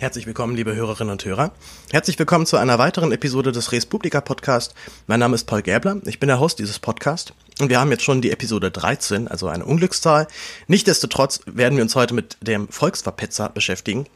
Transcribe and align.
Herzlich 0.00 0.26
willkommen, 0.26 0.56
liebe 0.56 0.74
Hörerinnen 0.74 1.12
und 1.12 1.26
Hörer. 1.26 1.52
Herzlich 1.92 2.18
willkommen 2.18 2.46
zu 2.46 2.56
einer 2.56 2.78
weiteren 2.78 3.12
Episode 3.12 3.52
des 3.52 3.70
Res 3.70 3.84
Publica 3.84 4.22
Podcast. 4.22 4.74
Mein 5.06 5.20
Name 5.20 5.34
ist 5.34 5.44
Paul 5.44 5.60
Gäbler, 5.60 6.00
ich 6.06 6.18
bin 6.18 6.28
der 6.28 6.40
Host 6.40 6.58
dieses 6.58 6.78
Podcasts 6.78 7.34
und 7.60 7.68
wir 7.68 7.78
haben 7.78 7.90
jetzt 7.90 8.04
schon 8.04 8.22
die 8.22 8.30
Episode 8.30 8.70
13, 8.70 9.28
also 9.28 9.48
eine 9.48 9.66
Unglückszahl. 9.66 10.26
Nichtsdestotrotz 10.68 11.42
werden 11.44 11.76
wir 11.76 11.82
uns 11.82 11.96
heute 11.96 12.14
mit 12.14 12.38
dem 12.40 12.68
Volksverpetzer 12.68 13.50
beschäftigen. 13.50 14.06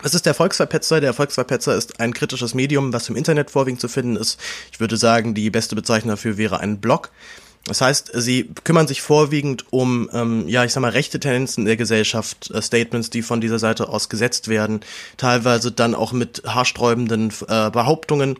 Was 0.00 0.14
ist 0.14 0.24
der 0.24 0.34
Volksverpetzer? 0.34 1.00
Der 1.00 1.12
Volksverpetzer 1.14 1.74
ist 1.74 1.98
ein 1.98 2.14
kritisches 2.14 2.54
Medium, 2.54 2.92
was 2.92 3.08
im 3.08 3.16
Internet 3.16 3.50
vorwiegend 3.50 3.80
zu 3.80 3.88
finden 3.88 4.14
ist. 4.14 4.38
Ich 4.70 4.78
würde 4.78 4.96
sagen, 4.96 5.34
die 5.34 5.50
beste 5.50 5.74
Bezeichnung 5.74 6.10
dafür 6.10 6.36
wäre 6.36 6.60
ein 6.60 6.78
Blog. 6.78 7.10
Das 7.68 7.80
heißt, 7.80 8.10
sie 8.14 8.50
kümmern 8.64 8.88
sich 8.88 9.02
vorwiegend 9.02 9.66
um, 9.70 10.10
ähm, 10.12 10.48
ja, 10.48 10.64
ich 10.64 10.72
sag 10.72 10.80
mal, 10.80 10.90
rechte 10.90 11.20
Tendenzen 11.20 11.66
der 11.66 11.76
Gesellschaft, 11.76 12.50
äh, 12.50 12.62
Statements, 12.62 13.10
die 13.10 13.22
von 13.22 13.40
dieser 13.40 13.58
Seite 13.58 13.88
aus 13.88 14.08
gesetzt 14.08 14.48
werden, 14.48 14.80
teilweise 15.16 15.70
dann 15.70 15.94
auch 15.94 16.12
mit 16.12 16.42
haarsträubenden 16.46 17.32
äh, 17.46 17.70
Behauptungen. 17.70 18.36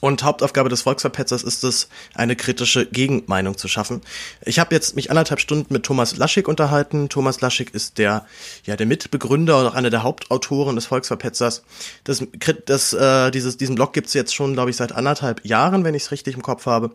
Und 0.00 0.22
Hauptaufgabe 0.22 0.70
des 0.70 0.82
Volksverpetzers 0.82 1.42
ist 1.42 1.62
es, 1.62 1.88
eine 2.14 2.34
kritische 2.34 2.86
Gegenmeinung 2.86 3.58
zu 3.58 3.68
schaffen. 3.68 4.00
Ich 4.44 4.58
habe 4.58 4.74
jetzt 4.74 4.96
mich 4.96 5.10
anderthalb 5.10 5.40
Stunden 5.40 5.72
mit 5.74 5.84
Thomas 5.84 6.16
Laschig 6.16 6.48
unterhalten. 6.48 7.10
Thomas 7.10 7.42
Laschig 7.42 7.74
ist 7.74 7.98
der, 7.98 8.24
ja, 8.64 8.76
der 8.76 8.86
Mitbegründer 8.86 9.60
und 9.60 9.66
auch 9.66 9.74
einer 9.74 9.90
der 9.90 10.02
Hauptautoren 10.02 10.74
des 10.74 10.86
Volksverpetzers. 10.86 11.64
Das, 12.04 12.24
das, 12.64 12.92
äh, 12.94 13.30
dieses, 13.30 13.58
diesen 13.58 13.74
Blog 13.74 13.92
gibt's 13.92 14.14
jetzt 14.14 14.34
schon, 14.34 14.54
glaube 14.54 14.70
ich, 14.70 14.76
seit 14.76 14.92
anderthalb 14.92 15.44
Jahren, 15.44 15.84
wenn 15.84 15.94
ich 15.94 16.04
es 16.04 16.12
richtig 16.12 16.34
im 16.34 16.42
Kopf 16.42 16.64
habe. 16.64 16.92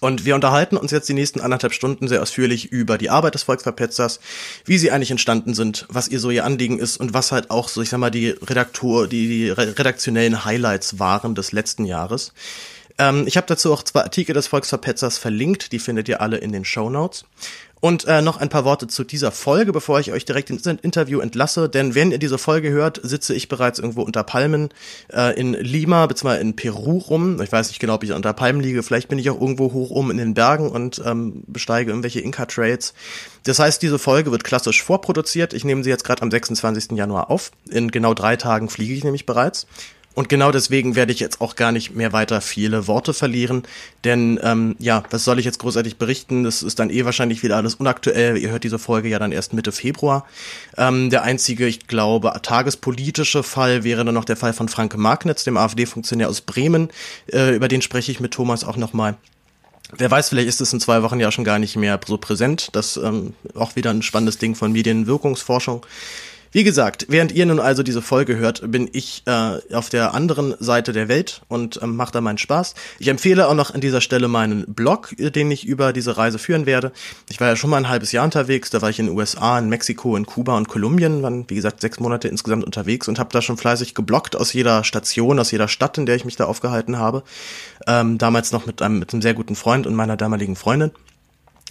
Und 0.00 0.24
wir 0.24 0.34
unterhalten 0.34 0.76
uns 0.76 0.90
jetzt 0.90 1.08
die 1.08 1.14
nächsten 1.14 1.40
anderthalb 1.40 1.72
Stunden 1.72 2.08
sehr 2.08 2.22
ausführlich 2.22 2.70
über 2.72 2.98
die 2.98 3.10
Arbeit 3.10 3.34
des 3.34 3.44
Volksverpetzers, 3.44 4.20
wie 4.64 4.78
sie 4.78 4.90
eigentlich 4.90 5.10
entstanden 5.10 5.54
sind, 5.54 5.86
was 5.88 6.08
ihr 6.08 6.20
so 6.20 6.30
ihr 6.30 6.44
Anliegen 6.44 6.78
ist 6.78 6.98
und 6.98 7.14
was 7.14 7.32
halt 7.32 7.50
auch 7.50 7.68
so, 7.68 7.82
ich 7.82 7.88
sag 7.88 7.98
mal, 7.98 8.10
die 8.10 8.30
Redaktur, 8.30 9.08
die, 9.08 9.28
die 9.28 9.50
redaktionellen 9.50 10.44
Highlights 10.44 10.98
waren 10.98 11.34
des 11.34 11.52
letzten 11.52 11.84
Jahres. 11.84 12.32
Ähm, 12.98 13.24
ich 13.26 13.36
habe 13.36 13.46
dazu 13.46 13.72
auch 13.72 13.82
zwei 13.82 14.02
Artikel 14.02 14.34
des 14.34 14.46
Volksverpetzers 14.46 15.18
verlinkt, 15.18 15.72
die 15.72 15.78
findet 15.78 16.08
ihr 16.08 16.20
alle 16.20 16.38
in 16.38 16.52
den 16.52 16.64
Show 16.64 16.90
Notes. 16.90 17.24
Und 17.84 18.06
äh, 18.06 18.22
noch 18.22 18.38
ein 18.38 18.48
paar 18.48 18.64
Worte 18.64 18.86
zu 18.86 19.04
dieser 19.04 19.30
Folge, 19.30 19.70
bevor 19.70 20.00
ich 20.00 20.10
euch 20.10 20.24
direkt 20.24 20.48
ins 20.48 20.64
Interview 20.64 21.20
entlasse. 21.20 21.68
Denn 21.68 21.94
wenn 21.94 22.12
ihr 22.12 22.18
diese 22.18 22.38
Folge 22.38 22.70
hört, 22.70 22.98
sitze 23.02 23.34
ich 23.34 23.50
bereits 23.50 23.78
irgendwo 23.78 24.00
unter 24.00 24.22
Palmen 24.22 24.70
äh, 25.12 25.38
in 25.38 25.52
Lima 25.52 26.06
bzw. 26.06 26.40
in 26.40 26.56
Peru 26.56 26.96
rum. 26.96 27.42
Ich 27.42 27.52
weiß 27.52 27.68
nicht 27.68 27.80
genau, 27.80 27.96
ob 27.96 28.02
ich 28.02 28.12
unter 28.12 28.32
Palmen 28.32 28.62
liege. 28.62 28.82
Vielleicht 28.82 29.08
bin 29.08 29.18
ich 29.18 29.28
auch 29.28 29.38
irgendwo 29.38 29.74
hoch 29.74 29.90
oben 29.90 30.10
in 30.10 30.16
den 30.16 30.32
Bergen 30.32 30.70
und 30.70 31.02
ähm, 31.04 31.42
besteige 31.46 31.90
irgendwelche 31.90 32.20
Inka-Trails. 32.20 32.94
Das 33.42 33.58
heißt, 33.58 33.82
diese 33.82 33.98
Folge 33.98 34.30
wird 34.30 34.44
klassisch 34.44 34.82
vorproduziert. 34.82 35.52
Ich 35.52 35.66
nehme 35.66 35.84
sie 35.84 35.90
jetzt 35.90 36.04
gerade 36.04 36.22
am 36.22 36.30
26. 36.30 36.92
Januar 36.92 37.30
auf. 37.30 37.50
In 37.68 37.90
genau 37.90 38.14
drei 38.14 38.36
Tagen 38.36 38.70
fliege 38.70 38.94
ich 38.94 39.04
nämlich 39.04 39.26
bereits. 39.26 39.66
Und 40.14 40.28
genau 40.28 40.52
deswegen 40.52 40.94
werde 40.94 41.12
ich 41.12 41.20
jetzt 41.20 41.40
auch 41.40 41.56
gar 41.56 41.72
nicht 41.72 41.94
mehr 41.94 42.12
weiter 42.12 42.40
viele 42.40 42.86
Worte 42.86 43.12
verlieren, 43.12 43.64
denn 44.04 44.38
ähm, 44.42 44.76
ja, 44.78 45.02
was 45.10 45.24
soll 45.24 45.38
ich 45.38 45.44
jetzt 45.44 45.58
großartig 45.58 45.96
berichten? 45.96 46.44
Das 46.44 46.62
ist 46.62 46.78
dann 46.78 46.90
eh 46.90 47.04
wahrscheinlich 47.04 47.42
wieder 47.42 47.56
alles 47.56 47.74
unaktuell. 47.74 48.38
Ihr 48.38 48.50
hört 48.50 48.64
diese 48.64 48.78
Folge 48.78 49.08
ja 49.08 49.18
dann 49.18 49.32
erst 49.32 49.52
Mitte 49.52 49.72
Februar. 49.72 50.24
Ähm, 50.76 51.10
der 51.10 51.22
einzige, 51.22 51.66
ich 51.66 51.86
glaube, 51.88 52.32
tagespolitische 52.42 53.42
Fall 53.42 53.82
wäre 53.82 54.04
dann 54.04 54.14
noch 54.14 54.24
der 54.24 54.36
Fall 54.36 54.52
von 54.52 54.68
Franke 54.68 54.98
Marknitz, 54.98 55.44
dem 55.44 55.56
AfD-Funktionär 55.56 56.28
aus 56.28 56.40
Bremen. 56.40 56.90
Äh, 57.32 57.56
über 57.56 57.68
den 57.68 57.82
spreche 57.82 58.12
ich 58.12 58.20
mit 58.20 58.32
Thomas 58.32 58.64
auch 58.64 58.76
nochmal. 58.76 59.16
Wer 59.96 60.10
weiß, 60.10 60.30
vielleicht 60.30 60.48
ist 60.48 60.60
es 60.60 60.72
in 60.72 60.80
zwei 60.80 61.02
Wochen 61.02 61.20
ja 61.20 61.30
schon 61.30 61.44
gar 61.44 61.58
nicht 61.58 61.76
mehr 61.76 62.00
so 62.06 62.18
präsent. 62.18 62.68
Das 62.72 62.96
ähm, 62.96 63.34
auch 63.54 63.76
wieder 63.76 63.90
ein 63.90 64.02
spannendes 64.02 64.38
Ding 64.38 64.54
von 64.54 64.72
Medienwirkungsforschung. 64.72 65.84
Wie 66.54 66.62
gesagt, 66.62 67.06
während 67.08 67.32
ihr 67.32 67.46
nun 67.46 67.58
also 67.58 67.82
diese 67.82 68.00
Folge 68.00 68.36
hört, 68.36 68.70
bin 68.70 68.88
ich 68.92 69.24
äh, 69.26 69.74
auf 69.74 69.88
der 69.88 70.14
anderen 70.14 70.54
Seite 70.60 70.92
der 70.92 71.08
Welt 71.08 71.42
und 71.48 71.80
ähm, 71.82 71.96
mache 71.96 72.12
da 72.12 72.20
meinen 72.20 72.38
Spaß. 72.38 72.76
Ich 73.00 73.08
empfehle 73.08 73.48
auch 73.48 73.54
noch 73.54 73.74
an 73.74 73.80
dieser 73.80 74.00
Stelle 74.00 74.28
meinen 74.28 74.64
Blog, 74.72 75.16
den 75.18 75.50
ich 75.50 75.66
über 75.66 75.92
diese 75.92 76.16
Reise 76.16 76.38
führen 76.38 76.64
werde. 76.64 76.92
Ich 77.28 77.40
war 77.40 77.48
ja 77.48 77.56
schon 77.56 77.70
mal 77.70 77.78
ein 77.78 77.88
halbes 77.88 78.12
Jahr 78.12 78.24
unterwegs, 78.24 78.70
da 78.70 78.80
war 78.82 78.88
ich 78.88 79.00
in 79.00 79.06
den 79.06 79.18
USA, 79.18 79.58
in 79.58 79.68
Mexiko, 79.68 80.16
in 80.16 80.26
Kuba 80.26 80.56
und 80.56 80.68
Kolumbien, 80.68 81.24
waren 81.24 81.44
wie 81.48 81.56
gesagt 81.56 81.80
sechs 81.80 81.98
Monate 81.98 82.28
insgesamt 82.28 82.62
unterwegs 82.62 83.08
und 83.08 83.18
habe 83.18 83.30
da 83.32 83.42
schon 83.42 83.56
fleißig 83.56 83.96
geblockt 83.96 84.36
aus 84.36 84.52
jeder 84.52 84.84
Station, 84.84 85.40
aus 85.40 85.50
jeder 85.50 85.66
Stadt, 85.66 85.98
in 85.98 86.06
der 86.06 86.14
ich 86.14 86.24
mich 86.24 86.36
da 86.36 86.44
aufgehalten 86.44 87.00
habe. 87.00 87.24
Ähm, 87.88 88.16
damals 88.16 88.52
noch 88.52 88.64
mit 88.64 88.80
einem, 88.80 89.00
mit 89.00 89.12
einem 89.12 89.22
sehr 89.22 89.34
guten 89.34 89.56
Freund 89.56 89.88
und 89.88 89.96
meiner 89.96 90.16
damaligen 90.16 90.54
Freundin. 90.54 90.92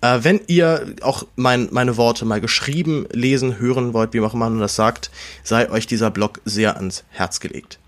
äh, 0.00 0.18
wenn 0.22 0.40
ihr 0.46 0.94
auch 1.02 1.24
mein, 1.36 1.68
meine 1.70 1.96
Worte 1.96 2.24
mal 2.24 2.40
geschrieben, 2.40 3.06
lesen, 3.12 3.58
hören 3.58 3.92
wollt, 3.92 4.12
wie 4.12 4.20
auch 4.20 4.34
immer 4.34 4.48
man 4.50 4.60
das 4.60 4.76
sagt, 4.76 5.10
sei 5.42 5.70
euch 5.70 5.86
dieser 5.86 6.10
Blog 6.10 6.40
sehr 6.44 6.76
ans 6.76 7.04
Herz 7.10 7.40
gelegt. 7.40 7.78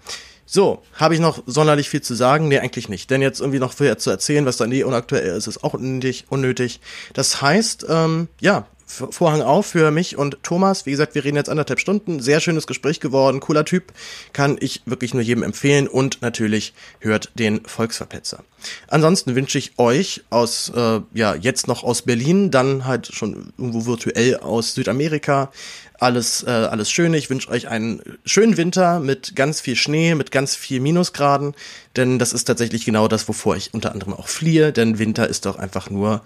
So, 0.51 0.83
habe 0.95 1.13
ich 1.15 1.21
noch 1.21 1.43
sonderlich 1.45 1.91
viel 1.91 2.01
zu 2.01 2.15
sagen? 2.15 2.49
Nee, 2.49 2.59
eigentlich 2.59 2.89
nicht. 2.89 3.11
Denn 3.11 3.21
jetzt 3.21 3.41
irgendwie 3.41 3.59
noch 3.59 3.75
viel 3.75 3.95
zu 3.99 4.09
erzählen, 4.09 4.47
was 4.47 4.57
dann 4.57 4.73
eh 4.73 4.83
unaktuell 4.83 5.37
ist, 5.37 5.47
ist 5.47 5.63
auch 5.63 5.75
unnötig. 5.75 6.25
unnötig. 6.31 6.81
Das 7.13 7.43
heißt, 7.43 7.85
ähm, 7.91 8.29
ja, 8.41 8.67
Vorhang 8.89 9.43
auf 9.43 9.67
für 9.67 9.91
mich 9.91 10.17
und 10.17 10.39
Thomas. 10.43 10.87
Wie 10.87 10.91
gesagt, 10.91 11.15
wir 11.15 11.23
reden 11.23 11.37
jetzt 11.37 11.51
anderthalb 11.51 11.79
Stunden. 11.79 12.21
Sehr 12.21 12.41
schönes 12.41 12.67
Gespräch 12.67 13.01
geworden. 13.01 13.39
Cooler 13.39 13.67
Typ. 13.67 13.93
Kann 14.33 14.57
ich 14.59 14.83
wirklich 14.87 15.13
nur 15.13 15.23
jedem 15.23 15.43
empfehlen. 15.43 15.87
Und 15.87 16.23
natürlich 16.23 16.73
hört 17.01 17.31
den 17.35 17.65
Volksverpetzer. 17.67 18.43
Ansonsten 18.89 19.35
wünsche 19.35 19.59
ich 19.59 19.79
euch 19.79 20.23
aus, 20.31 20.73
äh, 20.75 21.01
ja, 21.13 21.35
jetzt 21.35 21.69
noch 21.69 21.85
aus 21.85 22.03
Berlin, 22.03 22.51
dann 22.51 22.87
halt 22.87 23.07
schon 23.07 23.53
irgendwo 23.59 23.85
virtuell 23.85 24.39
aus 24.39 24.75
Südamerika. 24.75 25.53
Alles, 26.01 26.43
äh, 26.45 26.51
alles 26.51 26.91
Schöne. 26.91 27.19
Ich 27.19 27.29
wünsche 27.29 27.51
euch 27.51 27.69
einen 27.69 28.01
schönen 28.25 28.57
Winter 28.57 29.01
mit 29.01 29.37
ganz 29.37 29.61
viel 29.61 29.77
Schnee, 29.77 30.15
mit 30.15 30.33
ganz 30.33 30.57
viel 30.57 30.81
Minusgraden. 30.81 31.55
Denn 31.95 32.19
das 32.19 32.33
ist 32.33 32.45
tatsächlich 32.45 32.87
genau 32.87 33.07
das, 33.07 33.29
wovor 33.29 33.55
ich 33.55 33.75
unter 33.75 33.93
anderem 33.93 34.15
auch 34.15 34.29
fliehe. 34.29 34.73
Denn 34.73 34.99
Winter 34.99 35.29
ist 35.29 35.45
doch 35.45 35.59
einfach 35.59 35.91
nur 35.91 36.23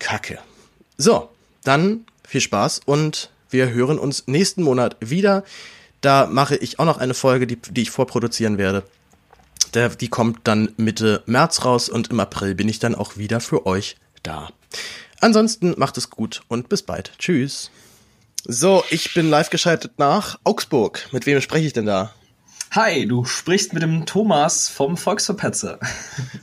Kacke. 0.00 0.38
So, 0.96 1.28
dann 1.64 2.04
viel 2.26 2.40
Spaß 2.40 2.82
und 2.86 3.30
wir 3.50 3.70
hören 3.70 3.98
uns 3.98 4.24
nächsten 4.26 4.62
Monat 4.62 4.96
wieder. 5.00 5.44
Da 6.00 6.26
mache 6.26 6.56
ich 6.56 6.78
auch 6.78 6.84
noch 6.84 6.98
eine 6.98 7.14
Folge, 7.14 7.46
die, 7.46 7.56
die 7.56 7.82
ich 7.82 7.90
vorproduzieren 7.90 8.58
werde. 8.58 8.84
Der, 9.74 9.88
die 9.88 10.08
kommt 10.08 10.40
dann 10.44 10.72
Mitte 10.76 11.22
März 11.26 11.64
raus 11.64 11.88
und 11.88 12.10
im 12.10 12.20
April 12.20 12.54
bin 12.54 12.68
ich 12.68 12.78
dann 12.78 12.94
auch 12.94 13.16
wieder 13.16 13.40
für 13.40 13.66
euch 13.66 13.96
da. 14.22 14.50
Ansonsten 15.20 15.74
macht 15.78 15.96
es 15.96 16.10
gut 16.10 16.42
und 16.48 16.68
bis 16.68 16.82
bald. 16.82 17.12
Tschüss. 17.18 17.70
So, 18.46 18.84
ich 18.90 19.14
bin 19.14 19.30
live 19.30 19.50
geschaltet 19.50 19.98
nach 19.98 20.38
Augsburg. 20.44 21.08
Mit 21.12 21.24
wem 21.24 21.40
spreche 21.40 21.66
ich 21.66 21.72
denn 21.72 21.86
da? 21.86 22.12
Hi, 22.74 23.06
du 23.06 23.24
sprichst 23.24 23.72
mit 23.72 23.84
dem 23.84 24.04
Thomas 24.04 24.68
vom 24.68 24.96
Volksverpetzer. 24.96 25.78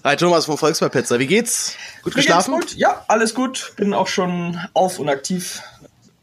Hi 0.05 0.15
Thomas 0.15 0.45
vom 0.45 0.57
Volksverpetzer, 0.57 1.19
wie 1.19 1.27
geht's? 1.27 1.75
Gut 2.03 2.15
Mir 2.15 2.21
geschlafen? 2.21 2.53
Geht's 2.55 2.71
gut? 2.71 2.79
Ja, 2.79 3.03
alles 3.09 3.35
gut. 3.35 3.73
Bin 3.75 3.93
auch 3.93 4.07
schon 4.07 4.57
auf 4.73 4.97
und 4.99 5.09
aktiv. 5.09 5.61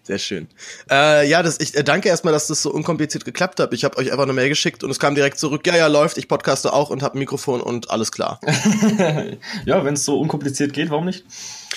Sehr 0.05 0.17
schön. 0.17 0.49
Äh, 0.91 1.29
ja, 1.29 1.43
das, 1.43 1.61
ich 1.61 1.77
äh, 1.77 1.85
danke 1.85 2.09
erstmal, 2.09 2.33
dass 2.33 2.47
das 2.47 2.63
so 2.63 2.73
unkompliziert 2.73 3.27
geklappt 3.27 3.61
hat. 3.61 3.75
Ich 3.75 3.85
habe 3.85 3.99
euch 3.99 4.11
einfach 4.11 4.25
eine 4.25 4.33
Mail 4.33 4.49
geschickt 4.49 4.83
und 4.83 4.91
es 4.91 4.99
kam 4.99 5.15
direkt 5.15 5.39
zurück, 5.39 5.67
ja, 5.67 5.77
ja, 5.77 5.89
läuft, 5.89 6.17
ich 6.17 6.27
podcaste 6.27 6.73
auch 6.73 6.89
und 6.89 7.03
habe 7.03 7.17
ein 7.17 7.19
Mikrofon 7.19 7.61
und 7.61 7.91
alles 7.91 8.11
klar. 8.11 8.41
ja, 9.67 9.85
wenn 9.85 9.93
es 9.93 10.07
so 10.07 10.19
unkompliziert 10.19 10.73
geht, 10.73 10.89
warum 10.89 11.05
nicht? 11.05 11.27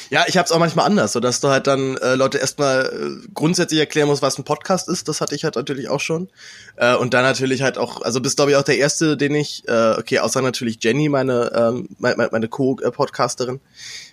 Ja, 0.09 0.25
ich 0.27 0.37
habe 0.37 0.45
es 0.45 0.51
auch 0.51 0.59
manchmal 0.59 0.85
anders, 0.85 1.13
so 1.13 1.19
dass 1.19 1.39
du 1.39 1.49
halt 1.49 1.67
dann 1.67 1.97
äh, 1.97 2.15
Leute 2.15 2.37
erstmal 2.37 2.85
äh, 2.85 3.27
grundsätzlich 3.33 3.79
erklären 3.79 4.07
musst, 4.07 4.21
was 4.21 4.37
ein 4.37 4.43
Podcast 4.43 4.89
ist. 4.89 5.07
Das 5.07 5.21
hatte 5.21 5.35
ich 5.35 5.43
halt 5.43 5.55
natürlich 5.55 5.89
auch 5.89 5.99
schon. 5.99 6.29
Äh, 6.75 6.95
und 6.95 7.13
dann 7.13 7.23
natürlich 7.23 7.61
halt 7.61 7.77
auch, 7.77 8.01
also 8.01 8.21
bist 8.21 8.37
glaube 8.37 8.51
ich 8.51 8.57
auch 8.57 8.63
der 8.63 8.77
erste, 8.77 9.17
den 9.17 9.35
ich, 9.35 9.67
äh, 9.67 9.95
okay, 9.97 10.19
außer 10.19 10.41
natürlich 10.41 10.83
Jenny, 10.83 11.09
meine 11.09 11.51
ähm, 11.55 11.89
meine, 11.97 12.29
meine 12.31 12.47
Co-Podcasterin 12.47 13.59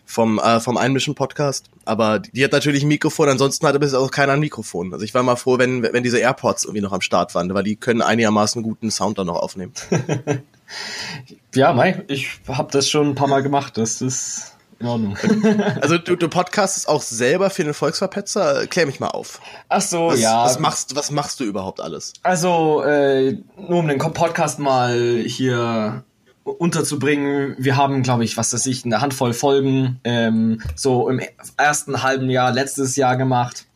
vom 0.04 0.38
äh, 0.38 0.60
vom 0.60 0.76
Einmischen 0.76 1.14
Podcast, 1.14 1.66
aber 1.84 2.18
die 2.18 2.44
hat 2.44 2.52
natürlich 2.52 2.82
ein 2.82 2.88
Mikrofon. 2.88 3.28
Ansonsten 3.28 3.66
hatte 3.66 3.78
bis 3.78 3.94
auch 3.94 4.10
keiner 4.10 4.34
ein 4.34 4.40
Mikrofon. 4.40 4.92
Also 4.92 5.04
ich 5.04 5.14
war 5.14 5.22
mal 5.22 5.36
froh, 5.36 5.58
wenn 5.58 5.82
wenn 5.82 6.02
diese 6.02 6.18
AirPods 6.18 6.64
irgendwie 6.64 6.82
noch 6.82 6.92
am 6.92 7.00
Start 7.00 7.34
waren, 7.34 7.52
weil 7.54 7.64
die 7.64 7.76
können 7.76 8.02
einigermaßen 8.02 8.62
guten 8.62 8.90
Sound 8.90 9.18
dann 9.18 9.26
noch 9.26 9.36
aufnehmen. 9.36 9.72
ja, 11.54 11.72
Mai, 11.72 12.04
ich 12.08 12.40
habe 12.48 12.70
das 12.72 12.88
schon 12.88 13.08
ein 13.08 13.14
paar 13.14 13.28
Mal 13.28 13.42
gemacht. 13.42 13.76
Das 13.78 14.00
ist 14.00 14.57
in 14.80 14.86
Ordnung. 14.86 15.16
Also 15.80 15.98
du, 15.98 16.16
du 16.16 16.28
podcastest 16.28 16.88
auch 16.88 17.02
selber 17.02 17.50
für 17.50 17.64
den 17.64 17.74
Volksverpetzer? 17.74 18.66
Klär 18.66 18.86
mich 18.86 19.00
mal 19.00 19.08
auf. 19.08 19.40
Ach 19.68 19.80
so, 19.80 20.08
was, 20.08 20.20
ja. 20.20 20.44
Was 20.44 20.58
machst, 20.58 20.96
was 20.96 21.10
machst 21.10 21.40
du 21.40 21.44
überhaupt 21.44 21.80
alles? 21.80 22.12
Also, 22.22 22.82
äh, 22.82 23.38
nur 23.56 23.80
um 23.80 23.88
den 23.88 23.98
Podcast 23.98 24.58
mal 24.58 25.22
hier 25.24 26.04
unterzubringen. 26.44 27.56
Wir 27.58 27.76
haben, 27.76 28.02
glaube 28.02 28.24
ich, 28.24 28.36
was 28.36 28.52
weiß 28.52 28.66
ich, 28.66 28.84
eine 28.84 29.00
Handvoll 29.00 29.32
Folgen 29.32 30.00
ähm, 30.04 30.60
so 30.74 31.08
im 31.08 31.20
ersten 31.56 32.02
halben 32.02 32.30
Jahr 32.30 32.52
letztes 32.52 32.96
Jahr 32.96 33.16
gemacht. 33.16 33.66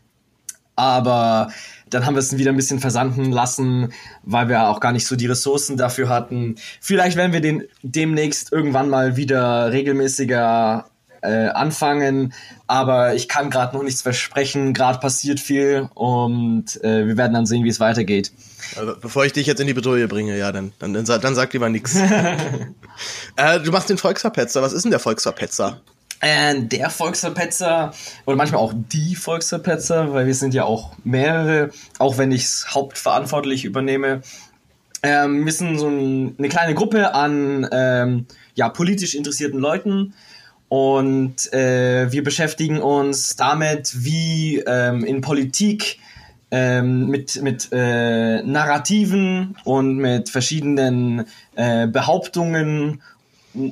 Aber 0.75 1.52
dann 1.90 2.06
haben 2.06 2.14
wir 2.14 2.20
es 2.20 2.37
wieder 2.38 2.50
ein 2.50 2.56
bisschen 2.56 2.81
versanden 2.81 3.31
lassen, 3.31 3.93
weil 4.22 4.49
wir 4.49 4.69
auch 4.69 4.81
gar 4.81 4.93
nicht 4.93 5.06
so 5.06 5.16
die 5.16 5.26
Ressourcen 5.26 5.76
dafür 5.76 6.08
hatten. 6.08 6.56
Vielleicht 6.81 7.16
werden 7.16 7.32
wir 7.32 7.43
den 7.43 7.64
demnächst 7.82 8.52
irgendwann 8.52 8.88
mal 8.88 9.16
wieder 9.16 9.70
regelmäßiger 9.70 10.87
äh, 11.22 11.48
anfangen, 11.48 12.34
aber 12.66 13.14
ich 13.14 13.28
kann 13.28 13.50
gerade 13.50 13.76
noch 13.76 13.82
nichts 13.82 14.02
versprechen. 14.02 14.74
Gerade 14.74 14.98
passiert 14.98 15.40
viel 15.40 15.88
und 15.94 16.82
äh, 16.84 17.06
wir 17.06 17.16
werden 17.16 17.32
dann 17.32 17.46
sehen, 17.46 17.64
wie 17.64 17.69
es 17.69 17.80
weitergeht. 17.80 18.32
Also, 18.76 18.94
bevor 19.00 19.24
ich 19.24 19.32
dich 19.32 19.46
jetzt 19.46 19.60
in 19.60 19.66
die 19.66 19.74
Bedrohung 19.74 20.06
bringe, 20.08 20.36
ja, 20.36 20.52
dann, 20.52 20.72
dann, 20.78 20.92
dann, 20.92 21.04
dann 21.04 21.34
sag 21.34 21.52
lieber 21.52 21.69
nichts. 21.69 21.96
äh, 23.36 23.60
du 23.60 23.70
machst 23.70 23.88
den 23.88 23.98
Volksverpetzer. 23.98 24.62
Was 24.62 24.72
ist 24.72 24.82
denn 24.82 24.90
der 24.90 25.00
Volksverpetzer? 25.00 25.80
Äh, 26.20 26.62
der 26.62 26.90
Volksverpetzer 26.90 27.92
oder 28.26 28.36
manchmal 28.36 28.60
auch 28.60 28.72
die 28.75 29.16
Volksverpetzer, 29.16 30.12
weil 30.12 30.26
wir 30.26 30.34
sind 30.34 30.54
ja 30.54 30.64
auch 30.64 30.92
mehrere, 31.02 31.70
auch 31.98 32.18
wenn 32.18 32.30
ich 32.30 32.44
es 32.44 32.66
hauptverantwortlich 32.70 33.64
übernehme. 33.64 34.22
Ähm, 35.02 35.44
wir 35.44 35.52
sind 35.52 35.78
so 35.78 35.88
ein, 35.88 36.36
eine 36.38 36.48
kleine 36.48 36.75
Gruppe 36.75 37.14
an 37.14 37.68
ähm, 37.72 38.26
ja, 38.54 38.68
politisch 38.68 39.16
interessierten 39.16 39.58
Leuten 39.58 40.14
und 40.72 41.52
äh, 41.52 42.10
wir 42.12 42.24
beschäftigen 42.24 42.80
uns 42.80 43.36
damit, 43.36 43.92
wie 44.06 44.60
ähm, 44.66 45.04
in 45.04 45.20
Politik 45.20 45.98
ähm, 46.50 47.08
mit, 47.08 47.42
mit 47.42 47.69
äh, 47.72 48.42
Narrativen 48.42 49.54
und 49.64 49.98
mit 49.98 50.30
verschiedenen 50.30 51.26
äh, 51.56 51.88
Behauptungen 51.88 53.02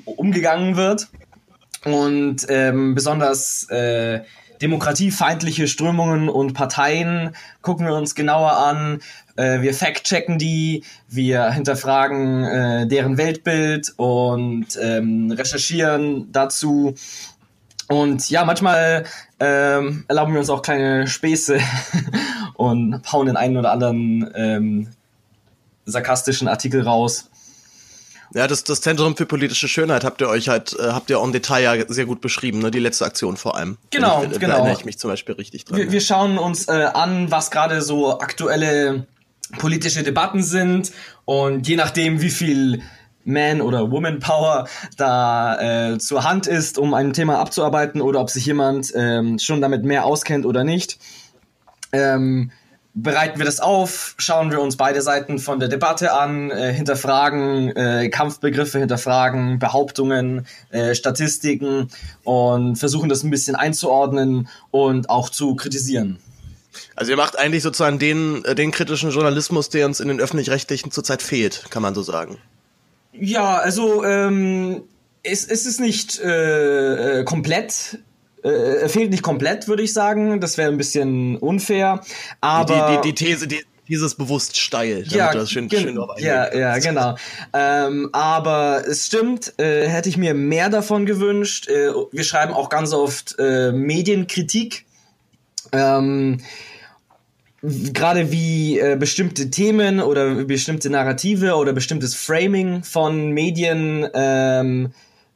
umgegangen 0.05 0.77
wird. 0.77 1.09
Und 1.87 2.45
ähm, 2.51 2.95
besonders 2.95 3.67
äh, 3.71 4.21
demokratiefeindliche 4.63 5.69
Strömungen 5.69 6.29
und 6.29 6.53
Parteien 6.53 7.35
gucken 7.63 7.87
wir 7.87 7.95
uns 7.95 8.15
genauer 8.15 8.59
an. 8.59 9.01
Äh, 9.37 9.63
wir 9.63 9.75
fact-checken 9.75 10.39
die, 10.39 10.85
wir 11.09 11.51
hinterfragen 11.51 12.45
äh, 12.45 12.87
deren 12.87 13.17
Weltbild 13.17 13.95
und 13.97 14.67
ähm, 14.81 15.31
recherchieren 15.31 16.31
dazu. 16.33 16.95
Und 17.89 18.31
ja, 18.31 18.45
manchmal 18.45 19.05
ähm, 19.41 20.05
erlauben 20.07 20.33
wir 20.33 20.41
uns 20.41 20.51
auch 20.51 20.63
kleine 20.63 21.09
Späße 21.09 21.59
und 22.55 23.01
hauen 23.13 23.27
den 23.27 23.37
einen 23.37 23.57
oder 23.57 23.73
anderen 23.73 24.31
ähm, 24.35 24.89
sarkastischen 25.87 26.47
Artikel 26.47 26.83
raus. 26.83 27.31
Ja, 28.33 28.47
das, 28.47 28.65
das 28.65 28.81
Zentrum 28.81 29.17
für 29.17 29.27
politische 29.27 29.67
Schönheit 29.67 30.05
habt 30.05 30.21
ihr 30.21 30.29
euch 30.29 30.49
halt, 30.49 30.77
äh, 30.79 30.93
habt 30.93 31.11
ihr 31.11 31.21
im 31.23 31.33
Detail 31.33 31.63
ja 31.63 31.85
sehr 31.89 32.07
gut 32.07 32.21
beschrieben, 32.21 32.61
ne? 32.61 32.71
Die 32.71 32.79
letzte 32.79 33.05
Aktion 33.05 33.37
vor 33.37 33.57
allem. 33.57 33.77
Genau, 33.91 34.23
ich, 34.23 34.39
genau. 34.39 34.53
Da 34.53 34.59
erinnere 34.59 34.79
ich 34.79 34.85
mich 34.85 34.99
zum 34.99 35.11
Beispiel 35.11 35.35
richtig 35.35 35.65
dran. 35.65 35.79
Wir, 35.79 35.91
wir 35.91 36.01
schauen 36.01 36.39
uns 36.39 36.69
äh, 36.69 36.73
an, 36.73 37.31
was 37.31 37.51
gerade 37.51 37.83
so 37.83 38.21
aktuelle 38.21 39.07
politische 39.59 40.05
Debatten 40.05 40.43
sind 40.43 40.93
und 41.25 41.67
je 41.67 41.77
nachdem, 41.77 42.21
wie 42.21 42.31
viel 42.31 42.83
Man- 43.25 43.61
oder 43.61 43.91
Woman-Power 43.91 44.69
da 44.97 45.93
äh, 45.93 45.99
zur 45.99 46.25
Hand 46.25 46.47
ist, 46.47 46.79
um 46.79 46.95
ein 46.95 47.13
Thema 47.13 47.39
abzuarbeiten 47.39 48.01
oder 48.01 48.21
ob 48.21 48.31
sich 48.31 48.47
jemand 48.47 48.93
ähm, 48.95 49.39
schon 49.39 49.61
damit 49.61 49.85
mehr 49.85 50.05
auskennt 50.05 50.47
oder 50.47 50.65
nicht, 50.65 50.99
ähm, 51.93 52.53
bereiten 52.95 53.39
wir 53.39 53.47
das 53.47 53.61
auf, 53.61 54.15
schauen 54.19 54.51
wir 54.51 54.61
uns 54.61 54.77
beide 54.77 55.01
Seiten 55.03 55.39
von 55.39 55.61
der 55.61 55.69
Debatte 55.69 56.13
an, 56.13 56.51
äh, 56.51 56.73
hinterfragen 56.73 57.75
äh, 57.77 58.09
Kampfbegriffe, 58.09 58.79
hinterfragen 58.79 59.59
Behauptungen, 59.59 60.47
äh, 60.71 60.95
Statistiken 60.95 61.89
und 62.25 62.77
versuchen 62.77 63.09
das 63.09 63.23
ein 63.23 63.31
bisschen 63.31 63.55
einzuordnen 63.55 64.49
und 64.71 65.09
auch 65.09 65.31
zu 65.31 65.55
kritisieren. 65.55 66.19
Also 66.97 67.13
ihr 67.13 67.17
macht 67.17 67.39
eigentlich 67.39 67.63
sozusagen 67.63 67.99
den, 67.99 68.45
äh, 68.45 68.55
den 68.55 68.71
kritischen 68.71 69.11
Journalismus, 69.11 69.69
der 69.69 69.87
uns 69.87 70.01
in 70.01 70.09
den 70.09 70.21
öffentlich-rechtlichen 70.21 70.91
zurzeit 70.91 71.23
fehlt, 71.23 71.67
kann 71.71 71.83
man 71.83 71.95
so 71.95 72.03
sagen. 72.03 72.39
Ja, 73.13 73.57
also 73.57 74.05
ähm, 74.05 74.83
es, 75.23 75.45
es 75.45 75.67
ist 75.67 75.81
nicht 75.81 76.19
äh, 76.21 77.25
komplett 77.25 77.99
äh, 78.43 78.89
fehlt 78.89 79.11
nicht 79.11 79.23
komplett, 79.23 79.69
würde 79.69 79.83
ich 79.83 79.93
sagen. 79.93 80.41
Das 80.41 80.59
wäre 80.59 80.71
ein 80.71 80.79
bisschen 80.79 81.37
unfair. 81.37 82.01
Aber 82.41 83.01
die, 83.03 83.09
die, 83.09 83.15
die 83.15 83.25
These, 83.25 83.49
die, 83.49 83.65
dieses 83.89 84.15
bewusst 84.15 84.57
steil, 84.57 84.99
damit 84.99 85.13
ja, 85.13 85.33
das 85.33 85.51
schön, 85.51 85.69
schön 85.69 85.99
ja, 86.19 86.55
ja, 86.55 86.79
genau. 86.79 87.17
Ähm, 87.53 88.09
aber 88.13 88.85
es 88.87 89.07
stimmt, 89.07 89.53
äh, 89.59 89.89
hätte 89.89 90.09
ich 90.09 90.17
mir 90.17 90.33
mehr 90.33 90.71
davon 90.71 91.07
gewünscht. 91.07 91.69
Äh, 91.69 91.91
wir 92.13 92.25
schreiben 92.25 92.53
auch 92.55 92.69
ganz 92.69 92.93
oft 92.93 93.35
äh, 93.39 93.73
Medienkritik. 93.73 94.87
Ähm, 95.73 96.39
gerade 97.63 98.31
wie 98.31 98.79
äh, 98.79 98.97
bestimmte 98.97 99.51
Themen 99.51 100.01
oder 100.01 100.45
bestimmte 100.45 100.89
Narrative 100.89 101.55
oder 101.57 101.73
bestimmtes 101.73 102.15
Framing 102.15 102.85
von 102.85 103.31
Medien 103.31 104.09
ähm, 104.15 104.93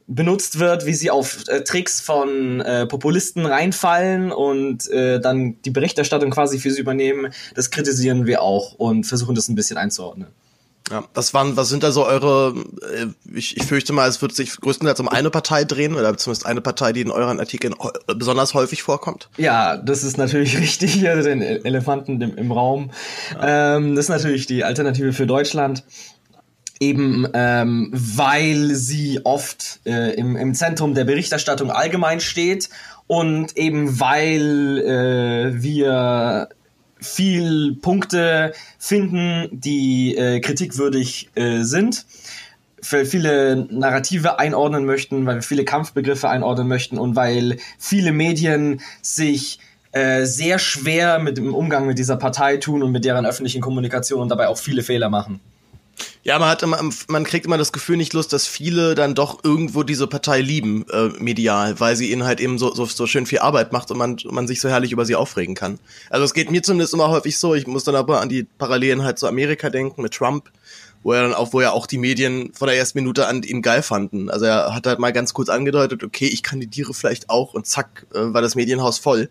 benutzt 0.07 0.59
wird, 0.59 0.85
wie 0.85 0.93
sie 0.93 1.09
auf 1.09 1.47
äh, 1.47 1.63
Tricks 1.63 1.99
von 2.01 2.61
äh, 2.61 2.85
Populisten 2.85 3.45
reinfallen 3.45 4.31
und 4.31 4.89
äh, 4.91 5.19
dann 5.19 5.61
die 5.63 5.71
Berichterstattung 5.71 6.29
quasi 6.31 6.59
für 6.59 6.71
sie 6.71 6.81
übernehmen, 6.81 7.33
das 7.55 7.71
kritisieren 7.71 8.25
wir 8.25 8.41
auch 8.41 8.73
und 8.73 9.05
versuchen 9.05 9.35
das 9.35 9.49
ein 9.49 9.55
bisschen 9.55 9.77
einzuordnen. 9.77 10.27
Ja, 10.91 11.03
was 11.15 11.33
waren, 11.33 11.57
was 11.57 11.69
sind 11.69 11.81
da 11.81 11.91
so 11.91 12.05
eure, 12.05 12.53
äh, 12.93 13.07
ich, 13.33 13.57
ich 13.57 13.63
fürchte 13.63 13.91
mal, 13.91 14.07
es 14.07 14.21
wird 14.21 14.35
sich 14.35 14.55
größtenteils 14.57 14.99
um 14.99 15.07
eine 15.07 15.31
Partei 15.31 15.63
drehen 15.63 15.95
oder 15.95 16.15
zumindest 16.15 16.45
eine 16.45 16.61
Partei, 16.61 16.93
die 16.93 17.01
in 17.01 17.09
euren 17.09 17.39
Artikeln 17.39 17.73
besonders 18.05 18.53
häufig 18.53 18.83
vorkommt. 18.83 19.29
Ja, 19.37 19.77
das 19.77 20.03
ist 20.03 20.19
natürlich 20.19 20.57
richtig, 20.59 20.93
hier 20.93 21.15
den 21.23 21.41
Elefanten 21.41 22.21
im, 22.21 22.37
im 22.37 22.51
Raum. 22.51 22.91
Ähm, 23.41 23.95
das 23.95 24.05
ist 24.05 24.09
natürlich 24.09 24.45
die 24.45 24.63
Alternative 24.63 25.11
für 25.11 25.25
Deutschland. 25.25 25.83
Eben 26.79 27.27
ähm, 27.33 27.89
weil 27.93 28.75
sie 28.75 29.21
oft 29.23 29.79
äh, 29.85 30.13
im, 30.15 30.35
im 30.35 30.53
Zentrum 30.53 30.93
der 30.93 31.05
Berichterstattung 31.05 31.71
allgemein 31.71 32.19
steht 32.19 32.69
und 33.07 33.57
eben 33.57 33.99
weil 33.99 34.79
äh, 34.79 35.61
wir 35.61 36.49
viel 36.99 37.75
Punkte 37.81 38.53
finden, 38.79 39.47
die 39.51 40.17
äh, 40.17 40.39
kritikwürdig 40.39 41.29
äh, 41.35 41.61
sind, 41.61 42.05
für 42.81 43.05
viele 43.05 43.67
Narrative 43.69 44.39
einordnen 44.39 44.85
möchten, 44.85 45.25
weil 45.25 45.35
wir 45.35 45.41
viele 45.41 45.65
Kampfbegriffe 45.65 46.29
einordnen 46.29 46.67
möchten 46.67 46.97
und 46.97 47.15
weil 47.15 47.57
viele 47.79 48.11
Medien 48.11 48.81
sich 49.01 49.59
äh, 49.91 50.25
sehr 50.25 50.59
schwer 50.59 51.19
mit 51.19 51.37
dem 51.37 51.53
Umgang 51.53 51.87
mit 51.87 51.97
dieser 51.97 52.17
Partei 52.17 52.57
tun 52.57 52.83
und 52.83 52.91
mit 52.91 53.05
deren 53.05 53.25
öffentlichen 53.25 53.61
Kommunikation 53.61 54.21
und 54.21 54.29
dabei 54.29 54.47
auch 54.47 54.57
viele 54.57 54.83
Fehler 54.83 55.09
machen. 55.09 55.39
Ja, 56.23 56.39
man 56.39 56.49
hat 56.49 56.63
immer, 56.63 56.79
man 57.07 57.23
kriegt 57.23 57.45
immer 57.45 57.57
das 57.57 57.71
Gefühl 57.71 57.97
nicht 57.97 58.13
Lust, 58.13 58.33
dass 58.33 58.47
viele 58.47 58.95
dann 58.95 59.15
doch 59.15 59.43
irgendwo 59.43 59.83
diese 59.83 60.07
Partei 60.07 60.41
lieben, 60.41 60.85
äh, 60.89 61.09
medial, 61.19 61.79
weil 61.79 61.95
sie 61.95 62.11
ihnen 62.11 62.23
halt 62.23 62.39
eben 62.39 62.57
so, 62.57 62.73
so, 62.73 62.85
so 62.85 63.07
schön 63.07 63.25
viel 63.25 63.39
Arbeit 63.39 63.71
macht 63.71 63.91
und 63.91 63.97
man, 63.97 64.17
man 64.29 64.47
sich 64.47 64.59
so 64.59 64.69
herrlich 64.69 64.91
über 64.91 65.05
sie 65.05 65.15
aufregen 65.15 65.55
kann. 65.55 65.79
Also 66.09 66.25
es 66.25 66.33
geht 66.33 66.51
mir 66.51 66.63
zumindest 66.63 66.93
immer 66.93 67.09
häufig 67.09 67.37
so, 67.37 67.53
ich 67.55 67.67
muss 67.67 67.83
dann 67.83 67.95
aber 67.95 68.21
an 68.21 68.29
die 68.29 68.43
Parallelen 68.43 69.03
halt 69.03 69.19
zu 69.19 69.27
Amerika 69.27 69.69
denken 69.69 70.01
mit 70.01 70.13
Trump, 70.13 70.49
wo 71.03 71.13
er 71.13 71.21
dann 71.21 71.33
auch, 71.33 71.53
wo 71.53 71.61
ja 71.61 71.71
auch 71.71 71.85
die 71.85 71.99
Medien 71.99 72.51
von 72.53 72.67
der 72.67 72.77
ersten 72.77 72.97
Minute 72.97 73.27
an 73.27 73.43
ihn 73.43 73.61
geil 73.61 73.83
fanden. 73.83 74.29
Also 74.29 74.45
er 74.45 74.73
hat 74.73 74.87
halt 74.87 74.99
mal 74.99 75.13
ganz 75.13 75.33
kurz 75.33 75.49
angedeutet, 75.49 76.03
okay, 76.03 76.25
ich 76.27 76.41
kandidiere 76.41 76.93
vielleicht 76.93 77.29
auch 77.29 77.53
und 77.53 77.67
zack, 77.67 78.07
äh, 78.13 78.33
war 78.33 78.41
das 78.41 78.55
Medienhaus 78.55 78.97
voll. 78.97 79.29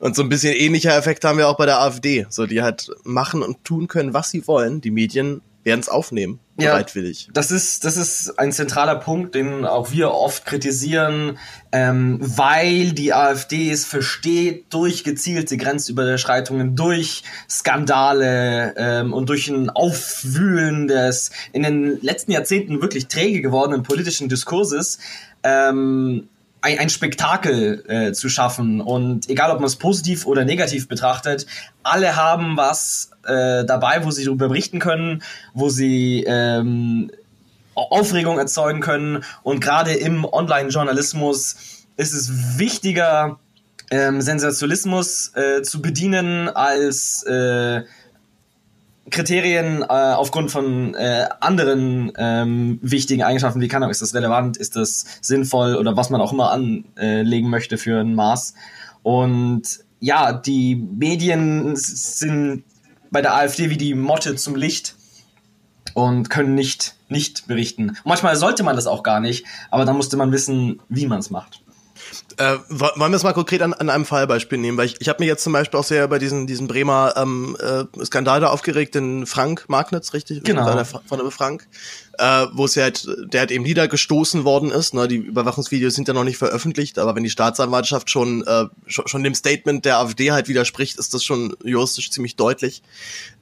Und 0.00 0.16
so 0.16 0.22
ein 0.22 0.28
bisschen 0.28 0.54
ähnlicher 0.54 0.96
Effekt 0.96 1.24
haben 1.24 1.38
wir 1.38 1.48
auch 1.48 1.56
bei 1.56 1.66
der 1.66 1.80
AfD. 1.80 2.26
So, 2.28 2.46
die 2.46 2.62
halt 2.62 2.90
machen 3.04 3.42
und 3.42 3.64
tun 3.64 3.86
können, 3.86 4.12
was 4.12 4.30
sie 4.30 4.46
wollen. 4.46 4.80
Die 4.80 4.90
Medien 4.90 5.40
werden 5.64 5.80
es 5.80 5.88
aufnehmen, 5.88 6.40
Ja. 6.60 6.72
bereitwillig. 6.72 7.28
Das 7.32 7.50
ist, 7.50 7.84
das 7.84 7.96
ist 7.96 8.38
ein 8.38 8.52
zentraler 8.52 8.96
Punkt, 8.96 9.34
den 9.34 9.64
auch 9.64 9.90
wir 9.90 10.12
oft 10.12 10.44
kritisieren, 10.44 11.38
ähm, 11.72 12.18
weil 12.20 12.92
die 12.92 13.12
AfD 13.12 13.70
es 13.70 13.84
versteht, 13.84 14.66
durch 14.72 15.02
gezielte 15.04 15.56
Grenzüberschreitungen, 15.56 16.76
durch 16.76 17.24
Skandale 17.48 18.74
ähm, 18.76 19.12
und 19.12 19.28
durch 19.28 19.48
ein 19.48 19.70
Aufwühlen 19.70 20.86
des 20.86 21.30
in 21.52 21.62
den 21.62 21.98
letzten 22.02 22.32
Jahrzehnten 22.32 22.80
wirklich 22.82 23.08
träge 23.08 23.40
gewordenen 23.40 23.82
politischen 23.82 24.28
Diskurses 24.28 24.98
ähm, 25.42 26.28
ein, 26.64 26.78
ein 26.78 26.88
Spektakel 26.88 27.84
äh, 27.88 28.12
zu 28.12 28.28
schaffen. 28.30 28.80
Und 28.80 29.28
egal, 29.28 29.50
ob 29.50 29.58
man 29.58 29.66
es 29.66 29.76
positiv 29.76 30.26
oder 30.26 30.44
negativ 30.44 30.88
betrachtet, 30.88 31.46
alle 31.82 32.16
haben 32.16 32.56
was 32.56 33.10
äh, 33.26 33.64
dabei, 33.64 34.04
wo 34.04 34.10
sie 34.10 34.24
darüber 34.24 34.48
berichten 34.48 34.78
können, 34.78 35.22
wo 35.52 35.68
sie 35.68 36.24
ähm, 36.26 37.10
Aufregung 37.74 38.38
erzeugen 38.38 38.80
können. 38.80 39.24
Und 39.42 39.60
gerade 39.60 39.92
im 39.92 40.24
Online-Journalismus 40.24 41.56
ist 41.98 42.14
es 42.14 42.58
wichtiger, 42.58 43.38
ähm, 43.90 44.22
Sensationalismus 44.22 45.32
äh, 45.34 45.62
zu 45.62 45.82
bedienen 45.82 46.48
als 46.48 47.24
äh, 47.24 47.82
Kriterien 49.10 49.82
äh, 49.82 49.86
aufgrund 49.86 50.50
von 50.50 50.94
äh, 50.94 51.28
anderen 51.40 52.12
ähm, 52.16 52.78
wichtigen 52.82 53.22
Eigenschaften, 53.22 53.60
wie 53.60 53.68
kann 53.68 53.82
auch, 53.82 53.90
ist 53.90 54.02
das 54.02 54.14
relevant, 54.14 54.56
ist 54.56 54.76
das 54.76 55.04
sinnvoll 55.20 55.76
oder 55.76 55.96
was 55.96 56.10
man 56.10 56.20
auch 56.20 56.32
immer 56.32 56.50
anlegen 56.50 57.50
möchte 57.50 57.76
für 57.76 58.00
ein 58.00 58.14
Maß. 58.14 58.54
Und 59.02 59.62
ja, 60.00 60.32
die 60.32 60.74
Medien 60.76 61.76
sind 61.76 62.64
bei 63.10 63.22
der 63.22 63.34
AfD 63.34 63.70
wie 63.70 63.76
die 63.76 63.94
Motte 63.94 64.36
zum 64.36 64.56
Licht 64.56 64.96
und 65.94 66.30
können 66.30 66.54
nicht, 66.54 66.96
nicht 67.08 67.46
berichten. 67.46 67.96
manchmal 68.04 68.36
sollte 68.36 68.62
man 68.62 68.76
das 68.76 68.86
auch 68.86 69.02
gar 69.02 69.20
nicht, 69.20 69.46
aber 69.70 69.84
dann 69.84 69.96
musste 69.96 70.16
man 70.16 70.32
wissen, 70.32 70.80
wie 70.88 71.06
man 71.06 71.20
es 71.20 71.30
macht. 71.30 71.63
Äh, 72.36 72.56
wollen 72.68 73.12
wir 73.12 73.16
es 73.16 73.22
mal 73.22 73.32
konkret 73.32 73.62
an, 73.62 73.74
an 73.74 73.90
einem 73.90 74.04
Fallbeispiel 74.04 74.58
nehmen? 74.58 74.76
Weil 74.76 74.86
ich, 74.86 75.00
ich 75.00 75.08
habe 75.08 75.20
mich 75.20 75.28
jetzt 75.28 75.44
zum 75.44 75.52
Beispiel 75.52 75.78
auch 75.78 75.84
sehr 75.84 76.04
über 76.04 76.18
diesen, 76.18 76.46
diesen 76.46 76.66
Bremer 76.66 77.14
ähm, 77.16 77.56
äh, 77.60 78.04
Skandal 78.04 78.40
da 78.40 78.48
aufgeregt, 78.48 78.94
den 78.94 79.26
Frank 79.26 79.64
Magnitz, 79.68 80.12
richtig? 80.12 80.44
Genau. 80.44 80.64
Von 80.84 81.18
der 81.18 81.30
Frank 81.30 81.66
äh, 82.18 82.46
wo 82.52 82.64
es 82.64 82.74
ja 82.74 82.84
halt, 82.84 83.06
der 83.32 83.40
halt 83.40 83.50
eben 83.50 83.64
niedergestoßen 83.64 84.44
worden 84.44 84.70
ist. 84.70 84.94
Ne? 84.94 85.08
Die 85.08 85.16
Überwachungsvideos 85.16 85.94
sind 85.94 86.08
ja 86.08 86.14
noch 86.14 86.24
nicht 86.24 86.38
veröffentlicht, 86.38 86.98
aber 86.98 87.14
wenn 87.14 87.22
die 87.22 87.30
Staatsanwaltschaft 87.30 88.10
schon, 88.10 88.46
äh, 88.46 88.66
schon, 88.86 89.08
schon 89.08 89.22
dem 89.22 89.34
Statement 89.34 89.84
der 89.84 89.98
AfD 89.98 90.32
halt 90.32 90.48
widerspricht, 90.48 90.98
ist 90.98 91.14
das 91.14 91.24
schon 91.24 91.56
juristisch 91.64 92.10
ziemlich 92.10 92.36
deutlich. 92.36 92.82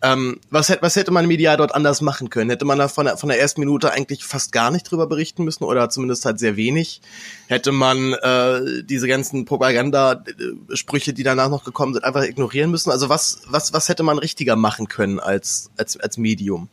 Ähm, 0.02 0.41
was, 0.50 0.69
hätte, 0.69 0.83
was 0.83 0.97
hätte 0.97 1.11
man 1.11 1.26
medial 1.26 1.57
dort 1.57 1.75
anders 1.75 2.00
machen 2.00 2.31
können? 2.31 2.50
Hätte 2.50 2.64
man 2.64 2.79
da 2.79 2.88
von 2.88 3.07
der, 3.07 3.17
von 3.17 3.29
der 3.29 3.41
ersten 3.41 3.61
Minute 3.61 3.93
eigentlich 3.93 4.25
fast 4.25 4.52
gar 4.52 4.71
nicht 4.71 4.91
drüber 4.91 5.07
berichten 5.07 5.45
müssen 5.45 5.64
oder 5.64 5.91
zumindest 5.91 6.25
halt 6.25 6.38
sehr 6.38 6.57
wenig? 6.57 7.00
Hätte 7.47 7.73
man 7.73 8.14
äh, 8.14 8.83
diese 8.85 9.09
ganzen 9.09 9.45
Propaganda-Sprüche, 9.45 11.12
die 11.12 11.23
danach 11.23 11.50
noch 11.50 11.64
gekommen 11.64 11.95
sind, 11.95 12.05
einfach 12.05 12.25
ignorieren 12.25 12.71
müssen? 12.71 12.91
Also 12.91 13.09
was, 13.09 13.41
was, 13.47 13.73
was 13.73 13.88
hätte 13.88 14.02
man 14.02 14.19
richtiger 14.19 14.57
machen 14.57 14.88
können 14.88 15.21
als, 15.21 15.71
als, 15.76 15.99
als 15.99 16.19
Medium? 16.19 16.69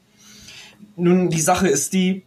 Nun, 0.95 1.29
die 1.29 1.41
Sache 1.41 1.67
ist 1.67 1.93
die, 1.93 2.23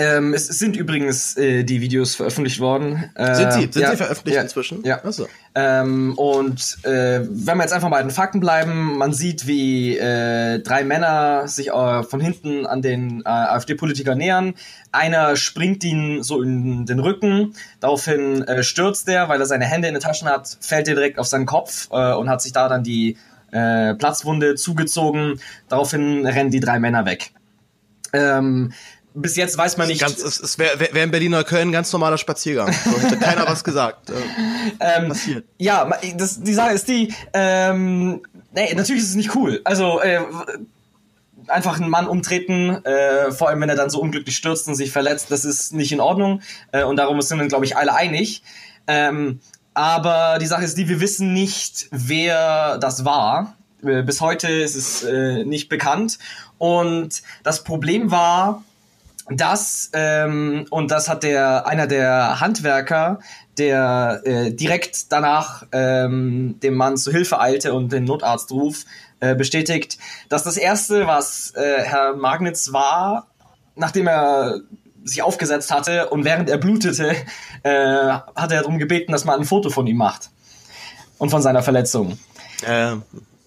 ähm, 0.00 0.34
es, 0.34 0.48
es, 0.48 0.58
sind 0.58 0.76
übrigens 0.76 1.36
äh, 1.36 1.62
die 1.62 1.80
Videos 1.80 2.14
veröffentlicht 2.14 2.60
worden. 2.60 3.10
Äh, 3.16 3.34
sind 3.34 3.52
sie? 3.52 3.60
Sind 3.70 3.82
ja, 3.82 3.90
sie 3.90 3.96
veröffentlicht 3.96 4.36
ja, 4.36 4.42
inzwischen? 4.42 4.82
Ja. 4.84 5.04
Achso. 5.04 5.26
Ähm, 5.54 6.14
und 6.16 6.78
äh, 6.84 7.20
wenn 7.28 7.58
wir 7.58 7.64
jetzt 7.64 7.72
einfach 7.72 7.88
mal 7.88 7.98
bei 7.98 8.02
den 8.02 8.10
Fakten 8.10 8.40
bleiben, 8.40 8.96
man 8.96 9.12
sieht, 9.12 9.46
wie 9.46 9.98
äh, 9.98 10.60
drei 10.60 10.84
Männer 10.84 11.48
sich 11.48 11.68
äh, 11.68 12.02
von 12.02 12.20
hinten 12.20 12.66
an 12.66 12.82
den 12.82 13.20
äh, 13.20 13.28
AfD-Politiker 13.28 14.14
nähern. 14.14 14.54
Einer 14.92 15.36
springt 15.36 15.84
ihn 15.84 16.22
so 16.22 16.40
in 16.40 16.86
den 16.86 16.98
Rücken, 16.98 17.54
daraufhin 17.78 18.44
stürzt 18.62 19.08
er, 19.08 19.28
weil 19.28 19.38
er 19.38 19.46
seine 19.46 19.64
Hände 19.64 19.86
in 19.86 19.94
den 19.94 20.02
Taschen 20.02 20.28
hat, 20.28 20.56
fällt 20.60 20.88
er 20.88 20.94
direkt 20.94 21.20
auf 21.20 21.28
seinen 21.28 21.46
Kopf 21.46 21.88
und 21.90 22.28
hat 22.28 22.42
sich 22.42 22.52
da 22.52 22.68
dann 22.68 22.82
die 22.82 23.16
Platzwunde 23.52 24.56
zugezogen. 24.56 25.40
Daraufhin 25.68 26.26
rennen 26.26 26.50
die 26.50 26.58
drei 26.58 26.80
Männer 26.80 27.06
weg. 27.06 27.30
Ähm, 28.12 28.72
bis 29.14 29.36
jetzt 29.36 29.58
weiß 29.58 29.76
man 29.76 29.88
nicht. 29.88 30.00
Ganz, 30.00 30.18
es 30.18 30.38
es 30.40 30.58
wäre 30.58 30.78
wär 30.78 31.04
in 31.04 31.10
Berliner 31.10 31.42
Köln 31.42 31.68
ein 31.68 31.72
ganz 31.72 31.92
normaler 31.92 32.18
Spaziergang. 32.18 32.72
So 32.72 33.00
hätte 33.00 33.16
keiner 33.20 33.46
was 33.46 33.64
gesagt. 33.64 34.10
Ähm, 34.78 35.08
passiert. 35.08 35.44
Ja, 35.58 35.90
das, 36.16 36.40
die 36.42 36.54
Sache 36.54 36.74
ist 36.74 36.88
die, 36.88 37.12
ähm, 37.34 38.22
nee, 38.54 38.72
natürlich 38.74 39.02
ist 39.02 39.10
es 39.10 39.16
nicht 39.16 39.34
cool. 39.34 39.60
Also, 39.64 40.00
äh, 40.00 40.20
einfach 41.48 41.80
einen 41.80 41.90
Mann 41.90 42.06
umtreten, 42.06 42.84
äh, 42.84 43.32
vor 43.32 43.48
allem 43.48 43.60
wenn 43.60 43.68
er 43.68 43.76
dann 43.76 43.90
so 43.90 44.00
unglücklich 44.00 44.36
stürzt 44.36 44.68
und 44.68 44.76
sich 44.76 44.92
verletzt, 44.92 45.30
das 45.30 45.44
ist 45.44 45.72
nicht 45.72 45.90
in 45.90 46.00
Ordnung. 46.00 46.42
Äh, 46.70 46.84
und 46.84 46.96
darum 46.96 47.20
sind 47.20 47.40
wir, 47.40 47.48
glaube 47.48 47.64
ich, 47.64 47.76
alle 47.76 47.94
einig. 47.94 48.42
Ähm, 48.86 49.40
aber 49.74 50.38
die 50.40 50.46
Sache 50.46 50.64
ist 50.64 50.76
die, 50.78 50.88
wir 50.88 51.00
wissen 51.00 51.32
nicht, 51.32 51.88
wer 51.90 52.78
das 52.78 53.04
war. 53.04 53.56
Äh, 53.84 54.02
bis 54.02 54.20
heute 54.20 54.48
ist 54.48 54.76
es 54.76 55.02
äh, 55.02 55.44
nicht 55.44 55.68
bekannt. 55.68 56.18
Und 56.60 57.22
das 57.42 57.64
Problem 57.64 58.10
war, 58.10 58.62
dass, 59.30 59.90
ähm, 59.94 60.66
und 60.68 60.90
das 60.90 61.08
hat 61.08 61.22
der 61.22 61.66
einer 61.66 61.86
der 61.86 62.38
Handwerker, 62.40 63.20
der 63.56 64.20
äh, 64.24 64.52
direkt 64.52 65.10
danach 65.10 65.64
ähm, 65.72 66.60
dem 66.62 66.74
Mann 66.74 66.98
zu 66.98 67.12
Hilfe 67.12 67.40
eilte 67.40 67.72
und 67.72 67.92
den 67.92 68.04
Notarztruf 68.04 68.84
äh, 69.20 69.34
bestätigt, 69.34 69.96
dass 70.28 70.42
das 70.42 70.58
erste, 70.58 71.06
was 71.06 71.52
äh, 71.52 71.82
Herr 71.82 72.14
Magnitz 72.14 72.74
war, 72.74 73.28
nachdem 73.74 74.06
er 74.06 74.60
sich 75.02 75.22
aufgesetzt 75.22 75.70
hatte 75.70 76.10
und 76.10 76.26
während 76.26 76.50
er 76.50 76.58
blutete, 76.58 77.16
äh, 77.62 77.70
hat 77.72 78.52
er 78.52 78.60
darum 78.60 78.78
gebeten, 78.78 79.12
dass 79.12 79.24
man 79.24 79.40
ein 79.40 79.46
Foto 79.46 79.70
von 79.70 79.86
ihm 79.86 79.96
macht 79.96 80.28
und 81.16 81.30
von 81.30 81.40
seiner 81.40 81.62
Verletzung. 81.62 82.18
Ähm, 82.66 83.02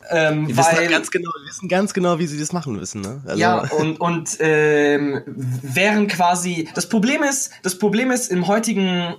ähm, 0.10 0.48
wir, 0.48 0.58
weil, 0.58 0.78
wissen 0.78 0.92
ganz 0.92 1.12
genau, 1.12 1.32
wir 1.32 1.48
wissen 1.48 1.68
ganz 1.68 1.94
genau, 1.94 2.20
wie 2.20 2.28
sie 2.28 2.40
das 2.40 2.52
machen 2.52 2.76
müssen. 2.76 3.02
Ne? 3.02 3.22
Also. 3.26 3.40
Ja, 3.40 3.60
und, 3.60 4.00
und 4.00 4.38
ähm, 4.40 5.22
wären 5.26 6.08
quasi. 6.08 6.70
Das 6.76 6.90
Problem 6.90 7.24
ist, 7.24 7.52
das 7.64 7.78
Problem 7.78 8.12
ist, 8.12 8.32
im 8.32 8.48
heutigen 8.48 9.16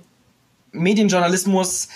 Medienjournalismus 0.71 1.89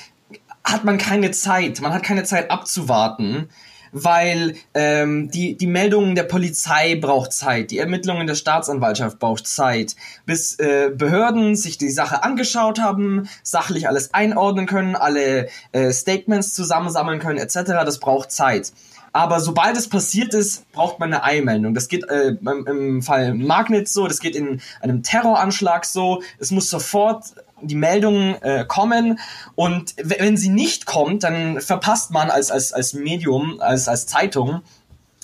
hat 0.63 0.84
man 0.86 0.98
keine 0.98 1.31
Zeit. 1.31 1.81
Man 1.81 1.93
hat 1.93 2.03
keine 2.03 2.24
Zeit 2.24 2.51
abzuwarten 2.51 3.50
weil 3.91 4.55
ähm, 4.74 5.29
die, 5.31 5.58
die 5.58 5.67
Meldungen 5.67 6.15
der 6.15 6.24
Polizei 6.24 6.96
braucht 6.96 7.34
Zeit, 7.34 7.72
die 7.72 7.77
Ermittlungen 7.77 8.27
der 8.27 8.36
Staatsanwaltschaft 8.36 9.19
braucht 9.19 9.48
Zeit, 9.48 9.96
bis 10.25 10.58
äh, 10.60 10.91
Behörden 10.96 11.55
sich 11.55 11.77
die 11.77 11.89
Sache 11.89 12.24
angeschaut 12.24 12.79
haben, 12.79 13.29
sachlich 13.43 13.88
alles 13.88 14.13
einordnen 14.13 14.65
können, 14.65 14.96
alle 14.96 15.50
äh, 15.72 15.91
Statements 15.91 16.53
zusammensammeln 16.53 17.19
können, 17.19 17.38
etc. 17.38 17.55
Das 17.86 18.00
braucht 18.00 18.31
Zeit. 18.31 18.72
Aber 19.12 19.39
sobald 19.39 19.75
es 19.75 19.88
passiert 19.88 20.34
ist, 20.34 20.72
braucht 20.72 21.00
man 21.00 21.13
eine 21.13 21.24
Eilmeldung. 21.24 21.74
Das 21.74 21.88
geht 21.88 22.08
äh, 22.10 22.36
im 22.39 23.01
Fall 23.01 23.34
Magnitz 23.34 23.93
so, 23.93 24.08
das 24.08 24.19
geht 24.19 24.36
in 24.36 24.62
einem 24.81 25.03
Terroranschlag 25.03 25.86
so. 25.86 26.22
Es 26.38 26.51
muss 26.51 26.69
sofort 26.69 27.25
die 27.61 27.75
Meldung 27.75 28.35
äh, 28.41 28.65
kommen 28.67 29.19
und 29.55 29.93
wenn 30.01 30.37
sie 30.37 30.49
nicht 30.49 30.85
kommt, 30.85 31.23
dann 31.23 31.61
verpasst 31.61 32.11
man 32.11 32.29
als, 32.29 32.51
als, 32.51 32.73
als 32.73 32.93
Medium, 32.93 33.59
als, 33.61 33.87
als 33.87 34.07
Zeitung, 34.07 34.61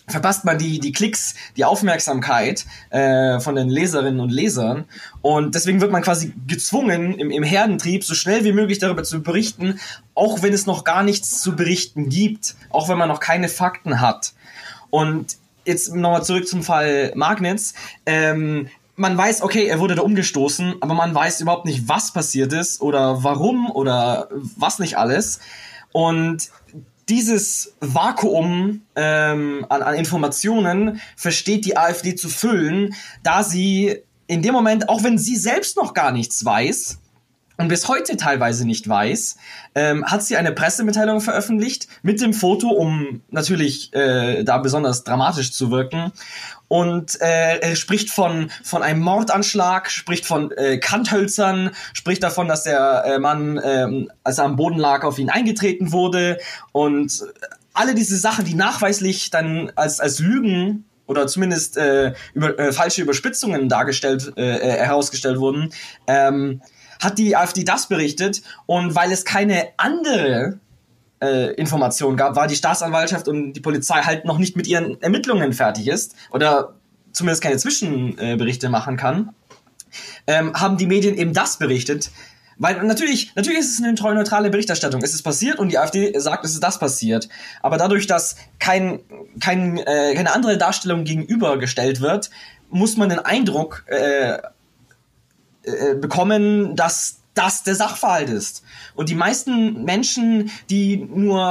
verpasst 0.07 0.45
man 0.45 0.57
die, 0.57 0.79
die 0.79 0.91
Klicks, 0.91 1.35
die 1.57 1.65
Aufmerksamkeit 1.65 2.65
äh, 2.91 3.39
von 3.39 3.55
den 3.55 3.69
Leserinnen 3.69 4.19
und 4.19 4.31
Lesern. 4.31 4.85
Und 5.21 5.55
deswegen 5.55 5.81
wird 5.81 5.91
man 5.91 6.03
quasi 6.03 6.33
gezwungen, 6.47 7.17
im, 7.17 7.31
im 7.31 7.43
Herdentrieb 7.43 8.03
so 8.03 8.13
schnell 8.13 8.43
wie 8.43 8.51
möglich 8.51 8.79
darüber 8.79 9.03
zu 9.03 9.21
berichten, 9.21 9.79
auch 10.13 10.43
wenn 10.43 10.53
es 10.53 10.65
noch 10.65 10.83
gar 10.83 11.03
nichts 11.03 11.41
zu 11.41 11.55
berichten 11.55 12.09
gibt, 12.09 12.55
auch 12.69 12.87
wenn 12.87 12.97
man 12.97 13.09
noch 13.09 13.19
keine 13.19 13.49
Fakten 13.49 13.99
hat. 13.99 14.33
Und 14.89 15.37
jetzt 15.65 15.93
nochmal 15.93 16.23
zurück 16.23 16.47
zum 16.47 16.63
Fall 16.63 17.11
Magnitz. 17.15 17.73
Ähm, 18.05 18.69
man 18.95 19.17
weiß, 19.17 19.41
okay, 19.41 19.65
er 19.65 19.79
wurde 19.79 19.95
da 19.95 20.01
umgestoßen, 20.01 20.75
aber 20.81 20.93
man 20.93 21.13
weiß 21.13 21.41
überhaupt 21.41 21.65
nicht, 21.65 21.89
was 21.89 22.13
passiert 22.13 22.53
ist 22.53 22.81
oder 22.81 23.23
warum 23.23 23.69
oder 23.69 24.29
was 24.31 24.79
nicht 24.79 24.97
alles. 24.97 25.39
Und 25.91 26.49
dieses 27.09 27.75
Vakuum 27.81 28.81
ähm, 28.95 29.65
an, 29.69 29.81
an 29.81 29.95
Informationen 29.95 31.01
versteht 31.15 31.65
die 31.65 31.77
AfD 31.77 32.15
zu 32.15 32.29
füllen, 32.29 32.95
da 33.21 33.43
sie 33.43 34.01
in 34.27 34.41
dem 34.41 34.53
Moment, 34.53 34.89
auch 34.89 35.03
wenn 35.03 35.17
sie 35.17 35.35
selbst 35.35 35.77
noch 35.77 35.93
gar 35.93 36.11
nichts 36.11 36.43
weiß, 36.43 36.99
und 37.57 37.67
bis 37.67 37.87
heute 37.87 38.17
teilweise 38.17 38.65
nicht 38.65 38.87
weiß, 38.87 39.37
ähm, 39.75 40.05
hat 40.05 40.23
sie 40.23 40.37
eine 40.37 40.51
Pressemitteilung 40.51 41.21
veröffentlicht 41.21 41.87
mit 42.03 42.21
dem 42.21 42.33
Foto, 42.33 42.69
um 42.69 43.21
natürlich 43.29 43.93
äh, 43.93 44.43
da 44.43 44.57
besonders 44.57 45.03
dramatisch 45.03 45.51
zu 45.53 45.71
wirken. 45.71 46.11
Und 46.67 47.21
äh, 47.21 47.59
er 47.59 47.75
spricht 47.75 48.09
von 48.09 48.49
von 48.63 48.81
einem 48.81 49.01
Mordanschlag, 49.01 49.89
spricht 49.91 50.25
von 50.25 50.51
äh, 50.51 50.77
Kanthölzern, 50.77 51.71
spricht 51.93 52.23
davon, 52.23 52.47
dass 52.47 52.63
der 52.63 53.03
äh, 53.05 53.19
Mann, 53.19 53.57
äh, 53.57 54.07
als 54.23 54.39
er 54.39 54.45
am 54.45 54.55
Boden 54.55 54.79
lag, 54.79 55.03
auf 55.03 55.19
ihn 55.19 55.29
eingetreten 55.29 55.91
wurde. 55.91 56.39
Und 56.71 57.23
alle 57.73 57.93
diese 57.93 58.17
Sachen, 58.17 58.45
die 58.45 58.55
nachweislich 58.55 59.29
dann 59.29 59.71
als 59.75 59.99
als 59.99 60.19
Lügen 60.19 60.85
oder 61.07 61.27
zumindest 61.27 61.77
äh, 61.77 62.13
über, 62.33 62.57
äh, 62.57 62.73
falsche 62.73 63.01
Überspitzungen 63.01 63.69
dargestellt 63.69 64.33
äh, 64.37 64.57
äh 64.57 64.71
herausgestellt 64.85 65.39
wurden, 65.39 65.71
ähm, 66.07 66.61
hat 67.01 67.17
die 67.17 67.35
AfD 67.35 67.63
das 67.63 67.87
berichtet 67.87 68.41
und 68.65 68.95
weil 68.95 69.11
es 69.11 69.25
keine 69.25 69.67
andere 69.77 70.59
äh, 71.21 71.53
Informationen 71.53 72.17
gab, 72.17 72.35
war 72.35 72.47
die 72.47 72.55
Staatsanwaltschaft 72.55 73.27
und 73.27 73.53
die 73.53 73.61
Polizei 73.61 74.01
halt 74.01 74.25
noch 74.25 74.37
nicht 74.37 74.55
mit 74.55 74.67
ihren 74.67 75.01
Ermittlungen 75.01 75.53
fertig 75.53 75.87
ist 75.87 76.15
oder 76.31 76.75
zumindest 77.11 77.41
keine 77.41 77.57
Zwischenberichte 77.57 78.69
machen 78.69 78.97
kann, 78.97 79.33
ähm, 80.27 80.53
haben 80.53 80.77
die 80.77 80.87
Medien 80.87 81.17
eben 81.17 81.33
das 81.33 81.57
berichtet. 81.57 82.11
Weil 82.57 82.81
natürlich, 82.83 83.35
natürlich 83.35 83.59
ist 83.59 83.73
es 83.73 83.83
eine 83.83 83.93
neutrale 83.93 84.49
Berichterstattung. 84.49 85.01
Es 85.03 85.13
ist 85.13 85.23
passiert 85.23 85.59
und 85.59 85.69
die 85.69 85.77
AfD 85.77 86.17
sagt, 86.17 86.45
es 86.45 86.53
ist 86.53 86.63
das 86.63 86.79
passiert. 86.79 87.27
Aber 87.61 87.77
dadurch, 87.77 88.07
dass 88.07 88.37
kein, 88.59 88.99
kein, 89.41 89.77
äh, 89.77 90.13
keine 90.15 90.33
andere 90.33 90.57
Darstellung 90.57 91.03
gegenübergestellt 91.03 91.99
wird, 91.99 92.29
muss 92.69 92.95
man 92.95 93.09
den 93.09 93.19
Eindruck 93.19 93.83
äh, 93.87 94.37
äh, 95.65 95.95
bekommen, 95.95 96.75
dass 96.75 97.19
das 97.35 97.63
der 97.63 97.75
Sachverhalt 97.75 98.29
ist. 98.29 98.63
Und 98.95 99.09
die 99.09 99.15
meisten 99.15 99.83
Menschen, 99.83 100.51
die 100.69 100.97
nur 100.97 101.43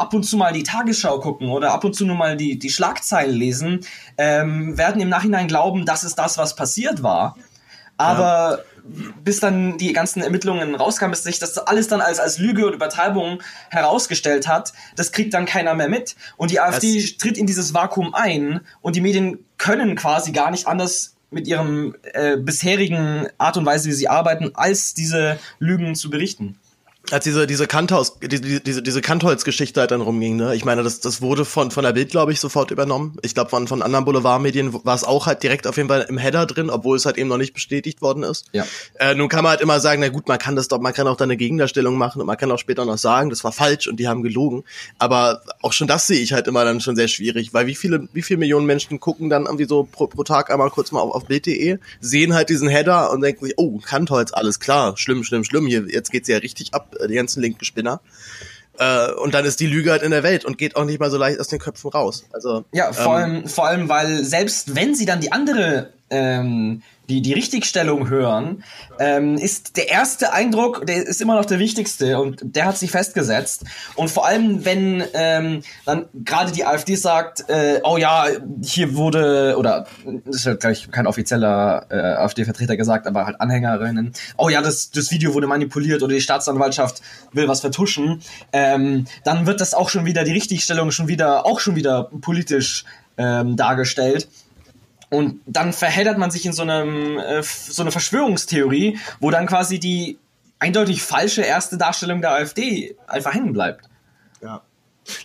ab 0.00 0.14
und 0.14 0.22
zu 0.22 0.36
mal 0.36 0.52
die 0.52 0.62
Tagesschau 0.62 1.18
gucken 1.18 1.48
oder 1.48 1.72
ab 1.72 1.84
und 1.84 1.94
zu 1.94 2.06
nur 2.06 2.16
mal 2.16 2.36
die, 2.36 2.58
die 2.58 2.70
Schlagzeilen 2.70 3.34
lesen, 3.34 3.80
ähm, 4.16 4.78
werden 4.78 5.02
im 5.02 5.08
Nachhinein 5.08 5.48
glauben, 5.48 5.84
das 5.84 6.04
ist 6.04 6.14
das, 6.14 6.38
was 6.38 6.56
passiert 6.56 7.02
war. 7.02 7.36
Aber 7.96 8.58
ja. 8.58 9.12
bis 9.22 9.40
dann 9.40 9.78
die 9.78 9.92
ganzen 9.92 10.22
Ermittlungen 10.22 10.74
rauskamen, 10.74 11.10
bis 11.10 11.24
sich 11.24 11.38
das 11.40 11.58
alles 11.58 11.88
dann 11.88 12.00
als, 12.00 12.20
als 12.20 12.38
Lüge 12.38 12.66
und 12.66 12.74
Übertreibung 12.74 13.42
herausgestellt 13.68 14.48
hat, 14.48 14.72
das 14.96 15.12
kriegt 15.12 15.34
dann 15.34 15.44
keiner 15.44 15.74
mehr 15.74 15.88
mit. 15.88 16.14
Und 16.36 16.52
die 16.52 16.60
AfD 16.60 17.00
das 17.00 17.16
tritt 17.16 17.36
in 17.36 17.46
dieses 17.46 17.74
Vakuum 17.74 18.14
ein 18.14 18.60
und 18.80 18.96
die 18.96 19.00
Medien 19.00 19.44
können 19.58 19.96
quasi 19.96 20.32
gar 20.32 20.50
nicht 20.50 20.66
anders 20.68 21.16
mit 21.32 21.48
ihrem 21.48 21.94
äh, 22.12 22.36
bisherigen 22.36 23.26
Art 23.38 23.56
und 23.56 23.66
Weise, 23.66 23.88
wie 23.88 23.94
sie 23.94 24.08
arbeiten, 24.08 24.50
als 24.54 24.94
diese 24.94 25.38
Lügen 25.58 25.94
zu 25.94 26.10
berichten 26.10 26.58
als 27.10 27.24
diese 27.24 27.46
diese 27.46 27.66
Kanthaus 27.66 28.18
diese 28.20 28.60
diese 28.60 28.82
diese 28.82 29.00
Kantholz-Geschichte 29.00 29.80
halt 29.80 29.90
dann 29.90 30.00
rumging, 30.00 30.36
ne? 30.36 30.54
Ich 30.54 30.64
meine, 30.64 30.82
das 30.82 31.00
das 31.00 31.20
wurde 31.20 31.44
von 31.44 31.70
von 31.70 31.84
der 31.84 31.92
Bild 31.92 32.10
glaube 32.10 32.32
ich 32.32 32.40
sofort 32.40 32.70
übernommen. 32.70 33.16
Ich 33.22 33.34
glaube 33.34 33.50
von 33.50 33.66
von 33.66 33.82
anderen 33.82 34.04
Boulevardmedien 34.04 34.72
war 34.84 34.94
es 34.94 35.02
auch 35.04 35.26
halt 35.26 35.42
direkt 35.42 35.66
auf 35.66 35.76
jeden 35.76 35.88
Fall 35.88 36.06
im 36.08 36.16
Header 36.16 36.46
drin, 36.46 36.70
obwohl 36.70 36.96
es 36.96 37.04
halt 37.04 37.18
eben 37.18 37.28
noch 37.28 37.38
nicht 37.38 37.54
bestätigt 37.54 38.02
worden 38.02 38.22
ist. 38.22 38.46
Ja. 38.52 38.64
Äh, 38.94 39.14
nun 39.14 39.28
kann 39.28 39.42
man 39.42 39.50
halt 39.50 39.60
immer 39.60 39.80
sagen, 39.80 40.00
na 40.00 40.08
gut, 40.08 40.28
man 40.28 40.38
kann 40.38 40.54
das 40.54 40.68
doch, 40.68 40.80
man 40.80 40.92
kann 40.92 41.08
auch 41.08 41.16
da 41.16 41.24
eine 41.24 41.36
Gegendarstellung 41.36 41.96
machen 41.96 42.20
und 42.20 42.26
man 42.26 42.36
kann 42.36 42.50
auch 42.52 42.58
später 42.58 42.84
noch 42.84 42.98
sagen, 42.98 43.30
das 43.30 43.42
war 43.42 43.52
falsch 43.52 43.88
und 43.88 43.98
die 43.98 44.06
haben 44.06 44.22
gelogen. 44.22 44.62
Aber 44.98 45.42
auch 45.60 45.72
schon 45.72 45.88
das 45.88 46.06
sehe 46.06 46.20
ich 46.20 46.32
halt 46.32 46.46
immer 46.46 46.64
dann 46.64 46.80
schon 46.80 46.94
sehr 46.94 47.08
schwierig, 47.08 47.52
weil 47.52 47.66
wie 47.66 47.74
viele 47.74 48.08
wie 48.12 48.22
viele 48.22 48.38
Millionen 48.38 48.66
Menschen 48.66 49.00
gucken 49.00 49.28
dann 49.28 49.46
irgendwie 49.46 49.66
so 49.66 49.88
pro, 49.90 50.06
pro 50.06 50.22
Tag 50.22 50.50
einmal 50.50 50.70
kurz 50.70 50.92
mal 50.92 51.00
auf, 51.00 51.14
auf 51.14 51.26
Bild.de, 51.26 51.78
sehen 52.00 52.34
halt 52.34 52.48
diesen 52.48 52.68
Header 52.68 53.10
und 53.10 53.22
denken 53.22 53.44
sich, 53.44 53.54
oh 53.56 53.78
Kantholz, 53.78 54.32
alles 54.32 54.60
klar, 54.60 54.96
schlimm, 54.96 55.24
schlimm, 55.24 55.42
schlimm, 55.42 55.66
hier 55.66 55.86
jetzt 55.88 56.12
geht's 56.12 56.28
ja 56.28 56.38
richtig 56.38 56.74
ab 56.74 56.91
die 57.08 57.14
ganzen 57.14 57.40
linken 57.42 57.64
Spinner. 57.64 58.00
Äh, 58.78 59.12
und 59.12 59.34
dann 59.34 59.44
ist 59.44 59.60
die 59.60 59.66
Lüge 59.66 59.90
halt 59.90 60.02
in 60.02 60.10
der 60.10 60.22
Welt 60.22 60.44
und 60.44 60.58
geht 60.58 60.76
auch 60.76 60.84
nicht 60.84 60.98
mal 60.98 61.10
so 61.10 61.18
leicht 61.18 61.38
aus 61.40 61.48
den 61.48 61.58
Köpfen 61.58 61.90
raus. 61.90 62.24
Also 62.32 62.64
ja, 62.72 62.92
vor 62.92 63.18
ähm, 63.18 63.22
allem, 63.22 63.48
vor 63.48 63.66
allem, 63.66 63.88
weil 63.88 64.24
selbst 64.24 64.74
wenn 64.74 64.94
sie 64.94 65.04
dann 65.04 65.20
die 65.20 65.32
andere 65.32 65.92
ähm, 66.10 66.82
die, 67.08 67.20
die 67.20 67.32
Richtigstellung 67.32 68.08
hören, 68.08 68.62
ähm, 68.98 69.36
ist 69.36 69.76
der 69.76 69.90
erste 69.90 70.32
Eindruck, 70.32 70.86
der 70.86 71.06
ist 71.06 71.20
immer 71.20 71.34
noch 71.34 71.44
der 71.44 71.58
wichtigste 71.58 72.20
und 72.20 72.40
der 72.42 72.66
hat 72.66 72.78
sich 72.78 72.90
festgesetzt. 72.90 73.64
Und 73.96 74.10
vor 74.10 74.26
allem, 74.26 74.64
wenn 74.64 75.02
ähm, 75.14 75.62
dann 75.84 76.06
gerade 76.14 76.52
die 76.52 76.64
AfD 76.64 76.94
sagt, 76.94 77.48
äh, 77.48 77.80
oh 77.84 77.96
ja, 77.96 78.26
hier 78.62 78.94
wurde, 78.94 79.56
oder 79.58 79.86
das 80.24 80.44
ja 80.44 80.54
gleich 80.54 80.90
kein 80.90 81.06
offizieller 81.06 81.86
äh, 81.90 81.96
AfD-Vertreter 81.96 82.76
gesagt, 82.76 83.06
aber 83.06 83.26
halt 83.26 83.40
Anhängerinnen, 83.40 84.12
oh 84.36 84.48
ja, 84.48 84.62
das, 84.62 84.90
das 84.90 85.10
Video 85.10 85.34
wurde 85.34 85.46
manipuliert 85.46 86.02
oder 86.02 86.14
die 86.14 86.20
Staatsanwaltschaft 86.20 87.02
will 87.32 87.48
was 87.48 87.60
vertuschen, 87.60 88.22
ähm, 88.52 89.06
dann 89.24 89.46
wird 89.46 89.60
das 89.60 89.74
auch 89.74 89.88
schon 89.88 90.04
wieder, 90.04 90.24
die 90.24 90.32
Richtigstellung 90.32 90.90
schon 90.92 91.08
wieder, 91.08 91.46
auch 91.46 91.60
schon 91.60 91.74
wieder 91.76 92.10
politisch 92.20 92.84
ähm, 93.16 93.56
dargestellt. 93.56 94.28
Und 95.12 95.42
dann 95.44 95.74
verheddert 95.74 96.16
man 96.16 96.30
sich 96.30 96.46
in 96.46 96.54
so 96.54 96.62
einem 96.62 97.18
äh, 97.18 97.42
so 97.42 97.82
eine 97.82 97.92
Verschwörungstheorie, 97.92 98.98
wo 99.20 99.30
dann 99.30 99.46
quasi 99.46 99.78
die 99.78 100.18
eindeutig 100.58 101.02
falsche 101.02 101.42
erste 101.42 101.76
Darstellung 101.76 102.22
der 102.22 102.30
AfD 102.32 102.96
einfach 103.06 103.34
hängen 103.34 103.52
bleibt. 103.52 103.84
Ja. 104.40 104.62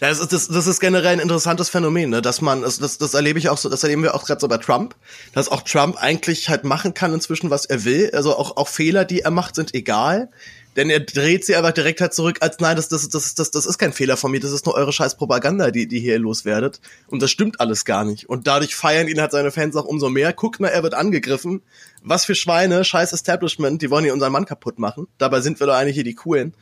Ja, 0.02 0.10
das 0.10 0.19
ist, 0.19 0.34
das, 0.34 0.47
das 0.50 0.67
ist 0.67 0.82
generell 0.82 1.13
ein 1.13 1.19
interessantes 1.19 1.69
Phänomen, 1.69 2.10
ne? 2.10 2.21
dass 2.21 2.41
man, 2.41 2.63
das, 2.63 2.80
das, 2.80 2.97
das 2.97 3.13
erlebe 3.13 3.39
ich 3.39 3.47
auch 3.47 3.58
so, 3.58 3.69
das 3.69 3.84
erleben 3.84 4.04
wir 4.04 4.13
auch 4.15 4.26
gerade 4.26 4.41
so 4.41 4.47
bei 4.50 4.58
Trump, 4.58 4.95
dass 5.34 5.50
auch 5.50 5.62
Trump 5.62 5.95
eigentlich 6.02 6.50
halt 6.50 6.65
machen 6.65 6.93
kann 6.93 7.13
inzwischen, 7.13 7.50
was 7.50 7.65
er 7.65 7.86
will. 7.86 8.12
Also 8.13 8.36
auch, 8.36 8.58
auch 8.58 8.67
Fehler, 8.67 9.06
die 9.06 9.21
er 9.21 9.32
macht, 9.32 9.56
sind 9.56 9.73
egal. 9.73 10.30
Denn 10.78 10.92
er 10.92 11.00
dreht 11.00 11.44
sie 11.44 11.56
einfach 11.56 11.72
direkt 11.72 12.00
halt 12.02 12.13
zurück, 12.13 12.38
als 12.42 12.60
nein, 12.60 12.76
das, 12.76 12.88
das, 12.88 13.10
das, 13.10 13.34
das, 13.34 13.50
das 13.50 13.66
ist 13.66 13.80
kein 13.80 13.94
Fehler 13.94 14.16
von 14.16 14.32
mir, 14.32 14.40
das 14.40 14.52
ist 14.52 14.68
nur 14.68 14.76
eure 14.76 14.94
scheiß 14.94 15.18
Propaganda, 15.18 15.72
die, 15.72 15.88
die 15.88 16.00
hier 16.00 16.20
loswerdet. 16.20 16.80
Und 17.08 17.22
das 17.24 17.32
stimmt 17.32 17.60
alles 17.60 17.84
gar 17.84 18.06
nicht. 18.06 18.30
Und 18.30 18.46
dadurch 18.46 18.76
feiern 18.76 19.08
ihn 19.08 19.20
halt 19.20 19.32
seine 19.32 19.52
Fans 19.52 19.76
auch 19.76 19.86
umso 19.86 20.10
mehr. 20.10 20.32
Guckt 20.34 20.60
mal, 20.60 20.68
er 20.68 20.84
wird 20.84 20.94
angegriffen. 20.94 21.63
Was 22.03 22.25
für 22.25 22.36
Schweine, 22.36 22.83
scheiß 22.83 23.12
Establishment, 23.12 23.81
die 23.81 23.89
wollen 23.89 24.03
hier 24.03 24.13
unseren 24.13 24.31
Mann 24.31 24.45
kaputt 24.45 24.79
machen. 24.79 25.07
Dabei 25.17 25.41
sind 25.41 25.60
wir 25.60 25.67
doch 25.67 25.73
eigentlich 25.73 25.95
hier 25.95 26.03
die 26.03 26.13
Coolen. 26.13 26.53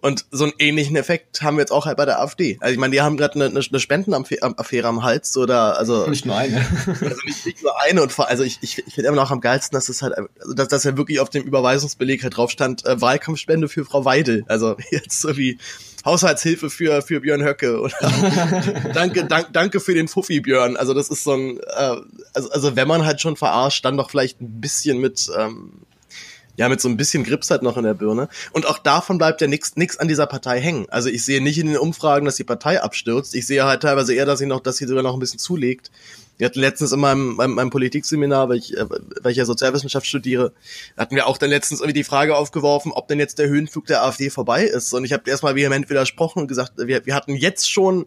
Und 0.00 0.26
so 0.30 0.44
einen 0.44 0.52
ähnlichen 0.58 0.96
Effekt 0.96 1.42
haben 1.42 1.56
wir 1.56 1.62
jetzt 1.62 1.72
auch 1.72 1.86
halt 1.86 1.96
bei 1.96 2.04
der 2.04 2.20
AfD. 2.20 2.56
Also 2.60 2.72
ich 2.72 2.78
meine, 2.78 2.92
die 2.92 3.00
haben 3.00 3.16
gerade 3.16 3.34
eine, 3.34 3.46
eine 3.46 3.80
Spendenaffäre 3.80 4.88
am 4.88 5.02
Hals 5.02 5.36
oder 5.36 5.78
also 5.78 6.06
nicht 6.08 6.26
nur 6.26 6.36
eine. 6.36 6.66
also 6.86 7.16
nicht, 7.26 7.46
nicht 7.46 7.62
nur 7.62 7.80
eine 7.82 8.02
und 8.02 8.12
vor, 8.12 8.28
also 8.28 8.44
ich, 8.44 8.58
ich, 8.62 8.78
ich 8.86 8.94
finde 8.94 9.08
immer 9.08 9.16
noch 9.16 9.30
am 9.30 9.40
geilsten, 9.40 9.76
dass 9.76 9.88
es 9.88 10.02
halt, 10.02 10.14
also 10.16 10.54
dass, 10.54 10.68
dass 10.68 10.84
ja 10.84 10.96
wirklich 10.96 11.20
auf 11.20 11.30
dem 11.30 11.44
Überweisungsbeleg 11.44 12.22
halt 12.22 12.36
drauf 12.36 12.50
stand, 12.50 12.86
äh, 12.86 13.00
Wahlkampfspende 13.00 13.68
für 13.68 13.84
Frau 13.84 14.04
Weidel. 14.04 14.44
Also 14.48 14.76
jetzt 14.90 15.20
so 15.20 15.36
wie 15.36 15.58
Haushaltshilfe 16.08 16.70
für, 16.70 17.02
für 17.02 17.20
Björn 17.20 17.44
Höcke 17.44 17.80
oder 17.80 17.94
danke, 18.94 19.24
dank, 19.26 19.52
danke 19.52 19.80
für 19.80 19.94
den 19.94 20.08
Fuffi 20.08 20.40
Björn. 20.40 20.76
Also 20.76 20.94
das 20.94 21.08
ist 21.08 21.24
so 21.24 21.34
ein, 21.34 21.58
äh, 21.58 21.96
also, 22.34 22.50
also 22.50 22.76
wenn 22.76 22.88
man 22.88 23.04
halt 23.04 23.20
schon 23.20 23.36
verarscht, 23.36 23.84
dann 23.84 23.96
doch 23.96 24.10
vielleicht 24.10 24.40
ein 24.40 24.60
bisschen 24.60 24.98
mit, 24.98 25.30
ähm, 25.38 25.72
ja, 26.56 26.68
mit 26.68 26.80
so 26.80 26.88
ein 26.88 26.96
bisschen 26.96 27.22
Grips 27.22 27.50
halt 27.50 27.62
noch 27.62 27.76
in 27.76 27.84
der 27.84 27.94
Birne. 27.94 28.28
Und 28.52 28.66
auch 28.66 28.78
davon 28.78 29.18
bleibt 29.18 29.40
ja 29.40 29.46
nichts 29.46 29.76
nix 29.76 29.96
an 29.98 30.08
dieser 30.08 30.26
Partei 30.26 30.60
hängen. 30.60 30.86
Also 30.88 31.08
ich 31.08 31.24
sehe 31.24 31.40
nicht 31.40 31.58
in 31.58 31.68
den 31.68 31.76
Umfragen, 31.76 32.26
dass 32.26 32.36
die 32.36 32.44
Partei 32.44 32.82
abstürzt. 32.82 33.34
Ich 33.34 33.46
sehe 33.46 33.64
halt 33.64 33.82
teilweise 33.82 34.14
eher, 34.14 34.26
dass 34.26 34.40
sie 34.40 34.46
noch, 34.46 34.60
dass 34.60 34.78
sie 34.78 34.86
sogar 34.86 35.04
noch 35.04 35.14
ein 35.14 35.20
bisschen 35.20 35.38
zulegt. 35.38 35.92
Wir 36.38 36.46
hatten 36.46 36.60
letztens 36.60 36.92
in 36.92 37.00
meinem, 37.00 37.34
meinem, 37.34 37.54
meinem 37.54 37.70
Politikseminar, 37.70 38.48
weil 38.48 38.58
ich, 38.58 38.76
äh, 38.76 38.86
weil 38.88 39.32
ich 39.32 39.38
ja 39.38 39.44
Sozialwissenschaft 39.44 40.06
studiere, 40.06 40.52
hatten 40.96 41.16
wir 41.16 41.26
auch 41.26 41.36
dann 41.36 41.50
letztens 41.50 41.80
irgendwie 41.80 42.00
die 42.00 42.04
Frage 42.04 42.36
aufgeworfen, 42.36 42.92
ob 42.92 43.08
denn 43.08 43.18
jetzt 43.18 43.38
der 43.38 43.48
Höhenflug 43.48 43.86
der 43.86 44.04
AfD 44.04 44.30
vorbei 44.30 44.64
ist. 44.64 44.94
Und 44.94 45.04
ich 45.04 45.12
habe 45.12 45.28
erstmal 45.28 45.56
vehement 45.56 45.90
widersprochen 45.90 46.42
und 46.42 46.48
gesagt, 46.48 46.72
wir, 46.76 47.04
wir 47.04 47.14
hatten 47.14 47.34
jetzt 47.34 47.70
schon, 47.70 48.06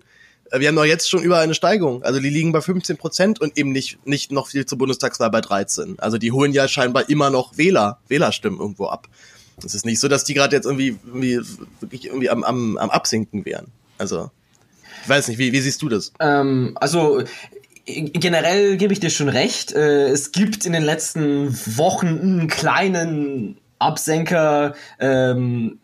äh, 0.50 0.62
wir 0.62 0.70
haben 0.70 0.76
doch 0.76 0.86
jetzt 0.86 1.10
schon 1.10 1.22
über 1.22 1.40
eine 1.40 1.54
Steigerung. 1.54 2.04
Also 2.04 2.20
die 2.22 2.30
liegen 2.30 2.54
bei 2.54 2.62
15 2.62 2.98
Prozent 2.98 3.42
und 3.42 3.58
eben 3.58 3.74
nicht, 3.74 4.06
nicht 4.08 4.32
noch 4.32 4.48
viel 4.48 4.66
zur 4.66 4.78
Bundestagswahl 4.78 5.30
bei 5.30 5.42
13. 5.42 6.00
Also 6.00 6.18
die 6.18 6.32
holen 6.32 6.54
ja 6.54 6.70
scheinbar 6.70 7.10
immer 7.10 7.30
noch 7.30 7.58
Wähler, 7.58 8.00
Wählerstimmen 8.08 8.60
irgendwo 8.60 8.88
ab. 8.88 9.10
Es 9.64 9.76
ist 9.76 9.86
nicht 9.86 10.00
so, 10.00 10.08
dass 10.08 10.24
die 10.24 10.34
gerade 10.34 10.56
jetzt 10.56 10.66
irgendwie, 10.66 10.98
irgendwie, 11.06 11.40
wirklich 11.82 12.06
irgendwie 12.06 12.30
am, 12.30 12.44
am, 12.44 12.78
am 12.78 12.90
Absinken 12.90 13.46
wären. 13.46 13.68
Also, 13.98 14.32
ich 15.04 15.10
weiß 15.10 15.28
nicht, 15.28 15.38
wie, 15.38 15.52
wie 15.52 15.62
siehst 15.62 15.82
du 15.82 15.90
das? 15.90 16.14
Ähm, 16.20 16.76
also 16.80 17.24
generell 17.86 18.78
gebe 18.78 18.94
ich 18.94 19.00
dir 19.00 19.10
schon 19.10 19.30
recht. 19.30 19.72
Äh, 19.72 20.10
es 20.10 20.32
gibt 20.32 20.66
in 20.66 20.74
den 20.74 20.84
letzten 20.84 21.56
Wochen 21.78 22.08
einen 22.08 22.48
kleinen 22.48 23.58
Absenker. 23.80 24.76
Ähm, 25.00 25.80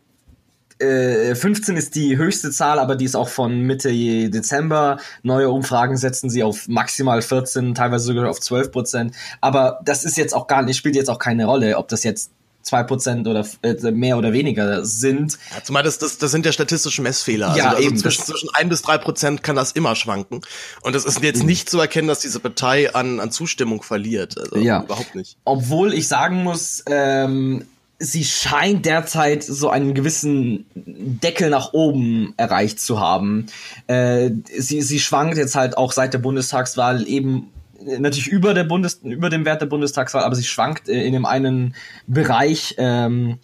15 0.80 1.76
äh, 1.76 1.80
ist 1.80 1.96
die 1.96 2.18
höchste 2.18 2.52
Zahl, 2.52 2.78
aber 2.78 2.96
die 2.96 3.06
ist 3.06 3.16
auch 3.16 3.30
von 3.30 3.62
Mitte 3.62 3.90
Dezember. 3.90 5.00
Neue 5.24 5.50
Umfragen 5.50 5.98
setzen 5.98 6.30
sie 6.30 6.44
auf 6.44 6.68
maximal 6.68 7.24
14, 7.24 7.74
teilweise 7.74 8.06
sogar 8.06 8.30
auf 8.30 8.40
12 8.40 8.72
Prozent. 8.72 9.16
Aber 9.42 9.80
das 9.84 10.06
ist 10.06 10.18
jetzt 10.18 10.36
auch 10.36 10.46
gar 10.46 10.62
nicht, 10.62 10.78
spielt 10.78 10.96
jetzt 10.96 11.10
auch 11.10 11.20
keine 11.20 11.46
Rolle, 11.46 11.78
ob 11.78 11.88
das 11.88 12.04
jetzt 12.04 12.32
2% 12.68 13.30
oder 13.30 13.46
äh, 13.62 13.92
mehr 13.92 14.18
oder 14.18 14.34
weniger 14.34 14.86
sind. 14.86 15.38
Ja, 15.56 15.64
zumal 15.64 15.84
das, 15.84 15.98
das, 16.00 16.18
das 16.18 16.32
sind 16.32 16.46
ja 16.46 16.52
statistische 16.52 17.02
Messfehler. 17.02 17.56
Ja, 17.56 17.66
also, 17.66 17.78
also 17.78 17.88
eben. 17.88 17.98
Zwischen, 17.98 18.24
zwischen 18.26 18.50
1 18.54 18.70
bis 18.70 18.84
3% 18.84 19.42
kann 19.42 19.56
das 19.56 19.72
immer 19.72 19.96
schwanken. 19.96 20.42
Und 20.82 20.96
es 20.96 21.06
ist 21.06 21.22
jetzt 21.22 21.42
mhm. 21.42 21.48
nicht 21.48 21.70
zu 21.70 21.80
erkennen, 21.80 22.08
dass 22.08 22.20
diese 22.20 22.40
Partei 22.40 22.94
an, 22.94 23.20
an 23.20 23.32
Zustimmung 23.32 23.82
verliert. 23.84 24.38
Also 24.38 24.58
ja. 24.58 24.84
überhaupt 24.84 25.16
nicht. 25.16 25.38
Obwohl 25.46 25.94
ich 25.94 26.08
sagen 26.08 26.44
muss, 26.44 26.84
ähm, 26.88 27.66
sie 28.00 28.26
scheint 28.26 28.86
derzeit 28.86 29.44
so 29.44 29.70
einen 29.70 29.94
gewissen 29.94 30.66
Deckel 30.76 31.50
nach 31.50 31.74
oben 31.74 32.34
erreicht 32.38 32.80
zu 32.80 33.00
haben. 33.00 33.48
Äh, 33.88 34.32
sie, 34.56 34.82
sie 34.82 35.00
schwankt 35.00 35.38
jetzt 35.38 35.56
halt 35.56 35.78
auch 35.78 35.92
seit 35.92 36.14
der 36.14 36.20
Bundestagswahl 36.20 37.08
eben 37.08 37.52
natürlich 37.84 38.28
über 38.28 38.54
der 38.54 38.64
Bundes 38.64 39.02
über 39.04 39.30
dem 39.30 39.46
Wert 39.46 39.62
der 39.62 39.68
Bundestagswahl, 39.68 40.24
aber 40.24 40.36
sie 40.36 40.44
schwankt 40.44 40.90
äh, 40.90 41.06
in 41.06 41.14
dem 41.14 41.26
einen 41.26 41.76
Bereich 42.08 42.76
ähm, 42.78 43.40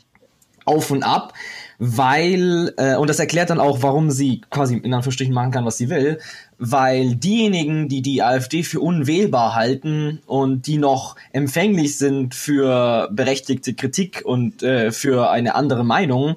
auf 0.65 0.91
und 0.91 1.03
ab, 1.03 1.33
weil 1.79 2.73
äh, 2.77 2.95
und 2.95 3.09
das 3.09 3.19
erklärt 3.19 3.49
dann 3.49 3.59
auch, 3.59 3.81
warum 3.81 4.11
sie 4.11 4.41
quasi 4.49 4.77
in 4.77 4.93
Anführungsstrichen 4.93 5.33
machen 5.33 5.51
kann, 5.51 5.65
was 5.65 5.77
sie 5.77 5.89
will, 5.89 6.19
weil 6.57 7.15
diejenigen, 7.15 7.89
die 7.89 8.01
die 8.01 8.23
AfD 8.23 8.63
für 8.63 8.79
unwählbar 8.79 9.55
halten 9.55 10.21
und 10.25 10.67
die 10.67 10.77
noch 10.77 11.15
empfänglich 11.33 11.97
sind 11.97 12.35
für 12.35 13.09
berechtigte 13.11 13.73
Kritik 13.73 14.21
und 14.23 14.63
äh, 14.63 14.91
für 14.91 15.29
eine 15.29 15.55
andere 15.55 15.83
Meinung, 15.83 16.35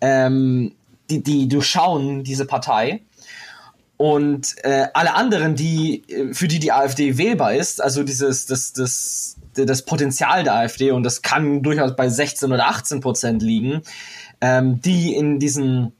ähm, 0.00 0.72
die, 1.10 1.22
die 1.22 1.48
durchschauen 1.48 2.24
diese 2.24 2.46
Partei 2.46 3.02
und 3.96 4.56
äh, 4.62 4.88
alle 4.92 5.14
anderen, 5.14 5.54
die 5.54 6.02
äh, 6.08 6.34
für 6.34 6.48
die 6.48 6.58
die 6.58 6.72
AfD 6.72 7.16
wählbar 7.16 7.54
ist, 7.54 7.82
also 7.82 8.02
dieses 8.02 8.46
das 8.46 8.72
das 8.72 9.36
das 9.54 9.82
Potenzial 9.82 10.44
der 10.44 10.54
AfD 10.54 10.90
und 10.90 11.02
das 11.02 11.22
kann 11.22 11.62
durchaus 11.62 11.96
bei 11.96 12.08
16 12.08 12.52
oder 12.52 12.66
18 12.68 13.00
Prozent 13.00 13.42
liegen, 13.42 13.82
ähm, 14.40 14.80
die 14.82 15.14
in 15.14 15.38
diesen 15.38 15.92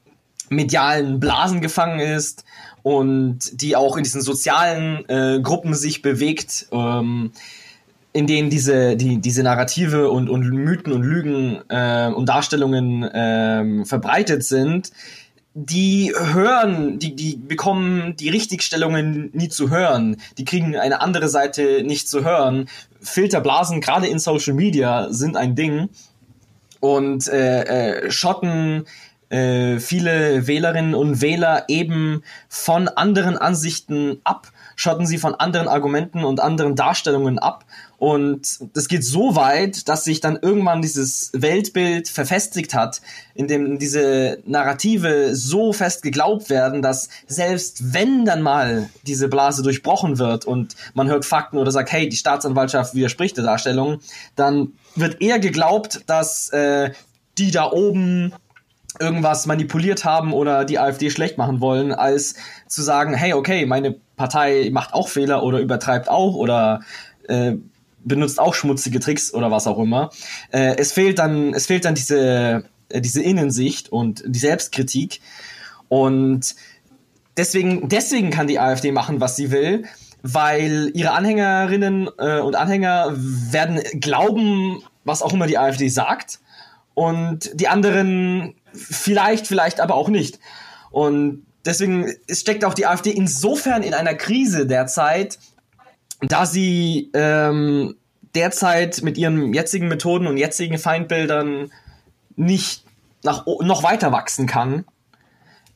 medialen 0.49 1.19
Blasen 1.19 1.59
gefangen 1.59 1.99
ist 1.99 2.45
und 2.83 3.61
die 3.61 3.75
auch 3.75 3.97
in 3.97 4.03
diesen 4.03 4.21
sozialen 4.21 5.03
äh, 5.09 5.39
Gruppen 5.41 5.73
sich 5.73 6.01
bewegt. 6.01 6.67
Ähm, 6.71 7.31
in 8.13 8.25
denen 8.25 8.49
diese, 8.49 8.95
die, 8.95 9.21
diese 9.21 9.43
Narrative 9.43 10.09
und, 10.09 10.27
und 10.27 10.49
Mythen 10.49 10.91
und 10.91 11.03
Lügen 11.03 11.61
äh, 11.69 12.07
und 12.07 12.27
Darstellungen 12.27 13.03
äh, 13.03 13.85
verbreitet 13.85 14.43
sind, 14.43 14.91
die 15.59 16.13
hören, 16.15 16.99
die, 16.99 17.15
die 17.15 17.35
bekommen 17.35 18.15
die 18.15 18.29
Richtigstellungen 18.29 19.31
nie 19.33 19.49
zu 19.49 19.71
hören. 19.71 20.17
Die 20.37 20.45
kriegen 20.45 20.75
eine 20.75 21.01
andere 21.01 21.29
Seite 21.29 21.81
nicht 21.83 22.07
zu 22.07 22.23
hören. 22.23 22.69
Filterblasen, 23.01 23.81
gerade 23.81 24.05
in 24.05 24.19
Social 24.19 24.53
Media, 24.53 25.11
sind 25.11 25.35
ein 25.35 25.55
Ding. 25.55 25.89
Und 26.79 27.27
äh, 27.27 28.03
äh, 28.03 28.11
schotten 28.11 28.85
äh, 29.29 29.79
viele 29.79 30.45
Wählerinnen 30.45 30.93
und 30.93 31.21
Wähler 31.21 31.65
eben 31.69 32.21
von 32.49 32.87
anderen 32.87 33.35
Ansichten 33.35 34.19
ab, 34.23 34.51
schotten 34.77 35.07
sie 35.07 35.17
von 35.17 35.35
anderen 35.35 35.67
Argumenten 35.67 36.23
und 36.23 36.39
anderen 36.39 36.75
Darstellungen 36.75 37.39
ab. 37.39 37.65
Und 37.97 38.59
das 38.73 38.87
geht 38.87 39.03
so 39.03 39.35
weit, 39.35 39.89
dass 39.89 40.03
sich 40.03 40.21
dann 40.21 40.37
irgendwann 40.39 40.83
dieses 40.83 41.31
Weltbild 41.33 42.07
verfestigt 42.07 42.75
hat, 42.75 43.01
in 43.33 43.47
dem 43.47 43.79
diese 43.79 44.37
Narrative 44.45 45.35
so 45.35 45.73
fest 45.73 46.03
geglaubt 46.03 46.51
werden, 46.51 46.83
dass 46.83 47.09
selbst 47.25 47.91
wenn 47.93 48.23
dann 48.23 48.43
mal 48.43 48.87
diese 49.07 49.27
Blase 49.27 49.63
durchbrochen 49.63 50.19
wird 50.19 50.45
und 50.45 50.75
man 50.93 51.09
hört 51.09 51.25
Fakten 51.25 51.57
oder 51.57 51.71
sagt, 51.71 51.91
hey, 51.91 52.07
die 52.07 52.15
Staatsanwaltschaft 52.15 52.93
widerspricht 52.93 53.35
der 53.35 53.45
Darstellung, 53.45 53.99
dann 54.35 54.73
wird 54.95 55.21
eher 55.23 55.39
geglaubt, 55.39 56.01
dass 56.05 56.49
äh, 56.49 56.91
die 57.39 57.49
da 57.49 57.71
oben 57.71 58.31
irgendwas 58.99 59.45
manipuliert 59.45 60.05
haben 60.05 60.33
oder 60.33 60.65
die 60.65 60.79
AfD 60.79 61.09
schlecht 61.09 61.37
machen 61.37 61.61
wollen, 61.61 61.91
als 61.91 62.35
zu 62.67 62.81
sagen, 62.81 63.13
hey, 63.13 63.33
okay, 63.33 63.65
meine 63.65 63.95
Partei 64.15 64.69
macht 64.71 64.93
auch 64.93 65.07
Fehler 65.09 65.43
oder 65.43 65.59
übertreibt 65.59 66.09
auch 66.09 66.35
oder 66.35 66.81
äh, 67.27 67.53
benutzt 68.03 68.39
auch 68.39 68.53
schmutzige 68.53 68.99
Tricks 68.99 69.33
oder 69.33 69.51
was 69.51 69.67
auch 69.67 69.79
immer. 69.79 70.09
Äh, 70.51 70.75
es 70.77 70.91
fehlt 70.91 71.19
dann, 71.19 71.53
es 71.53 71.65
fehlt 71.65 71.85
dann 71.85 71.95
diese, 71.95 72.63
äh, 72.89 73.01
diese 73.01 73.21
Innensicht 73.21 73.91
und 73.91 74.23
die 74.25 74.39
Selbstkritik. 74.39 75.19
Und 75.89 76.55
deswegen, 77.35 77.89
deswegen 77.89 78.29
kann 78.29 78.47
die 78.47 78.59
AfD 78.59 78.91
machen, 78.91 79.21
was 79.21 79.35
sie 79.35 79.51
will, 79.51 79.85
weil 80.23 80.91
ihre 80.93 81.11
Anhängerinnen 81.11 82.09
äh, 82.17 82.39
und 82.39 82.55
Anhänger 82.55 83.13
werden 83.15 83.81
glauben, 83.99 84.81
was 85.03 85.21
auch 85.21 85.33
immer 85.33 85.47
die 85.47 85.57
AfD 85.57 85.87
sagt. 85.89 86.39
Und 86.97 87.51
die 87.53 87.67
anderen 87.67 88.55
vielleicht, 88.73 89.45
vielleicht 89.45 89.81
aber 89.81 89.93
auch 89.93 90.09
nicht. 90.09 90.39
Und 90.89 91.45
deswegen 91.63 92.11
steckt 92.27 92.65
auch 92.65 92.73
die 92.73 92.87
AfD 92.87 93.11
insofern 93.11 93.83
in 93.83 93.93
einer 93.93 94.15
Krise 94.15 94.65
derzeit, 94.65 95.37
da 96.21 96.47
sie 96.47 97.11
ähm, 97.13 97.97
derzeit 98.33 99.03
mit 99.03 99.19
ihren 99.19 99.53
jetzigen 99.53 99.89
Methoden 99.89 100.25
und 100.25 100.37
jetzigen 100.37 100.79
Feindbildern 100.79 101.71
nicht 102.35 102.83
nach, 103.21 103.45
noch 103.45 103.83
weiter 103.83 104.11
wachsen 104.11 104.47
kann, 104.47 104.83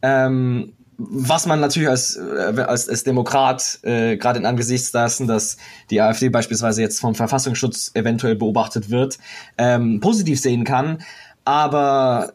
ähm, 0.02 0.74
was 1.10 1.46
man 1.46 1.60
natürlich 1.60 1.90
als, 1.90 2.18
äh, 2.18 2.62
als, 2.62 2.90
als 2.90 3.04
Demokrat, 3.04 3.80
äh, 3.84 4.18
gerade 4.18 4.40
in 4.40 4.46
Angesichts 4.46 4.92
dessen, 4.92 5.28
dass 5.28 5.58
die 5.90 6.02
AfD 6.02 6.30
beispielsweise 6.30 6.82
jetzt 6.82 7.00
vom 7.00 7.16
Verfassungsschutz 7.16 7.92
eventuell 7.94 8.36
beobachtet 8.36 8.90
wird, 8.90 9.18
ähm, 9.58 10.00
positiv 10.00 10.40
sehen 10.40 10.64
kann. 10.64 11.04
Aber 11.46 12.34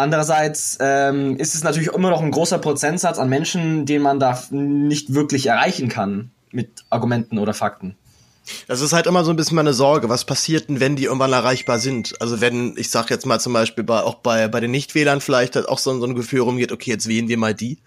Andererseits 0.00 0.78
ähm, 0.80 1.36
ist 1.38 1.56
es 1.56 1.64
natürlich 1.64 1.88
immer 1.88 2.10
noch 2.10 2.22
ein 2.22 2.30
großer 2.30 2.58
Prozentsatz 2.58 3.18
an 3.18 3.28
Menschen, 3.28 3.84
den 3.84 4.00
man 4.00 4.20
da 4.20 4.40
nicht 4.52 5.12
wirklich 5.12 5.46
erreichen 5.46 5.88
kann 5.88 6.30
mit 6.52 6.84
Argumenten 6.88 7.36
oder 7.36 7.52
Fakten. 7.52 7.96
Das 8.66 8.80
ist 8.80 8.92
halt 8.92 9.06
immer 9.06 9.24
so 9.24 9.30
ein 9.30 9.36
bisschen 9.36 9.56
meine 9.56 9.74
Sorge. 9.74 10.08
Was 10.08 10.24
passiert 10.24 10.68
denn, 10.68 10.80
wenn 10.80 10.96
die 10.96 11.04
irgendwann 11.04 11.32
erreichbar 11.32 11.78
sind? 11.78 12.20
Also 12.20 12.40
wenn, 12.40 12.74
ich 12.76 12.90
sag 12.90 13.10
jetzt 13.10 13.26
mal 13.26 13.40
zum 13.40 13.52
Beispiel 13.52 13.84
bei, 13.84 14.02
auch 14.02 14.16
bei, 14.16 14.48
bei 14.48 14.60
den 14.60 14.70
Nichtwählern 14.70 15.20
vielleicht 15.20 15.56
halt 15.56 15.68
auch 15.68 15.78
so, 15.78 15.98
so 15.98 16.06
ein 16.06 16.14
Gefühl 16.14 16.40
rumgeht, 16.40 16.72
okay, 16.72 16.90
jetzt 16.90 17.08
wählen 17.08 17.28
wir 17.28 17.38
mal 17.38 17.54
die. 17.54 17.78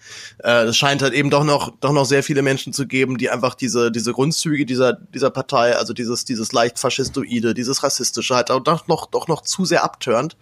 Äh, 0.43 0.65
es 0.65 0.77
scheint 0.77 1.01
halt 1.01 1.13
eben 1.13 1.29
doch 1.29 1.43
noch, 1.43 1.73
doch 1.79 1.91
noch 1.91 2.05
sehr 2.05 2.23
viele 2.23 2.41
Menschen 2.41 2.73
zu 2.73 2.87
geben, 2.87 3.17
die 3.17 3.29
einfach 3.29 3.55
diese, 3.55 3.91
diese 3.91 4.13
Grundzüge 4.13 4.65
dieser, 4.65 4.93
dieser 4.93 5.29
Partei, 5.29 5.75
also 5.75 5.93
dieses, 5.93 6.25
dieses 6.25 6.51
leicht 6.51 6.79
faschistoide, 6.79 7.53
dieses 7.53 7.83
rassistische 7.83 8.35
halt 8.35 8.51
auch 8.51 8.61
doch 8.61 8.87
noch, 8.87 9.07
doch 9.07 9.27
noch 9.27 9.41
zu 9.41 9.65
sehr 9.65 9.83
abturnt, 9.83 10.37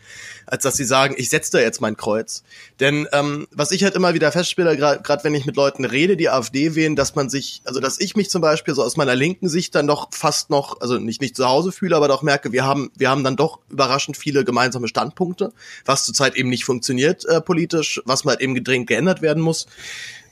als 0.50 0.64
dass 0.64 0.76
sie 0.76 0.84
sagen, 0.84 1.14
ich 1.18 1.30
setze 1.30 1.52
da 1.52 1.60
jetzt 1.60 1.80
mein 1.80 1.96
Kreuz. 1.96 2.44
Denn, 2.80 3.08
ähm, 3.12 3.48
was 3.52 3.72
ich 3.72 3.84
halt 3.84 3.96
immer 3.96 4.16
wieder 4.16 4.32
feststelle, 4.32 4.76
gerade 4.78 5.24
wenn 5.24 5.36
ich 5.36 5.46
mit 5.46 5.56
Leuten 5.56 5.86
rede, 5.86 6.18
die 6.18 6.30
AfD 6.30 6.76
wählen, 6.76 6.96
dass 6.96 7.16
man 7.16 7.30
sich, 7.30 7.62
also 7.66 7.80
dass 7.80 8.00
ich 8.00 8.16
mich 8.16 8.30
zum 8.30 8.42
Beispiel 8.42 8.74
so 8.74 8.84
aus 8.84 8.98
meiner 8.98 9.16
linken 9.16 9.48
Sicht 9.48 9.76
dann 9.76 9.86
doch 9.86 10.10
fast 10.12 10.50
noch, 10.50 10.82
also 10.82 10.98
nicht, 10.98 11.22
nicht 11.22 11.36
zu 11.36 11.48
Hause 11.48 11.72
fühle, 11.72 11.96
aber 11.96 12.08
doch 12.08 12.24
merke, 12.24 12.52
wir 12.52 12.66
haben, 12.66 12.92
wir 12.98 13.10
haben 13.10 13.24
dann 13.24 13.36
doch 13.36 13.60
überraschend 13.70 14.18
viele 14.18 14.44
gemeinsame 14.44 14.88
Standpunkte, 14.88 15.54
was 15.86 16.06
zurzeit 16.06 16.36
eben 16.36 16.50
nicht 16.50 16.66
funktioniert 16.66 17.26
äh, 17.26 17.42
politisch, 17.42 18.02
was 18.06 18.24
mal 18.24 18.32
halt 18.32 18.42
eben 18.42 18.56
gedrängt 18.56 18.88
geändert 18.88 19.22
werden 19.22 19.44
muss. 19.44 19.68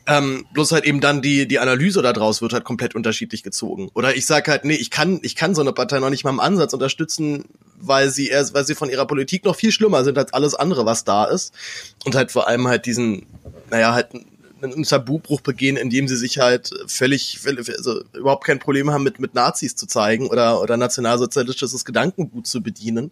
Ähm, 0.08 0.46
bloß 0.54 0.72
halt 0.72 0.86
eben 0.86 1.02
dann 1.02 1.22
die, 1.22 1.48
die 1.48 1.60
Analyse 1.60 2.02
daraus 2.02 2.42
wird 2.42 2.54
halt 2.54 2.64
komplett 2.64 2.96
unterschiedlich 2.96 3.44
gezogen. 3.44 3.90
Oder 3.94 4.16
ich 4.16 4.26
sage 4.26 4.50
halt, 4.50 4.64
nee, 4.64 4.76
ich 4.76 4.90
kann, 4.90 5.20
ich 5.22 5.36
kann 5.36 5.54
so 5.54 5.62
eine 5.62 5.74
Partei 5.74 6.00
noch 6.00 6.10
nicht 6.10 6.24
mal 6.24 6.30
im 6.30 6.40
Ansatz 6.40 6.74
unterstützen, 6.74 7.44
weil 7.78 8.10
sie 8.10 8.28
erst, 8.28 8.54
weil 8.54 8.66
sie 8.66 8.76
von 8.76 8.90
ihrer 8.90 9.06
Politik 9.06 9.46
noch 9.46 9.56
viel 9.56 9.72
schlimmer 9.72 10.04
sind 10.04 10.18
als 10.18 10.34
alles 10.34 10.56
andere, 10.56 10.86
was 10.86 11.04
da 11.04 11.26
ist. 11.26 11.54
Und 12.06 12.16
halt 12.16 12.32
vor 12.32 12.48
allem 12.48 12.68
halt 12.68 12.86
diesen, 12.86 13.26
naja, 13.70 13.94
halt 13.94 14.10
einen 14.62 14.84
Tabubruch 14.84 15.42
begehen, 15.42 15.78
indem 15.78 16.08
sie 16.08 16.16
sich 16.16 16.40
halt 16.40 16.72
völlig, 16.88 17.40
also 17.46 18.04
überhaupt 18.14 18.46
kein 18.46 18.60
Problem 18.60 18.90
haben, 18.92 19.04
mit, 19.04 19.20
mit 19.20 19.36
Nazis 19.36 19.76
zu 19.76 19.86
zeigen 19.86 20.28
oder, 20.28 20.62
oder 20.62 20.78
nationalsozialistisches 20.78 21.86
Gedankengut 21.86 22.48
zu 22.48 22.62
bedienen. 22.62 23.12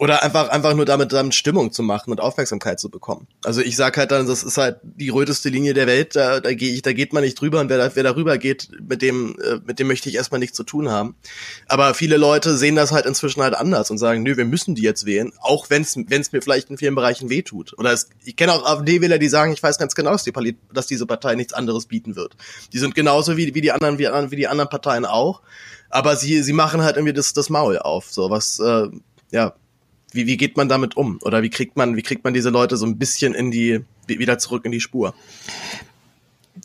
Oder 0.00 0.22
einfach, 0.22 0.48
einfach 0.48 0.72
nur 0.72 0.86
damit, 0.86 1.12
damit 1.12 1.34
Stimmung 1.34 1.72
zu 1.72 1.82
machen 1.82 2.10
und 2.10 2.22
Aufmerksamkeit 2.22 2.80
zu 2.80 2.88
bekommen. 2.88 3.28
Also 3.44 3.60
ich 3.60 3.76
sag 3.76 3.98
halt 3.98 4.10
dann, 4.12 4.26
das 4.26 4.42
ist 4.42 4.56
halt 4.56 4.78
die 4.82 5.10
röteste 5.10 5.50
Linie 5.50 5.74
der 5.74 5.86
Welt, 5.86 6.16
da, 6.16 6.40
da 6.40 6.54
gehe 6.54 6.72
ich, 6.72 6.80
da 6.80 6.94
geht 6.94 7.12
man 7.12 7.22
nicht 7.22 7.38
drüber 7.38 7.60
und 7.60 7.68
wer, 7.68 7.76
da, 7.76 7.94
wer 7.94 8.02
darüber 8.02 8.38
geht, 8.38 8.70
mit 8.80 9.02
dem, 9.02 9.38
äh, 9.38 9.60
mit 9.66 9.78
dem 9.78 9.88
möchte 9.88 10.08
ich 10.08 10.14
erstmal 10.14 10.38
nichts 10.38 10.56
zu 10.56 10.64
tun 10.64 10.88
haben. 10.88 11.16
Aber 11.68 11.92
viele 11.92 12.16
Leute 12.16 12.56
sehen 12.56 12.76
das 12.76 12.92
halt 12.92 13.04
inzwischen 13.04 13.42
halt 13.42 13.54
anders 13.54 13.90
und 13.90 13.98
sagen, 13.98 14.22
nö, 14.22 14.38
wir 14.38 14.46
müssen 14.46 14.74
die 14.74 14.80
jetzt 14.80 15.04
wählen, 15.04 15.34
auch 15.38 15.68
wenn 15.68 15.82
es 15.82 15.96
mir 16.32 16.40
vielleicht 16.40 16.70
in 16.70 16.78
vielen 16.78 16.94
Bereichen 16.94 17.28
wehtut. 17.28 17.74
Oder 17.76 17.92
es, 17.92 18.08
ich 18.24 18.36
kenne 18.36 18.54
auch 18.54 18.64
AfD-Wähler, 18.64 19.18
die 19.18 19.28
sagen, 19.28 19.52
ich 19.52 19.62
weiß 19.62 19.76
ganz 19.76 19.94
genau, 19.94 20.12
dass, 20.12 20.24
die, 20.24 20.32
dass 20.72 20.86
diese 20.86 21.04
Partei 21.04 21.34
nichts 21.34 21.52
anderes 21.52 21.84
bieten 21.84 22.16
wird. 22.16 22.36
Die 22.72 22.78
sind 22.78 22.94
genauso 22.94 23.36
wie, 23.36 23.54
wie 23.54 23.60
die 23.60 23.72
anderen, 23.72 23.98
wie, 23.98 24.08
wie 24.30 24.36
die 24.36 24.48
anderen 24.48 24.70
Parteien 24.70 25.04
auch. 25.04 25.42
Aber 25.90 26.16
sie, 26.16 26.42
sie 26.42 26.54
machen 26.54 26.80
halt 26.80 26.96
irgendwie 26.96 27.12
das, 27.12 27.34
das 27.34 27.50
Maul 27.50 27.76
auf, 27.76 28.10
so 28.10 28.30
was, 28.30 28.60
äh, 28.60 28.88
ja, 29.30 29.54
wie, 30.12 30.26
wie 30.26 30.36
geht 30.36 30.56
man 30.56 30.68
damit 30.68 30.96
um? 30.96 31.18
Oder 31.22 31.42
wie 31.42 31.50
kriegt 31.50 31.76
man, 31.76 31.96
wie 31.96 32.02
kriegt 32.02 32.24
man 32.24 32.34
diese 32.34 32.50
Leute 32.50 32.76
so 32.76 32.86
ein 32.86 32.98
bisschen 32.98 33.34
in 33.34 33.50
die, 33.50 33.84
wieder 34.06 34.38
zurück 34.38 34.64
in 34.64 34.72
die 34.72 34.80
Spur? 34.80 35.14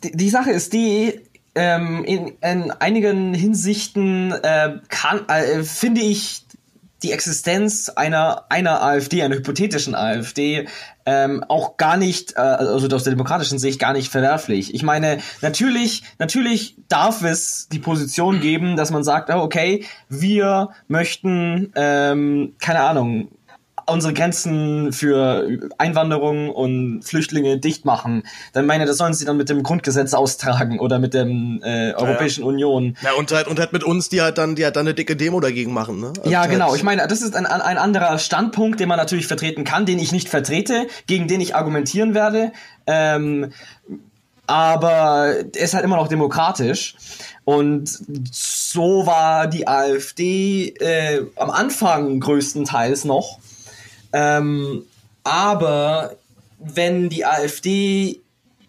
Die, 0.03 0.11
die 0.11 0.29
Sache 0.29 0.51
ist 0.51 0.73
die, 0.73 1.19
ähm, 1.55 2.03
in, 2.03 2.33
in 2.41 2.71
einigen 2.71 3.33
Hinsichten 3.33 4.31
äh, 4.31 4.79
kann, 4.89 5.27
äh, 5.27 5.63
finde 5.63 6.01
ich 6.01 6.43
die 7.05 7.11
Existenz 7.11 7.89
einer, 7.89 8.45
einer 8.49 8.81
AfD, 8.81 9.21
einer 9.21 9.35
hypothetischen 9.35 9.93
AfD, 9.93 10.67
ähm, 11.05 11.43
auch 11.47 11.77
gar 11.77 11.97
nicht, 11.97 12.35
äh, 12.35 12.39
also 12.39 12.87
aus 12.87 13.03
der 13.03 13.11
demokratischen 13.11 13.59
Sicht 13.59 13.79
gar 13.79 13.93
nicht 13.93 14.11
verwerflich. 14.11 14.73
Ich 14.73 14.81
meine, 14.81 15.19
natürlich, 15.41 16.03
natürlich 16.17 16.77
darf 16.87 17.21
es 17.21 17.67
die 17.71 17.77
Position 17.77 18.41
geben, 18.41 18.75
dass 18.75 18.89
man 18.89 19.03
sagt, 19.03 19.29
oh, 19.29 19.37
okay, 19.37 19.85
wir 20.09 20.69
möchten, 20.87 21.71
ähm, 21.75 22.55
keine 22.59 22.79
Ahnung, 22.79 23.29
unsere 23.85 24.13
Grenzen 24.13 24.93
für 24.93 25.47
Einwanderung 25.77 26.49
und 26.49 27.03
Flüchtlinge 27.03 27.57
dicht 27.57 27.85
machen, 27.85 28.23
dann 28.53 28.65
meine, 28.65 28.85
das 28.85 28.97
sollen 28.97 29.13
sie 29.13 29.25
dann 29.25 29.37
mit 29.37 29.49
dem 29.49 29.63
Grundgesetz 29.63 30.13
austragen 30.13 30.79
oder 30.79 30.99
mit 30.99 31.13
der 31.13 31.25
äh, 31.25 31.93
Europäischen 31.93 32.41
ja, 32.41 32.47
ja. 32.47 32.53
Union. 32.53 32.97
Ja, 33.01 33.13
und 33.13 33.31
halt, 33.31 33.47
und 33.47 33.59
halt 33.59 33.73
mit 33.73 33.83
uns, 33.83 34.09
die 34.09 34.21
halt 34.21 34.37
dann, 34.37 34.55
die 34.55 34.63
halt 34.65 34.75
dann 34.75 34.87
eine 34.87 34.93
dicke 34.93 35.15
Demo 35.15 35.39
dagegen 35.39 35.73
machen, 35.73 35.99
ne? 35.99 36.13
Also 36.17 36.29
ja, 36.29 36.45
genau. 36.45 36.67
Halt 36.69 36.77
ich 36.77 36.83
meine, 36.83 37.07
das 37.07 37.21
ist 37.21 37.35
ein, 37.35 37.45
ein 37.45 37.77
anderer 37.77 38.17
Standpunkt, 38.17 38.79
den 38.79 38.89
man 38.89 38.97
natürlich 38.97 39.27
vertreten 39.27 39.63
kann, 39.63 39.85
den 39.85 39.99
ich 39.99 40.11
nicht 40.11 40.29
vertrete, 40.29 40.87
gegen 41.07 41.27
den 41.27 41.41
ich 41.41 41.55
argumentieren 41.55 42.13
werde. 42.13 42.51
Ähm, 42.87 43.51
aber 44.47 45.33
er 45.55 45.63
ist 45.63 45.73
halt 45.73 45.83
immer 45.83 45.95
noch 45.95 46.07
demokratisch. 46.07 46.95
Und 47.45 47.89
so 48.31 49.05
war 49.05 49.47
die 49.47 49.67
AfD 49.67 50.69
äh, 50.79 51.25
am 51.35 51.49
Anfang 51.49 52.19
größtenteils 52.19 53.05
noch. 53.05 53.39
Ähm, 54.15 54.83
aber 55.25 56.15
wenn 56.57 57.09
die 57.09 57.25
AfD 57.25 58.21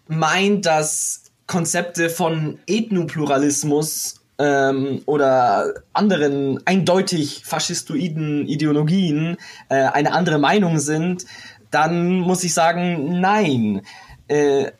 meint, 0.09 0.65
dass 0.65 1.31
Konzepte 1.47 2.09
von 2.09 2.59
Ethnopluralismus 2.67 4.19
ähm, 4.39 5.01
oder 5.05 5.73
anderen 5.93 6.59
eindeutig 6.67 7.43
faschistoiden 7.45 8.45
Ideologien 8.45 9.37
äh, 9.69 9.75
eine 9.75 10.11
andere 10.11 10.37
Meinung 10.37 10.79
sind, 10.79 11.25
dann 11.71 12.19
muss 12.19 12.43
ich 12.43 12.53
sagen, 12.53 13.21
nein. 13.21 13.83
Äh, 14.27 14.71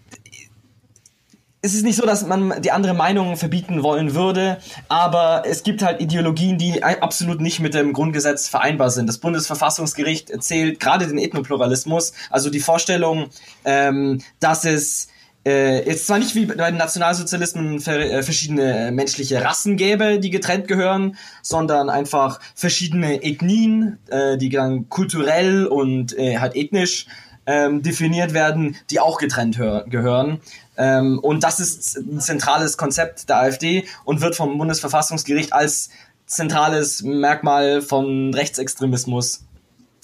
es 1.67 1.75
ist 1.75 1.83
nicht 1.83 1.97
so, 1.97 2.05
dass 2.05 2.25
man 2.25 2.61
die 2.61 2.71
andere 2.71 2.93
Meinung 2.93 3.35
verbieten 3.35 3.83
wollen 3.83 4.15
würde, 4.15 4.57
aber 4.87 5.43
es 5.45 5.63
gibt 5.63 5.83
halt 5.83 5.99
Ideologien, 5.99 6.57
die 6.57 6.81
absolut 6.81 7.41
nicht 7.41 7.59
mit 7.59 7.73
dem 7.73 7.91
Grundgesetz 7.91 8.47
vereinbar 8.47 8.89
sind. 8.89 9.07
Das 9.07 9.17
Bundesverfassungsgericht 9.17 10.29
erzählt 10.29 10.79
gerade 10.79 11.07
den 11.07 11.17
Ethnopluralismus, 11.17 12.13
also 12.29 12.49
die 12.49 12.61
Vorstellung, 12.61 13.27
ähm, 13.65 14.21
dass 14.39 14.63
es 14.63 15.09
äh, 15.45 15.85
jetzt 15.85 16.07
zwar 16.07 16.19
nicht 16.19 16.35
wie 16.35 16.45
bei 16.45 16.71
den 16.71 16.77
Nationalsozialisten 16.77 17.85
äh, 17.85 18.23
verschiedene 18.23 18.91
menschliche 18.93 19.43
Rassen 19.43 19.75
gäbe, 19.75 20.19
die 20.19 20.29
getrennt 20.29 20.69
gehören, 20.69 21.17
sondern 21.41 21.89
einfach 21.89 22.39
verschiedene 22.55 23.23
Ethnien, 23.23 23.99
äh, 24.09 24.37
die 24.37 24.49
dann 24.49 24.87
kulturell 24.87 25.65
und 25.65 26.17
äh, 26.17 26.37
halt 26.37 26.55
ethnisch 26.55 27.07
ähm, 27.47 27.81
definiert 27.81 28.33
werden, 28.33 28.75
die 28.91 28.99
auch 28.99 29.17
getrennt 29.17 29.57
gehören. 29.57 30.41
Ähm, 30.77 31.17
und 31.19 31.43
das 31.43 31.59
ist 31.59 31.97
ein 31.97 32.19
zentrales 32.19 32.77
Konzept 32.77 33.29
der 33.29 33.37
AfD 33.37 33.85
und 34.05 34.21
wird 34.21 34.35
vom 34.35 34.57
Bundesverfassungsgericht 34.57 35.53
als 35.53 35.89
zentrales 36.27 37.01
Merkmal 37.01 37.81
von 37.81 38.33
Rechtsextremismus 38.33 39.45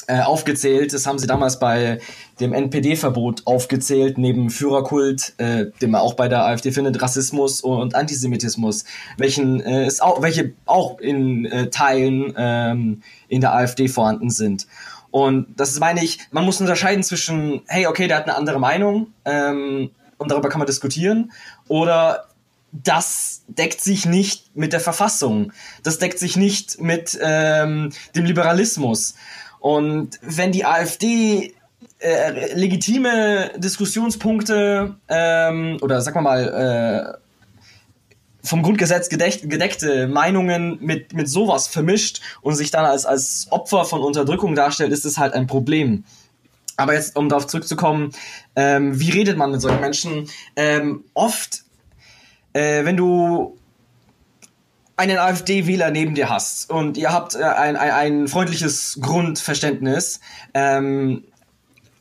äh, 0.08 0.22
aufgezählt. 0.22 0.94
Das 0.94 1.06
haben 1.06 1.20
sie 1.20 1.28
damals 1.28 1.60
bei 1.60 2.00
dem 2.40 2.54
NPD-Verbot 2.54 3.44
aufgezählt, 3.46 4.18
neben 4.18 4.50
Führerkult, 4.50 5.34
äh, 5.38 5.68
den 5.82 5.92
man 5.92 6.02
auch 6.02 6.16
bei 6.16 6.28
der 6.28 6.46
AfD 6.46 6.72
findet, 6.72 7.02
Rassismus 7.02 7.62
und 7.62 7.96
Antisemitismus, 7.96 8.86
welchen 9.18 9.62
äh, 9.62 9.86
es 9.86 10.02
auch, 10.02 10.22
welche 10.22 10.54
auch 10.66 11.00
in 11.00 11.46
äh, 11.46 11.70
Teilen 11.70 12.34
ähm, 12.36 13.02
in 13.28 13.42
der 13.42 13.54
AfD 13.54 13.88
vorhanden 13.88 14.30
sind. 14.30 14.68
Und 15.14 15.60
das 15.60 15.80
meine 15.80 16.04
ich, 16.04 16.18
man 16.32 16.44
muss 16.44 16.60
unterscheiden 16.60 17.04
zwischen, 17.04 17.62
hey, 17.68 17.86
okay, 17.86 18.08
der 18.08 18.18
hat 18.18 18.24
eine 18.24 18.36
andere 18.36 18.60
Meinung 18.60 19.14
ähm, 19.26 19.92
und 20.18 20.32
darüber 20.32 20.50
kann 20.50 20.58
man 20.58 20.66
diskutieren, 20.66 21.32
oder 21.68 22.30
das 22.72 23.44
deckt 23.48 23.80
sich 23.80 24.08
nicht 24.08 24.56
mit 24.56 24.74
der 24.74 24.80
Verfassung, 24.80 25.54
das 25.84 26.00
deckt 26.00 26.18
sich 26.18 26.36
nicht 26.36 26.82
mit 26.82 27.16
ähm, 27.22 27.92
dem 28.16 28.26
Liberalismus. 28.26 29.14
Und 29.60 30.18
wenn 30.24 30.52
die 30.52 30.66
AfD 30.66 31.54
äh, 32.00 32.56
legitime 32.56 33.52
Diskussionspunkte 33.58 34.96
ähm, 35.10 35.78
oder 35.84 36.02
sagen 36.02 36.16
wir 36.18 36.22
mal 36.24 37.18
äh, 37.20 37.23
vom 38.44 38.62
Grundgesetz 38.62 39.10
gedeck 39.10 39.50
gedeckte 39.50 40.08
Meinungen 40.08 40.78
mit, 40.82 41.14
mit 41.14 41.30
sowas 41.30 41.68
vermischt 41.68 42.22
und 42.42 42.56
sich 42.56 42.72
dann 42.72 42.86
als, 42.86 43.06
als 43.06 43.48
Opfer 43.52 43.86
von 43.86 44.02
Unterdrückung 44.02 44.56
darstellt, 44.56 44.92
ist 44.92 45.06
es 45.06 45.18
halt 45.18 45.34
ein 45.34 45.48
Problem. 45.48 46.04
Aber 46.76 46.94
jetzt, 46.94 47.16
um 47.16 47.30
darauf 47.30 47.48
zurückzukommen, 47.48 48.12
ähm, 48.56 49.00
wie 49.00 49.12
redet 49.12 49.38
man 49.38 49.52
mit 49.52 49.62
solchen 49.62 49.80
Menschen? 49.80 50.30
Ähm, 50.56 51.06
oft, 51.14 51.64
äh, 52.54 52.84
wenn 52.84 52.98
du 52.98 53.58
einen 54.96 55.18
AfD-Wähler 55.18 55.92
neben 55.92 56.16
dir 56.16 56.30
hast 56.30 56.70
und 56.70 56.98
ihr 56.98 57.12
habt 57.12 57.36
äh, 57.36 57.44
ein, 57.44 57.76
ein, 57.76 57.92
ein 57.92 58.28
freundliches 58.28 59.00
Grundverständnis, 59.02 60.20
ähm, 60.54 61.24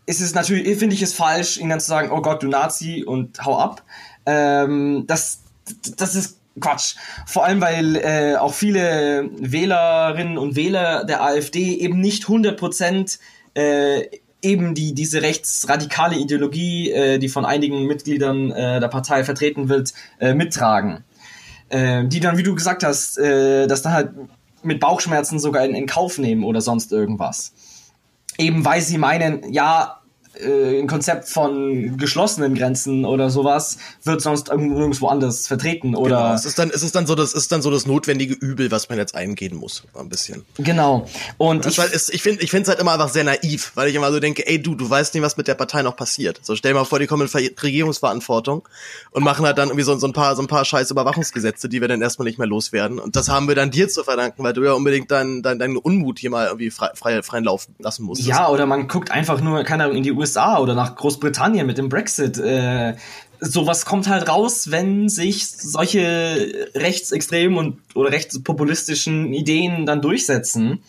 ist 0.07 0.21
es 0.21 0.35
natürlich, 0.35 0.79
finde 0.79 0.95
ich 0.95 1.03
es 1.03 1.15
falsch, 1.15 1.59
ihnen 1.59 1.71
dann 1.71 1.81
zu 1.81 1.87
sagen, 1.87 2.11
oh 2.11 2.21
Gott, 2.23 2.43
du 2.43 2.49
Nazi 2.49 3.05
und 3.07 3.45
hau 3.45 3.59
ab. 3.59 3.83
Ähm, 4.27 5.05
das, 5.07 5.42
das 5.97 6.15
ist 6.15 6.39
Quatsch. 6.61 6.97
Vor 7.27 7.45
allem, 7.45 7.61
weil 7.61 7.97
äh, 7.97 8.37
auch 8.37 8.53
viele 8.53 9.31
Wählerinnen 9.39 10.37
und 10.37 10.55
Wähler 10.55 11.05
der 11.05 11.23
AfD 11.23 11.77
eben 11.77 12.01
nicht 12.01 12.25
100% 12.25 13.19
äh, 13.55 14.03
eben 14.43 14.75
die, 14.75 14.95
diese 14.95 15.23
rechtsradikale 15.23 16.17
Ideologie, 16.17 16.91
äh, 16.91 17.19
die 17.19 17.29
von 17.29 17.45
einigen 17.45 17.87
Mitgliedern 17.87 18.51
äh, 18.51 18.81
der 18.81 18.89
Partei 18.89 19.25
vertreten 19.25 19.69
wird, 19.69 19.95
äh, 20.19 20.35
mittragen 20.35 21.05
äh, 21.73 22.05
die 22.07 22.21
dann, 22.21 22.37
wie 22.37 22.43
du 22.43 22.55
gesagt 22.55 22.85
hast, 22.85 23.19
äh, 23.19 23.67
das 23.67 23.83
dann 23.83 23.93
halt 23.93 24.11
mit 24.63 24.79
Bauchschmerzen 24.79 25.39
sogar 25.39 25.65
in, 25.65 25.75
in 25.75 25.87
Kauf 25.87 26.19
nehmen 26.19 26.45
oder 26.45 26.61
sonst 26.61 26.93
irgendwas. 26.93 27.53
Eben 28.39 28.65
weil 28.65 28.81
sie 28.81 28.99
meinen, 28.99 29.53
ja, 29.53 30.02
äh, 30.35 30.79
ein 30.79 30.87
Konzept 30.87 31.29
von 31.29 31.99
geschlossenen 31.99 32.55
Grenzen 32.55 33.05
oder 33.05 33.29
sowas 33.29 33.77
wird 34.03 34.23
sonst 34.23 34.49
irgendwo 34.49 35.09
anders 35.09 35.47
vertreten 35.47 35.95
oder 35.95 36.17
genau. 36.17 36.35
es 36.35 36.47
ist 36.47 36.59
dann 36.59 36.71
es 36.71 36.83
ist 36.83 36.95
dann 36.95 37.07
so 37.07 37.15
das 37.15 37.35
ist 37.35 37.53
dann 37.53 37.61
so 37.61 37.71
das 37.71 37.87
notwendige 37.87 38.33
Übel 38.35 38.71
was 38.71 38.89
man 38.89 38.97
jetzt 38.97 39.15
eingehen 39.15 39.57
muss 39.57 39.83
ein 39.95 40.09
bisschen. 40.09 40.45
Genau. 40.57 41.07
Und 41.37 41.67
ich, 41.67 41.79
ist, 41.79 42.15
ich 42.15 42.23
finde 42.23 42.43
ich 42.43 42.51
finde 42.51 42.63
es 42.63 42.69
halt 42.69 42.81
immer 42.81 42.93
einfach 42.93 43.11
sehr 43.11 43.25
naiv 43.25 43.73
weil 43.75 43.89
ich 43.89 43.95
immer 43.95 44.11
so 44.11 44.21
denke 44.21 44.47
ey 44.47 44.63
du 44.63 44.75
du 44.75 44.89
weißt 44.89 45.13
nicht 45.13 45.23
was 45.23 45.37
mit 45.37 45.49
der 45.49 45.55
Partei 45.55 45.83
noch 45.83 45.97
passiert. 45.97 46.41
So 46.43 46.57
stell 46.57 46.73
mal 46.73 46.85
vor 46.85 46.99
die 46.99 47.07
kommen 47.07 47.23
in 47.23 47.29
Ver 47.29 47.43
Regierungsverantwortung 47.63 48.67
und 49.11 49.23
machen 49.23 49.45
halt 49.45 49.59
dann 49.59 49.69
irgendwie 49.69 49.85
so, 49.85 49.99
so 49.99 50.07
ein 50.07 50.15
paar 50.15 50.35
so 50.35 50.41
ein 50.41 50.49
paar 50.49 50.65
scheiß 50.65 50.91
Überwachungsgesetze 50.91 51.69
die 51.69 51.83
wir 51.83 51.89
dann 51.89 52.01
erstmal 52.01 52.25
nicht 52.25 52.39
mehr 52.39 52.49
loswerden. 52.49 52.99
Und 52.99 53.17
das 53.17 53.29
haben 53.29 53.49
wir 53.49 53.55
dann 53.55 53.71
dir 53.71 53.91
zu 53.91 54.03
verdanken 54.03 54.43
weil 54.43 54.55
du 54.55 54.65
ja 54.65 54.73
unbedingt 54.73 55.11
deinen 55.11 55.43
dein, 55.43 55.59
deinen 55.59 55.77
Unmut 55.77 56.19
hier 56.19 56.31
mal 56.31 56.47
irgendwie 56.47 56.71
frei, 56.71 56.91
frei 56.95 57.23
freien 57.23 57.45
Lauf 57.45 57.67
lassen 57.79 58.05
musst. 58.05 58.23
Ja 58.23 58.49
oder 58.49 58.65
man 58.65 58.89
guckt 58.89 59.11
einfach 59.11 59.43
nur 59.43 59.63
keine 59.65 59.85
Ahnung 59.85 59.99
in 59.99 60.03
die 60.03 60.22
USA 60.23 60.59
oder 60.59 60.75
nach 60.75 60.97
Großbritannien 60.97 61.67
mit 61.67 61.79
dem 61.79 61.89
Brexit. 61.89 62.39
Äh, 62.39 62.95
sowas 63.41 63.85
kommt 63.85 64.09
halt 64.09 64.29
raus, 64.29 64.71
wenn 64.71 65.09
sich 65.09 65.49
solche 65.49 66.71
rechtsextremen 66.75 67.59
und 67.59 67.79
oder 67.95 68.13
rechtspopulistischen 68.13 69.35
Ideen 69.35 69.85
dann 69.85 70.01
durchsetzen. 70.01 70.83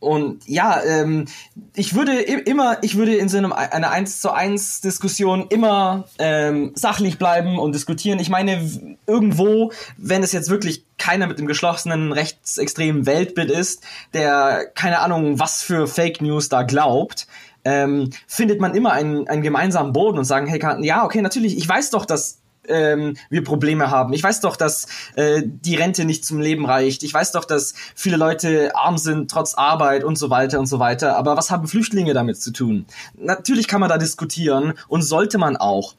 Und 0.00 0.48
ja, 0.48 0.82
ähm, 0.82 1.26
ich 1.74 1.94
würde 1.94 2.18
immer, 2.22 2.78
ich 2.82 2.96
würde 2.96 3.16
in 3.16 3.28
so 3.28 3.36
einem 3.36 3.52
einer 3.52 3.90
1 3.90 4.22
zu 4.22 4.32
1 4.32 4.80
Diskussion 4.80 5.46
immer 5.50 6.08
ähm, 6.18 6.72
sachlich 6.74 7.18
bleiben 7.18 7.58
und 7.58 7.74
diskutieren. 7.74 8.18
Ich 8.18 8.30
meine, 8.30 8.96
irgendwo, 9.06 9.72
wenn 9.98 10.22
es 10.22 10.32
jetzt 10.32 10.48
wirklich 10.48 10.84
keiner 10.96 11.26
mit 11.26 11.38
dem 11.38 11.46
geschlossenen 11.46 12.12
rechtsextremen 12.12 13.04
Weltbild 13.04 13.50
ist, 13.50 13.82
der 14.14 14.70
keine 14.74 15.00
Ahnung, 15.00 15.38
was 15.38 15.62
für 15.62 15.86
Fake 15.86 16.22
News 16.22 16.48
da 16.48 16.62
glaubt, 16.62 17.26
ähm, 17.64 18.10
findet 18.26 18.60
man 18.60 18.74
immer 18.74 18.92
einen, 18.92 19.28
einen 19.28 19.42
gemeinsamen 19.42 19.92
Boden 19.92 20.18
und 20.18 20.24
sagen, 20.24 20.46
hey, 20.46 20.60
ja, 20.82 21.04
okay, 21.04 21.22
natürlich, 21.22 21.56
ich 21.56 21.68
weiß 21.68 21.90
doch, 21.90 22.06
dass 22.06 22.40
ähm, 22.68 23.16
wir 23.28 23.42
Probleme 23.44 23.90
haben. 23.90 24.12
Ich 24.12 24.22
weiß 24.22 24.40
doch, 24.40 24.56
dass 24.56 24.86
äh, 25.16 25.42
die 25.44 25.76
Rente 25.76 26.04
nicht 26.04 26.24
zum 26.24 26.40
Leben 26.40 26.66
reicht. 26.66 27.02
Ich 27.02 27.12
weiß 27.12 27.32
doch, 27.32 27.44
dass 27.44 27.74
viele 27.94 28.16
Leute 28.16 28.74
arm 28.74 28.98
sind 28.98 29.30
trotz 29.30 29.54
Arbeit 29.54 30.04
und 30.04 30.16
so 30.16 30.30
weiter 30.30 30.58
und 30.60 30.66
so 30.66 30.78
weiter. 30.78 31.16
Aber 31.16 31.36
was 31.36 31.50
haben 31.50 31.68
Flüchtlinge 31.68 32.14
damit 32.14 32.40
zu 32.40 32.52
tun? 32.52 32.86
Natürlich 33.14 33.66
kann 33.66 33.80
man 33.80 33.88
da 33.88 33.98
diskutieren 33.98 34.74
und 34.88 35.02
sollte 35.02 35.38
man 35.38 35.56
auch. 35.56 35.94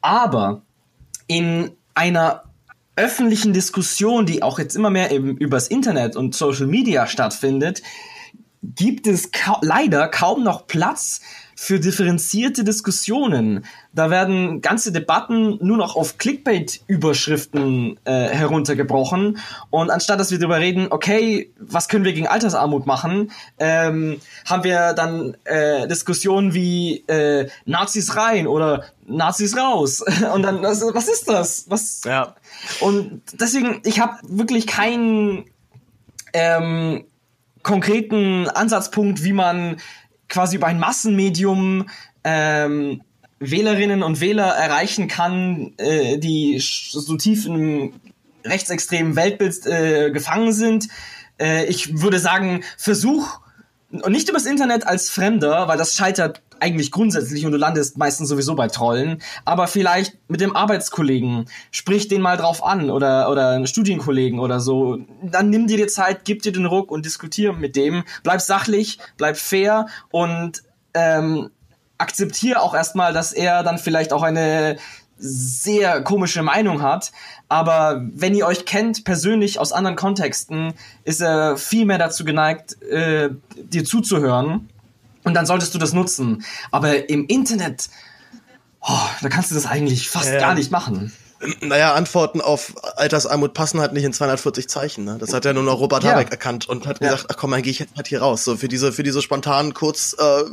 Aber 0.00 0.62
in 1.26 1.70
einer 1.94 2.44
öffentlichen 2.96 3.52
Diskussion, 3.52 4.24
die 4.24 4.42
auch 4.42 4.58
jetzt 4.58 4.74
immer 4.74 4.90
mehr 4.90 5.10
eben 5.10 5.36
übers 5.36 5.68
Internet 5.68 6.16
und 6.16 6.34
Social 6.34 6.66
Media 6.66 7.06
stattfindet, 7.06 7.82
gibt 8.74 9.06
es 9.06 9.30
ka 9.30 9.58
leider 9.62 10.08
kaum 10.08 10.42
noch 10.42 10.66
Platz 10.66 11.20
für 11.58 11.80
differenzierte 11.80 12.64
Diskussionen. 12.64 13.64
Da 13.94 14.10
werden 14.10 14.60
ganze 14.60 14.92
Debatten 14.92 15.58
nur 15.62 15.78
noch 15.78 15.96
auf 15.96 16.18
Clickbait-Überschriften 16.18 17.98
äh, 18.04 18.28
heruntergebrochen. 18.28 19.38
Und 19.70 19.90
anstatt 19.90 20.20
dass 20.20 20.30
wir 20.30 20.38
darüber 20.38 20.60
reden, 20.60 20.88
okay, 20.90 21.50
was 21.58 21.88
können 21.88 22.04
wir 22.04 22.12
gegen 22.12 22.26
Altersarmut 22.26 22.84
machen, 22.84 23.32
ähm, 23.58 24.20
haben 24.44 24.64
wir 24.64 24.92
dann 24.92 25.34
äh, 25.44 25.88
Diskussionen 25.88 26.52
wie 26.52 26.98
äh, 27.08 27.48
Nazis 27.64 28.16
rein 28.16 28.46
oder 28.46 28.84
Nazis 29.06 29.56
raus. 29.56 30.04
Und 30.34 30.42
dann, 30.42 30.62
was, 30.62 30.82
was 30.82 31.08
ist 31.08 31.26
das? 31.26 31.64
Was? 31.68 32.02
Ja. 32.04 32.36
Und 32.80 33.22
deswegen, 33.40 33.80
ich 33.84 33.98
habe 33.98 34.18
wirklich 34.24 34.66
keinen 34.66 35.46
ähm, 36.34 37.04
konkreten 37.66 38.48
Ansatzpunkt, 38.48 39.24
wie 39.24 39.32
man 39.32 39.76
quasi 40.28 40.56
über 40.56 40.68
ein 40.68 40.78
Massenmedium 40.78 41.88
ähm, 42.22 43.02
Wählerinnen 43.40 44.04
und 44.04 44.20
Wähler 44.20 44.46
erreichen 44.46 45.08
kann, 45.08 45.74
äh, 45.76 46.16
die 46.18 46.58
so 46.60 47.16
tief 47.16 47.44
im 47.44 47.92
rechtsextremen 48.44 49.16
Weltbild 49.16 49.66
äh, 49.66 50.10
gefangen 50.12 50.52
sind. 50.52 50.86
Äh, 51.40 51.66
ich 51.66 52.00
würde 52.00 52.20
sagen, 52.20 52.62
versuch 52.78 53.40
und 53.90 54.12
nicht 54.12 54.28
übers 54.28 54.46
Internet 54.46 54.86
als 54.86 55.10
Fremder, 55.10 55.66
weil 55.66 55.76
das 55.76 55.96
scheitert 55.96 56.42
eigentlich 56.60 56.90
grundsätzlich 56.90 57.46
und 57.46 57.52
du 57.52 57.58
landest 57.58 57.98
meistens 57.98 58.28
sowieso 58.28 58.54
bei 58.54 58.68
Trollen, 58.68 59.22
aber 59.44 59.66
vielleicht 59.66 60.18
mit 60.28 60.40
dem 60.40 60.54
Arbeitskollegen, 60.54 61.46
sprich 61.70 62.08
den 62.08 62.22
mal 62.22 62.36
drauf 62.36 62.64
an 62.64 62.90
oder, 62.90 63.30
oder 63.30 63.50
einen 63.50 63.66
Studienkollegen 63.66 64.38
oder 64.38 64.60
so, 64.60 64.98
dann 65.22 65.50
nimm 65.50 65.66
dir 65.66 65.76
die 65.76 65.86
Zeit, 65.86 66.24
gib 66.24 66.42
dir 66.42 66.52
den 66.52 66.66
Ruck 66.66 66.90
und 66.90 67.04
diskutier 67.04 67.52
mit 67.52 67.76
dem, 67.76 68.04
bleib 68.22 68.40
sachlich, 68.40 68.98
bleib 69.16 69.36
fair 69.36 69.86
und 70.10 70.62
ähm, 70.94 71.50
akzeptiere 71.98 72.60
auch 72.60 72.74
erstmal, 72.74 73.12
dass 73.12 73.32
er 73.32 73.62
dann 73.62 73.78
vielleicht 73.78 74.12
auch 74.12 74.22
eine 74.22 74.76
sehr 75.18 76.02
komische 76.02 76.42
Meinung 76.42 76.82
hat, 76.82 77.10
aber 77.48 78.02
wenn 78.12 78.34
ihr 78.34 78.46
euch 78.46 78.66
kennt 78.66 79.04
persönlich 79.04 79.58
aus 79.58 79.72
anderen 79.72 79.96
Kontexten, 79.96 80.74
ist 81.04 81.22
er 81.22 81.56
viel 81.56 81.86
mehr 81.86 81.96
dazu 81.96 82.24
geneigt, 82.24 82.82
äh, 82.82 83.30
dir 83.56 83.84
zuzuhören 83.84 84.68
und 85.26 85.34
dann 85.34 85.44
solltest 85.44 85.74
du 85.74 85.78
das 85.78 85.92
nutzen. 85.92 86.44
Aber 86.70 87.10
im 87.10 87.26
Internet, 87.26 87.90
oh, 88.80 89.08
da 89.20 89.28
kannst 89.28 89.50
du 89.50 89.56
das 89.56 89.66
eigentlich 89.66 90.08
fast 90.08 90.32
ja. 90.32 90.38
gar 90.38 90.54
nicht 90.54 90.70
machen. 90.70 91.12
Naja, 91.60 91.92
Antworten 91.92 92.40
auf 92.40 92.72
Altersarmut 92.96 93.52
passen 93.52 93.78
halt 93.78 93.92
nicht 93.92 94.04
in 94.04 94.12
240 94.12 94.68
Zeichen. 94.68 95.04
Ne? 95.04 95.18
Das 95.20 95.34
hat 95.34 95.44
ja 95.44 95.52
nur 95.52 95.64
noch 95.64 95.80
Robert 95.80 96.02
ja. 96.02 96.12
Habeck 96.12 96.30
erkannt 96.30 96.66
und 96.66 96.86
hat 96.86 97.02
ja. 97.02 97.10
gesagt, 97.10 97.26
ach 97.30 97.36
komm, 97.36 97.50
dann 97.50 97.60
gehe 97.60 97.72
ich 97.72 97.86
halt 97.94 98.06
hier 98.08 98.22
raus. 98.22 98.42
So 98.42 98.56
für 98.56 98.68
diese 98.68 98.90
für 98.90 99.02
diese 99.02 99.20
spontanen 99.20 99.74
Kurz 99.74 100.16
äh, 100.18 100.44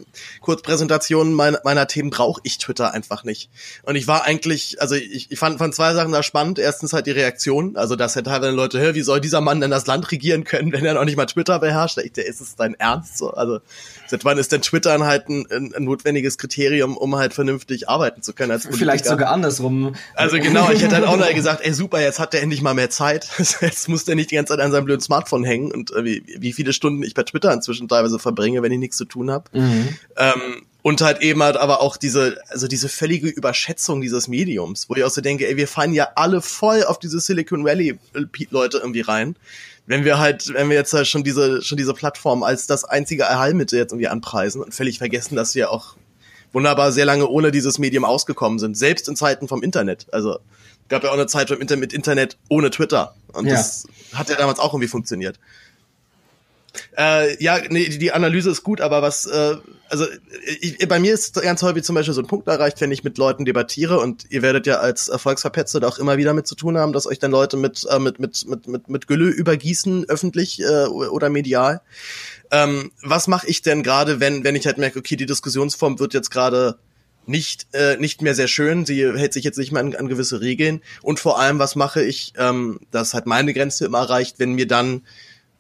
Kurzpräsentationen 0.41 1.33
meiner, 1.33 1.59
meiner 1.63 1.88
Themen 1.88 2.09
brauche 2.09 2.41
ich 2.43 2.57
Twitter 2.57 2.93
einfach 2.93 3.23
nicht. 3.23 3.49
Und 3.83 3.95
ich 3.95 4.07
war 4.07 4.25
eigentlich, 4.25 4.81
also 4.81 4.95
ich, 4.95 5.31
ich 5.31 5.39
fand, 5.39 5.57
fand 5.57 5.73
zwei 5.73 5.93
Sachen 5.93 6.12
da 6.12 6.21
spannend. 6.21 6.59
Erstens 6.59 6.91
halt 6.91 7.07
die 7.07 7.12
Reaktion, 7.12 7.77
also 7.77 7.95
dass 7.95 8.17
halt 8.17 8.25
teilweise 8.25 8.51
Leute, 8.51 8.81
hä, 8.81 8.93
wie 8.93 9.03
soll 9.03 9.21
dieser 9.21 9.39
Mann 9.39 9.62
denn 9.62 9.71
das 9.71 9.88
Land 9.88 10.12
regieren 10.12 10.43
können, 10.43 10.73
wenn 10.73 10.86
er 10.86 10.95
noch 10.95 11.05
nicht 11.05 11.15
mal 11.15 11.27
Twitter 11.27 11.59
beherrscht? 11.59 11.97
Ich, 11.99 12.12
der 12.12 12.25
ist 12.25 12.41
es 12.41 12.57
dein 12.57 12.73
Ernst? 12.73 13.17
So, 13.17 13.31
also 13.31 13.59
seit 14.07 14.25
wann 14.25 14.37
ist 14.37 14.51
denn 14.51 14.61
Twitter 14.61 14.99
halt 15.05 15.29
ein, 15.29 15.45
ein, 15.51 15.73
ein 15.75 15.83
notwendiges 15.83 16.37
Kriterium, 16.37 16.97
um 16.97 17.15
halt 17.15 17.33
vernünftig 17.33 17.89
arbeiten 17.89 18.21
zu 18.21 18.33
können 18.33 18.51
als 18.51 18.63
Politiker? 18.63 18.85
Vielleicht 18.85 19.05
sogar 19.05 19.31
andersrum. 19.31 19.95
Also 20.15 20.37
genau, 20.37 20.69
ich 20.71 20.81
hätte 20.81 20.95
halt 20.95 21.05
auch 21.05 21.17
noch 21.17 21.33
gesagt, 21.33 21.61
ey 21.65 21.73
super, 21.73 22.01
jetzt 22.01 22.19
hat 22.19 22.33
der 22.33 22.41
endlich 22.41 22.61
mal 22.61 22.73
mehr 22.73 22.89
Zeit. 22.89 23.27
Jetzt 23.61 23.87
muss 23.87 24.05
der 24.05 24.15
nicht 24.15 24.31
die 24.31 24.35
ganze 24.35 24.53
Zeit 24.53 24.59
an 24.59 24.71
seinem 24.71 24.85
blöden 24.85 25.01
Smartphone 25.01 25.43
hängen 25.43 25.71
und 25.71 25.91
äh, 25.91 26.03
wie, 26.03 26.23
wie 26.37 26.53
viele 26.53 26.73
Stunden 26.73 27.03
ich 27.03 27.13
bei 27.13 27.23
Twitter 27.23 27.53
inzwischen 27.53 27.87
teilweise 27.87 28.19
verbringe, 28.19 28.61
wenn 28.61 28.71
ich 28.71 28.79
nichts 28.79 28.97
zu 28.97 29.05
tun 29.05 29.31
habe. 29.31 29.45
Mhm. 29.53 29.95
Ähm, 30.17 30.65
und 30.83 30.99
halt 31.01 31.21
eben 31.21 31.41
halt 31.41 31.55
aber 31.55 31.81
auch 31.81 31.95
diese, 31.97 32.37
also 32.49 32.67
diese 32.67 32.89
völlige 32.89 33.29
Überschätzung 33.29 34.01
dieses 34.01 34.27
Mediums, 34.27 34.89
wo 34.89 34.95
ich 34.95 35.03
auch 35.03 35.09
so 35.09 35.21
denke, 35.21 35.47
ey, 35.47 35.55
wir 35.55 35.67
fallen 35.67 35.93
ja 35.93 36.09
alle 36.15 36.41
voll 36.41 36.83
auf 36.83 36.99
diese 36.99 37.19
Silicon 37.21 37.63
Valley 37.63 37.97
Leute 38.49 38.79
irgendwie 38.79 39.01
rein. 39.01 39.37
Wenn 39.85 40.05
wir 40.05 40.17
halt, 40.17 40.53
wenn 40.53 40.69
wir 40.69 40.77
jetzt 40.77 40.93
halt 40.93 41.07
schon 41.07 41.23
diese, 41.23 41.61
schon 41.61 41.77
diese 41.77 41.93
Plattform 41.93 42.43
als 42.43 42.67
das 42.67 42.85
einzige 42.85 43.27
Allheilmittel 43.27 43.77
jetzt 43.77 43.91
irgendwie 43.91 44.07
anpreisen 44.07 44.61
und 44.61 44.73
völlig 44.73 44.97
vergessen, 44.97 45.35
dass 45.35 45.55
wir 45.55 45.71
auch 45.71 45.95
wunderbar 46.53 46.91
sehr 46.91 47.05
lange 47.05 47.27
ohne 47.27 47.51
dieses 47.51 47.79
Medium 47.79 48.05
ausgekommen 48.05 48.59
sind, 48.59 48.77
selbst 48.77 49.09
in 49.09 49.15
Zeiten 49.15 49.47
vom 49.47 49.61
Internet. 49.61 50.07
Also 50.13 50.39
gab 50.87 51.03
ja 51.03 51.09
auch 51.09 51.15
eine 51.15 51.27
Zeit 51.27 51.49
mit 51.49 51.93
Internet 51.93 52.37
ohne 52.49 52.69
Twitter. 52.69 53.15
Und 53.33 53.47
ja. 53.47 53.53
das 53.53 53.87
hat 54.13 54.29
ja 54.29 54.35
damals 54.35 54.59
auch 54.59 54.73
irgendwie 54.73 54.87
funktioniert. 54.87 55.39
Äh, 56.97 57.41
ja, 57.43 57.59
nee, 57.69 57.88
die 57.89 58.12
Analyse 58.12 58.49
ist 58.49 58.63
gut, 58.63 58.81
aber 58.81 59.01
was, 59.01 59.25
äh, 59.25 59.55
also 59.89 60.05
ich, 60.59 60.77
bei 60.88 60.99
mir 60.99 61.13
ist 61.13 61.39
ganz 61.41 61.62
häufig 61.62 61.83
zum 61.83 61.95
Beispiel 61.95 62.15
so 62.15 62.21
ein 62.21 62.27
Punkt 62.27 62.47
erreicht, 62.47 62.81
wenn 62.81 62.91
ich 62.91 63.03
mit 63.03 63.17
Leuten 63.17 63.45
debattiere 63.45 63.99
und 63.99 64.25
ihr 64.29 64.41
werdet 64.41 64.65
ja 64.65 64.77
als 64.77 65.07
Erfolgsverpetze 65.07 65.79
da 65.79 65.88
auch 65.88 65.99
immer 65.99 66.17
wieder 66.17 66.33
mit 66.33 66.47
zu 66.47 66.55
tun 66.55 66.77
haben, 66.77 66.93
dass 66.93 67.05
euch 67.05 67.19
dann 67.19 67.31
Leute 67.31 67.57
mit, 67.57 67.86
äh, 67.89 67.99
mit, 67.99 68.19
mit, 68.19 68.47
mit, 68.47 68.67
mit, 68.67 68.89
mit 68.89 69.07
Gülle 69.07 69.29
übergießen, 69.29 70.09
öffentlich 70.09 70.62
äh, 70.62 70.86
oder 70.86 71.29
medial. 71.29 71.81
Ähm, 72.49 72.91
was 73.03 73.27
mache 73.27 73.47
ich 73.47 73.62
denn 73.62 73.83
gerade, 73.83 74.19
wenn, 74.19 74.43
wenn 74.43 74.55
ich 74.55 74.65
halt 74.65 74.79
merke, 74.79 74.99
okay, 74.99 75.15
die 75.15 75.27
Diskussionsform 75.27 75.99
wird 75.99 76.13
jetzt 76.13 76.31
gerade 76.31 76.77
nicht 77.25 77.67
äh, 77.71 77.95
nicht 77.97 78.21
mehr 78.21 78.36
sehr 78.36 78.49
schön. 78.49 78.86
Sie 78.86 79.05
hält 79.05 79.31
sich 79.31 79.45
jetzt 79.45 79.57
nicht 79.57 79.71
mehr 79.71 79.81
an, 79.81 79.95
an 79.95 80.09
gewisse 80.09 80.41
Regeln. 80.41 80.81
Und 81.01 81.19
vor 81.19 81.39
allem, 81.39 81.57
was 81.57 81.75
mache 81.75 82.03
ich? 82.03 82.33
Ähm, 82.38 82.81
das 82.91 83.13
hat 83.13 83.27
meine 83.27 83.53
Grenze 83.53 83.86
immer 83.86 83.99
erreicht, 83.99 84.39
wenn 84.39 84.53
mir 84.53 84.67
dann 84.67 85.03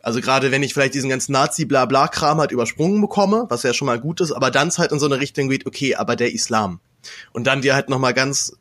also 0.03 0.19
gerade 0.19 0.51
wenn 0.51 0.61
ich 0.61 0.73
vielleicht 0.73 0.93
diesen 0.93 1.09
ganzen 1.09 1.31
Nazi-Blabla-Kram 1.31 2.37
halt 2.37 2.51
übersprungen 2.51 3.01
bekomme, 3.01 3.45
was 3.47 3.63
ja 3.63 3.73
schon 3.73 3.85
mal 3.87 3.99
gut 3.99 4.19
ist, 4.21 4.33
aber 4.33 4.51
dann 4.51 4.69
halt 4.69 4.91
in 4.91 4.99
so 4.99 5.05
eine 5.05 5.19
Richtung 5.19 5.49
geht, 5.49 5.65
okay, 5.65 5.95
aber 5.95 6.15
der 6.15 6.33
Islam. 6.33 6.79
Und 7.31 7.47
dann 7.47 7.61
dir 7.61 7.73
halt 7.73 7.89
nochmal 7.89 8.13
ganz, 8.13 8.55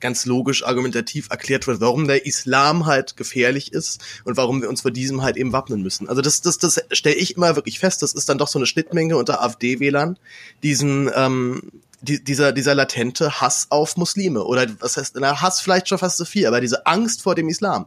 ganz 0.00 0.26
logisch 0.26 0.64
argumentativ 0.64 1.28
erklärt 1.30 1.66
wird, 1.66 1.80
warum 1.80 2.06
der 2.06 2.26
Islam 2.26 2.86
halt 2.86 3.16
gefährlich 3.16 3.72
ist 3.72 4.00
und 4.24 4.36
warum 4.36 4.62
wir 4.62 4.68
uns 4.68 4.82
vor 4.82 4.90
diesem 4.90 5.22
halt 5.22 5.36
eben 5.36 5.52
wappnen 5.52 5.82
müssen. 5.82 6.08
Also 6.08 6.22
das, 6.22 6.40
das, 6.40 6.58
das 6.58 6.82
stelle 6.92 7.16
ich 7.16 7.36
immer 7.36 7.56
wirklich 7.56 7.78
fest, 7.78 8.02
das 8.02 8.14
ist 8.14 8.28
dann 8.28 8.38
doch 8.38 8.48
so 8.48 8.58
eine 8.58 8.66
Schnittmenge 8.66 9.16
unter 9.16 9.42
AfD-Wählern, 9.42 10.18
diesen, 10.62 11.10
ähm, 11.14 11.72
die, 12.00 12.22
dieser, 12.22 12.52
dieser 12.52 12.74
latente 12.74 13.40
Hass 13.40 13.66
auf 13.70 13.96
Muslime 13.96 14.44
oder 14.44 14.66
was 14.80 14.96
heißt, 14.96 15.16
na, 15.20 15.40
Hass 15.40 15.60
vielleicht 15.60 15.88
schon 15.88 15.98
fast 15.98 16.16
zu 16.16 16.24
viel, 16.24 16.46
aber 16.46 16.60
diese 16.60 16.86
Angst 16.86 17.22
vor 17.22 17.34
dem 17.34 17.48
Islam. 17.48 17.86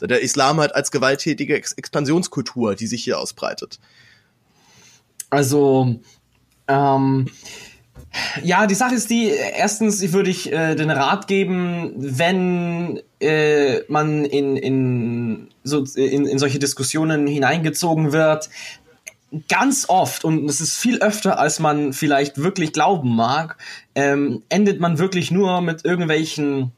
Der 0.00 0.20
Islam 0.20 0.60
halt 0.60 0.74
als 0.74 0.90
gewalttätige 0.90 1.56
Ex 1.56 1.72
Expansionskultur, 1.72 2.74
die 2.74 2.86
sich 2.86 3.04
hier 3.04 3.18
ausbreitet. 3.18 3.78
Also, 5.30 5.96
ähm, 6.68 7.26
ja, 8.42 8.66
die 8.66 8.74
Sache 8.74 8.94
ist 8.94 9.10
die, 9.10 9.28
erstens 9.28 10.12
würde 10.12 10.30
ich 10.30 10.52
äh, 10.52 10.74
den 10.74 10.90
Rat 10.90 11.26
geben, 11.26 11.92
wenn 11.96 13.00
äh, 13.20 13.80
man 13.88 14.24
in, 14.24 14.56
in, 14.56 15.48
so, 15.64 15.84
in, 15.96 16.26
in 16.26 16.38
solche 16.38 16.58
Diskussionen 16.58 17.26
hineingezogen 17.26 18.12
wird, 18.12 18.48
ganz 19.48 19.88
oft, 19.88 20.24
und 20.24 20.48
es 20.48 20.60
ist 20.60 20.76
viel 20.76 20.98
öfter, 20.98 21.38
als 21.38 21.58
man 21.58 21.92
vielleicht 21.92 22.38
wirklich 22.38 22.72
glauben 22.72 23.14
mag, 23.14 23.56
ähm, 23.94 24.42
endet 24.48 24.80
man 24.80 24.98
wirklich 24.98 25.30
nur 25.30 25.60
mit 25.60 25.84
irgendwelchen 25.84 26.72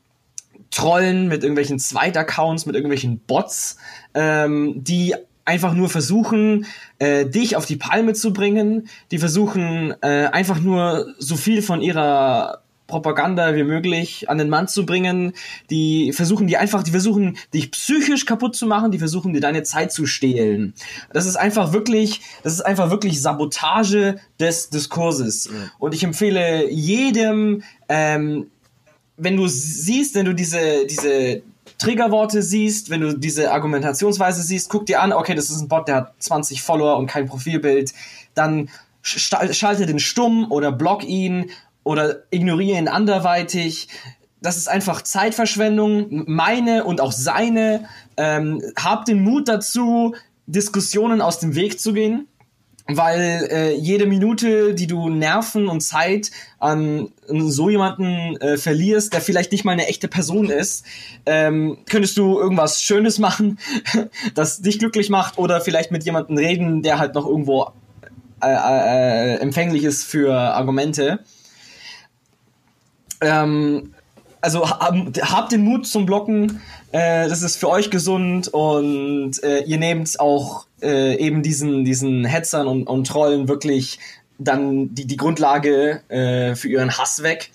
Trollen, 0.71 1.29
mit 1.29 1.43
irgendwelchen 1.43 1.79
Zweitaccounts, 1.79 2.67
mit 2.67 2.75
irgendwelchen 2.75 3.21
Bots, 3.21 3.77
ähm, 4.15 4.75
die 4.85 5.15
einfach 5.45 5.73
nur 5.73 5.89
versuchen, 5.89 6.67
äh, 6.99 7.25
dich 7.25 7.57
auf 7.57 7.65
die 7.65 7.77
Palme 7.77 8.13
zu 8.13 8.33
bringen, 8.35 8.89
die 9.11 9.19
versuchen 9.19 9.95
äh, 10.03 10.27
einfach 10.27 10.61
nur 10.61 11.15
so 11.19 11.37
viel 11.37 11.63
von 11.63 11.81
ihrer 11.81 12.63
Propaganda 12.89 13.55
wie 13.55 13.63
möglich 13.63 14.29
an 14.29 14.39
den 14.39 14.49
Mann 14.49 14.67
zu 14.67 14.85
bringen. 14.85 15.33
Die 15.71 16.13
versuchen 16.13 16.49
die 16.49 16.57
einfach, 16.57 16.83
die 16.83 16.91
versuchen 16.91 17.37
dich 17.55 17.71
psychisch 17.71 18.27
kaputt 18.27 18.57
zu 18.57 18.67
machen, 18.67 18.91
die 18.91 18.99
versuchen 18.99 19.33
dir 19.33 19.41
deine 19.41 19.63
Zeit 19.63 19.93
zu 19.93 20.07
stehlen. 20.07 20.75
Das 21.13 21.27
ist 21.27 21.37
einfach 21.37 21.73
wirklich, 21.73 22.23
das 22.43 22.55
ist 22.55 22.63
einfach 22.63 22.91
wirklich 22.91 23.23
Sabotage 23.23 24.17
des 24.41 24.71
Diskurses. 24.71 25.51
Mhm. 25.51 25.71
Und 25.79 25.95
ich 25.95 26.03
empfehle 26.03 26.71
jedem, 26.71 27.63
ähm, 27.89 28.51
wenn 29.19 29.37
du 29.37 29.47
siehst, 29.49 30.15
wenn 30.15 30.25
du 30.25 30.35
diese, 30.35 30.87
diese 30.87 31.43
Triggerworte 31.77 32.43
siehst, 32.43 32.89
wenn 32.89 33.01
du 33.01 33.19
diese 33.19 33.53
Argumentationsweise 33.53 34.43
siehst, 34.43 34.71
guck 34.71 34.87
dir 34.87 35.03
an, 35.03 35.13
okay, 35.13 35.35
das 35.35 35.51
ist 35.51 35.61
ein 35.61 35.69
Bot, 35.69 35.89
der 35.89 35.97
hat 35.97 36.15
20 36.21 36.63
Follower 36.63 36.97
und 36.97 37.07
kein 37.07 37.27
Profilbild, 37.27 37.93
dann 38.35 38.71
schalte 39.03 39.87
den 39.87 39.99
stumm 39.99 40.51
oder 40.51 40.73
block 40.73 41.05
ihn 41.05 41.51
oder 41.85 42.23
ignoriere 42.31 42.79
ihn 42.79 42.89
anderweitig. 42.89 43.89
Das 44.41 44.57
ist 44.57 44.69
einfach 44.69 45.03
Zeitverschwendung, 45.03 46.25
meine 46.27 46.85
und 46.85 47.01
auch 47.01 47.13
seine. 47.13 47.89
Ähm, 48.17 48.63
hab 48.77 49.05
den 49.05 49.23
Mut 49.23 49.49
dazu, 49.49 50.15
Diskussionen 50.47 51.21
aus 51.21 51.41
dem 51.41 51.55
Weg 51.55 51.81
zu 51.81 51.93
gehen 51.93 52.29
weil 52.89 53.49
äh, 53.51 53.75
jede 53.75 54.07
Minute, 54.07 54.75
die 54.75 54.87
du 54.87 55.11
Nerven 55.11 55.69
und 55.69 55.83
Zeit 55.83 56.31
an, 56.59 57.13
so 57.27 57.69
jemanden 57.69 58.37
äh, 58.39 58.57
verlierst, 58.57 59.13
der 59.13 59.21
vielleicht 59.21 59.53
nicht 59.53 59.65
mal 59.65 59.73
eine 59.73 59.89
echte 59.89 60.09
Person 60.09 60.49
ist, 60.49 60.87
ähm, 61.27 61.79
könntest 61.89 62.17
du 62.17 62.39
irgendwas 62.39 62.83
Schönes 62.83 63.19
machen, 63.19 63.59
das 64.35 64.63
dich 64.63 64.79
glücklich 64.79 65.11
macht 65.11 65.37
oder 65.37 65.61
vielleicht 65.61 65.91
mit 65.91 66.05
jemandem 66.05 66.39
reden, 66.39 66.83
der 66.83 66.99
halt 66.99 67.15
noch 67.15 67.27
irgendwo 67.27 67.73
äh, 68.43 68.47
äh, 68.47 69.35
empfänglich 69.37 69.85
ist 69.85 70.05
für 70.05 70.35
Argumente. 70.35 71.21
Ähm, 73.21 73.93
also 74.41 74.69
hab, 74.71 74.95
habt 75.21 75.53
den 75.53 75.63
Mut 75.63 75.87
zum 75.87 76.07
Blocken, 76.07 76.61
äh, 76.93 77.29
das 77.29 77.43
ist 77.43 77.57
für 77.57 77.69
euch 77.69 77.91
gesund 77.91 78.49
und 78.49 79.43
äh, 79.43 79.61
ihr 79.65 79.79
nehmt 79.79 80.19
auch 80.21 80.67
äh, 80.83 81.17
eben 81.17 81.43
diesen, 81.43 81.85
diesen 81.85 82.25
Hetzern 82.25 82.67
und, 82.67 82.87
und 82.87 83.07
Trollen 83.07 83.49
wirklich 83.49 83.99
dann 84.39 84.95
die, 84.95 85.07
die 85.07 85.17
Grundlage 85.17 86.03
äh, 86.09 86.55
für 86.55 86.69
ihren 86.69 86.97
Hass 86.97 87.23
weg. 87.23 87.51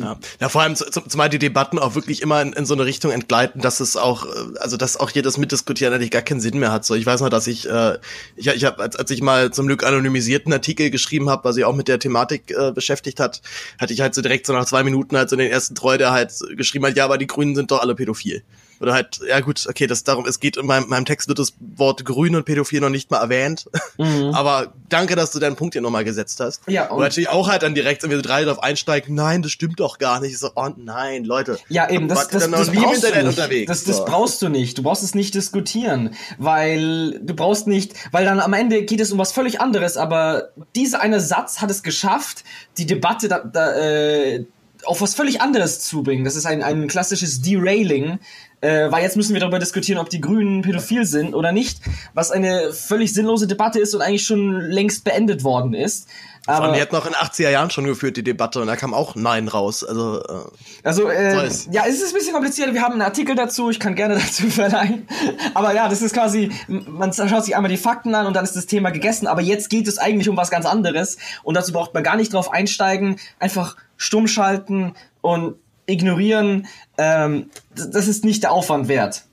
Ja. 0.00 0.18
ja, 0.40 0.48
vor 0.48 0.62
allem 0.62 0.74
zumal 0.74 1.28
die 1.28 1.38
Debatten 1.38 1.78
auch 1.78 1.94
wirklich 1.94 2.20
immer 2.20 2.42
in, 2.42 2.52
in 2.52 2.66
so 2.66 2.74
eine 2.74 2.84
Richtung 2.84 3.12
entgleiten, 3.12 3.60
dass 3.60 3.78
es 3.78 3.96
auch, 3.96 4.26
äh, 4.26 4.58
also 4.58 4.76
dass 4.76 4.96
auch 4.96 5.08
jedes 5.10 5.38
Mitdiskutieren 5.38 5.94
eigentlich 5.94 6.10
gar 6.10 6.22
keinen 6.22 6.40
Sinn 6.40 6.58
mehr 6.58 6.72
hat. 6.72 6.84
So, 6.84 6.96
ich 6.96 7.06
weiß 7.06 7.20
noch, 7.20 7.28
dass 7.28 7.46
ich, 7.46 7.68
äh, 7.70 7.98
ich, 8.34 8.48
ich 8.48 8.64
habe, 8.64 8.82
als, 8.82 8.96
als 8.96 9.08
ich 9.12 9.22
mal 9.22 9.52
zum 9.52 9.68
Glück 9.68 9.84
anonymisierten 9.84 10.52
Artikel 10.52 10.90
geschrieben 10.90 11.30
habe, 11.30 11.44
was 11.44 11.54
sich 11.54 11.64
auch 11.64 11.76
mit 11.76 11.86
der 11.86 12.00
Thematik 12.00 12.50
äh, 12.50 12.72
beschäftigt 12.72 13.20
hat, 13.20 13.40
hatte 13.78 13.92
ich 13.92 14.00
halt 14.00 14.16
so 14.16 14.22
direkt 14.22 14.46
so 14.46 14.52
nach 14.52 14.66
zwei 14.66 14.82
Minuten 14.82 15.16
halt 15.16 15.30
so 15.30 15.36
den 15.36 15.50
ersten 15.50 15.76
Treu, 15.76 15.96
der 15.96 16.10
halt 16.10 16.32
geschrieben 16.56 16.86
hat, 16.86 16.96
ja, 16.96 17.04
aber 17.04 17.16
die 17.16 17.28
Grünen 17.28 17.54
sind 17.54 17.70
doch 17.70 17.80
alle 17.80 17.94
pädophil. 17.94 18.42
Oder 18.80 18.94
halt, 18.94 19.20
ja 19.28 19.40
gut, 19.40 19.66
okay, 19.68 19.86
das 19.86 20.04
darum, 20.04 20.26
es 20.26 20.40
geht 20.40 20.56
in 20.56 20.66
meinem, 20.66 20.88
meinem 20.88 21.04
Text 21.04 21.28
wird 21.28 21.38
das 21.38 21.54
Wort 21.58 22.04
grün 22.04 22.36
und 22.36 22.44
pädophil 22.44 22.80
noch 22.80 22.90
nicht 22.90 23.10
mal 23.10 23.20
erwähnt. 23.20 23.66
Mhm. 23.98 24.30
Aber 24.34 24.72
danke, 24.88 25.16
dass 25.16 25.30
du 25.30 25.38
deinen 25.38 25.56
Punkt 25.56 25.74
hier 25.74 25.82
nochmal 25.82 26.04
gesetzt 26.04 26.40
hast. 26.40 26.62
Ja, 26.66 26.86
und, 26.86 26.96
und 26.96 27.02
natürlich 27.02 27.28
auch 27.28 27.48
halt 27.48 27.62
dann 27.62 27.74
direkt, 27.74 28.02
wenn 28.02 28.10
wir 28.10 28.20
drei 28.22 28.44
drauf 28.44 28.62
einsteigen, 28.62 29.14
nein, 29.14 29.42
das 29.42 29.52
stimmt 29.52 29.80
doch 29.80 29.98
gar 29.98 30.20
nicht. 30.20 30.38
So, 30.38 30.50
oh 30.54 30.68
nein, 30.76 31.24
Leute. 31.24 31.58
Ja, 31.68 31.88
eben, 31.90 32.08
das, 32.08 32.28
das, 32.28 32.50
das, 32.50 32.70
brauchst 32.70 33.04
du 33.04 33.48
nicht. 33.48 33.68
Das, 33.68 33.84
das 33.84 33.96
so. 33.96 34.04
brauchst 34.04 34.42
du 34.42 34.48
nicht. 34.48 34.78
Du 34.78 34.82
brauchst 34.82 35.02
es 35.02 35.14
nicht 35.14 35.34
diskutieren, 35.34 36.14
weil 36.38 37.20
du 37.20 37.34
brauchst 37.34 37.66
nicht, 37.66 37.94
weil 38.12 38.24
dann 38.24 38.40
am 38.40 38.52
Ende 38.52 38.82
geht 38.84 39.00
es 39.00 39.12
um 39.12 39.18
was 39.18 39.32
völlig 39.32 39.60
anderes, 39.60 39.96
aber 39.96 40.48
dieser 40.74 41.00
eine 41.00 41.20
Satz 41.20 41.60
hat 41.60 41.70
es 41.70 41.82
geschafft, 41.82 42.44
die 42.78 42.86
Debatte 42.86 43.28
da, 43.28 43.38
da, 43.38 43.74
äh, 43.76 44.44
auf 44.86 45.00
was 45.00 45.14
völlig 45.14 45.40
anderes 45.40 45.80
zu 45.80 46.02
bringen. 46.02 46.24
Das 46.24 46.36
ist 46.36 46.46
ein, 46.46 46.62
ein 46.62 46.88
klassisches 46.88 47.42
Derailing 47.42 48.18
äh, 48.64 48.90
weil 48.90 49.02
jetzt 49.02 49.16
müssen 49.16 49.34
wir 49.34 49.40
darüber 49.40 49.58
diskutieren, 49.58 49.98
ob 49.98 50.08
die 50.08 50.20
Grünen 50.20 50.62
pädophil 50.62 51.04
sind 51.04 51.34
oder 51.34 51.52
nicht, 51.52 51.80
was 52.14 52.30
eine 52.30 52.72
völlig 52.72 53.12
sinnlose 53.12 53.46
Debatte 53.46 53.78
ist 53.78 53.94
und 53.94 54.00
eigentlich 54.00 54.24
schon 54.24 54.60
längst 54.60 55.04
beendet 55.04 55.44
worden 55.44 55.74
ist. 55.74 56.08
Aber 56.46 56.72
die 56.72 56.80
hat 56.80 56.92
noch 56.92 57.06
in 57.06 57.14
80er 57.14 57.48
Jahren 57.48 57.70
schon 57.70 57.84
geführt, 57.84 58.18
die 58.18 58.22
Debatte, 58.22 58.60
und 58.60 58.66
da 58.66 58.76
kam 58.76 58.92
auch 58.92 59.14
Nein 59.14 59.48
raus. 59.48 59.82
Also, 59.82 60.22
äh, 60.22 60.44
also 60.82 61.08
äh, 61.08 61.48
ja, 61.70 61.84
es 61.88 62.02
ist 62.02 62.08
ein 62.08 62.18
bisschen 62.18 62.34
kompliziert. 62.34 62.74
Wir 62.74 62.82
haben 62.82 62.92
einen 62.92 63.02
Artikel 63.02 63.34
dazu, 63.34 63.70
ich 63.70 63.80
kann 63.80 63.94
gerne 63.94 64.14
dazu 64.18 64.50
verleihen. 64.50 65.06
Aber 65.54 65.74
ja, 65.74 65.88
das 65.88 66.02
ist 66.02 66.14
quasi, 66.14 66.50
man 66.68 67.12
schaut 67.14 67.44
sich 67.44 67.56
einmal 67.56 67.70
die 67.70 67.78
Fakten 67.78 68.14
an 68.14 68.26
und 68.26 68.34
dann 68.34 68.44
ist 68.44 68.56
das 68.56 68.66
Thema 68.66 68.90
gegessen. 68.90 69.26
Aber 69.26 69.40
jetzt 69.40 69.70
geht 69.70 69.88
es 69.88 69.96
eigentlich 69.96 70.28
um 70.28 70.36
was 70.36 70.50
ganz 70.50 70.66
anderes. 70.66 71.16
Und 71.44 71.54
dazu 71.54 71.72
braucht 71.72 71.94
man 71.94 72.02
gar 72.02 72.16
nicht 72.16 72.32
drauf 72.32 72.52
einsteigen. 72.52 73.16
Einfach 73.38 73.76
stumm 73.96 74.26
schalten 74.26 74.94
und 75.22 75.56
ignorieren. 75.86 76.66
Ähm, 76.98 77.50
das 77.74 78.08
ist 78.08 78.24
nicht 78.24 78.42
der 78.42 78.52
Aufwand 78.52 78.88
wert. 78.88 79.24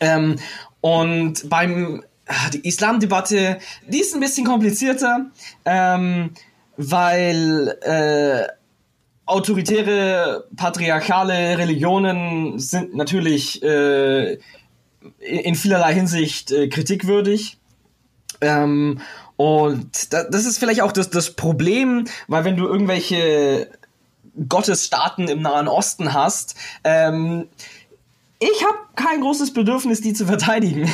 Ähm, 0.00 0.36
und 0.80 1.48
beim 1.48 2.02
Ah, 2.28 2.50
die 2.50 2.66
Islam-Debatte, 2.66 3.58
die 3.86 4.00
ist 4.00 4.12
ein 4.12 4.20
bisschen 4.20 4.44
komplizierter, 4.44 5.30
ähm, 5.64 6.30
weil 6.76 7.78
äh, 7.82 8.48
autoritäre, 9.26 10.48
patriarchale 10.56 11.56
Religionen 11.56 12.58
sind 12.58 12.96
natürlich 12.96 13.62
äh, 13.62 14.38
in 15.20 15.54
vielerlei 15.54 15.94
Hinsicht 15.94 16.50
äh, 16.50 16.68
kritikwürdig. 16.68 17.58
Ähm, 18.40 19.00
und 19.36 20.12
da, 20.12 20.24
das 20.24 20.46
ist 20.46 20.58
vielleicht 20.58 20.82
auch 20.82 20.92
das, 20.92 21.10
das 21.10 21.36
Problem, 21.36 22.06
weil 22.26 22.44
wenn 22.44 22.56
du 22.56 22.66
irgendwelche 22.66 23.70
Gottesstaaten 24.48 25.28
im 25.28 25.42
Nahen 25.42 25.68
Osten 25.68 26.12
hast, 26.12 26.54
ähm, 26.84 27.48
ich 28.38 28.62
habe 28.64 28.76
kein 28.96 29.22
großes 29.22 29.54
Bedürfnis, 29.54 30.02
die 30.02 30.12
zu 30.12 30.26
verteidigen. 30.26 30.90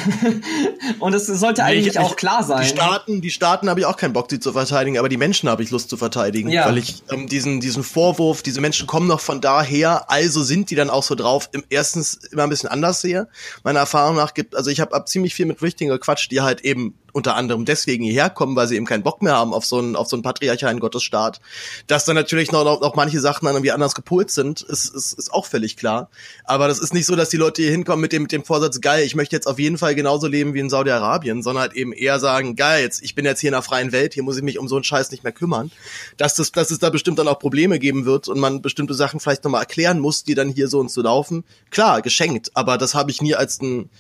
und 1.01 1.13
das 1.13 1.27
sollte 1.27 1.65
eigentlich 1.65 1.89
ich, 1.89 1.99
auch 1.99 2.15
klar 2.15 2.45
sein. 2.45 2.63
Die 2.63 2.69
Staaten, 2.69 3.21
die 3.21 3.31
Staaten 3.31 3.69
habe 3.69 3.81
ich 3.81 3.87
auch 3.87 3.97
keinen 3.97 4.13
Bock, 4.13 4.29
sie 4.31 4.39
zu 4.39 4.53
verteidigen, 4.53 4.97
aber 4.97 5.09
die 5.09 5.17
Menschen 5.17 5.49
habe 5.49 5.65
ich 5.65 5.71
Lust 5.73 5.91
zu 5.91 5.97
verteidigen, 5.97 6.51
ja. 6.51 6.67
weil 6.67 6.79
ich 6.79 7.03
ähm, 7.11 7.27
diesen 7.27 7.59
diesen 7.59 7.83
Vorwurf, 7.83 8.43
diese 8.43 8.61
Menschen 8.61 8.87
kommen 8.87 9.09
noch 9.09 9.19
von 9.19 9.41
daher, 9.41 10.09
also 10.09 10.45
sind 10.45 10.71
die 10.71 10.77
dann 10.77 10.89
auch 10.89 11.03
so 11.03 11.17
drauf. 11.17 11.49
Im, 11.53 11.65
erstens 11.69 12.15
immer 12.31 12.45
ein 12.45 12.49
bisschen 12.49 12.69
anders 12.69 13.01
sehe. 13.01 13.27
Meiner 13.65 13.81
Erfahrung 13.81 14.15
nach 14.15 14.35
gibt, 14.35 14.55
also 14.55 14.71
ich 14.71 14.81
habe 14.81 14.95
hab 14.95 15.09
ziemlich 15.09 15.35
viel 15.35 15.47
mit 15.47 15.59
Flüchtlingen 15.59 15.93
gequatscht, 15.93 16.31
die 16.31 16.43
halt 16.43 16.61
eben 16.61 16.95
unter 17.13 17.37
anderem 17.37 17.65
deswegen 17.65 18.05
hierher 18.05 18.31
kommen, 18.31 18.57
weil 18.57 18.67
sie 18.67 18.77
eben 18.77 18.87
keinen 18.87 19.03
Bock 19.03 19.23
mehr 19.23 19.35
haben 19.35 19.53
auf 19.53 19.65
so 19.65 19.79
einen, 19.79 19.97
auf 19.97 20.09
so 20.09 20.17
einen 20.17 20.23
patriarchalen 20.23 20.81
Gottesstaat. 20.81 21.41
Dass 21.87 22.05
dann 22.05 22.17
natürlich 22.17 22.51
noch, 22.53 22.65
noch, 22.65 22.81
noch 22.81 22.95
manche 22.95 23.21
Sachen 23.21 23.45
dann 23.47 23.55
irgendwie 23.55 23.73
anders 23.73 23.95
gepolt 23.95 24.31
sind, 24.31 24.63
ist, 24.63 24.95
ist, 24.95 25.13
ist 25.13 25.33
auch 25.33 25.47
völlig 25.47 25.77
klar. 25.77 26.09
Aber 26.45 26.69
das 26.69 26.79
ist 26.79 26.95
nicht 26.95 27.07
so, 27.07 27.15
dass 27.15 27.29
die 27.29 27.37
Leute 27.37 27.63
hier 27.63 27.71
hinkommen 27.71 28.01
mit 28.01 28.13
dem, 28.13 28.23
mit 28.23 28.33
dem 28.33 28.45
Vorsatz, 28.45 28.81
geil, 28.81 29.05
ich 29.05 29.15
möchte 29.15 29.37
jetzt 29.37 29.47
auf 29.47 29.59
jeden 29.59 29.79
Fall 29.79 29.95
genauso 29.95 30.27
leben 30.27 30.55
wie 30.55 30.61
in 30.61 30.71
Saudi-Arabien, 30.71 31.43
sondern 31.43 31.63
halt 31.63 31.75
eben 31.75 31.93
eher 31.93 32.19
sagen, 32.19 32.57
geil, 32.57 32.83
jetzt, 32.83 33.03
ich 33.03 33.15
bin 33.15 33.25
jetzt 33.25 33.41
hier 33.41 33.49
in 33.49 33.55
einer 33.55 33.63
freien 33.63 33.93
Welt, 33.93 34.15
hier 34.15 34.23
muss 34.23 34.37
ich 34.37 34.43
mich 34.43 34.59
um 34.59 34.69
so 34.69 34.77
einen 34.77 34.85
Scheiß 34.85 35.11
nicht 35.11 35.23
mehr 35.23 35.33
kümmern. 35.33 35.71
Dass, 36.17 36.35
das, 36.35 36.51
dass 36.53 36.71
es 36.71 36.79
da 36.79 36.91
bestimmt 36.91 37.19
dann 37.19 37.29
auch 37.29 37.39
Probleme 37.39 37.79
geben 37.79 38.07
wird 38.07 38.29
und 38.29 38.41
man 38.41 38.63
bestimmte 38.63 38.95
Sachen 38.95 39.21
vielleicht 39.21 39.45
nochmal 39.45 39.61
erklären 39.61 40.01
muss, 40.01 40.25
die 40.25 40.35
dann 40.35 40.49
hier 40.49 40.69
so 40.69 40.81
und 40.81 40.91
so 40.91 41.03
laufen. 41.03 41.45
Klar, 41.71 42.03
geschenkt, 42.03 42.51
aber 42.55 42.79
das 42.79 42.95
habe 42.95 43.11
ich 43.11 43.21
nie 43.21 43.35
als 43.35 43.61
ein 43.61 43.91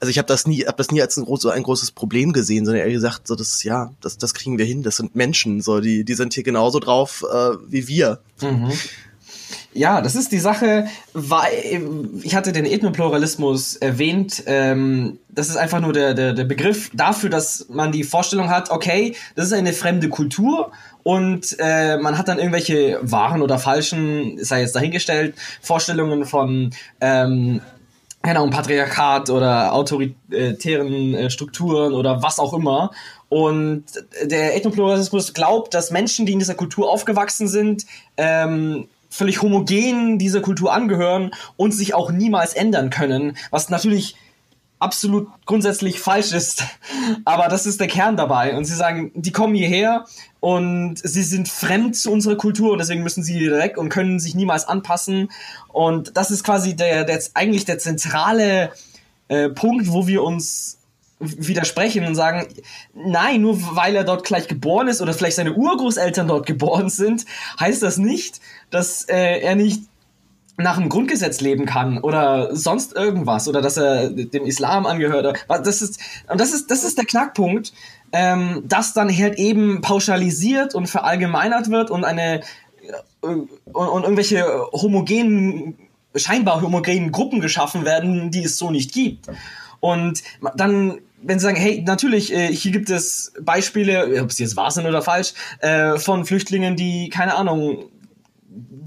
also 0.00 0.10
ich 0.10 0.18
habe 0.18 0.26
das 0.26 0.46
nie, 0.46 0.64
habe 0.64 0.76
das 0.76 0.90
nie 0.90 1.02
als 1.02 1.16
ein, 1.16 1.24
groß, 1.24 1.46
ein 1.46 1.62
großes 1.62 1.90
Problem 1.92 2.32
gesehen, 2.32 2.64
sondern 2.64 2.84
eher 2.84 2.92
gesagt, 2.92 3.26
so 3.26 3.34
das 3.34 3.62
ja, 3.64 3.90
das, 4.00 4.18
das 4.18 4.34
kriegen 4.34 4.58
wir 4.58 4.64
hin. 4.64 4.82
Das 4.82 4.96
sind 4.96 5.16
Menschen, 5.16 5.60
so 5.60 5.80
die, 5.80 6.04
die 6.04 6.14
sind 6.14 6.34
hier 6.34 6.44
genauso 6.44 6.78
drauf 6.78 7.24
äh, 7.30 7.56
wie 7.68 7.88
wir. 7.88 8.20
Mhm. 8.40 8.72
Ja, 9.72 10.00
das 10.00 10.16
ist 10.16 10.32
die 10.32 10.38
Sache, 10.38 10.88
weil 11.12 11.88
ich 12.22 12.34
hatte 12.34 12.52
den 12.52 12.64
Ethnopluralismus 12.64 13.76
erwähnt. 13.76 14.42
Ähm, 14.46 15.18
das 15.28 15.48
ist 15.48 15.56
einfach 15.56 15.80
nur 15.80 15.92
der, 15.92 16.14
der, 16.14 16.32
der 16.32 16.44
Begriff 16.44 16.90
dafür, 16.94 17.30
dass 17.30 17.66
man 17.68 17.92
die 17.92 18.02
Vorstellung 18.02 18.48
hat, 18.48 18.70
okay, 18.70 19.14
das 19.36 19.46
ist 19.46 19.52
eine 19.52 19.72
fremde 19.72 20.08
Kultur 20.08 20.72
und 21.02 21.56
äh, 21.58 21.96
man 21.98 22.18
hat 22.18 22.28
dann 22.28 22.38
irgendwelche 22.38 22.98
wahren 23.02 23.40
oder 23.40 23.58
falschen, 23.58 24.42
sei 24.42 24.62
jetzt 24.62 24.74
dahingestellt, 24.74 25.34
Vorstellungen 25.62 26.24
von 26.24 26.70
ähm, 27.00 27.60
keine 28.22 28.40
Ahnung, 28.40 28.50
Patriarchat 28.50 29.30
oder 29.30 29.72
autoritären 29.72 31.14
äh, 31.14 31.30
Strukturen 31.30 31.92
oder 31.92 32.22
was 32.22 32.38
auch 32.38 32.52
immer. 32.52 32.90
Und 33.28 33.84
der 34.24 34.56
Ethnopluralismus 34.56 35.34
glaubt, 35.34 35.74
dass 35.74 35.90
Menschen, 35.90 36.26
die 36.26 36.32
in 36.32 36.38
dieser 36.38 36.54
Kultur 36.54 36.90
aufgewachsen 36.90 37.46
sind, 37.46 37.86
ähm, 38.16 38.88
völlig 39.10 39.42
homogen 39.42 40.18
dieser 40.18 40.40
Kultur 40.40 40.72
angehören 40.72 41.30
und 41.56 41.72
sich 41.72 41.94
auch 41.94 42.10
niemals 42.10 42.54
ändern 42.54 42.90
können, 42.90 43.36
was 43.50 43.70
natürlich 43.70 44.16
absolut 44.78 45.28
grundsätzlich 45.46 46.00
falsch 46.00 46.32
ist. 46.32 46.64
Aber 47.24 47.48
das 47.48 47.66
ist 47.66 47.80
der 47.80 47.88
Kern 47.88 48.16
dabei. 48.16 48.56
Und 48.56 48.64
sie 48.64 48.74
sagen, 48.74 49.10
die 49.14 49.32
kommen 49.32 49.54
hierher 49.54 50.04
und 50.40 50.96
sie 51.02 51.22
sind 51.22 51.48
fremd 51.48 51.96
zu 51.96 52.10
unserer 52.12 52.36
Kultur 52.36 52.72
und 52.72 52.78
deswegen 52.78 53.02
müssen 53.02 53.22
sie 53.22 53.40
wieder 53.40 53.58
weg 53.58 53.76
und 53.76 53.88
können 53.88 54.20
sich 54.20 54.34
niemals 54.34 54.66
anpassen. 54.66 55.30
Und 55.68 56.16
das 56.16 56.30
ist 56.30 56.44
quasi 56.44 56.76
der, 56.76 57.04
der 57.04 57.20
eigentlich 57.34 57.64
der 57.64 57.78
zentrale 57.78 58.72
äh, 59.28 59.48
Punkt, 59.48 59.90
wo 59.92 60.06
wir 60.06 60.22
uns 60.22 60.78
widersprechen 61.20 62.04
und 62.04 62.14
sagen, 62.14 62.46
nein, 62.94 63.40
nur 63.40 63.58
weil 63.74 63.96
er 63.96 64.04
dort 64.04 64.24
gleich 64.24 64.46
geboren 64.46 64.86
ist 64.86 65.00
oder 65.00 65.12
vielleicht 65.12 65.36
seine 65.36 65.54
Urgroßeltern 65.54 66.28
dort 66.28 66.46
geboren 66.46 66.90
sind, 66.90 67.24
heißt 67.58 67.82
das 67.82 67.98
nicht, 67.98 68.40
dass 68.70 69.08
äh, 69.08 69.40
er 69.40 69.56
nicht 69.56 69.82
nach 70.58 70.76
dem 70.76 70.88
Grundgesetz 70.88 71.40
leben 71.40 71.66
kann 71.66 71.98
oder 71.98 72.54
sonst 72.54 72.94
irgendwas 72.94 73.48
oder 73.48 73.62
dass 73.62 73.76
er 73.76 74.10
dem 74.10 74.44
Islam 74.44 74.86
angehört. 74.86 75.44
Das 75.48 75.80
ist, 75.80 76.00
und 76.28 76.40
das 76.40 76.52
ist, 76.52 76.70
das 76.70 76.82
ist 76.82 76.98
der 76.98 77.04
Knackpunkt, 77.04 77.72
ähm, 78.12 78.64
dass 78.66 78.92
dann 78.92 79.08
halt 79.16 79.38
eben 79.38 79.80
pauschalisiert 79.80 80.74
und 80.74 80.88
verallgemeinert 80.88 81.70
wird 81.70 81.90
und 81.90 82.04
eine 82.04 82.40
äh, 82.40 82.42
und, 83.22 83.48
und 83.72 84.02
irgendwelche 84.02 84.44
homogenen, 84.72 85.78
scheinbar 86.16 86.60
homogenen 86.60 87.12
Gruppen 87.12 87.40
geschaffen 87.40 87.84
werden, 87.84 88.32
die 88.32 88.42
es 88.42 88.58
so 88.58 88.70
nicht 88.70 88.92
gibt. 88.92 89.28
Und 89.80 90.22
dann 90.56 90.98
wenn 91.20 91.38
sie 91.38 91.44
sagen, 91.44 91.56
hey, 91.56 91.82
natürlich, 91.84 92.32
äh, 92.32 92.52
hier 92.52 92.70
gibt 92.70 92.90
es 92.90 93.32
Beispiele, 93.40 94.22
ob 94.22 94.30
es 94.30 94.38
jetzt 94.38 94.56
wahr 94.56 94.70
sind 94.70 94.86
oder 94.86 95.02
falsch, 95.02 95.34
äh, 95.60 95.98
von 95.98 96.24
Flüchtlingen, 96.24 96.76
die, 96.76 97.08
keine 97.08 97.34
Ahnung, 97.34 97.86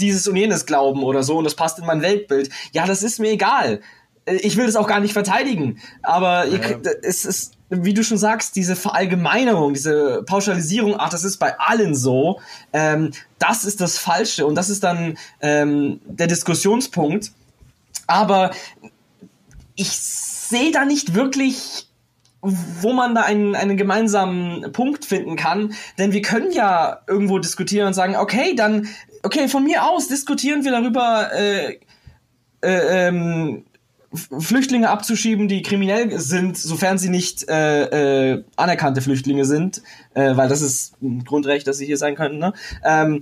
dieses 0.01 0.27
und 0.27 0.35
jenes 0.35 0.65
glauben 0.65 1.03
oder 1.03 1.23
so 1.23 1.37
und 1.37 1.43
das 1.43 1.55
passt 1.55 1.79
in 1.79 1.85
mein 1.85 2.01
Weltbild. 2.01 2.49
Ja, 2.73 2.85
das 2.85 3.03
ist 3.03 3.19
mir 3.19 3.31
egal. 3.31 3.81
Äh, 4.25 4.35
ich 4.35 4.57
will 4.57 4.65
das 4.65 4.75
auch 4.75 4.87
gar 4.87 4.99
nicht 4.99 5.13
verteidigen. 5.13 5.79
Aber 6.03 6.45
ja. 6.47 6.69
ihr, 6.69 6.81
es 7.03 7.25
ist, 7.25 7.53
wie 7.69 7.93
du 7.93 8.03
schon 8.03 8.17
sagst, 8.17 8.55
diese 8.55 8.75
Verallgemeinerung, 8.75 9.73
diese 9.73 10.23
Pauschalisierung, 10.23 10.95
ach, 10.97 11.09
das 11.09 11.23
ist 11.23 11.37
bei 11.37 11.59
allen 11.59 11.95
so, 11.95 12.39
ähm, 12.73 13.11
das 13.39 13.63
ist 13.65 13.81
das 13.81 13.97
Falsche 13.97 14.45
und 14.45 14.55
das 14.55 14.69
ist 14.69 14.83
dann 14.83 15.17
ähm, 15.41 16.01
der 16.05 16.27
Diskussionspunkt. 16.27 17.31
Aber 18.07 18.51
ich 19.75 19.91
sehe 19.91 20.71
da 20.71 20.85
nicht 20.85 21.15
wirklich 21.15 21.87
wo 22.41 22.91
man 22.93 23.13
da 23.13 23.21
einen, 23.21 23.55
einen 23.55 23.77
gemeinsamen 23.77 24.71
Punkt 24.71 25.05
finden 25.05 25.35
kann. 25.35 25.73
Denn 25.97 26.11
wir 26.11 26.21
können 26.21 26.51
ja 26.51 27.01
irgendwo 27.07 27.37
diskutieren 27.39 27.87
und 27.87 27.93
sagen, 27.93 28.15
okay, 28.15 28.55
dann 28.55 28.87
okay, 29.23 29.47
von 29.47 29.63
mir 29.63 29.85
aus 29.85 30.07
diskutieren 30.07 30.63
wir 30.63 30.71
darüber, 30.71 31.31
äh, 31.33 31.79
äh, 32.63 33.07
ähm, 33.07 33.65
Flüchtlinge 34.13 34.89
abzuschieben, 34.89 35.47
die 35.47 35.61
kriminell 35.61 36.19
sind, 36.19 36.57
sofern 36.57 36.97
sie 36.97 37.07
nicht 37.07 37.47
äh, 37.47 38.33
äh, 38.33 38.43
anerkannte 38.57 39.01
Flüchtlinge 39.01 39.45
sind, 39.45 39.81
äh, 40.15 40.35
weil 40.35 40.49
das 40.49 40.61
ist 40.61 41.01
ein 41.01 41.23
Grundrecht, 41.23 41.65
dass 41.65 41.77
sie 41.77 41.85
hier 41.85 41.95
sein 41.95 42.15
können. 42.15 42.37
Ne? 42.37 42.51
Ähm, 42.83 43.21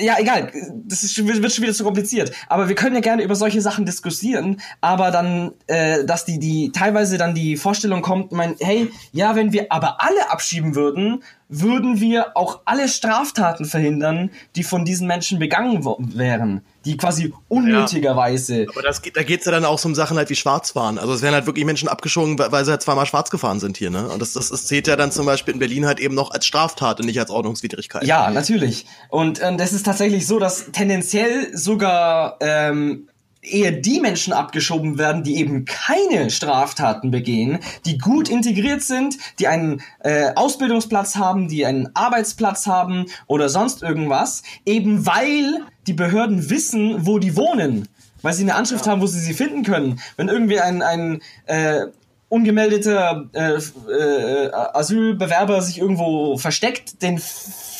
ja, 0.00 0.16
egal, 0.18 0.52
das 0.84 1.02
ist, 1.02 1.16
wird 1.26 1.52
schon 1.52 1.62
wieder 1.62 1.74
zu 1.74 1.84
kompliziert. 1.84 2.32
Aber 2.48 2.68
wir 2.68 2.74
können 2.74 2.94
ja 2.94 3.00
gerne 3.00 3.22
über 3.22 3.34
solche 3.34 3.60
Sachen 3.60 3.84
diskutieren, 3.84 4.60
aber 4.80 5.10
dann, 5.10 5.52
äh, 5.66 6.04
dass 6.04 6.24
die, 6.24 6.38
die 6.38 6.72
teilweise 6.72 7.18
dann 7.18 7.34
die 7.34 7.56
Vorstellung 7.56 8.02
kommt, 8.02 8.32
mein, 8.32 8.56
hey, 8.60 8.90
ja, 9.12 9.36
wenn 9.36 9.52
wir 9.52 9.66
aber 9.70 10.02
alle 10.02 10.30
abschieben 10.30 10.74
würden, 10.74 11.22
würden 11.48 12.00
wir 12.00 12.36
auch 12.36 12.60
alle 12.64 12.88
Straftaten 12.88 13.64
verhindern, 13.64 14.30
die 14.56 14.62
von 14.62 14.84
diesen 14.84 15.06
Menschen 15.06 15.38
begangen 15.38 15.84
wären, 15.84 16.62
die 16.84 16.96
quasi 16.96 17.32
unnötigerweise. 17.48 18.62
Ja, 18.62 18.70
aber 18.70 18.82
das 18.82 19.02
geht, 19.02 19.16
da 19.16 19.22
geht's 19.22 19.44
ja 19.44 19.52
dann 19.52 19.64
auch 19.64 19.78
so 19.78 19.88
um 19.88 19.94
Sachen 19.94 20.16
halt 20.16 20.30
wie 20.30 20.36
Schwarzfahren. 20.36 20.98
Also 20.98 21.12
es 21.12 21.22
werden 21.22 21.34
halt 21.34 21.46
wirklich 21.46 21.64
Menschen 21.64 21.88
abgeschoben, 21.88 22.38
weil 22.38 22.64
sie 22.64 22.70
halt 22.70 22.82
zweimal 22.82 23.06
schwarz 23.06 23.30
gefahren 23.30 23.60
sind 23.60 23.76
hier, 23.76 23.90
ne? 23.90 24.08
Und 24.08 24.20
das, 24.22 24.32
das, 24.32 24.48
das 24.48 24.66
zählt 24.66 24.86
ja 24.86 24.96
dann 24.96 25.12
zum 25.12 25.26
Beispiel 25.26 25.54
in 25.54 25.60
Berlin 25.60 25.86
halt 25.86 26.00
eben 26.00 26.14
noch 26.14 26.30
als 26.30 26.46
Straftat 26.46 27.00
und 27.00 27.06
nicht 27.06 27.20
als 27.20 27.30
Ordnungswidrigkeit. 27.30 28.04
Ja, 28.04 28.30
natürlich. 28.30 28.86
Und 29.08 29.42
ähm, 29.42 29.58
das 29.58 29.72
ist 29.72 29.84
tatsächlich 29.84 30.26
so, 30.26 30.38
dass 30.38 30.72
tendenziell 30.72 31.56
sogar 31.56 32.38
ähm, 32.40 33.08
eher 33.42 33.72
die 33.72 34.00
Menschen 34.00 34.32
abgeschoben 34.32 34.98
werden, 34.98 35.22
die 35.22 35.36
eben 35.36 35.64
keine 35.64 36.30
Straftaten 36.30 37.10
begehen, 37.10 37.58
die 37.86 37.98
gut 37.98 38.28
integriert 38.28 38.82
sind, 38.82 39.16
die 39.38 39.48
einen 39.48 39.82
äh, 40.00 40.32
Ausbildungsplatz 40.34 41.16
haben, 41.16 41.48
die 41.48 41.64
einen 41.64 41.88
Arbeitsplatz 41.94 42.66
haben 42.66 43.06
oder 43.26 43.48
sonst 43.48 43.82
irgendwas, 43.82 44.42
eben 44.66 45.06
weil 45.06 45.62
die 45.86 45.94
Behörden 45.94 46.50
wissen, 46.50 47.06
wo 47.06 47.18
die 47.18 47.36
wohnen, 47.36 47.88
weil 48.22 48.34
sie 48.34 48.42
eine 48.42 48.54
Anschrift 48.54 48.84
ja. 48.84 48.92
haben, 48.92 49.00
wo 49.00 49.06
sie 49.06 49.20
sie 49.20 49.34
finden 49.34 49.62
können. 49.62 50.00
Wenn 50.16 50.28
irgendwie 50.28 50.60
ein, 50.60 50.82
ein 50.82 51.22
äh, 51.46 51.86
ungemeldeter 52.28 53.28
äh, 53.32 53.54
äh, 53.90 54.50
Asylbewerber 54.52 55.62
sich 55.62 55.78
irgendwo 55.78 56.36
versteckt, 56.36 57.02
den 57.02 57.18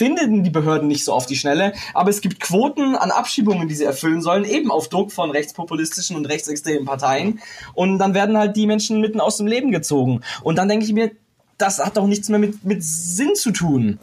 finden 0.01 0.43
die 0.43 0.49
Behörden 0.51 0.89
nicht 0.89 1.05
so 1.05 1.13
auf 1.13 1.27
die 1.27 1.37
Schnelle. 1.37 1.75
Aber 1.93 2.09
es 2.09 2.23
gibt 2.23 2.41
Quoten 2.41 2.97
an 2.97 3.11
Abschiebungen, 3.11 3.69
die 3.69 3.75
sie 3.75 3.85
erfüllen 3.85 4.23
sollen, 4.23 4.47
eben 4.47 4.71
auf 4.71 4.89
Druck 4.89 5.13
von 5.13 5.31
rechtspopulistischen 5.31 6.17
und 6.17 6.25
rechtsextremen 6.25 6.87
Parteien. 6.87 7.41
Und 7.75 7.99
dann 7.99 8.15
werden 8.15 8.39
halt 8.39 8.57
die 8.57 8.67
Menschen 8.67 9.03
mitten 9.03 9.21
aus 9.21 9.37
dem 9.37 9.47
Leben 9.47 9.73
gezogen. 9.73 10.23
Und 10.43 10.57
dann 10.57 10.71
denke 10.71 10.87
ich 10.87 10.95
mir, 10.95 11.11
das 11.59 11.85
hat 11.85 11.99
doch 11.99 12.07
nichts 12.07 12.31
mehr 12.31 12.39
mit, 12.39 12.65
mit 12.65 12.83
Sinn 12.83 13.35
zu 13.35 13.51
tun. 13.51 13.99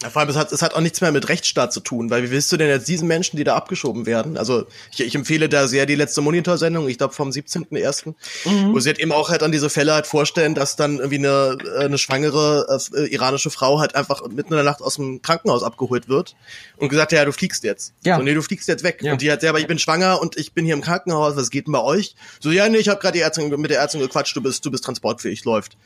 Ja, 0.00 0.10
vor 0.10 0.20
allem, 0.20 0.30
es 0.30 0.36
hat, 0.36 0.52
es 0.52 0.62
hat 0.62 0.74
auch 0.74 0.80
nichts 0.80 1.00
mehr 1.00 1.10
mit 1.10 1.28
Rechtsstaat 1.28 1.72
zu 1.72 1.80
tun, 1.80 2.08
weil 2.08 2.22
wie 2.22 2.30
willst 2.30 2.52
du 2.52 2.56
denn 2.56 2.68
jetzt 2.68 2.86
diesen 2.86 3.08
Menschen, 3.08 3.36
die 3.36 3.42
da 3.42 3.56
abgeschoben 3.56 4.06
werden? 4.06 4.38
Also 4.38 4.64
ich, 4.92 5.00
ich 5.00 5.14
empfehle 5.16 5.48
da 5.48 5.66
sehr 5.66 5.86
die 5.86 5.96
letzte 5.96 6.20
Monitorsendung, 6.20 6.88
ich 6.88 6.98
glaube 6.98 7.14
vom 7.14 7.30
17.01., 7.30 8.14
mhm. 8.44 8.72
wo 8.72 8.78
sie 8.78 8.90
halt 8.90 9.00
eben 9.00 9.10
auch 9.10 9.28
halt 9.28 9.42
an 9.42 9.50
diese 9.50 9.68
Fälle 9.68 9.94
halt 9.94 10.06
vorstellen, 10.06 10.54
dass 10.54 10.76
dann 10.76 10.98
irgendwie 10.98 11.18
eine, 11.18 11.58
äh, 11.64 11.84
eine 11.86 11.98
schwangere 11.98 12.80
äh, 12.94 13.12
iranische 13.12 13.50
Frau 13.50 13.80
halt 13.80 13.96
einfach 13.96 14.22
mitten 14.28 14.52
in 14.52 14.56
der 14.58 14.62
Nacht 14.62 14.82
aus 14.82 14.94
dem 14.96 15.20
Krankenhaus 15.20 15.64
abgeholt 15.64 16.08
wird 16.08 16.36
und 16.76 16.90
gesagt, 16.90 17.10
ja, 17.10 17.24
du 17.24 17.32
fliegst 17.32 17.64
jetzt. 17.64 17.92
Ja. 18.04 18.18
So, 18.18 18.22
nee, 18.22 18.34
du 18.34 18.42
fliegst 18.42 18.68
jetzt 18.68 18.84
weg. 18.84 19.00
Ja. 19.02 19.12
Und 19.12 19.20
die 19.20 19.32
hat 19.32 19.40
selber, 19.40 19.58
ich 19.58 19.66
bin 19.66 19.80
schwanger 19.80 20.20
und 20.20 20.36
ich 20.36 20.52
bin 20.52 20.64
hier 20.64 20.74
im 20.74 20.80
Krankenhaus, 20.80 21.34
was 21.34 21.50
geht 21.50 21.66
denn 21.66 21.72
bei 21.72 21.82
euch? 21.82 22.14
So, 22.38 22.52
ja, 22.52 22.68
nee, 22.68 22.78
ich 22.78 22.88
habe 22.88 23.00
gerade 23.00 23.14
die 23.18 23.22
Ärztin 23.22 23.48
mit 23.48 23.70
der 23.72 23.80
Ärztin 23.80 24.00
gequatscht, 24.00 24.36
du 24.36 24.42
bist, 24.42 24.64
du 24.64 24.70
bist 24.70 24.84
transportfähig, 24.84 25.44
läuft. 25.44 25.76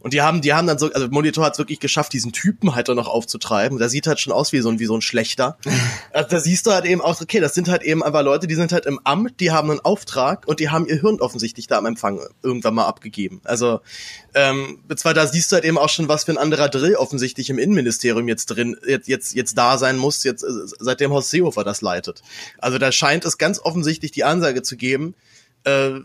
Und 0.00 0.14
die 0.14 0.22
haben, 0.22 0.40
die 0.40 0.54
haben 0.54 0.66
dann 0.66 0.78
so, 0.78 0.90
also 0.92 1.08
Monitor 1.08 1.44
hat 1.44 1.52
es 1.52 1.58
wirklich 1.58 1.78
geschafft, 1.78 2.12
diesen 2.12 2.32
Typen 2.32 2.74
halt 2.74 2.88
dann 2.88 2.96
noch 2.96 3.08
aufzutreiben. 3.08 3.78
Der 3.78 3.88
sieht 3.88 4.06
halt 4.06 4.18
schon 4.18 4.32
aus 4.32 4.52
wie 4.52 4.60
so 4.60 4.70
ein, 4.70 4.78
wie 4.78 4.86
so 4.86 4.96
ein 4.96 5.02
Schlechter. 5.02 5.58
also 6.12 6.28
da 6.30 6.40
siehst 6.40 6.66
du 6.66 6.72
halt 6.72 6.86
eben 6.86 7.00
auch, 7.02 7.20
okay, 7.20 7.38
das 7.40 7.54
sind 7.54 7.68
halt 7.68 7.82
eben 7.82 8.02
einfach 8.02 8.22
Leute, 8.22 8.46
die 8.46 8.54
sind 8.54 8.72
halt 8.72 8.86
im 8.86 8.98
Amt, 9.04 9.40
die 9.40 9.50
haben 9.50 9.70
einen 9.70 9.80
Auftrag 9.80 10.48
und 10.48 10.58
die 10.58 10.70
haben 10.70 10.86
ihr 10.86 11.00
Hirn 11.00 11.20
offensichtlich 11.20 11.66
da 11.66 11.78
am 11.78 11.86
Empfang 11.86 12.20
irgendwann 12.42 12.74
mal 12.74 12.86
abgegeben. 12.86 13.40
Also, 13.44 13.80
ähm, 14.34 14.78
zwar 14.96 15.12
da 15.12 15.26
siehst 15.26 15.52
du 15.52 15.56
halt 15.56 15.64
eben 15.64 15.78
auch 15.78 15.90
schon, 15.90 16.08
was 16.08 16.24
für 16.24 16.32
ein 16.32 16.38
anderer 16.38 16.68
Drill 16.68 16.96
offensichtlich 16.96 17.50
im 17.50 17.58
Innenministerium 17.58 18.26
jetzt 18.26 18.46
drin, 18.46 18.76
jetzt, 18.86 19.08
jetzt, 19.08 19.34
jetzt 19.34 19.58
da 19.58 19.76
sein 19.76 19.98
muss, 19.98 20.24
jetzt, 20.24 20.42
äh, 20.42 20.48
seitdem 20.78 21.12
Horst 21.12 21.30
Seehofer 21.30 21.62
das 21.64 21.82
leitet. 21.82 22.22
Also 22.58 22.78
da 22.78 22.90
scheint 22.90 23.24
es 23.26 23.36
ganz 23.36 23.60
offensichtlich 23.60 24.12
die 24.12 24.24
Ansage 24.24 24.62
zu 24.62 24.76
geben, 24.76 25.14
äh, 25.64 26.00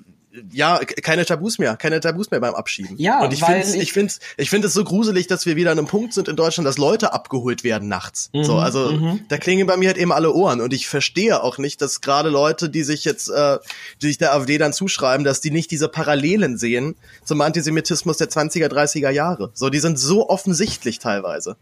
ja, 0.51 0.79
keine 0.79 1.25
Tabus 1.25 1.59
mehr, 1.59 1.75
keine 1.77 1.99
Tabus 1.99 2.31
mehr 2.31 2.39
beim 2.39 2.55
Abschieben. 2.55 2.95
Ja, 2.97 3.23
und 3.23 3.33
ich 3.33 3.43
finde 3.43 3.77
ich 3.77 3.93
finde 3.93 4.13
ich 4.37 4.49
finde 4.49 4.67
es 4.67 4.73
so 4.73 4.83
gruselig, 4.83 5.27
dass 5.27 5.45
wir 5.45 5.55
wieder 5.55 5.71
an 5.71 5.77
einem 5.77 5.87
Punkt 5.87 6.13
sind 6.13 6.27
in 6.27 6.35
Deutschland, 6.35 6.67
dass 6.67 6.77
Leute 6.77 7.13
abgeholt 7.13 7.63
werden 7.63 7.87
nachts. 7.87 8.29
Mhm, 8.33 8.43
so, 8.43 8.55
also 8.57 8.91
mhm. 8.91 9.21
da 9.29 9.37
klingen 9.37 9.67
bei 9.67 9.77
mir 9.77 9.89
halt 9.89 9.97
eben 9.97 10.11
alle 10.11 10.33
Ohren 10.33 10.61
und 10.61 10.73
ich 10.73 10.87
verstehe 10.87 11.41
auch 11.43 11.57
nicht, 11.57 11.81
dass 11.81 12.01
gerade 12.01 12.29
Leute, 12.29 12.69
die 12.69 12.83
sich 12.83 13.05
jetzt 13.05 13.29
äh, 13.29 13.57
die 14.01 14.07
sich 14.07 14.17
der 14.17 14.33
AfD 14.33 14.57
dann 14.57 14.73
zuschreiben, 14.73 15.23
dass 15.23 15.41
die 15.41 15.51
nicht 15.51 15.71
diese 15.71 15.87
Parallelen 15.87 16.57
sehen 16.57 16.95
zum 17.23 17.41
Antisemitismus 17.41 18.17
der 18.17 18.29
20er, 18.29 18.67
30er 18.67 19.09
Jahre. 19.09 19.51
So, 19.53 19.69
die 19.69 19.79
sind 19.79 19.99
so 19.99 20.29
offensichtlich 20.29 20.99
teilweise. 20.99 21.57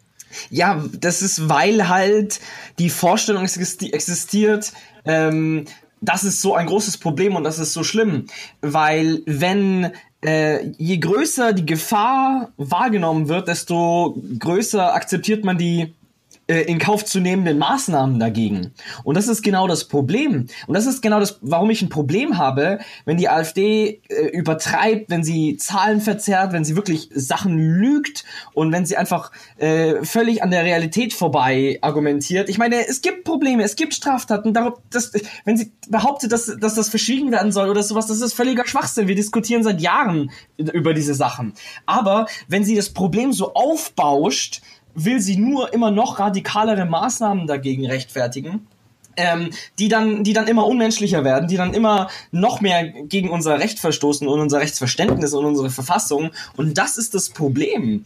Ja, 0.50 0.84
das 1.00 1.22
ist, 1.22 1.50
weil 1.50 1.88
halt 1.88 2.40
die 2.80 2.90
Vorstellung 2.90 3.44
existiert, 3.44 4.74
ähm, 5.06 5.66
das 6.04 6.24
ist 6.24 6.42
so 6.42 6.54
ein 6.54 6.68
großes 6.68 6.98
Problem 6.98 7.36
und 7.36 7.44
das 7.44 7.60
ist 7.60 7.74
so 7.74 7.84
schlimm, 7.84 8.28
weil 8.62 9.22
wenn 9.26 9.92
äh, 10.22 10.68
je 10.78 10.98
größer 10.98 11.54
die 11.54 11.66
Gefahr 11.66 12.52
wahrgenommen 12.58 13.30
wird, 13.30 13.48
desto 13.48 14.22
größer 14.40 14.94
akzeptiert 14.94 15.46
man 15.46 15.58
die 15.58 15.94
äh, 16.48 16.62
in 16.64 16.78
Kauf 16.78 17.06
zu 17.06 17.22
nehmenden 17.22 17.58
Maßnahmen 17.58 18.20
dagegen. 18.20 18.74
Und 19.04 19.16
das 19.16 19.30
ist 19.30 19.44
genau 19.44 19.68
das 19.68 19.86
Problem. 19.88 20.48
Und 20.68 20.74
das 20.74 20.86
ist 20.86 21.02
genau 21.02 21.20
das, 21.22 21.40
warum 21.42 21.70
ich 21.70 21.82
ein 21.82 21.90
Problem 21.90 22.38
habe, 22.38 22.80
wenn 23.06 23.16
die 23.16 23.30
AfD 23.30 24.02
äh, 24.10 24.28
übertreibt, 24.28 25.10
wenn 25.10 25.24
sie 25.24 25.56
Zahlen 25.56 26.02
verzerrt, 26.02 26.52
wenn 26.52 26.66
sie 26.66 26.76
wirklich 26.76 27.10
Sachen 27.14 27.58
lügt 27.58 28.26
und 28.54 28.74
wenn 28.74 28.86
sie 28.86 28.98
einfach 28.98 29.32
äh, 29.58 30.04
völlig 30.04 30.44
an 30.44 30.52
der 30.52 30.66
Realität 30.66 31.14
vorbei 31.14 31.80
argumentiert. 31.82 32.50
Ich 32.50 32.58
meine, 32.58 32.88
es 32.88 33.02
gibt 33.02 33.24
Probleme, 33.24 33.64
es 33.64 33.78
gibt 33.78 33.94
Straftaten. 33.94 34.54
Darum, 34.54 34.74
das, 34.90 35.14
wenn 35.46 35.56
sie 35.56 35.72
behauptet, 35.88 36.34
dass, 36.34 36.54
dass 36.60 36.76
das 36.76 36.90
verschwiegen 36.90 37.32
werden 37.32 37.54
soll 37.54 37.70
oder 37.70 37.84
sowas, 37.84 38.08
das 38.08 38.20
ist 38.20 38.34
völliger 38.34 38.68
Schwachsinn. 38.68 39.08
Wir 39.08 39.16
diskutieren 39.16 39.64
seit 39.64 39.80
Jahren 39.80 40.30
über 40.58 40.94
diese 40.94 41.16
Sachen. 41.16 41.54
Aber 41.86 42.26
wenn 42.50 42.66
sie 42.66 42.76
das 42.76 42.90
Problem 42.90 43.32
so 43.32 43.54
aufbauscht, 43.54 44.62
will 44.96 45.20
sie 45.20 45.38
nur 45.38 45.74
immer 45.74 45.92
noch 45.92 46.20
radikalere 46.20 46.86
Maßnahmen 46.86 47.48
dagegen 47.48 47.86
rechtfertigen. 47.86 48.68
Ähm, 49.16 49.52
die 49.78 49.90
dann, 49.90 50.24
die 50.24 50.34
dann 50.34 50.48
immer 50.48 50.66
unmenschlicher 50.66 51.24
werden, 51.24 51.48
die 51.48 51.56
dann 51.56 51.76
immer 51.76 52.10
noch 52.32 52.62
mehr 52.62 52.84
gegen 52.84 53.30
unser 53.30 53.60
Recht 53.60 53.78
verstoßen 53.78 54.28
und 54.28 54.40
unser 54.40 54.60
Rechtsverständnis 54.60 55.36
und 55.36 55.46
unsere 55.46 55.70
Verfassung. 55.70 56.32
Und 56.58 56.80
das 56.80 56.98
ist 56.98 57.14
das 57.14 57.30
Problem. 57.30 58.06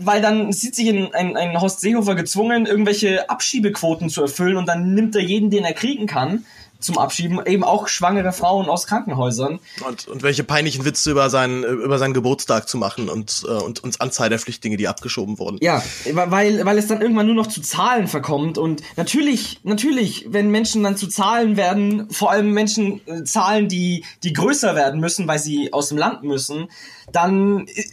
Weil 0.00 0.22
dann 0.22 0.52
sieht 0.52 0.74
sich 0.74 0.88
ein, 0.88 1.12
ein, 1.12 1.36
ein 1.36 1.60
Horst 1.60 1.80
Seehofer 1.80 2.14
gezwungen, 2.14 2.64
irgendwelche 2.64 3.28
Abschiebequoten 3.28 4.08
zu 4.08 4.22
erfüllen 4.22 4.56
und 4.56 4.66
dann 4.66 4.94
nimmt 4.94 5.14
er 5.16 5.20
jeden, 5.20 5.50
den 5.50 5.66
er 5.66 5.74
kriegen 5.74 6.06
kann 6.06 6.46
zum 6.80 6.98
Abschieben, 6.98 7.40
eben 7.46 7.64
auch 7.64 7.88
schwangere 7.88 8.32
Frauen 8.32 8.68
aus 8.68 8.86
Krankenhäusern. 8.86 9.58
Und, 9.86 10.08
und 10.08 10.22
welche 10.22 10.44
peinlichen 10.44 10.84
Witze 10.84 11.10
über 11.10 11.30
seinen, 11.30 11.64
über 11.64 11.98
seinen 11.98 12.14
Geburtstag 12.14 12.68
zu 12.68 12.78
machen 12.78 13.08
und, 13.08 13.44
äh, 13.46 13.52
und 13.52 13.82
uns 13.82 14.00
Anzahl 14.00 14.28
der 14.28 14.38
Flüchtlinge, 14.38 14.76
die 14.76 14.88
abgeschoben 14.88 15.38
wurden. 15.38 15.58
Ja, 15.60 15.82
weil, 16.12 16.64
weil 16.64 16.78
es 16.78 16.86
dann 16.86 17.00
irgendwann 17.00 17.26
nur 17.26 17.34
noch 17.34 17.46
zu 17.46 17.60
Zahlen 17.60 18.08
verkommt 18.08 18.58
und 18.58 18.82
natürlich, 18.96 19.60
natürlich, 19.62 20.26
wenn 20.28 20.50
Menschen 20.50 20.82
dann 20.82 20.96
zu 20.96 21.08
Zahlen 21.08 21.56
werden, 21.56 22.10
vor 22.10 22.30
allem 22.30 22.52
Menschen 22.52 23.00
äh, 23.06 23.24
Zahlen, 23.24 23.68
die, 23.68 24.04
die 24.22 24.32
größer 24.32 24.74
werden 24.74 25.00
müssen, 25.00 25.26
weil 25.26 25.38
sie 25.38 25.72
aus 25.72 25.88
dem 25.88 25.98
Land 25.98 26.22
müssen, 26.22 26.68
dann, 27.12 27.66
äh, 27.66 27.84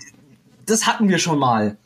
das 0.65 0.87
hatten 0.87 1.09
wir 1.09 1.19
schon 1.19 1.39
mal. 1.39 1.77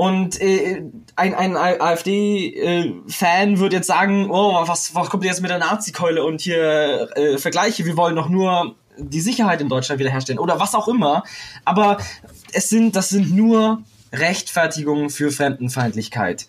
Und 0.00 0.40
äh, 0.40 0.82
ein, 1.14 1.34
ein 1.34 1.58
AfD-Fan 1.58 3.54
äh, 3.54 3.58
wird 3.58 3.74
jetzt 3.74 3.86
sagen, 3.86 4.30
oh, 4.30 4.66
was, 4.66 4.94
was 4.94 5.10
kommt 5.10 5.26
jetzt 5.26 5.42
mit 5.42 5.50
der 5.50 5.58
Nazi-Keule 5.58 6.24
und 6.24 6.40
hier 6.40 7.10
äh, 7.16 7.36
Vergleiche, 7.36 7.84
wir 7.84 7.98
wollen 7.98 8.16
doch 8.16 8.30
nur 8.30 8.76
die 8.96 9.20
Sicherheit 9.20 9.60
in 9.60 9.68
Deutschland 9.68 9.98
wiederherstellen 9.98 10.38
oder 10.38 10.58
was 10.58 10.74
auch 10.74 10.88
immer. 10.88 11.22
Aber 11.66 11.98
es 12.54 12.70
sind, 12.70 12.96
das 12.96 13.10
sind 13.10 13.36
nur 13.36 13.82
Rechtfertigungen 14.10 15.10
für 15.10 15.30
Fremdenfeindlichkeit. 15.30 16.46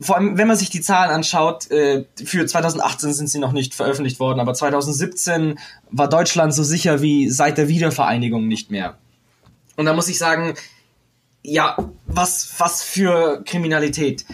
Vor 0.00 0.16
allem, 0.16 0.36
wenn 0.36 0.48
man 0.48 0.56
sich 0.56 0.70
die 0.70 0.80
Zahlen 0.80 1.12
anschaut, 1.12 1.70
äh, 1.70 2.06
für 2.24 2.44
2018 2.44 3.14
sind 3.14 3.28
sie 3.28 3.38
noch 3.38 3.52
nicht 3.52 3.76
veröffentlicht 3.76 4.18
worden, 4.18 4.40
aber 4.40 4.52
2017 4.52 5.60
war 5.92 6.08
Deutschland 6.08 6.52
so 6.52 6.64
sicher 6.64 7.00
wie 7.00 7.30
seit 7.30 7.56
der 7.56 7.68
Wiedervereinigung 7.68 8.48
nicht 8.48 8.72
mehr. 8.72 8.98
Und 9.76 9.84
da 9.86 9.92
muss 9.92 10.08
ich 10.08 10.18
sagen, 10.18 10.54
ja, 11.44 11.76
was, 12.06 12.54
was 12.58 12.82
für 12.82 13.42
Kriminalität. 13.44 14.24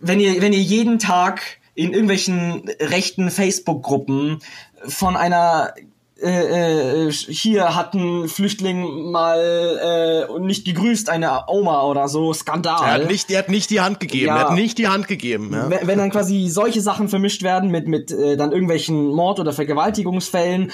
Wenn 0.00 0.20
ihr, 0.20 0.40
wenn 0.40 0.52
ihr 0.52 0.62
jeden 0.62 0.98
Tag 0.98 1.42
in 1.74 1.92
irgendwelchen 1.92 2.68
rechten 2.80 3.30
Facebook-Gruppen 3.30 4.40
von 4.86 5.16
einer 5.16 5.74
äh, 6.22 7.08
äh, 7.08 7.10
hier 7.10 7.74
hat 7.74 7.94
ein 7.94 8.28
Flüchtling 8.28 9.10
mal 9.10 10.28
äh, 10.30 10.40
nicht 10.40 10.64
gegrüßt, 10.64 11.10
eine 11.10 11.48
Oma 11.48 11.82
oder 11.82 12.06
so, 12.06 12.32
Skandal. 12.32 12.84
Er 12.84 12.92
hat 12.92 13.08
nicht, 13.08 13.30
er 13.30 13.40
hat 13.40 13.48
nicht 13.48 13.70
die 13.70 13.80
Hand 13.80 13.98
gegeben, 13.98 14.26
ja. 14.26 14.36
er 14.36 14.48
hat 14.50 14.54
nicht 14.54 14.78
die 14.78 14.86
Hand 14.86 15.08
gegeben. 15.08 15.50
Ja. 15.52 15.68
Wenn, 15.68 15.88
wenn 15.88 15.98
dann 15.98 16.10
quasi 16.10 16.48
solche 16.48 16.80
Sachen 16.80 17.08
vermischt 17.08 17.42
werden 17.42 17.70
mit, 17.70 17.88
mit 17.88 18.12
äh, 18.12 18.36
dann 18.36 18.52
irgendwelchen 18.52 19.08
Mord- 19.08 19.40
oder 19.40 19.52
Vergewaltigungsfällen 19.52 20.70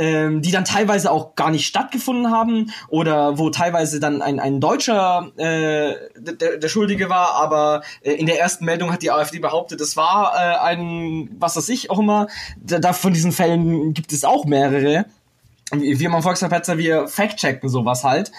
ähm, 0.00 0.40
die 0.40 0.50
dann 0.50 0.64
teilweise 0.64 1.10
auch 1.10 1.34
gar 1.34 1.50
nicht 1.50 1.66
stattgefunden 1.66 2.30
haben 2.30 2.72
oder 2.88 3.36
wo 3.36 3.50
teilweise 3.50 4.00
dann 4.00 4.22
ein, 4.22 4.40
ein 4.40 4.58
Deutscher 4.58 5.30
äh, 5.36 5.94
der, 6.16 6.56
der 6.56 6.68
Schuldige 6.68 7.10
war, 7.10 7.34
aber 7.34 7.82
äh, 8.00 8.12
in 8.12 8.24
der 8.24 8.40
ersten 8.40 8.64
Meldung 8.64 8.90
hat 8.90 9.02
die 9.02 9.10
AfD 9.10 9.40
behauptet, 9.40 9.78
es 9.82 9.98
war 9.98 10.32
äh, 10.34 10.58
ein, 10.58 11.36
was 11.38 11.56
weiß 11.56 11.68
ich 11.68 11.90
auch 11.90 11.98
immer. 11.98 12.28
Da, 12.56 12.78
da 12.78 12.94
von 12.94 13.12
diesen 13.12 13.30
Fällen 13.30 13.92
gibt 13.92 14.14
es 14.14 14.24
auch 14.24 14.46
mehrere. 14.46 15.04
Wir 15.70 16.00
im 16.00 16.22
Volksverpetzer, 16.22 16.78
wir 16.78 17.06
fact-checken 17.06 17.68
sowas 17.68 18.02
halt. 18.02 18.32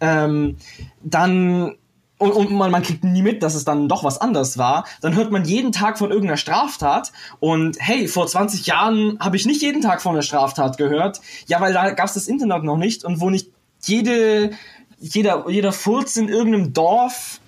Ähm, 0.00 0.58
dann 1.02 1.76
und, 2.18 2.32
und 2.32 2.50
man, 2.50 2.70
man 2.70 2.82
kriegt 2.82 3.04
nie 3.04 3.22
mit, 3.22 3.42
dass 3.42 3.54
es 3.54 3.64
dann 3.64 3.88
doch 3.88 4.02
was 4.02 4.20
anders 4.20 4.56
war, 4.56 4.86
dann 5.02 5.14
hört 5.14 5.30
man 5.30 5.44
jeden 5.44 5.72
Tag 5.72 5.98
von 5.98 6.10
irgendeiner 6.10 6.38
Straftat. 6.38 7.12
Und 7.40 7.76
hey, 7.78 8.08
vor 8.08 8.26
20 8.26 8.66
Jahren 8.66 9.18
habe 9.20 9.36
ich 9.36 9.44
nicht 9.44 9.60
jeden 9.60 9.82
Tag 9.82 10.00
von 10.00 10.12
einer 10.12 10.22
Straftat 10.22 10.78
gehört, 10.78 11.20
ja, 11.46 11.60
weil 11.60 11.72
da 11.72 11.90
gab 11.90 12.06
es 12.06 12.14
das 12.14 12.26
Internet 12.26 12.64
noch 12.64 12.78
nicht. 12.78 13.04
Und 13.04 13.20
wo 13.20 13.28
nicht 13.28 13.50
jede, 13.82 14.50
jeder, 14.98 15.48
jeder 15.48 15.72
Furz 15.72 16.16
in 16.16 16.28
irgendeinem 16.28 16.72
Dorf 16.72 17.40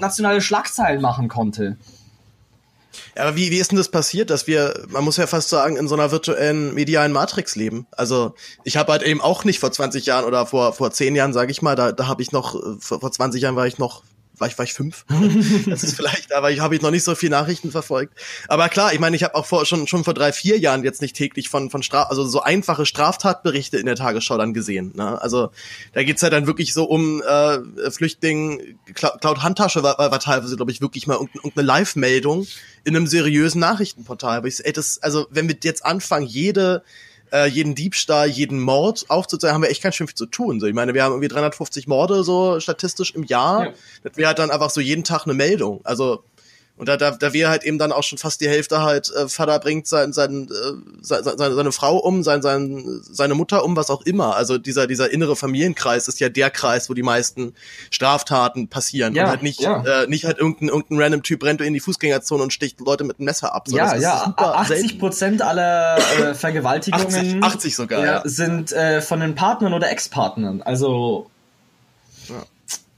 nationale 0.00 0.40
Schlagzeilen 0.40 1.00
machen 1.00 1.28
konnte. 1.28 1.76
Aber 3.16 3.36
wie, 3.36 3.50
wie 3.50 3.58
ist 3.58 3.70
denn 3.70 3.78
das 3.78 3.88
passiert, 3.88 4.30
dass 4.30 4.46
wir, 4.46 4.84
man 4.88 5.04
muss 5.04 5.16
ja 5.16 5.26
fast 5.26 5.48
sagen, 5.48 5.76
in 5.76 5.88
so 5.88 5.94
einer 5.94 6.10
virtuellen 6.10 6.74
medialen 6.74 7.12
Matrix 7.12 7.56
leben? 7.56 7.86
Also 7.92 8.34
ich 8.64 8.76
habe 8.76 8.92
halt 8.92 9.02
eben 9.02 9.20
auch 9.20 9.44
nicht 9.44 9.60
vor 9.60 9.72
20 9.72 10.06
Jahren 10.06 10.24
oder 10.24 10.46
vor 10.46 10.72
vor 10.72 10.90
10 10.90 11.14
Jahren, 11.14 11.32
sage 11.32 11.50
ich 11.50 11.62
mal, 11.62 11.76
da, 11.76 11.92
da 11.92 12.06
habe 12.06 12.22
ich 12.22 12.32
noch, 12.32 12.60
vor, 12.80 13.00
vor 13.00 13.12
20 13.12 13.42
Jahren 13.42 13.56
war 13.56 13.66
ich 13.66 13.78
noch 13.78 14.02
war 14.38 14.48
ich, 14.48 14.58
war 14.58 14.64
ich 14.64 14.74
fünf? 14.74 15.04
das 15.66 15.82
ist 15.82 15.96
vielleicht, 15.96 16.32
aber 16.32 16.50
ich 16.50 16.60
habe 16.60 16.74
ich 16.74 16.82
noch 16.82 16.90
nicht 16.90 17.04
so 17.04 17.14
viel 17.14 17.30
Nachrichten 17.30 17.70
verfolgt. 17.70 18.14
Aber 18.48 18.68
klar, 18.68 18.92
ich 18.92 19.00
meine, 19.00 19.16
ich 19.16 19.22
habe 19.22 19.34
auch 19.34 19.46
vor, 19.46 19.64
schon, 19.66 19.86
schon 19.86 20.04
vor 20.04 20.14
drei, 20.14 20.32
vier 20.32 20.58
Jahren 20.58 20.84
jetzt 20.84 21.02
nicht 21.02 21.16
täglich 21.16 21.48
von, 21.48 21.70
von 21.70 21.82
Straf, 21.82 22.10
also 22.10 22.24
so 22.24 22.42
einfache 22.42 22.86
Straftatberichte 22.86 23.78
in 23.78 23.86
der 23.86 23.96
Tagesschau 23.96 24.36
dann 24.36 24.54
gesehen. 24.54 24.92
Ne? 24.94 25.20
Also 25.20 25.50
da 25.92 26.02
geht's 26.02 26.22
ja 26.22 26.30
dann 26.30 26.46
wirklich 26.46 26.72
so 26.74 26.84
um 26.84 27.22
äh, 27.22 27.90
Flüchtling, 27.90 28.78
Cloud 28.94 29.42
Handtasche 29.42 29.82
war, 29.82 29.98
war, 29.98 30.10
war 30.10 30.20
teilweise, 30.20 30.56
glaube 30.56 30.72
ich, 30.72 30.80
wirklich 30.80 31.06
mal 31.06 31.14
irgendeine 31.14 31.66
Live-Meldung 31.66 32.46
in 32.84 32.96
einem 32.96 33.06
seriösen 33.06 33.60
Nachrichtenportal. 33.60 34.38
Aber 34.38 34.48
ich, 34.48 34.64
ey, 34.64 34.72
das, 34.72 35.02
also 35.02 35.26
wenn 35.30 35.48
wir 35.48 35.56
jetzt 35.62 35.84
anfangen, 35.84 36.26
jede 36.26 36.82
äh, 37.34 37.46
jeden 37.46 37.74
Diebstahl, 37.74 38.28
jeden 38.28 38.60
Mord 38.60 39.06
aufzuzeigen, 39.08 39.54
haben 39.54 39.62
wir 39.62 39.70
echt 39.70 39.82
ganz 39.82 39.96
schön 39.96 40.06
viel 40.06 40.14
zu 40.14 40.26
tun. 40.26 40.60
So, 40.60 40.66
ich 40.66 40.74
meine, 40.74 40.94
wir 40.94 41.02
haben 41.02 41.12
irgendwie 41.12 41.28
350 41.28 41.88
Morde 41.88 42.22
so 42.22 42.60
statistisch 42.60 43.10
im 43.14 43.24
Jahr. 43.24 43.66
Ja. 43.66 43.72
Das 44.04 44.16
wäre 44.16 44.28
halt 44.28 44.38
dann 44.38 44.50
einfach 44.50 44.70
so 44.70 44.80
jeden 44.80 45.02
Tag 45.02 45.24
eine 45.24 45.34
Meldung. 45.34 45.80
Also 45.84 46.22
und 46.76 46.88
da, 46.88 46.96
da, 46.96 47.12
da 47.12 47.32
wir 47.32 47.48
halt 47.48 47.62
eben 47.62 47.78
dann 47.78 47.92
auch 47.92 48.02
schon 48.02 48.18
fast 48.18 48.40
die 48.40 48.48
Hälfte 48.48 48.82
halt, 48.82 49.08
äh, 49.14 49.28
Vater 49.28 49.60
bringt 49.60 49.86
sein, 49.86 50.12
sein, 50.12 50.48
äh, 50.50 50.72
seine, 51.02 51.54
seine 51.54 51.72
Frau 51.72 51.98
um, 51.98 52.24
sein, 52.24 52.42
sein, 52.42 53.00
seine 53.02 53.34
Mutter 53.34 53.64
um, 53.64 53.76
was 53.76 53.90
auch 53.90 54.02
immer. 54.02 54.34
Also 54.34 54.58
dieser, 54.58 54.88
dieser 54.88 55.12
innere 55.12 55.36
Familienkreis 55.36 56.08
ist 56.08 56.18
ja 56.18 56.28
der 56.28 56.50
Kreis, 56.50 56.90
wo 56.90 56.94
die 56.94 57.04
meisten 57.04 57.54
Straftaten 57.92 58.68
passieren. 58.68 59.14
Ja, 59.14 59.24
und 59.24 59.30
halt 59.30 59.42
nicht, 59.44 59.60
ja. 59.60 60.02
äh, 60.02 60.08
nicht 60.08 60.24
halt 60.24 60.38
irgendein, 60.38 60.68
irgendein 60.68 60.98
random 60.98 61.22
Typ 61.22 61.44
rennt 61.44 61.60
in 61.60 61.74
die 61.74 61.80
Fußgängerzone 61.80 62.42
und 62.42 62.52
sticht 62.52 62.80
Leute 62.80 63.04
mit 63.04 63.20
einem 63.20 63.26
Messer 63.26 63.54
ab. 63.54 63.68
So, 63.68 63.76
ja, 63.76 63.94
ja, 63.94 64.34
80 64.36 64.98
Prozent 64.98 65.42
aller 65.42 65.98
äh, 65.98 66.34
Vergewaltigungen 66.34 67.42
80, 67.42 67.42
80 67.44 67.76
sogar, 67.76 68.04
ja, 68.04 68.22
sind 68.24 68.72
äh, 68.72 69.00
von 69.00 69.20
den 69.20 69.36
Partnern 69.36 69.74
oder 69.74 69.90
Ex-Partnern. 69.92 70.60
Also 70.62 71.30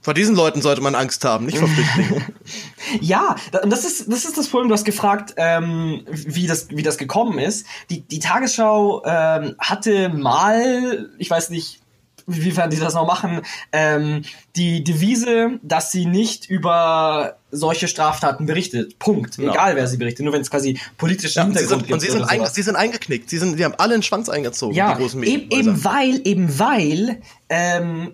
vor 0.07 0.13
diesen 0.13 0.37
Leuten 0.37 0.61
sollte 0.61 0.79
man 0.79 0.95
Angst 0.95 1.25
haben, 1.25 1.45
nicht 1.45 1.57
vor 1.57 1.67
Flüchtlingen. 1.67 2.23
ja, 3.01 3.35
und 3.61 3.69
das 3.69 3.83
ist, 3.83 4.09
das 4.09 4.23
ist 4.23 4.37
das 4.37 4.47
Problem. 4.47 4.69
Du 4.69 4.73
hast 4.73 4.85
gefragt, 4.85 5.33
ähm, 5.35 6.05
wie, 6.09 6.47
das, 6.47 6.69
wie 6.69 6.81
das 6.81 6.97
gekommen 6.97 7.39
ist. 7.39 7.65
Die, 7.89 8.07
die 8.07 8.19
Tagesschau 8.19 9.03
ähm, 9.05 9.55
hatte 9.59 10.07
mal, 10.07 11.09
ich 11.17 11.29
weiß 11.29 11.49
nicht, 11.49 11.81
wiefern 12.25 12.69
die 12.69 12.77
das 12.77 12.93
noch 12.93 13.05
machen, 13.05 13.41
ähm, 13.73 14.21
die 14.55 14.81
Devise, 14.81 15.59
dass 15.61 15.91
sie 15.91 16.05
nicht 16.05 16.49
über 16.49 17.35
solche 17.51 17.89
Straftaten 17.89 18.45
berichtet. 18.45 18.99
Punkt. 18.99 19.37
Ja. 19.37 19.51
Egal, 19.51 19.75
wer 19.75 19.87
sie 19.87 19.97
berichtet. 19.97 20.23
Nur 20.23 20.31
wenn 20.31 20.39
es 20.39 20.49
quasi 20.49 20.79
politische 20.97 21.35
ja, 21.35 21.43
Hintergrund 21.43 21.81
gibt. 21.81 21.91
Und 21.91 21.99
sie 21.99 22.11
sind, 22.11 22.23
ein, 22.23 22.45
sie 22.45 22.61
sind 22.61 22.77
eingeknickt. 22.77 23.29
Sie, 23.29 23.39
sind, 23.39 23.57
sie 23.57 23.65
haben 23.65 23.75
alle 23.77 23.95
den 23.95 24.03
Schwanz 24.03 24.29
eingezogen, 24.29 24.73
ja, 24.73 24.93
die 24.93 25.01
großen 25.01 25.19
Medien. 25.19 25.51
Eben 25.51 25.83
weil, 25.83 26.21
eben 26.23 26.59
weil 26.59 27.21
ähm, 27.49 28.13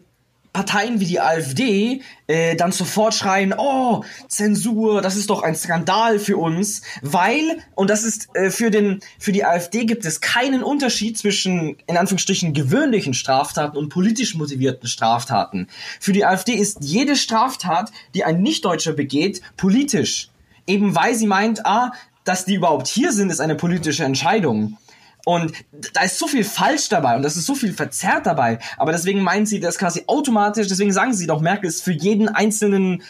Parteien 0.53 0.99
wie 0.99 1.05
die 1.05 1.19
AfD 1.19 2.01
äh, 2.27 2.55
dann 2.55 2.71
sofort 2.71 3.15
schreien, 3.15 3.55
oh, 3.57 4.03
Zensur, 4.27 5.01
das 5.01 5.15
ist 5.15 5.31
doch 5.31 5.41
ein 5.41 5.55
Skandal 5.55 6.19
für 6.19 6.37
uns, 6.37 6.83
weil, 7.01 7.57
und 7.73 7.89
das 7.89 8.03
ist 8.03 8.29
äh, 8.35 8.51
für, 8.51 8.69
den, 8.69 8.99
für 9.17 9.31
die 9.31 9.43
AfD 9.43 9.85
gibt 9.85 10.05
es 10.05 10.21
keinen 10.21 10.61
Unterschied 10.61 11.17
zwischen, 11.17 11.77
in 11.87 11.97
Anführungsstrichen, 11.97 12.53
gewöhnlichen 12.53 13.15
Straftaten 13.15 13.77
und 13.77 13.89
politisch 13.89 14.35
motivierten 14.35 14.87
Straftaten. 14.87 15.67
Für 15.99 16.13
die 16.13 16.23
AfD 16.23 16.53
ist 16.53 16.77
jede 16.81 17.15
Straftat, 17.15 17.91
die 18.13 18.23
ein 18.23 18.43
Nichtdeutscher 18.43 18.93
begeht, 18.93 19.41
politisch. 19.57 20.29
Eben 20.67 20.95
weil 20.95 21.15
sie 21.15 21.27
meint, 21.27 21.65
ah, 21.65 21.91
dass 22.23 22.45
die 22.45 22.53
überhaupt 22.53 22.87
hier 22.87 23.11
sind, 23.11 23.31
ist 23.31 23.41
eine 23.41 23.55
politische 23.55 24.03
Entscheidung. 24.03 24.77
Und 25.25 25.53
da 25.93 26.01
ist 26.01 26.19
so 26.19 26.27
viel 26.27 26.43
falsch 26.43 26.89
dabei 26.89 27.15
und 27.15 27.23
das 27.23 27.37
ist 27.37 27.45
so 27.45 27.55
viel 27.55 27.73
verzerrt 27.73 28.25
dabei. 28.25 28.59
Aber 28.77 28.91
deswegen 28.91 29.21
meinen 29.21 29.45
sie 29.45 29.59
das 29.59 29.77
quasi 29.77 30.03
automatisch, 30.07 30.67
deswegen 30.67 30.91
sagen 30.91 31.13
sie 31.13 31.27
doch, 31.27 31.39
Merkel 31.39 31.69
ist 31.69 31.83
für 31.83 31.93
jeden 31.93 32.27
einzelnen 32.27 33.03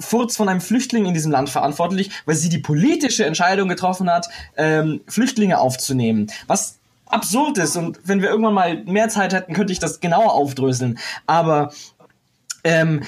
Furz 0.00 0.36
von 0.36 0.48
einem 0.48 0.60
Flüchtling 0.60 1.06
in 1.06 1.14
diesem 1.14 1.32
Land 1.32 1.50
verantwortlich, 1.50 2.10
weil 2.24 2.36
sie 2.36 2.48
die 2.48 2.58
politische 2.58 3.24
Entscheidung 3.24 3.68
getroffen 3.68 4.08
hat, 4.08 4.28
ähm, 4.56 5.00
Flüchtlinge 5.08 5.58
aufzunehmen. 5.58 6.30
Was 6.46 6.78
absurd 7.06 7.58
ist 7.58 7.76
und 7.76 7.98
wenn 8.04 8.22
wir 8.22 8.28
irgendwann 8.28 8.54
mal 8.54 8.84
mehr 8.84 9.08
Zeit 9.08 9.32
hätten, 9.32 9.54
könnte 9.54 9.72
ich 9.72 9.80
das 9.80 9.98
genauer 9.98 10.34
aufdröseln. 10.34 10.98
Aber 11.26 11.72
ähm, 12.62 13.02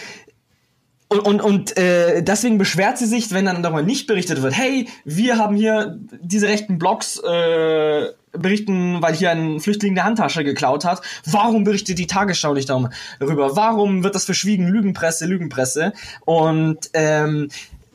und, 1.10 1.18
und, 1.18 1.40
und 1.42 1.76
äh, 1.76 2.22
deswegen 2.22 2.56
beschwert 2.56 2.96
sie 2.96 3.06
sich, 3.06 3.32
wenn 3.32 3.44
dann 3.44 3.64
darüber 3.64 3.82
nicht 3.82 4.06
berichtet 4.06 4.42
wird, 4.42 4.56
hey, 4.56 4.86
wir 5.04 5.38
haben 5.38 5.56
hier 5.56 5.98
diese 6.22 6.46
rechten 6.46 6.78
Blogs 6.78 7.18
äh, 7.18 8.10
berichten, 8.30 9.02
weil 9.02 9.14
hier 9.14 9.32
ein 9.32 9.58
Flüchtling 9.58 9.94
eine 9.94 10.04
Handtasche 10.04 10.44
geklaut 10.44 10.84
hat. 10.84 11.02
Warum 11.26 11.64
berichtet 11.64 11.98
die 11.98 12.06
Tagesschau 12.06 12.54
nicht 12.54 12.68
darüber? 12.68 13.56
Warum 13.56 14.04
wird 14.04 14.14
das 14.14 14.24
verschwiegen? 14.24 14.68
Lügenpresse, 14.68 15.26
Lügenpresse. 15.26 15.94
Und 16.26 16.90
ähm, 16.92 17.48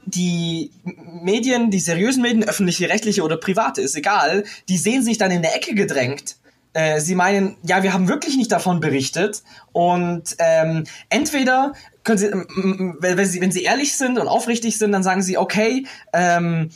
die 0.06 0.72
Medien, 0.84 1.72
die 1.72 1.80
seriösen 1.80 2.22
Medien, 2.22 2.44
öffentliche, 2.44 2.90
rechtliche 2.90 3.24
oder 3.24 3.38
private, 3.38 3.80
ist 3.80 3.96
egal, 3.96 4.44
die 4.68 4.78
sehen 4.78 5.04
sich 5.04 5.18
dann 5.18 5.32
in 5.32 5.42
der 5.42 5.56
Ecke 5.56 5.74
gedrängt. 5.74 6.36
Äh, 6.74 7.00
sie 7.00 7.16
meinen, 7.16 7.56
ja, 7.64 7.82
wir 7.82 7.94
haben 7.94 8.10
wirklich 8.10 8.36
nicht 8.36 8.52
davon 8.52 8.82
berichtet. 8.82 9.42
Und 9.72 10.36
ähm, 10.40 10.84
entweder 11.08 11.72
können 12.06 12.18
sie, 12.18 12.32
wenn 12.32 13.28
sie, 13.28 13.42
wenn 13.42 13.52
sie 13.52 13.64
ehrlich 13.64 13.98
sind 13.98 14.18
und 14.18 14.28
aufrichtig 14.30 14.78
sind, 14.78 14.94
dann 14.94 15.04
sagen 15.04 15.22
sie, 15.22 15.38
okay, 15.38 15.86
ähm, 16.14 16.70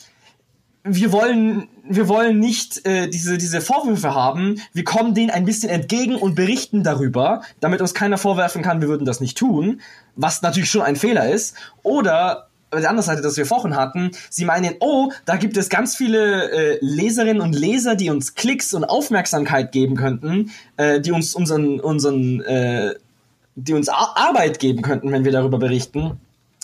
wir 0.84 1.12
wollen, 1.12 1.68
wir 1.88 2.08
wollen 2.08 2.40
nicht 2.40 2.86
äh, 2.86 3.08
diese, 3.08 3.38
diese 3.38 3.62
Vorwürfe 3.62 4.14
haben. 4.14 4.60
Wir 4.74 4.84
kommen 4.84 5.14
denen 5.14 5.30
ein 5.30 5.46
bisschen 5.46 5.70
entgegen 5.70 6.16
und 6.16 6.36
berichten 6.36 6.84
darüber, 6.84 7.42
damit 7.60 7.82
uns 7.82 7.94
keiner 7.94 8.18
vorwerfen 8.18 8.62
kann, 8.62 8.82
wir 8.82 8.88
würden 8.88 9.06
das 9.06 9.22
nicht 9.22 9.38
tun, 9.38 9.82
was 10.16 10.42
natürlich 10.42 10.70
schon 10.70 10.82
ein 10.82 10.96
Fehler 10.96 11.30
ist. 11.30 11.56
Oder 11.84 12.50
auf 12.72 12.80
der 12.80 12.90
anderen 12.90 13.06
Seite, 13.06 13.22
das 13.22 13.36
wir 13.36 13.46
vorhin 13.46 13.76
hatten, 13.76 14.12
sie 14.30 14.46
meinen, 14.46 14.76
oh, 14.80 15.12
da 15.26 15.38
gibt 15.38 15.58
es 15.58 15.70
ganz 15.70 15.96
viele 15.96 16.52
äh, 16.52 16.78
Leserinnen 16.82 17.42
und 17.42 17.54
Leser, 17.54 17.96
die 17.96 18.10
uns 18.10 18.36
Klicks 18.36 18.74
und 18.74 18.84
Aufmerksamkeit 18.84 19.72
geben 19.72 19.96
könnten, 19.96 20.52
äh, 20.78 21.02
die 21.02 21.12
uns 21.12 21.34
unseren, 21.34 21.80
unseren, 21.80 22.42
äh, 22.42 22.96
die 23.64 23.74
uns 23.74 23.90
Ar 23.90 24.16
Arbeit 24.16 24.60
geben 24.60 24.82
könnten, 24.82 25.12
wenn 25.12 25.26
wir 25.26 25.32
darüber 25.32 25.60
berichten 25.60 26.20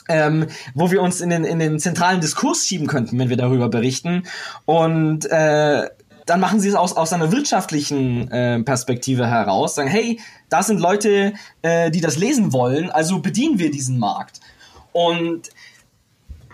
ähm, 0.07 0.47
wo 0.73 0.91
wir 0.91 1.01
uns 1.01 1.21
in 1.21 1.29
den, 1.29 1.43
in 1.43 1.59
den 1.59 1.79
zentralen 1.79 2.21
Diskurs 2.21 2.65
schieben 2.65 2.87
könnten, 2.87 3.17
wenn 3.17 3.29
wir 3.29 3.37
darüber 3.37 3.69
berichten. 3.69 4.23
Und 4.65 5.25
äh, 5.25 5.89
dann 6.25 6.39
machen 6.39 6.59
sie 6.59 6.69
es 6.69 6.75
aus, 6.75 6.93
aus 6.93 7.13
einer 7.13 7.31
wirtschaftlichen 7.31 8.29
äh, 8.31 8.61
Perspektive 8.63 9.27
heraus, 9.27 9.75
sagen, 9.75 9.89
hey, 9.89 10.19
da 10.49 10.63
sind 10.63 10.79
Leute, 10.79 11.33
äh, 11.61 11.91
die 11.91 12.01
das 12.01 12.17
lesen 12.17 12.53
wollen, 12.53 12.89
also 12.89 13.19
bedienen 13.19 13.59
wir 13.59 13.71
diesen 13.71 13.99
Markt. 13.99 14.39
Und 14.91 15.49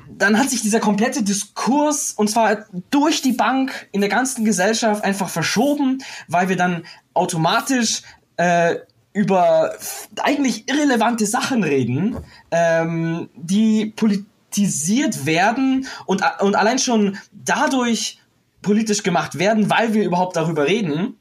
dann 0.09 0.37
hat 0.37 0.49
sich 0.49 0.61
dieser 0.61 0.81
komplette 0.81 1.23
Diskurs, 1.23 2.11
und 2.11 2.29
zwar 2.29 2.65
durch 2.89 3.21
die 3.21 3.31
Bank 3.31 3.87
in 3.93 4.01
der 4.01 4.09
ganzen 4.09 4.43
Gesellschaft, 4.43 5.03
einfach 5.05 5.29
verschoben, 5.29 5.99
weil 6.27 6.49
wir 6.49 6.57
dann 6.57 6.83
automatisch 7.13 8.01
äh, 8.35 8.75
über 9.13 9.73
eigentlich 10.21 10.69
irrelevante 10.69 11.25
Sachen 11.25 11.63
reden, 11.63 12.17
ähm, 12.51 13.29
die 13.35 13.87
politisiert 13.87 15.25
werden 15.25 15.87
und, 16.05 16.23
und 16.39 16.55
allein 16.55 16.79
schon 16.79 17.17
dadurch 17.31 18.19
politisch 18.61 19.03
gemacht 19.03 19.37
werden, 19.37 19.69
weil 19.69 19.93
wir 19.93 20.03
überhaupt 20.03 20.35
darüber 20.35 20.65
reden. 20.65 21.17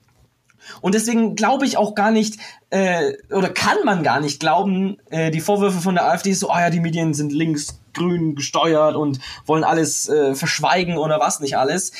Und 0.80 0.94
deswegen 0.94 1.34
glaube 1.34 1.66
ich 1.66 1.76
auch 1.76 1.94
gar 1.94 2.10
nicht, 2.10 2.38
äh, 2.70 3.14
oder 3.30 3.48
kann 3.48 3.78
man 3.84 4.02
gar 4.02 4.20
nicht 4.20 4.40
glauben, 4.40 4.98
äh, 5.10 5.30
die 5.30 5.40
Vorwürfe 5.40 5.80
von 5.80 5.94
der 5.94 6.08
AfD 6.08 6.32
so, 6.32 6.50
ah 6.50 6.56
oh 6.56 6.60
ja, 6.60 6.70
die 6.70 6.80
Medien 6.80 7.14
sind 7.14 7.32
links, 7.32 7.80
grün 7.94 8.34
gesteuert 8.36 8.94
und 8.94 9.20
wollen 9.46 9.64
alles 9.64 10.08
äh, 10.08 10.34
verschweigen 10.34 10.96
oder 10.98 11.18
was 11.18 11.40
nicht 11.40 11.56
alles. 11.56 11.92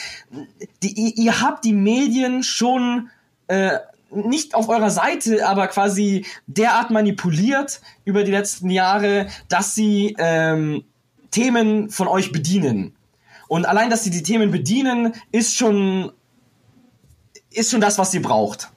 Die, 0.83 1.15
ihr, 1.21 1.41
habt 1.41 1.65
die 1.65 1.73
Medien 1.73 2.43
schon 2.43 3.11
äh, 3.49 3.79
nicht 4.11 4.55
auf 4.55 4.69
eurer 4.69 4.91
Seite, 4.91 5.47
aber 5.47 5.69
quasi 5.69 6.27
derart 6.47 6.91
manipuliert 6.91 7.81
über 8.05 8.25
die 8.25 8.31
letzten 8.31 8.71
Jahre, 8.71 9.29
dass 9.49 9.75
sie 9.75 10.17
ähm, 10.19 10.85
Themen 11.31 11.91
von 11.91 12.09
euch 12.09 12.33
bedienen. 12.33 12.95
Und 13.49 13.67
allein, 13.67 13.91
dass 13.91 14.05
sie 14.05 14.11
die 14.11 14.23
Themen 14.23 14.51
bedienen, 14.51 15.15
ist 15.33 15.57
schon, 15.57 16.13
ist 17.51 17.71
schon 17.71 17.81
das, 17.81 17.99
was 17.99 18.11
sie 18.11 18.21
braucht. 18.21 18.69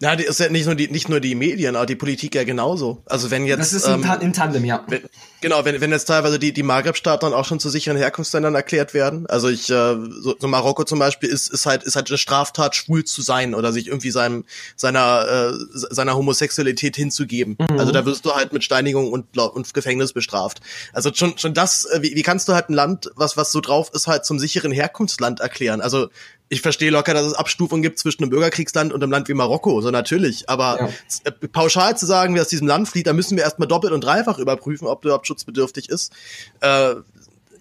Na, 0.00 0.16
das 0.16 0.26
ist 0.26 0.40
ja 0.40 0.48
nicht 0.48 0.66
nur 0.66 0.74
die, 0.74 0.88
nicht 0.88 1.08
nur 1.08 1.20
die 1.20 1.34
Medien, 1.34 1.76
aber 1.76 1.86
die 1.86 1.96
Politik 1.96 2.34
ja 2.34 2.44
genauso. 2.44 3.02
Also 3.06 3.30
wenn 3.30 3.46
jetzt. 3.46 3.60
Das 3.60 3.72
ist 3.72 3.86
ähm, 3.86 4.04
in 4.20 4.32
Tandem, 4.32 4.64
ja. 4.64 4.84
Wenn, 4.88 5.02
Genau, 5.40 5.64
wenn, 5.64 5.80
wenn 5.80 5.90
jetzt 5.90 6.04
teilweise 6.04 6.38
die, 6.38 6.52
die 6.52 6.62
Maghreb-Staaten 6.62 7.26
dann 7.26 7.32
auch 7.32 7.46
schon 7.46 7.60
zu 7.60 7.70
sicheren 7.70 7.96
Herkunftsländern 7.96 8.54
erklärt 8.54 8.92
werden. 8.92 9.26
Also 9.26 9.48
ich, 9.48 9.70
äh, 9.70 9.96
so, 10.20 10.36
so 10.38 10.48
Marokko 10.48 10.84
zum 10.84 10.98
Beispiel 10.98 11.30
ist, 11.30 11.48
ist 11.48 11.64
halt, 11.66 11.82
ist 11.82 11.96
halt 11.96 12.08
eine 12.08 12.18
Straftat, 12.18 12.76
schwul 12.76 13.04
zu 13.04 13.22
sein 13.22 13.54
oder 13.54 13.72
sich 13.72 13.86
irgendwie 13.86 14.10
seinem, 14.10 14.44
seiner, 14.76 15.26
äh, 15.28 15.52
seiner 15.72 16.14
Homosexualität 16.14 16.96
hinzugeben. 16.96 17.56
Mhm. 17.58 17.78
Also 17.78 17.92
da 17.92 18.04
wirst 18.04 18.26
du 18.26 18.34
halt 18.34 18.52
mit 18.52 18.64
Steinigung 18.64 19.10
und, 19.10 19.38
und 19.38 19.72
Gefängnis 19.72 20.12
bestraft. 20.12 20.60
Also 20.92 21.10
schon, 21.14 21.38
schon 21.38 21.54
das, 21.54 21.86
äh, 21.86 22.02
wie, 22.02 22.14
wie 22.14 22.22
kannst 22.22 22.48
du 22.48 22.52
halt 22.52 22.68
ein 22.68 22.74
Land, 22.74 23.10
was, 23.14 23.36
was 23.36 23.50
so 23.50 23.60
drauf 23.60 23.90
ist, 23.94 24.06
halt 24.06 24.26
zum 24.26 24.38
sicheren 24.38 24.72
Herkunftsland 24.72 25.40
erklären? 25.40 25.80
Also 25.80 26.08
ich 26.52 26.62
verstehe 26.62 26.90
locker, 26.90 27.14
dass 27.14 27.26
es 27.26 27.34
Abstufungen 27.34 27.80
gibt 27.80 28.00
zwischen 28.00 28.24
einem 28.24 28.30
Bürgerkriegsland 28.30 28.92
und 28.92 29.00
einem 29.02 29.12
Land 29.12 29.28
wie 29.28 29.34
Marokko, 29.34 29.80
so 29.80 29.92
natürlich. 29.92 30.50
Aber 30.50 30.78
ja. 30.80 30.88
Äh, 31.22 31.30
pauschal 31.48 31.96
zu 31.96 32.06
sagen, 32.06 32.34
wer 32.34 32.42
aus 32.42 32.48
diesem 32.48 32.66
Land 32.66 32.88
flieht, 32.88 33.06
da 33.06 33.12
müssen 33.12 33.36
wir 33.36 33.44
erstmal 33.44 33.68
doppelt 33.68 33.92
und 33.92 34.02
dreifach 34.02 34.36
überprüfen, 34.38 34.88
ob 34.88 35.00
der 35.02 35.10
überhaupt 35.10 35.28
schutzbedürftig 35.28 35.88
ist. 35.88 36.12
Äh, 36.60 36.96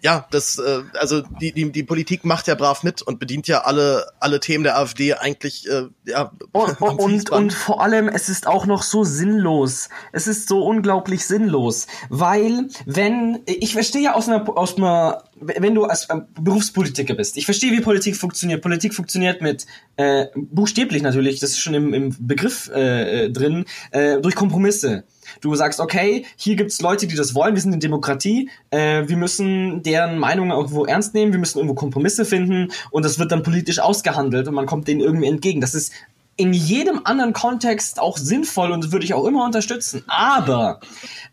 ja, 0.01 0.27
das, 0.31 0.57
äh, 0.57 0.81
also 0.93 1.21
die, 1.21 1.51
die, 1.51 1.71
die 1.71 1.83
Politik 1.83 2.23
macht 2.23 2.47
ja 2.47 2.55
brav 2.55 2.83
mit 2.83 3.01
und 3.01 3.19
bedient 3.19 3.47
ja 3.47 3.61
alle, 3.61 4.05
alle 4.19 4.39
Themen 4.39 4.63
der 4.63 4.77
AfD 4.77 5.13
eigentlich, 5.13 5.67
äh, 5.69 5.87
ja. 6.05 6.31
Und, 6.51 6.81
und, 6.99 7.29
und 7.29 7.53
vor 7.53 7.81
allem, 7.81 8.07
es 8.07 8.29
ist 8.29 8.47
auch 8.47 8.65
noch 8.65 8.83
so 8.83 9.03
sinnlos. 9.03 9.89
Es 10.11 10.27
ist 10.27 10.47
so 10.47 10.63
unglaublich 10.63 11.25
sinnlos. 11.25 11.87
Weil, 12.09 12.67
wenn, 12.85 13.39
ich 13.45 13.73
verstehe 13.73 14.01
ja 14.01 14.13
aus 14.13 14.29
einer, 14.29 14.57
aus 14.57 14.77
einer, 14.77 15.23
wenn 15.35 15.75
du 15.75 15.85
als 15.85 16.05
äh, 16.09 16.15
Berufspolitiker 16.39 17.15
bist, 17.15 17.37
ich 17.37 17.45
verstehe, 17.45 17.71
wie 17.71 17.81
Politik 17.81 18.15
funktioniert. 18.15 18.61
Politik 18.61 18.93
funktioniert 18.93 19.41
mit, 19.41 19.65
äh, 19.97 20.27
buchstäblich 20.35 21.01
natürlich, 21.01 21.39
das 21.39 21.51
ist 21.51 21.59
schon 21.59 21.73
im, 21.73 21.93
im 21.93 22.15
Begriff 22.19 22.69
äh, 22.73 23.25
äh 23.25 23.31
drin, 23.31 23.65
äh, 23.91 24.19
durch 24.21 24.35
Kompromisse. 24.35 25.03
Du 25.41 25.55
sagst, 25.55 25.79
okay, 25.79 26.25
hier 26.35 26.55
gibt's 26.55 26.81
Leute, 26.81 27.07
die 27.07 27.15
das 27.15 27.35
wollen, 27.35 27.55
wir 27.55 27.61
sind 27.61 27.71
eine 27.71 27.79
Demokratie, 27.79 28.49
äh, 28.71 29.07
wir 29.07 29.17
müssen 29.17 29.83
deren 29.83 30.17
Meinungen 30.17 30.51
irgendwo 30.51 30.85
ernst 30.85 31.13
nehmen, 31.13 31.31
wir 31.31 31.39
müssen 31.39 31.59
irgendwo 31.59 31.75
Kompromisse 31.75 32.25
finden 32.25 32.71
und 32.91 33.05
das 33.05 33.19
wird 33.19 33.31
dann 33.31 33.43
politisch 33.43 33.79
ausgehandelt 33.79 34.47
und 34.47 34.53
man 34.53 34.65
kommt 34.65 34.87
denen 34.87 35.01
irgendwie 35.01 35.27
entgegen. 35.27 35.61
Das 35.61 35.73
ist 35.73 35.93
in 36.35 36.53
jedem 36.53 37.01
anderen 37.03 37.33
Kontext 37.33 37.99
auch 37.99 38.17
sinnvoll 38.17 38.71
und 38.71 38.91
würde 38.93 39.03
ich 39.05 39.13
auch 39.13 39.25
immer 39.25 39.43
unterstützen. 39.43 40.03
Aber 40.07 40.79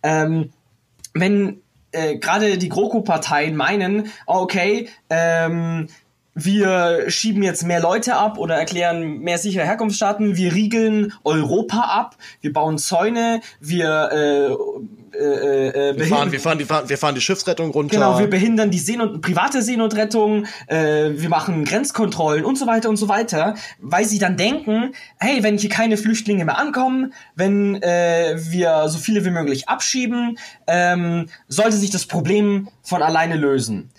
ähm, 0.02 0.50
wenn 1.14 1.61
äh, 1.92 2.18
gerade 2.18 2.59
die 2.59 2.68
GroKo-Parteien 2.68 3.54
meinen, 3.54 4.11
okay, 4.26 4.88
ähm, 5.09 5.88
wir 6.37 7.11
schieben 7.11 7.43
jetzt 7.43 7.64
mehr 7.64 7.80
Leute 7.80 8.14
ab 8.16 8.37
oder 8.37 8.57
erklären 8.57 9.20
mehr 9.20 9.39
sichere 9.39 9.64
Herkunftsstaaten, 9.64 10.37
wir 10.37 10.55
riegeln 10.55 11.14
Europa 11.24 11.80
ab, 11.80 12.16
wir 12.43 12.53
bauen 12.53 12.76
Zäune, 12.76 13.41
wir 13.59 14.11
äh, 14.12 14.87
äh, 15.18 15.91
äh, 15.91 15.99
wir, 15.99 16.07
fahren, 16.07 16.30
wir, 16.30 16.41
fahren 16.41 16.59
die, 16.59 16.68
wir 16.68 16.99
fahren 16.99 17.14
die 17.14 17.20
Schiffsrettung 17.20 17.70
runter. 17.70 17.95
Genau, 17.95 18.18
wir 18.18 18.28
behindern 18.28 18.70
die 18.70 18.78
Seenot 18.78 19.22
private 19.22 19.62
Seenotrettung, 19.62 20.47
äh, 20.66 21.11
wir 21.14 21.28
machen 21.28 21.64
Grenzkontrollen 21.64 22.45
und 22.45 22.59
so 22.59 22.66
weiter 22.66 22.91
und 22.91 22.97
so 22.97 23.09
weiter, 23.09 23.55
weil 23.80 24.05
sie 24.05 24.18
dann 24.18 24.37
denken, 24.37 24.93
hey, 25.18 25.43
wenn 25.43 25.57
hier 25.57 25.70
keine 25.70 25.97
Flüchtlinge 25.97 26.45
mehr 26.45 26.59
ankommen, 26.59 27.14
wenn 27.34 27.82
äh, 27.82 28.37
wir 28.37 28.89
so 28.89 28.99
viele 28.99 29.24
wie 29.24 29.30
möglich 29.30 29.68
abschieben, 29.68 30.39
ähm, 30.66 31.28
sollte 31.49 31.76
sich 31.76 31.91
das 31.91 32.07
Problem 32.07 32.68
von 32.82 33.03
alleine 33.03 33.37
lösen 33.37 33.91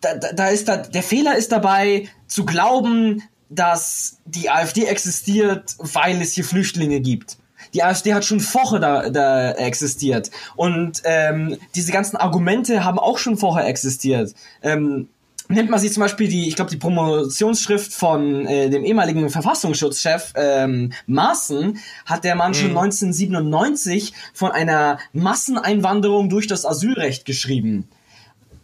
da, 0.00 0.14
da 0.14 0.48
ist 0.48 0.68
da, 0.68 0.78
der 0.78 1.02
Fehler 1.02 1.36
ist 1.36 1.52
dabei, 1.52 2.08
zu 2.26 2.44
glauben, 2.44 3.22
dass 3.48 4.18
die 4.24 4.50
AfD 4.50 4.84
existiert, 4.84 5.76
weil 5.78 6.20
es 6.20 6.32
hier 6.32 6.44
Flüchtlinge 6.44 7.00
gibt. 7.00 7.38
Die 7.74 7.82
AfD 7.82 8.14
hat 8.14 8.24
schon 8.24 8.40
vorher 8.40 8.80
da, 8.80 9.10
da 9.10 9.52
existiert. 9.52 10.30
Und 10.56 11.02
ähm, 11.04 11.56
diese 11.74 11.92
ganzen 11.92 12.16
Argumente 12.16 12.84
haben 12.84 12.98
auch 12.98 13.18
schon 13.18 13.36
vorher 13.36 13.66
existiert. 13.66 14.34
Ähm, 14.62 15.08
Nennt 15.48 15.70
man 15.70 15.78
sich 15.78 15.92
zum 15.92 16.00
Beispiel 16.00 16.26
die, 16.26 16.48
ich 16.48 16.56
glaube, 16.56 16.72
die 16.72 16.76
Promotionsschrift 16.76 17.92
von 17.92 18.46
äh, 18.46 18.68
dem 18.68 18.84
ehemaligen 18.84 19.30
Verfassungsschutzchef 19.30 20.32
ähm, 20.34 20.92
Maaßen, 21.06 21.78
hat 22.04 22.24
der 22.24 22.34
Mann 22.34 22.50
mhm. 22.50 22.54
schon 22.54 22.70
1997 22.70 24.12
von 24.34 24.50
einer 24.50 24.98
Masseneinwanderung 25.12 26.30
durch 26.30 26.48
das 26.48 26.66
Asylrecht 26.66 27.26
geschrieben 27.26 27.86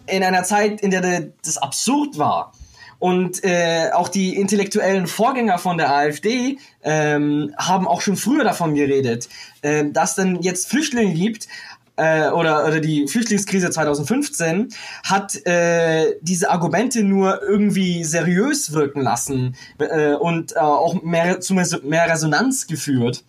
in 0.07 0.23
einer 0.23 0.45
Zeit, 0.45 0.81
in 0.81 0.91
der 0.91 1.33
das 1.45 1.59
absurd 1.59 2.19
war. 2.19 2.53
Und 2.99 3.43
äh, 3.43 3.91
auch 3.93 4.09
die 4.09 4.37
intellektuellen 4.37 5.09
Vorgänger 5.09 5.59
von 5.59 5.77
der 5.77 5.93
AfD 5.93 6.59
ähm, 6.85 7.53
haben 7.59 7.89
auch 7.89 8.01
schon 8.01 8.17
früher 8.17 8.45
davon 8.45 8.77
geredet, 8.77 9.29
äh, 9.63 9.87
dass 9.91 10.15
dann 10.15 10.41
jetzt 10.41 10.69
Flüchtlinge 10.69 11.13
gibt, 11.13 11.49
äh, 11.97 12.31
oder, 12.31 12.67
oder 12.67 12.81
die 12.81 13.07
Flüchtlingskrise 13.07 13.71
2015 13.71 14.69
hat 15.05 15.45
äh, 15.47 16.15
diese 16.21 16.51
Argumente 16.51 17.03
nur 17.05 17.43
irgendwie 17.43 18.05
seriös 18.05 18.73
wirken 18.73 19.03
lassen 19.03 19.57
äh, 19.79 20.15
und 20.15 20.53
äh, 20.57 20.59
auch 20.61 21.03
mehr 21.03 21.41
zu 21.41 21.55
mehr 21.55 22.09
Resonanz 22.09 22.67
geführt. 22.67 23.25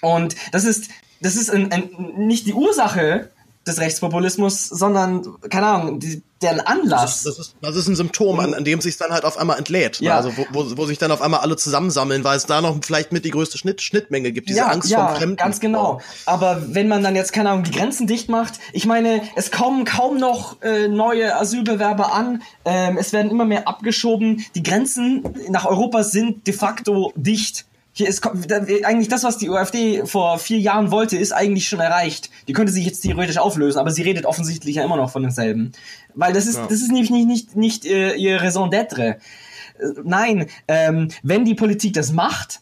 Und 0.00 0.34
das 0.52 0.64
ist, 0.64 0.90
das 1.20 1.36
ist 1.36 1.50
ein, 1.50 1.70
ein, 1.72 1.90
nicht 2.16 2.46
die 2.46 2.54
Ursache 2.54 3.30
des 3.66 3.78
Rechtspopulismus, 3.78 4.68
sondern, 4.68 5.22
keine 5.50 5.66
Ahnung, 5.66 6.00
die, 6.00 6.22
deren 6.40 6.60
Anlass. 6.60 7.24
Das 7.24 7.26
ist, 7.26 7.26
das 7.26 7.38
ist, 7.38 7.56
das 7.60 7.76
ist 7.76 7.88
ein 7.88 7.96
Symptom, 7.96 8.40
an, 8.40 8.54
an 8.54 8.64
dem 8.64 8.80
sich 8.80 8.96
dann 8.96 9.10
halt 9.10 9.24
auf 9.24 9.36
einmal 9.36 9.58
entlädt. 9.58 10.00
Ne? 10.00 10.06
Ja. 10.06 10.16
Also 10.16 10.32
wo, 10.36 10.46
wo, 10.50 10.76
wo 10.78 10.86
sich 10.86 10.96
dann 10.96 11.12
auf 11.12 11.20
einmal 11.20 11.40
alle 11.40 11.56
zusammensammeln, 11.56 12.24
weil 12.24 12.38
es 12.38 12.46
da 12.46 12.62
noch 12.62 12.78
vielleicht 12.82 13.12
mit 13.12 13.26
die 13.26 13.30
größte 13.30 13.58
Schnitt, 13.58 13.82
Schnittmenge 13.82 14.32
gibt, 14.32 14.48
diese 14.48 14.60
ja, 14.60 14.68
Angst 14.68 14.88
ja, 14.88 15.08
vom 15.08 15.16
Fremden. 15.16 15.36
ganz 15.36 15.60
genau. 15.60 16.00
Aber 16.24 16.74
wenn 16.74 16.88
man 16.88 17.02
dann 17.02 17.14
jetzt, 17.14 17.32
keine 17.34 17.50
Ahnung, 17.50 17.64
die 17.64 17.70
Grenzen 17.72 18.06
dicht 18.06 18.30
macht, 18.30 18.54
ich 18.72 18.86
meine, 18.86 19.22
es 19.36 19.50
kommen 19.50 19.84
kaum 19.84 20.18
noch 20.18 20.62
äh, 20.62 20.88
neue 20.88 21.36
Asylbewerber 21.36 22.14
an, 22.14 22.42
ähm, 22.64 22.96
es 22.96 23.12
werden 23.12 23.30
immer 23.30 23.44
mehr 23.44 23.68
abgeschoben, 23.68 24.44
die 24.54 24.62
Grenzen 24.62 25.22
nach 25.50 25.66
Europa 25.66 26.02
sind 26.02 26.46
de 26.46 26.54
facto 26.54 27.12
dicht 27.16 27.66
hier 28.00 28.08
ist 28.08 28.26
eigentlich 28.26 29.08
das, 29.08 29.24
was 29.24 29.38
die 29.38 29.50
AfD 29.50 30.06
vor 30.06 30.38
vier 30.38 30.58
Jahren 30.58 30.90
wollte, 30.90 31.16
ist 31.16 31.32
eigentlich 31.32 31.68
schon 31.68 31.80
erreicht. 31.80 32.30
Die 32.48 32.52
könnte 32.52 32.72
sich 32.72 32.86
jetzt 32.86 33.00
theoretisch 33.00 33.38
auflösen, 33.38 33.78
aber 33.78 33.90
sie 33.90 34.02
redet 34.02 34.24
offensichtlich 34.24 34.76
ja 34.76 34.84
immer 34.84 34.96
noch 34.96 35.10
von 35.10 35.22
denselben. 35.22 35.72
Weil 36.14 36.32
das 36.32 36.46
ist, 36.46 36.56
ja. 36.56 36.66
das 36.66 36.80
ist 36.80 36.90
nämlich 36.90 37.10
nicht, 37.10 37.26
nicht, 37.26 37.56
nicht 37.56 37.84
äh, 37.84 38.14
ihr 38.14 38.40
Raison 38.40 38.70
d'être. 38.70 38.98
Äh, 38.98 39.16
nein, 40.02 40.46
ähm, 40.66 41.08
wenn 41.22 41.44
die 41.44 41.54
Politik 41.54 41.92
das 41.92 42.12
macht, 42.12 42.60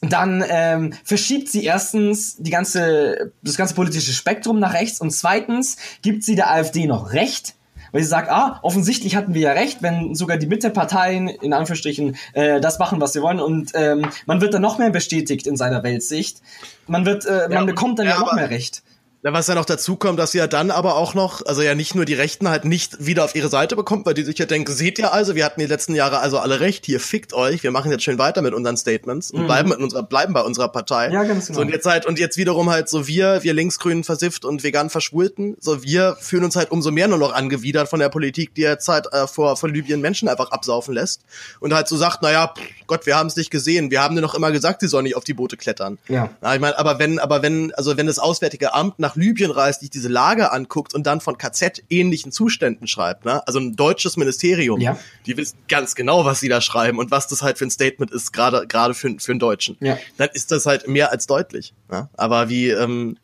dann 0.00 0.42
ähm, 0.48 0.94
verschiebt 1.04 1.48
sie 1.48 1.64
erstens 1.64 2.36
die 2.38 2.50
ganze, 2.50 3.32
das 3.42 3.56
ganze 3.56 3.74
politische 3.74 4.12
Spektrum 4.12 4.58
nach 4.58 4.72
rechts 4.72 5.00
und 5.00 5.10
zweitens 5.10 5.76
gibt 6.00 6.24
sie 6.24 6.36
der 6.36 6.50
AfD 6.50 6.86
noch 6.86 7.12
Recht, 7.12 7.54
weil 7.92 8.02
sie 8.02 8.08
sagt, 8.08 8.30
ah, 8.30 8.58
offensichtlich 8.62 9.16
hatten 9.16 9.34
wir 9.34 9.42
ja 9.42 9.52
recht, 9.52 9.82
wenn 9.82 10.14
sogar 10.14 10.36
die 10.36 10.46
Mitteparteien 10.46 11.28
in 11.28 11.52
Anführungsstrichen 11.52 12.16
äh, 12.34 12.60
das 12.60 12.78
machen, 12.78 13.00
was 13.00 13.12
sie 13.12 13.22
wollen 13.22 13.40
und 13.40 13.72
ähm, 13.74 14.06
man 14.26 14.40
wird 14.40 14.54
dann 14.54 14.62
noch 14.62 14.78
mehr 14.78 14.90
bestätigt 14.90 15.46
in 15.46 15.56
seiner 15.56 15.82
Weltsicht. 15.82 16.40
Man 16.86 17.06
wird, 17.06 17.26
äh, 17.26 17.48
man 17.48 17.52
ja, 17.52 17.64
bekommt 17.64 17.98
dann 17.98 18.06
ja, 18.06 18.14
ja 18.14 18.20
noch 18.20 18.34
mehr 18.34 18.50
Recht. 18.50 18.82
Was 19.22 19.48
ja 19.48 19.54
noch 19.54 19.66
dazu 19.66 19.96
kommt, 19.96 20.18
dass 20.18 20.32
sie 20.32 20.38
ja 20.38 20.46
dann 20.46 20.70
aber 20.70 20.96
auch 20.96 21.12
noch, 21.12 21.44
also 21.44 21.60
ja 21.60 21.74
nicht 21.74 21.94
nur 21.94 22.06
die 22.06 22.14
Rechten 22.14 22.48
halt 22.48 22.64
nicht 22.64 23.04
wieder 23.04 23.22
auf 23.24 23.34
ihre 23.34 23.48
Seite 23.48 23.76
bekommt, 23.76 24.06
weil 24.06 24.14
die 24.14 24.22
sich 24.22 24.38
ja 24.38 24.46
denken, 24.46 24.72
seht 24.72 24.98
ihr 24.98 25.12
also, 25.12 25.34
wir 25.34 25.44
hatten 25.44 25.60
die 25.60 25.66
letzten 25.66 25.94
Jahre 25.94 26.20
also 26.20 26.38
alle 26.38 26.60
recht, 26.60 26.86
hier 26.86 27.00
fickt 27.00 27.34
euch, 27.34 27.62
wir 27.62 27.70
machen 27.70 27.90
jetzt 27.90 28.02
schön 28.02 28.18
weiter 28.18 28.40
mit 28.40 28.54
unseren 28.54 28.78
Statements 28.78 29.30
und 29.30 29.42
mhm. 29.42 29.46
bleiben 29.46 29.68
mit 29.68 29.78
unserer, 29.78 30.04
bleiben 30.04 30.32
bei 30.32 30.40
unserer 30.40 30.68
Partei. 30.68 31.10
Ja, 31.10 31.24
ganz 31.24 31.48
genau. 31.48 31.58
So, 31.58 31.62
und 31.62 31.70
jetzt 31.70 31.84
halt, 31.84 32.06
und 32.06 32.18
jetzt 32.18 32.38
wiederum 32.38 32.70
halt 32.70 32.88
so 32.88 33.06
wir, 33.06 33.42
wir 33.42 33.52
linksgrünen 33.52 34.04
versifft 34.04 34.46
und 34.46 34.62
vegan 34.62 34.88
verschwulten, 34.88 35.54
so 35.60 35.82
wir 35.82 36.16
fühlen 36.18 36.44
uns 36.44 36.56
halt 36.56 36.70
umso 36.70 36.90
mehr 36.90 37.08
nur 37.08 37.18
noch 37.18 37.34
angewidert 37.34 37.90
von 37.90 38.00
der 38.00 38.08
Politik, 38.08 38.54
die 38.54 38.62
jetzt 38.62 38.88
halt 38.88 39.12
äh, 39.12 39.26
vor, 39.26 39.56
vor 39.58 39.68
Libyen 39.68 40.00
Menschen 40.00 40.28
einfach 40.28 40.50
absaufen 40.50 40.94
lässt 40.94 41.26
und 41.60 41.74
halt 41.74 41.88
so 41.88 41.98
sagt, 41.98 42.22
naja, 42.22 42.54
pff, 42.56 42.64
Gott, 42.86 43.04
wir 43.04 43.16
haben 43.16 43.26
es 43.26 43.36
nicht 43.36 43.50
gesehen, 43.50 43.90
wir 43.90 44.02
haben 44.02 44.16
dir 44.16 44.22
noch 44.22 44.34
immer 44.34 44.50
gesagt, 44.50 44.80
sie 44.80 44.88
sollen 44.88 45.04
nicht 45.04 45.16
auf 45.16 45.24
die 45.24 45.34
Boote 45.34 45.58
klettern. 45.58 45.98
Ja. 46.08 46.30
Na, 46.40 46.54
ich 46.54 46.60
meine, 46.60 46.78
aber 46.78 46.98
wenn, 46.98 47.18
aber 47.18 47.42
wenn, 47.42 47.74
also 47.74 47.98
wenn 47.98 48.06
das 48.06 48.18
Auswärtige 48.18 48.72
Amt 48.72 48.98
nach 48.98 49.09
Libyen 49.16 49.50
reist, 49.50 49.80
sich 49.80 49.90
diese 49.90 50.08
Lage 50.08 50.52
anguckt 50.52 50.94
und 50.94 51.06
dann 51.06 51.20
von 51.20 51.38
KZ-ähnlichen 51.38 52.32
Zuständen 52.32 52.86
schreibt, 52.86 53.24
ne? 53.24 53.46
also 53.46 53.58
ein 53.58 53.76
deutsches 53.76 54.16
Ministerium, 54.16 54.80
ja. 54.80 54.98
die 55.26 55.36
wissen 55.36 55.58
ganz 55.68 55.94
genau, 55.94 56.24
was 56.24 56.40
sie 56.40 56.48
da 56.48 56.60
schreiben 56.60 56.98
und 56.98 57.10
was 57.10 57.28
das 57.28 57.42
halt 57.42 57.58
für 57.58 57.64
ein 57.64 57.70
Statement 57.70 58.10
ist, 58.10 58.32
gerade 58.32 58.66
gerade 58.66 58.94
für, 58.94 59.14
für 59.18 59.32
einen 59.32 59.38
Deutschen. 59.38 59.76
Ja. 59.80 59.98
Dann 60.16 60.28
ist 60.32 60.50
das 60.50 60.66
halt 60.66 60.88
mehr 60.88 61.12
als 61.12 61.26
deutlich. 61.26 61.74
Ne? 61.90 62.08
Aber 62.16 62.48
wie, 62.48 62.70
ähm, 62.70 63.16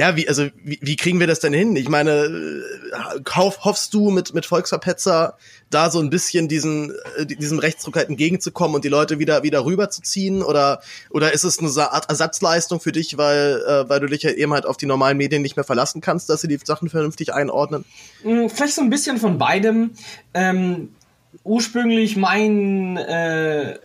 ja, 0.00 0.16
wie, 0.16 0.26
also, 0.26 0.46
wie, 0.64 0.78
wie 0.80 0.96
kriegen 0.96 1.20
wir 1.20 1.26
das 1.26 1.40
denn 1.40 1.52
hin? 1.52 1.76
Ich 1.76 1.90
meine, 1.90 2.10
äh, 2.10 3.20
hoff, 3.36 3.58
hoffst 3.64 3.92
du 3.92 4.08
mit, 4.08 4.32
mit 4.32 4.46
Volksverpetzer 4.46 5.36
da 5.68 5.90
so 5.90 6.00
ein 6.00 6.08
bisschen 6.08 6.48
diesen, 6.48 6.94
äh, 7.18 7.26
diesem 7.26 7.58
Rechtsdruck 7.58 7.96
halt 7.96 8.08
entgegenzukommen 8.08 8.76
und 8.76 8.86
die 8.86 8.88
Leute 8.88 9.18
wieder, 9.18 9.42
wieder 9.42 9.62
rüberzuziehen? 9.66 10.42
Oder, 10.42 10.80
oder 11.10 11.34
ist 11.34 11.44
es 11.44 11.58
eine 11.58 11.92
Art 11.92 12.08
Ersatzleistung 12.08 12.80
für 12.80 12.92
dich, 12.92 13.18
weil, 13.18 13.62
äh, 13.68 13.90
weil 13.90 14.00
du 14.00 14.06
dich 14.06 14.22
ja 14.22 14.30
eben 14.30 14.54
halt 14.54 14.64
auf 14.64 14.78
die 14.78 14.86
normalen 14.86 15.18
Medien 15.18 15.42
nicht 15.42 15.56
mehr 15.56 15.64
verlassen 15.64 16.00
kannst, 16.00 16.30
dass 16.30 16.40
sie 16.40 16.48
die 16.48 16.58
Sachen 16.64 16.88
vernünftig 16.88 17.34
einordnen? 17.34 17.84
Hm, 18.22 18.48
vielleicht 18.48 18.76
so 18.76 18.80
ein 18.80 18.88
bisschen 18.88 19.18
von 19.18 19.36
beidem. 19.36 19.90
Ähm, 20.32 20.94
ursprünglich 21.44 22.16
mein, 22.16 22.96
äh, 22.96 23.78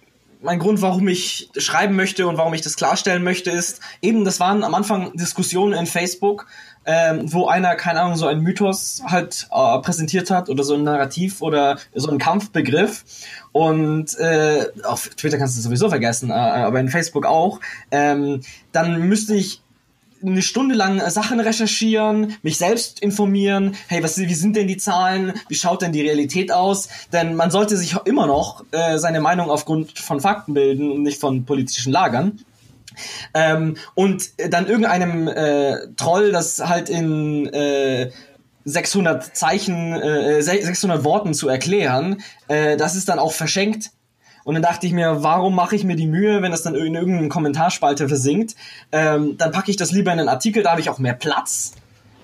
mein 0.46 0.60
Grund, 0.60 0.82
warum 0.82 1.08
ich 1.08 1.50
schreiben 1.58 1.96
möchte 1.96 2.28
und 2.28 2.38
warum 2.38 2.54
ich 2.54 2.62
das 2.62 2.76
klarstellen 2.76 3.24
möchte, 3.24 3.52
ist 3.52 3.82
eben, 4.02 4.24
das 4.24 4.40
waren 4.40 4.64
am 4.64 4.74
Anfang 4.74 5.12
Diskussionen 5.14 5.74
in 5.74 5.86
Facebook, 5.88 6.48
ähm, 6.86 7.34
wo 7.34 7.48
einer, 7.48 7.76
keine 7.76 8.02
Ahnung, 8.02 8.16
so 8.16 8.28
ein 8.28 8.40
Mythos 8.40 9.02
halt 9.06 9.48
äh, 9.52 9.80
präsentiert 9.80 10.30
hat 10.30 10.50
oder 10.50 10.64
so 10.64 10.76
ein 10.76 10.84
Narrativ 10.84 11.42
oder 11.42 11.78
so 11.94 12.10
ein 12.10 12.20
Kampfbegriff. 12.20 13.04
Und 13.52 14.18
äh, 14.20 14.68
auf 14.84 15.10
Twitter 15.10 15.38
kannst 15.38 15.56
du 15.56 15.60
es 15.60 15.64
sowieso 15.64 15.90
vergessen, 15.90 16.30
äh, 16.30 16.34
aber 16.34 16.80
in 16.80 16.90
Facebook 16.90 17.26
auch. 17.26 17.60
Ähm, 17.92 18.42
dann 18.72 19.02
müsste 19.08 19.36
ich 19.36 19.62
eine 20.26 20.42
Stunde 20.42 20.76
lang 20.76 21.00
äh, 21.00 21.10
Sachen 21.10 21.40
recherchieren, 21.40 22.36
mich 22.42 22.58
selbst 22.58 23.00
informieren, 23.00 23.76
hey, 23.88 24.04
was, 24.04 24.18
wie 24.18 24.34
sind 24.34 24.56
denn 24.56 24.68
die 24.68 24.78
Zahlen, 24.78 25.34
wie 25.48 25.56
schaut 25.56 25.82
denn 25.82 25.92
die 25.92 26.02
Realität 26.02 26.52
aus? 26.52 26.90
Denn 27.14 27.36
man 27.36 27.52
sollte 27.52 27.78
sich 27.78 27.96
immer 28.06 28.28
noch 28.28 28.64
äh, 28.72 28.98
seine 28.98 29.22
Meinung 29.22 29.50
aufgrund 29.50 29.98
von 30.00 30.20
Fakten 30.20 30.54
bilden 30.54 30.92
und 30.92 31.04
nicht 31.04 31.20
von 31.20 31.46
politischen 31.46 31.92
Lagern. 31.92 32.40
Ähm, 33.34 33.78
und 33.94 34.30
dann 34.50 34.68
irgendeinem 34.68 35.28
äh, 35.28 35.88
Troll, 35.98 36.32
das 36.32 36.60
halt 36.60 36.90
in 36.90 37.48
äh, 37.48 38.12
600 38.66 39.36
Zeichen, 39.36 39.94
äh, 39.94 40.42
600 40.42 41.04
Worten 41.04 41.34
zu 41.34 41.48
erklären, 41.48 42.22
äh, 42.48 42.78
das 42.78 42.96
ist 42.96 43.10
dann 43.10 43.20
auch 43.20 43.32
verschenkt. 43.32 43.92
Und 44.46 44.54
dann 44.54 44.64
dachte 44.64 44.88
ich 44.88 44.94
mir, 44.94 45.24
warum 45.24 45.56
mache 45.56 45.76
ich 45.76 45.84
mir 45.84 45.98
die 45.98 46.08
Mühe, 46.08 46.42
wenn 46.42 46.52
das 46.52 46.64
dann 46.64 46.76
in 46.76 46.96
irgendeinem 46.96 47.28
Kommentarspalte 47.28 48.08
versinkt? 48.08 48.56
Ähm, 48.94 49.38
dann 49.38 49.52
packe 49.52 49.72
ich 49.72 49.76
das 49.76 49.92
lieber 49.92 50.14
in 50.14 50.20
einen 50.20 50.30
Artikel, 50.30 50.64
da 50.64 50.72
habe 50.72 50.80
ich 50.80 50.90
auch 50.90 51.00
mehr 51.00 51.16
Platz 51.16 51.74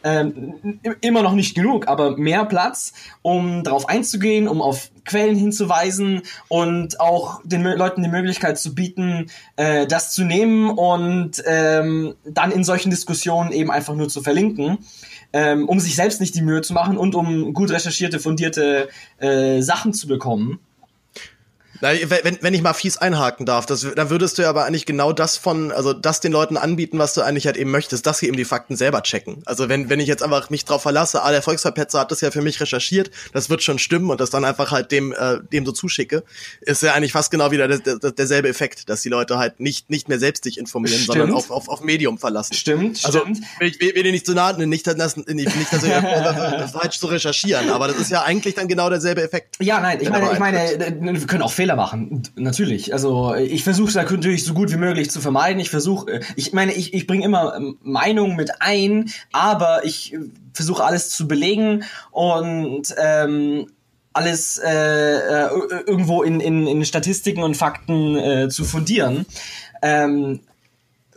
ähm, 0.03 0.79
immer 1.01 1.21
noch 1.21 1.33
nicht 1.33 1.55
genug, 1.55 1.87
aber 1.87 2.17
mehr 2.17 2.45
Platz, 2.45 2.93
um 3.21 3.63
darauf 3.63 3.87
einzugehen, 3.89 4.47
um 4.47 4.61
auf 4.61 4.89
Quellen 5.05 5.35
hinzuweisen 5.35 6.21
und 6.47 6.99
auch 6.99 7.41
den 7.43 7.63
Leuten 7.63 8.03
die 8.03 8.09
Möglichkeit 8.09 8.57
zu 8.57 8.73
bieten, 8.73 9.29
äh, 9.55 9.87
das 9.87 10.13
zu 10.13 10.23
nehmen 10.23 10.69
und 10.69 11.43
ähm, 11.45 12.15
dann 12.25 12.51
in 12.51 12.63
solchen 12.63 12.89
Diskussionen 12.89 13.51
eben 13.51 13.71
einfach 13.71 13.95
nur 13.95 14.09
zu 14.09 14.21
verlinken, 14.21 14.79
ähm, 15.33 15.67
um 15.67 15.79
sich 15.79 15.95
selbst 15.95 16.21
nicht 16.21 16.35
die 16.35 16.41
Mühe 16.41 16.61
zu 16.61 16.73
machen 16.73 16.97
und 16.97 17.15
um 17.15 17.53
gut 17.53 17.71
recherchierte, 17.71 18.19
fundierte 18.19 18.89
äh, 19.17 19.61
Sachen 19.61 19.93
zu 19.93 20.07
bekommen. 20.07 20.59
Wenn, 21.81 22.37
wenn 22.41 22.53
ich 22.53 22.61
mal 22.61 22.73
fies 22.73 22.97
einhaken 22.97 23.45
darf, 23.47 23.65
das, 23.65 23.85
dann 23.95 24.09
würdest 24.11 24.37
du 24.37 24.43
ja 24.43 24.49
aber 24.49 24.65
eigentlich 24.65 24.85
genau 24.85 25.13
das 25.13 25.37
von, 25.37 25.71
also 25.71 25.93
das 25.93 26.19
den 26.19 26.31
Leuten 26.31 26.55
anbieten, 26.55 26.99
was 26.99 27.15
du 27.15 27.21
eigentlich 27.21 27.47
halt 27.47 27.57
eben 27.57 27.71
möchtest, 27.71 28.05
dass 28.05 28.19
sie 28.19 28.27
eben 28.27 28.37
die 28.37 28.45
Fakten 28.45 28.75
selber 28.75 29.01
checken. 29.01 29.41
Also 29.45 29.67
wenn, 29.67 29.89
wenn 29.89 29.99
ich 29.99 30.07
jetzt 30.07 30.21
einfach 30.21 30.51
mich 30.51 30.63
drauf 30.63 30.83
verlasse, 30.83 31.23
ah, 31.23 31.31
der 31.31 31.41
Volksverpetzer 31.41 31.99
hat 31.99 32.11
das 32.11 32.21
ja 32.21 32.29
für 32.29 32.43
mich 32.43 32.61
recherchiert, 32.61 33.09
das 33.33 33.49
wird 33.49 33.63
schon 33.63 33.79
stimmen 33.79 34.11
und 34.11 34.21
das 34.21 34.29
dann 34.29 34.45
einfach 34.45 34.71
halt 34.71 34.91
dem, 34.91 35.11
äh, 35.11 35.39
dem 35.51 35.65
so 35.65 35.71
zuschicke, 35.71 36.23
ist 36.61 36.83
ja 36.83 36.93
eigentlich 36.93 37.13
fast 37.13 37.31
genau 37.31 37.49
wieder 37.49 37.67
der, 37.67 37.79
der, 37.79 38.11
derselbe 38.11 38.49
Effekt, 38.49 38.87
dass 38.89 39.01
die 39.01 39.09
Leute 39.09 39.39
halt 39.39 39.59
nicht, 39.59 39.89
nicht 39.89 40.07
mehr 40.07 40.19
selbst 40.19 40.43
sich 40.43 40.59
informieren, 40.59 40.99
stimmt. 40.99 41.17
sondern 41.17 41.35
auf, 41.35 41.49
auf, 41.49 41.67
auf 41.67 41.81
Medium 41.81 42.19
verlassen. 42.19 42.53
Stimmt, 42.53 43.03
also, 43.05 43.21
stimmt. 43.21 43.39
Ich 43.59 43.79
will, 43.81 43.95
will 43.95 44.03
dir 44.03 44.11
nicht 44.11 44.27
zu 44.27 44.33
nahe, 44.33 44.55
nicht, 44.67 44.85
dass, 44.85 45.17
nicht, 45.17 45.27
nicht 45.27 45.73
dass 45.73 45.83
ich 45.83 46.71
falsch 46.71 46.99
zu 46.99 47.07
recherchieren, 47.07 47.71
aber 47.71 47.87
das 47.87 47.97
ist 47.97 48.11
ja 48.11 48.21
eigentlich 48.21 48.53
dann 48.53 48.67
genau 48.67 48.89
derselbe 48.89 49.23
Effekt. 49.23 49.57
Ja, 49.59 49.79
nein, 49.79 49.99
ich 49.99 50.09
meine, 50.09 50.31
ich 50.31 50.39
meine, 50.39 51.19
wir 51.19 51.27
können 51.27 51.41
auch 51.41 51.51
Fehler 51.51 51.70
machen 51.75 52.23
natürlich. 52.35 52.93
Also 52.93 53.35
ich 53.35 53.63
versuche 53.63 53.93
da 53.93 54.03
natürlich 54.03 54.45
so 54.45 54.53
gut 54.53 54.71
wie 54.71 54.77
möglich 54.77 55.09
zu 55.11 55.21
vermeiden. 55.21 55.59
Ich 55.59 55.69
versuche, 55.69 56.11
äh, 56.11 56.21
ich 56.35 56.53
meine, 56.53 56.73
ich, 56.73 56.93
ich 56.93 57.07
bringe 57.07 57.25
immer 57.25 57.55
ähm, 57.55 57.77
Meinungen 57.81 58.35
mit 58.35 58.61
ein, 58.61 59.09
aber 59.31 59.85
ich 59.85 60.17
versuche 60.53 60.83
alles 60.83 61.09
zu 61.09 61.27
belegen 61.27 61.83
und 62.11 62.93
ähm, 62.97 63.67
alles 64.13 64.57
äh, 64.57 64.69
äh, 64.69 65.49
irgendwo 65.87 66.23
in, 66.23 66.39
in, 66.39 66.67
in 66.67 66.83
Statistiken 66.85 67.43
und 67.43 67.55
Fakten 67.55 68.17
äh, 68.17 68.49
zu 68.49 68.65
fundieren. 68.65 69.25
Ähm, 69.81 70.41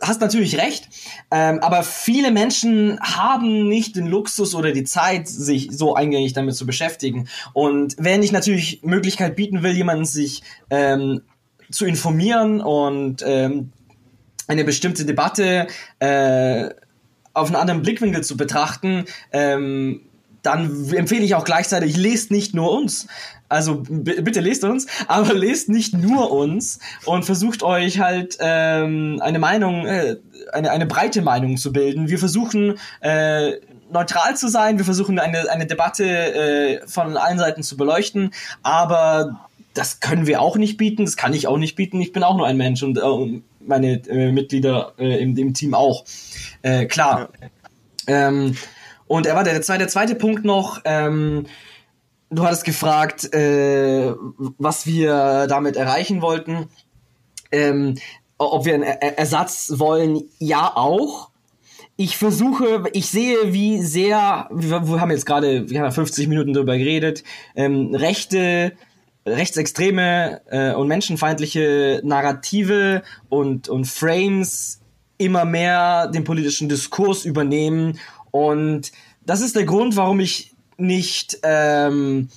hast 0.01 0.21
natürlich 0.21 0.57
recht, 0.57 0.89
ähm, 1.31 1.59
aber 1.59 1.83
viele 1.83 2.31
Menschen 2.31 2.99
haben 2.99 3.67
nicht 3.67 3.95
den 3.95 4.07
Luxus 4.07 4.53
oder 4.55 4.71
die 4.71 4.83
Zeit, 4.83 5.27
sich 5.27 5.69
so 5.71 5.95
eingängig 5.95 6.33
damit 6.33 6.55
zu 6.55 6.65
beschäftigen. 6.65 7.27
Und 7.53 7.95
wenn 7.97 8.21
ich 8.21 8.31
natürlich 8.31 8.81
Möglichkeit 8.83 9.35
bieten 9.35 9.63
will, 9.63 9.71
jemanden 9.71 10.05
sich 10.05 10.43
ähm, 10.69 11.21
zu 11.71 11.85
informieren 11.85 12.61
und 12.61 13.23
ähm, 13.25 13.71
eine 14.47 14.63
bestimmte 14.63 15.05
Debatte 15.05 15.67
äh, 15.99 16.69
auf 17.33 17.47
einen 17.47 17.55
anderen 17.55 17.81
Blickwinkel 17.81 18.23
zu 18.23 18.37
betrachten, 18.37 19.05
ähm, 19.31 20.01
dann 20.41 20.93
empfehle 20.93 21.23
ich 21.23 21.35
auch 21.35 21.43
gleichzeitig, 21.43 21.97
lest 21.97 22.31
nicht 22.31 22.53
nur 22.53 22.71
uns. 22.71 23.07
Also 23.47 23.83
bitte 23.87 24.39
lest 24.39 24.63
uns, 24.63 24.87
aber 25.07 25.33
lest 25.35 25.69
nicht 25.69 25.93
nur 25.93 26.31
uns 26.31 26.79
und 27.05 27.25
versucht 27.25 27.63
euch 27.63 27.99
halt 27.99 28.37
ähm, 28.39 29.19
eine 29.21 29.39
Meinung, 29.39 29.85
äh, 29.85 30.17
eine, 30.51 30.71
eine 30.71 30.85
breite 30.85 31.21
Meinung 31.21 31.57
zu 31.57 31.71
bilden. 31.71 32.09
Wir 32.09 32.17
versuchen 32.17 32.79
äh, 33.01 33.53
neutral 33.91 34.35
zu 34.35 34.47
sein, 34.47 34.77
wir 34.77 34.85
versuchen 34.85 35.19
eine, 35.19 35.49
eine 35.49 35.67
Debatte 35.67 36.05
äh, 36.05 36.87
von 36.87 37.17
allen 37.17 37.37
Seiten 37.37 37.61
zu 37.61 37.77
beleuchten, 37.77 38.31
aber 38.63 39.47
das 39.75 39.99
können 39.99 40.25
wir 40.25 40.41
auch 40.41 40.57
nicht 40.57 40.77
bieten, 40.77 41.05
das 41.05 41.17
kann 41.17 41.33
ich 41.33 41.47
auch 41.47 41.57
nicht 41.57 41.75
bieten, 41.75 42.01
ich 42.01 42.13
bin 42.13 42.23
auch 42.23 42.37
nur 42.37 42.47
ein 42.47 42.57
Mensch 42.57 42.81
und 42.81 42.97
äh, 42.97 43.41
meine 43.59 44.01
äh, 44.07 44.31
Mitglieder 44.31 44.93
äh, 44.97 45.21
im, 45.21 45.37
im 45.37 45.53
Team 45.53 45.73
auch. 45.73 46.05
Äh, 46.61 46.85
klar. 46.85 47.29
Ja. 48.07 48.27
Ähm, 48.27 48.55
und 49.07 49.25
er 49.25 49.35
war 49.35 49.43
der 49.43 49.61
zweite, 49.61 49.79
der 49.79 49.87
zweite 49.87 50.15
Punkt 50.15 50.45
noch. 50.45 50.81
Ähm, 50.85 51.45
du 52.35 52.43
hattest 52.43 52.65
gefragt, 52.65 53.33
äh, 53.33 54.13
was 54.57 54.85
wir 54.85 55.47
damit 55.47 55.75
erreichen 55.75 56.21
wollten. 56.21 56.69
Ähm, 57.51 57.95
ob 58.37 58.65
wir 58.65 58.73
einen 58.73 58.83
er 58.83 59.17
Ersatz 59.17 59.73
wollen, 59.77 60.23
ja 60.39 60.71
auch. 60.75 61.29
Ich 61.95 62.17
versuche, 62.17 62.83
ich 62.91 63.07
sehe, 63.07 63.53
wie 63.53 63.81
sehr, 63.81 64.49
wir, 64.51 64.87
wir 64.87 64.99
haben 64.99 65.11
jetzt 65.11 65.25
gerade, 65.25 65.69
wir 65.69 65.81
haben 65.81 65.91
50 65.91 66.27
Minuten 66.27 66.53
darüber 66.53 66.77
geredet, 66.77 67.23
ähm, 67.55 67.95
rechte, 67.95 68.73
rechtsextreme 69.25 70.41
äh, 70.49 70.73
und 70.73 70.89
menschenfeindliche 70.89 72.01
Narrative 72.03 73.03
und, 73.29 73.69
und 73.69 73.87
Frames 73.87 74.81
immer 75.17 75.45
mehr 75.45 76.07
den 76.07 76.25
politischen 76.25 76.67
Diskurs 76.67 77.23
übernehmen 77.23 77.97
und 78.31 78.91
das 79.25 79.39
ist 79.39 79.55
der 79.55 79.63
Grund, 79.63 79.95
warum 79.95 80.19
ich 80.19 80.54
nicht 80.77 81.39
ähm, 81.43 82.29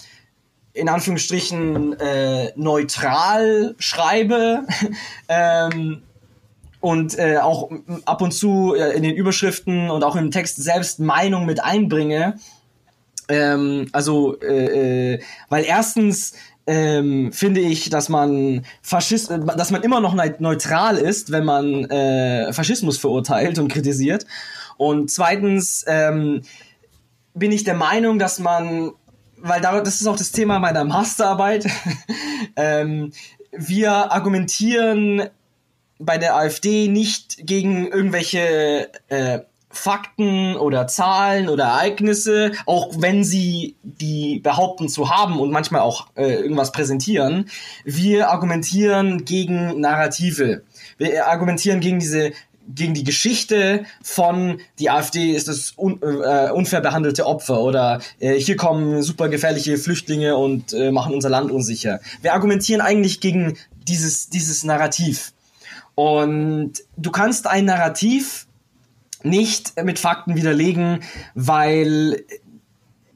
in 0.73 0.89
Anführungsstrichen 0.89 1.99
äh, 1.99 2.53
neutral 2.57 3.75
schreibe 3.79 4.67
ähm, 5.29 6.03
und 6.81 7.19
äh, 7.19 7.39
auch 7.39 7.71
ab 8.05 8.23
und 8.23 8.33
zu 8.33 8.75
äh, 8.75 8.97
in 8.97 9.03
den 9.03 9.17
Überschriften 9.17 9.91
und 9.91 10.05
auch 10.05 10.17
im 10.17 10.31
Text 10.31 10.63
selbst 10.63 11.01
Meinung 11.01 11.47
mit 11.47 11.63
einbringe. 11.63 12.39
Ähm, 13.29 13.89
also, 13.93 14.41
äh, 14.41 15.15
äh 15.15 15.21
weil 15.49 15.65
erstens 15.65 16.35
ähm, 16.69 17.33
finde 17.33 17.61
ich, 17.61 17.89
dass 17.89 18.09
man 18.11 18.65
Faschist, 18.83 19.31
dass 19.31 19.71
man 19.71 19.83
immer 19.83 20.01
noch 20.01 20.15
neutral 20.39 20.99
ist, 20.99 21.33
wenn 21.33 21.45
man 21.45 21.85
äh, 21.87 22.53
Faschismus 22.53 22.99
verurteilt 22.99 23.59
und 23.59 23.69
kritisiert. 23.69 24.27
Und 24.77 25.11
zweitens 25.11 25.85
ähm, 25.89 26.43
bin 27.39 27.53
ich 27.53 27.65
der 27.65 27.75
Meinung, 27.75 28.19
dass 28.19 28.39
man, 28.39 28.93
weil 29.37 29.61
da, 29.61 29.81
das 29.81 30.01
ist 30.01 30.07
auch 30.07 30.17
das 30.17 30.33
Thema 30.33 30.59
meiner 30.59 30.85
Masterarbeit, 30.85 31.67
ähm, 32.57 33.13
wir 33.53 34.13
argumentieren 34.13 35.29
bei 35.99 36.19
der 36.19 36.37
AfD 36.37 36.89
nicht 36.89 37.47
gegen 37.47 37.89
irgendwelche 37.89 38.91
äh, 39.09 39.41
Fakten 39.71 40.57
oder 40.57 40.87
Zahlen 40.87 41.49
oder 41.49 41.65
Ereignisse, 41.65 42.53
auch 42.67 42.95
wenn 42.99 43.23
sie 43.23 43.77
die 43.83 44.41
behaupten 44.41 44.89
zu 44.89 45.11
haben 45.11 45.39
und 45.39 45.51
manchmal 45.51 45.83
auch 45.83 46.09
äh, 46.15 46.35
irgendwas 46.35 46.73
präsentieren. 46.73 47.51
Wir 47.85 48.31
argumentieren 48.31 49.25
gegen 49.25 49.81
Narrative. 49.81 50.63
Wir 50.97 51.27
argumentieren 51.27 51.81
gegen 51.81 51.99
diese 51.99 52.33
gegen 52.75 52.95
die 52.95 53.05
Geschichte 53.05 53.85
von 54.03 54.61
die 54.79 54.91
AfD 54.91 55.33
ist 55.33 55.49
das 55.49 55.75
un, 55.77 56.01
äh, 56.03 56.51
unfair 56.51 56.81
behandelte 56.81 57.27
Opfer 57.27 57.61
oder 57.61 58.01
äh, 58.21 58.35
hier 58.35 58.57
kommen 58.57 59.03
super 59.03 59.29
gefährliche 59.29 59.79
Flüchtlinge 59.79 60.37
und 60.37 60.73
äh, 60.73 60.91
machen 60.91 61.15
unser 61.15 61.31
Land 61.31 61.51
unsicher. 61.51 62.01
Wir 62.23 62.35
argumentieren 62.35 62.81
eigentlich 62.81 63.21
gegen 63.21 63.57
dieses, 63.87 64.29
dieses 64.29 64.65
Narrativ. 64.65 65.33
Und 65.95 66.75
du 66.97 67.11
kannst 67.11 67.47
ein 67.47 67.65
Narrativ 67.65 68.47
nicht 69.23 69.83
mit 69.83 69.99
Fakten 69.99 70.37
widerlegen, 70.37 71.01
weil 71.35 72.25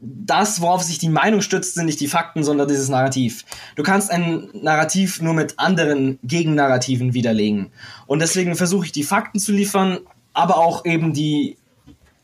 das, 0.04 0.60
worauf 0.60 0.82
sich 0.82 0.98
die 0.98 1.08
Meinung 1.08 1.42
stützt, 1.42 1.74
sind 1.74 1.86
nicht 1.86 2.00
die 2.00 2.08
Fakten, 2.08 2.42
sondern 2.42 2.66
dieses 2.66 2.88
Narrativ. 2.88 3.44
Du 3.76 3.84
kannst 3.84 4.10
ein 4.10 4.48
Narrativ 4.52 5.22
nur 5.22 5.32
mit 5.32 5.60
anderen 5.60 6.18
Gegennarrativen 6.24 7.14
widerlegen. 7.14 7.70
Und 8.06 8.20
deswegen 8.20 8.56
versuche 8.56 8.86
ich 8.86 8.92
die 8.92 9.04
Fakten 9.04 9.38
zu 9.38 9.52
liefern, 9.52 10.00
aber 10.32 10.58
auch 10.58 10.84
eben 10.84 11.12
die 11.12 11.56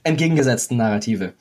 entgegengesetzten 0.02 0.76
Narrative. 0.76 1.34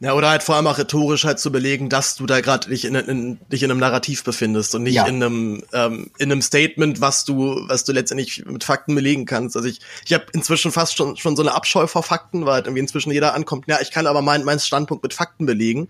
Ja, 0.00 0.14
oder 0.14 0.30
halt 0.30 0.44
vor 0.44 0.54
allem 0.54 0.68
auch 0.68 0.78
rhetorisch 0.78 1.24
halt 1.24 1.40
zu 1.40 1.50
belegen, 1.50 1.88
dass 1.88 2.14
du 2.14 2.26
da 2.26 2.40
gerade 2.40 2.68
dich 2.68 2.84
in, 2.84 2.94
in, 2.94 3.40
dich 3.50 3.64
in 3.64 3.70
einem 3.70 3.80
Narrativ 3.80 4.22
befindest 4.22 4.76
und 4.76 4.84
nicht 4.84 4.94
ja. 4.94 5.06
in 5.06 5.16
einem 5.16 5.64
ähm, 5.72 6.10
in 6.18 6.30
einem 6.30 6.40
Statement, 6.40 7.00
was 7.00 7.24
du 7.24 7.64
was 7.66 7.82
du 7.82 7.90
letztendlich 7.92 8.44
mit 8.46 8.62
Fakten 8.62 8.94
belegen 8.94 9.24
kannst. 9.24 9.56
Also 9.56 9.68
ich 9.68 9.80
ich 10.06 10.12
habe 10.12 10.26
inzwischen 10.32 10.70
fast 10.70 10.96
schon 10.96 11.16
schon 11.16 11.34
so 11.34 11.42
eine 11.42 11.52
Abscheu 11.52 11.88
vor 11.88 12.04
Fakten, 12.04 12.46
weil 12.46 12.54
halt 12.54 12.66
irgendwie 12.66 12.82
inzwischen 12.82 13.10
jeder 13.10 13.34
ankommt, 13.34 13.64
ja, 13.66 13.80
ich 13.80 13.90
kann 13.90 14.06
aber 14.06 14.22
meinen 14.22 14.44
mein 14.44 14.60
Standpunkt 14.60 15.02
mit 15.02 15.14
Fakten 15.14 15.46
belegen 15.46 15.88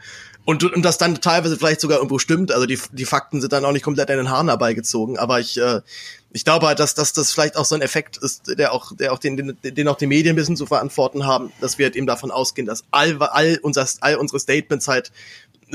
und, 0.49 0.65
und 0.65 0.83
das 0.83 0.97
dann 0.97 1.21
teilweise 1.21 1.59
vielleicht 1.59 1.83
sogar 1.83 1.99
irgendwo 1.99 2.19
stimmt. 2.19 2.53
Also 2.53 2.65
die, 2.65 2.79
die 2.93 3.05
Fakten 3.05 3.43
sind 3.43 3.53
dann 3.53 3.67
auch 3.67 3.73
nicht 3.73 3.83
komplett 3.83 4.11
an 4.11 4.17
den 4.17 4.31
Haaren 4.31 4.49
herbeigezogen. 4.49 5.19
Aber 5.19 5.41
ich, 5.41 5.59
äh, 5.59 5.83
ich 6.31 6.45
glaube 6.45 6.67
halt, 6.67 6.79
dass, 6.79 6.95
dass 6.95 7.13
das 7.13 7.33
vielleicht 7.33 7.57
auch 7.57 7.65
so 7.65 7.75
ein 7.75 7.81
Effekt 7.81 8.19
ist, 8.19 8.59
der 8.59 8.73
auch, 8.73 8.95
der 8.95 9.13
auch 9.13 9.19
den, 9.19 9.37
den, 9.37 9.57
den 9.63 9.89
auch 9.89 9.97
die 9.97 10.07
Medien 10.07 10.35
ein 10.35 10.37
bisschen 10.37 10.57
zu 10.57 10.67
verantworten 10.67 11.27
haben, 11.27 11.53
dass 11.61 11.79
wir 11.79 11.87
halt 11.87 11.97
eben 11.97 12.07
davon 12.07 12.31
ausgehen, 12.31 12.67
dass 12.67 12.85
all, 12.91 13.17
all, 13.23 13.59
unser, 13.63 13.87
all 14.01 14.17
unsere 14.17 14.39
Statements 14.39 14.89
halt 14.89 15.11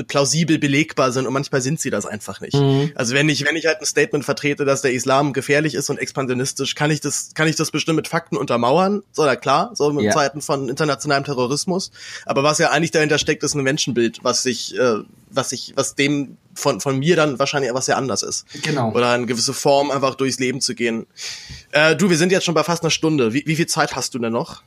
plausibel 0.06 0.58
belegbar 0.58 1.12
sind 1.12 1.26
und 1.26 1.32
manchmal 1.32 1.62
sind 1.62 1.80
sie 1.80 1.90
das 1.90 2.06
einfach 2.06 2.40
nicht. 2.40 2.54
Mhm. 2.54 2.92
Also 2.94 3.14
wenn 3.14 3.28
ich 3.28 3.44
wenn 3.44 3.56
ich 3.56 3.66
halt 3.66 3.80
ein 3.80 3.86
Statement 3.86 4.24
vertrete, 4.24 4.64
dass 4.64 4.82
der 4.82 4.92
Islam 4.92 5.32
gefährlich 5.32 5.74
ist 5.74 5.90
und 5.90 5.98
expansionistisch, 5.98 6.74
kann 6.74 6.90
ich 6.90 7.00
das 7.00 7.30
kann 7.34 7.48
ich 7.48 7.56
das 7.56 7.70
bestimmt 7.70 7.96
mit 7.96 8.08
Fakten 8.08 8.36
untermauern, 8.36 9.02
so 9.12 9.24
ja 9.24 9.36
klar, 9.36 9.70
so 9.74 9.90
in 9.90 10.00
ja. 10.00 10.12
Zeiten 10.12 10.40
von 10.40 10.68
internationalem 10.68 11.24
Terrorismus, 11.24 11.90
aber 12.26 12.42
was 12.42 12.58
ja 12.58 12.70
eigentlich 12.70 12.90
dahinter 12.90 13.18
steckt, 13.18 13.42
ist 13.42 13.54
ein 13.54 13.62
Menschenbild, 13.62 14.20
was 14.22 14.42
sich 14.42 14.76
äh, 14.78 14.98
was 15.30 15.50
sich 15.50 15.72
was 15.76 15.94
dem 15.94 16.36
von 16.54 16.80
von 16.80 16.98
mir 16.98 17.16
dann 17.16 17.38
wahrscheinlich 17.38 17.70
etwas 17.70 17.86
sehr 17.86 17.96
anders 17.96 18.22
ist. 18.22 18.46
Genau. 18.62 18.92
Oder 18.92 19.10
eine 19.10 19.26
gewisse 19.26 19.54
Form 19.54 19.90
einfach 19.90 20.14
durchs 20.14 20.38
Leben 20.38 20.60
zu 20.60 20.74
gehen. 20.74 21.06
Äh, 21.72 21.96
du, 21.96 22.10
wir 22.10 22.16
sind 22.16 22.32
jetzt 22.32 22.44
schon 22.44 22.54
bei 22.54 22.64
fast 22.64 22.82
einer 22.82 22.90
Stunde. 22.90 23.32
Wie, 23.32 23.44
wie 23.46 23.56
viel 23.56 23.66
Zeit 23.66 23.96
hast 23.96 24.14
du 24.14 24.18
denn 24.18 24.32
noch? 24.32 24.62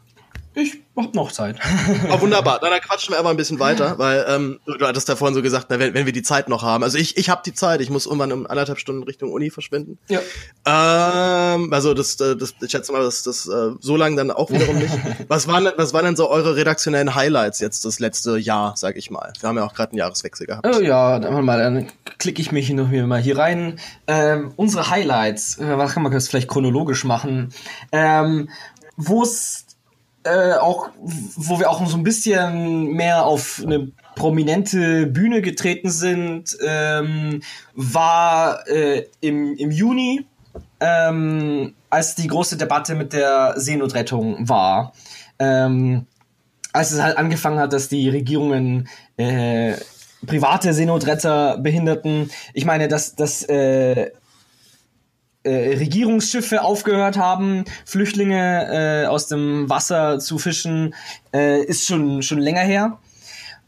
Ich 0.57 0.79
hab 0.95 1.13
noch 1.13 1.31
Zeit. 1.31 1.59
Oh, 2.09 2.21
wunderbar. 2.21 2.59
Dann, 2.59 2.71
dann 2.71 2.79
quatschen 2.79 3.13
wir 3.13 3.19
aber 3.19 3.29
ein 3.29 3.37
bisschen 3.37 3.59
weiter, 3.59 3.97
weil 3.99 4.25
ähm, 4.27 4.59
du 4.65 4.85
hattest 4.85 5.07
da 5.09 5.15
vorhin 5.15 5.35
so 5.35 5.41
gesagt, 5.41 5.67
na, 5.69 5.77
wenn, 5.77 5.93
wenn 5.93 6.05
wir 6.05 6.13
die 6.13 6.23
Zeit 6.23 6.49
noch 6.49 6.63
haben. 6.63 6.83
Also 6.83 6.97
ich, 6.97 7.17
ich 7.17 7.29
habe 7.29 7.41
die 7.45 7.53
Zeit. 7.53 7.81
Ich 7.81 7.89
muss 7.89 8.05
irgendwann 8.05 8.31
um 8.31 8.47
anderthalb 8.47 8.79
Stunden 8.79 9.03
Richtung 9.03 9.31
Uni 9.31 9.49
verschwinden. 9.49 9.99
Ja. 10.07 10.19
Ähm, 10.65 11.71
also 11.71 11.93
das, 11.93 12.19
äh, 12.19 12.35
das, 12.35 12.55
ich 12.61 12.71
schätze 12.71 12.91
mal, 12.91 13.03
das, 13.03 13.23
das 13.23 13.47
äh, 13.47 13.71
so 13.79 13.97
lange 13.97 14.15
dann 14.15 14.31
auch 14.31 14.49
wiederum 14.49 14.77
nicht. 14.77 14.93
Was 15.27 15.47
waren, 15.47 15.69
was 15.77 15.93
waren 15.93 16.05
denn 16.05 16.15
so 16.15 16.29
eure 16.29 16.55
redaktionellen 16.55 17.13
Highlights 17.13 17.59
jetzt 17.59 17.85
das 17.85 17.99
letzte 17.99 18.37
Jahr, 18.37 18.73
sag 18.77 18.97
ich 18.97 19.11
mal? 19.11 19.33
Wir 19.39 19.49
haben 19.49 19.57
ja 19.57 19.65
auch 19.65 19.73
gerade 19.73 19.91
einen 19.91 19.99
Jahreswechsel 19.99 20.47
gehabt. 20.47 20.65
Oh 20.65 20.79
ja, 20.79 21.19
dann 21.19 21.45
mal, 21.45 21.59
dann 21.59 21.87
klicke 22.17 22.41
ich 22.41 22.51
mich 22.51 22.69
noch 22.69 22.89
mal 22.89 23.21
hier 23.21 23.37
rein. 23.37 23.79
Ähm, 24.07 24.53
unsere 24.55 24.89
Highlights, 24.89 25.57
äh, 25.59 25.77
was 25.77 25.93
kann 25.93 26.03
man 26.03 26.11
das 26.11 26.27
vielleicht 26.27 26.47
chronologisch 26.47 27.03
machen? 27.03 27.53
Ähm, 27.91 28.49
Wo 28.95 29.23
es 29.23 29.66
äh, 30.27 30.53
auch, 30.59 30.89
wo 30.97 31.59
wir 31.59 31.69
auch 31.69 31.85
so 31.87 31.97
ein 31.97 32.03
bisschen 32.03 32.91
mehr 32.91 33.25
auf 33.25 33.61
eine 33.63 33.91
prominente 34.15 35.07
Bühne 35.07 35.41
getreten 35.41 35.89
sind, 35.89 36.57
ähm, 36.65 37.41
war 37.73 38.67
äh, 38.67 39.05
im, 39.21 39.55
im 39.55 39.71
Juni, 39.71 40.25
ähm, 40.79 41.73
als 41.89 42.15
die 42.15 42.27
große 42.27 42.57
Debatte 42.57 42.95
mit 42.95 43.13
der 43.13 43.53
Seenotrettung 43.57 44.49
war. 44.49 44.93
Ähm, 45.39 46.07
als 46.73 46.91
es 46.91 47.01
halt 47.01 47.17
angefangen 47.17 47.59
hat, 47.59 47.73
dass 47.73 47.89
die 47.89 48.09
Regierungen 48.09 48.87
äh, 49.17 49.73
private 50.25 50.73
Seenotretter 50.73 51.57
behinderten. 51.57 52.29
Ich 52.53 52.65
meine, 52.65 52.87
dass, 52.87 53.15
dass 53.15 53.43
äh, 53.43 54.11
äh, 55.47 55.77
Regierungsschiffe 55.77 56.61
aufgehört 56.61 57.17
haben, 57.17 57.65
Flüchtlinge 57.85 59.03
äh, 59.03 59.07
aus 59.07 59.27
dem 59.27 59.69
Wasser 59.69 60.19
zu 60.19 60.37
fischen, 60.37 60.93
äh, 61.33 61.63
ist 61.63 61.87
schon, 61.87 62.21
schon 62.21 62.39
länger 62.39 62.61
her. 62.61 62.97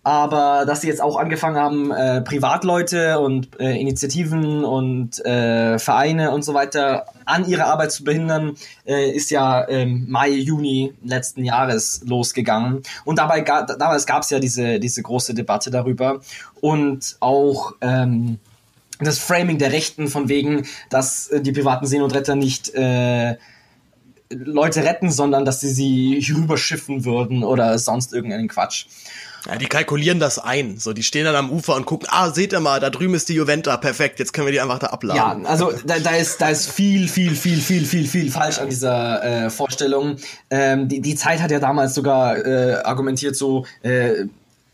Aber 0.03 0.65
dass 0.65 0.81
sie 0.81 0.87
jetzt 0.87 1.01
auch 1.01 1.17
angefangen 1.17 1.57
haben, 1.57 1.91
äh, 1.91 2.21
Privatleute 2.21 3.19
und 3.19 3.59
äh, 3.59 3.79
Initiativen 3.79 4.63
und 4.63 5.23
äh, 5.25 5.77
Vereine 5.77 6.31
und 6.31 6.43
so 6.43 6.53
weiter 6.53 7.05
an 7.25 7.47
ihrer 7.47 7.65
Arbeit 7.65 7.91
zu 7.91 8.05
behindern, 8.05 8.55
äh, 8.85 9.11
ist 9.11 9.29
ja 9.29 9.61
im 9.61 10.09
Mai, 10.09 10.29
Juni 10.29 10.93
letzten 11.03 11.43
Jahres 11.43 12.01
losgegangen. 12.05 12.81
Und 13.03 13.19
dabei 13.19 13.41
ga, 13.41 13.63
damals 13.63 14.05
gab 14.05 14.23
es 14.23 14.29
ja 14.29 14.39
diese, 14.39 14.79
diese 14.79 15.03
große 15.03 15.33
Debatte 15.33 15.69
darüber. 15.69 16.21
Und 16.61 17.17
auch 17.19 17.73
ähm, 17.81 18.39
das 18.99 19.19
Framing 19.19 19.57
der 19.57 19.71
Rechten 19.71 20.07
von 20.07 20.29
wegen, 20.29 20.67
dass 20.89 21.27
äh, 21.27 21.41
die 21.41 21.51
privaten 21.51 21.85
Seenotretter 21.85 22.35
nicht 22.35 22.73
äh, 22.73 23.37
Leute 24.31 24.83
retten, 24.83 25.11
sondern 25.11 25.45
dass 25.45 25.59
sie 25.61 25.71
sie 25.71 26.33
rüberschiffen 26.33 27.05
würden 27.05 27.43
oder 27.43 27.77
sonst 27.79 28.13
irgendeinen 28.13 28.47
Quatsch. 28.47 28.85
Ja, 29.47 29.55
die 29.55 29.67
kalkulieren 29.67 30.19
das 30.19 30.37
ein. 30.37 30.77
So, 30.77 30.93
die 30.93 31.03
stehen 31.03 31.25
dann 31.25 31.35
am 31.35 31.49
Ufer 31.49 31.75
und 31.75 31.85
gucken, 31.85 32.07
ah, 32.11 32.29
seht 32.31 32.51
ihr 32.51 32.59
mal, 32.59 32.79
da 32.79 32.89
drüben 32.89 33.13
ist 33.13 33.29
die 33.29 33.35
Juventa, 33.35 33.77
perfekt, 33.77 34.19
jetzt 34.19 34.33
können 34.33 34.47
wir 34.47 34.51
die 34.51 34.59
einfach 34.59 34.79
da 34.79 34.87
abladen. 34.87 35.43
Ja, 35.43 35.49
also 35.49 35.71
da, 35.85 35.97
da 35.99 36.11
ist 36.11 36.41
da 36.41 36.49
ist 36.49 36.69
viel, 36.69 37.07
viel, 37.07 37.35
viel, 37.35 37.57
viel, 37.57 37.85
viel, 37.85 38.05
viel 38.05 38.31
falsch 38.31 38.59
an 38.59 38.69
dieser 38.69 39.23
äh, 39.45 39.49
Vorstellung. 39.49 40.17
Ähm, 40.49 40.89
die, 40.89 40.99
die 40.99 41.15
Zeit 41.15 41.41
hat 41.41 41.51
ja 41.51 41.59
damals 41.59 41.95
sogar 41.95 42.45
äh, 42.45 42.81
argumentiert 42.83 43.35
so, 43.35 43.65
äh, 43.81 44.25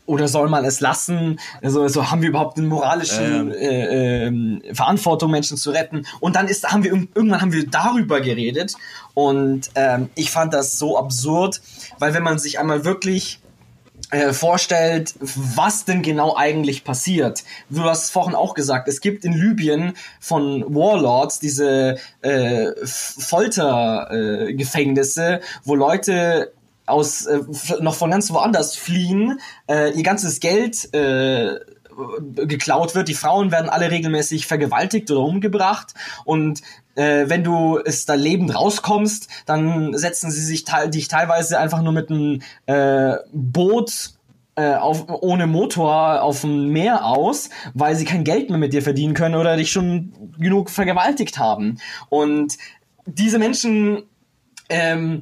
oder 0.06 0.28
soll 0.28 0.48
man 0.48 0.64
es 0.64 0.80
lassen? 0.80 1.38
Also, 1.62 1.82
also 1.82 2.10
haben 2.10 2.22
wir 2.22 2.30
überhaupt 2.30 2.58
eine 2.58 2.66
moralische 2.66 3.22
ähm. 3.22 3.52
äh, 3.52 4.26
äh, 4.26 4.74
Verantwortung, 4.74 5.30
Menschen 5.30 5.56
zu 5.56 5.70
retten? 5.70 6.06
Und 6.20 6.36
dann 6.36 6.48
ist, 6.48 6.70
haben 6.70 6.84
wir 6.84 6.92
irgendwann 6.92 7.40
haben 7.40 7.52
wir 7.52 7.66
darüber 7.66 8.20
geredet 8.20 8.74
und 9.14 9.70
ähm, 9.74 10.10
ich 10.14 10.30
fand 10.30 10.54
das 10.54 10.78
so 10.78 10.98
absurd, 10.98 11.60
weil 11.98 12.14
wenn 12.14 12.22
man 12.22 12.38
sich 12.38 12.58
einmal 12.58 12.84
wirklich 12.84 13.40
äh, 14.10 14.32
vorstellt, 14.32 15.14
was 15.20 15.84
denn 15.84 16.02
genau 16.02 16.36
eigentlich 16.36 16.84
passiert. 16.84 17.42
Du 17.68 17.82
hast 17.82 18.04
es 18.04 18.10
vorhin 18.10 18.36
auch 18.36 18.54
gesagt, 18.54 18.86
es 18.86 19.00
gibt 19.00 19.24
in 19.24 19.32
Libyen 19.32 19.94
von 20.20 20.62
Warlords 20.72 21.40
diese 21.40 21.96
äh, 22.22 22.68
Foltergefängnisse, 22.84 25.24
äh, 25.24 25.40
wo 25.64 25.74
Leute 25.74 26.52
aus 26.86 27.26
äh, 27.26 27.40
noch 27.80 27.94
von 27.94 28.10
ganz 28.10 28.30
woanders 28.30 28.76
fliehen, 28.76 29.40
äh, 29.68 29.90
ihr 29.92 30.02
ganzes 30.02 30.40
Geld 30.40 30.92
äh, 30.94 31.58
geklaut 32.34 32.94
wird. 32.94 33.08
Die 33.08 33.14
Frauen 33.14 33.50
werden 33.50 33.70
alle 33.70 33.90
regelmäßig 33.90 34.46
vergewaltigt 34.46 35.10
oder 35.10 35.20
umgebracht 35.20 35.94
und 36.24 36.62
äh, 36.94 37.28
wenn 37.28 37.44
du 37.44 37.78
es 37.78 38.06
da 38.06 38.14
lebend 38.14 38.54
rauskommst, 38.54 39.28
dann 39.46 39.96
setzen 39.96 40.30
sie 40.30 40.42
sich 40.42 40.64
te 40.64 40.88
dich 40.88 41.08
teilweise 41.08 41.58
einfach 41.58 41.82
nur 41.82 41.92
mit 41.92 42.10
einem 42.10 42.40
äh, 42.66 43.16
Boot 43.32 44.16
äh, 44.56 44.74
auf, 44.74 45.04
ohne 45.08 45.46
Motor 45.46 46.22
auf 46.22 46.40
dem 46.40 46.68
Meer 46.70 47.04
aus, 47.04 47.50
weil 47.74 47.94
sie 47.94 48.06
kein 48.06 48.24
Geld 48.24 48.48
mehr 48.48 48.58
mit 48.58 48.72
dir 48.72 48.82
verdienen 48.82 49.14
können 49.14 49.34
oder 49.34 49.56
dich 49.56 49.70
schon 49.70 50.12
genug 50.38 50.70
vergewaltigt 50.70 51.38
haben. 51.38 51.78
Und 52.08 52.56
diese 53.04 53.38
Menschen 53.38 54.04
ähm, 54.68 55.20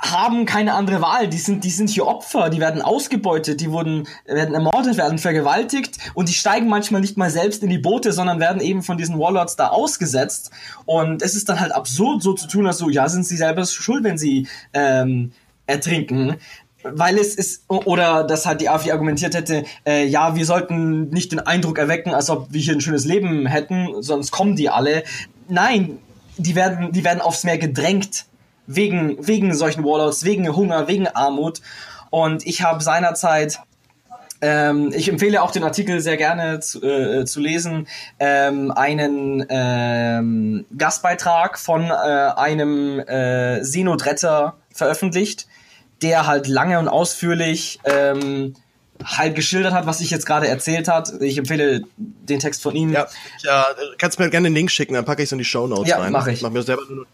haben 0.00 0.46
keine 0.46 0.74
andere 0.74 1.00
Wahl. 1.00 1.28
Die 1.28 1.38
sind, 1.38 1.64
die 1.64 1.70
sind 1.70 1.90
hier 1.90 2.06
Opfer, 2.06 2.50
die 2.50 2.60
werden 2.60 2.82
ausgebeutet, 2.82 3.60
die 3.60 3.70
wurden, 3.70 4.08
werden 4.26 4.54
ermordet, 4.54 4.96
werden 4.96 5.18
vergewaltigt 5.18 5.98
und 6.14 6.28
die 6.28 6.32
steigen 6.32 6.68
manchmal 6.68 7.00
nicht 7.00 7.16
mal 7.16 7.30
selbst 7.30 7.62
in 7.62 7.70
die 7.70 7.78
Boote, 7.78 8.12
sondern 8.12 8.40
werden 8.40 8.60
eben 8.60 8.82
von 8.82 8.96
diesen 8.96 9.18
Warlords 9.18 9.56
da 9.56 9.68
ausgesetzt. 9.68 10.50
Und 10.86 11.22
es 11.22 11.34
ist 11.34 11.48
dann 11.48 11.60
halt 11.60 11.72
absurd, 11.72 12.22
so 12.22 12.32
zu 12.32 12.48
tun, 12.48 12.66
als 12.66 12.78
so, 12.78 12.88
ja, 12.88 13.08
sind 13.08 13.26
sie 13.26 13.36
selber 13.36 13.64
schuld, 13.66 14.04
wenn 14.04 14.18
sie 14.18 14.48
ähm, 14.72 15.32
ertrinken. 15.66 16.36
Weil 16.82 17.18
es 17.18 17.34
ist, 17.34 17.64
oder 17.68 18.24
dass 18.24 18.46
halt 18.46 18.62
die 18.62 18.70
AfD 18.70 18.90
argumentiert 18.92 19.34
hätte, 19.34 19.64
äh, 19.86 20.06
ja, 20.06 20.34
wir 20.34 20.46
sollten 20.46 21.10
nicht 21.10 21.30
den 21.30 21.40
Eindruck 21.40 21.78
erwecken, 21.78 22.14
als 22.14 22.30
ob 22.30 22.52
wir 22.52 22.60
hier 22.60 22.72
ein 22.72 22.80
schönes 22.80 23.04
Leben 23.04 23.44
hätten, 23.46 24.02
sonst 24.02 24.30
kommen 24.30 24.56
die 24.56 24.70
alle. 24.70 25.04
Nein, 25.46 25.98
die 26.38 26.54
werden, 26.54 26.92
die 26.92 27.04
werden 27.04 27.20
aufs 27.20 27.44
Meer 27.44 27.58
gedrängt 27.58 28.24
wegen, 28.74 29.26
wegen 29.26 29.52
solchen 29.54 29.84
Warlords, 29.84 30.24
wegen 30.24 30.54
Hunger, 30.54 30.86
wegen 30.88 31.08
Armut. 31.08 31.60
Und 32.10 32.46
ich 32.46 32.62
habe 32.62 32.82
seinerzeit 32.82 33.60
ähm, 34.42 34.90
ich 34.94 35.08
empfehle 35.08 35.42
auch 35.42 35.50
den 35.50 35.64
Artikel 35.64 36.00
sehr 36.00 36.16
gerne 36.16 36.60
zu, 36.60 36.82
äh, 36.82 37.26
zu 37.26 37.40
lesen. 37.40 37.86
Ähm, 38.18 38.70
einen 38.70 39.44
ähm, 39.50 40.64
Gastbeitrag 40.76 41.58
von 41.58 41.90
äh, 41.90 41.92
einem 41.92 43.00
äh, 43.00 43.62
Seenotretter 43.62 44.56
veröffentlicht, 44.72 45.46
der 46.00 46.26
halt 46.26 46.46
lange 46.46 46.78
und 46.78 46.88
ausführlich 46.88 47.80
halt 47.84 49.34
geschildert 49.34 49.72
hat, 49.72 49.86
was 49.86 50.00
ich 50.00 50.10
jetzt 50.10 50.26
gerade 50.26 50.48
erzählt 50.48 50.88
hat. 50.88 51.12
Ich 51.20 51.36
empfehle 51.38 51.82
den 51.96 52.38
Text 52.38 52.62
von 52.62 52.74
ihm. 52.74 52.92
Ja, 52.92 53.06
ja 53.42 53.66
kannst 53.98 54.18
mir 54.18 54.30
gerne 54.30 54.48
den 54.48 54.54
Link 54.54 54.70
schicken, 54.70 54.94
dann 54.94 55.04
packe 55.04 55.22
ich 55.22 55.28
es 55.28 55.32
in 55.32 55.38
die 55.38 55.44
Show 55.44 55.66
Notes 55.66 55.88
ja, 55.88 55.96
rein. 55.96 56.04
Ja, 56.04 56.10
mache 56.10 56.32
ich. 56.32 56.42
Mach 56.42 56.50
mir 56.50 56.62
selber 56.62 56.82
nur 56.88 57.06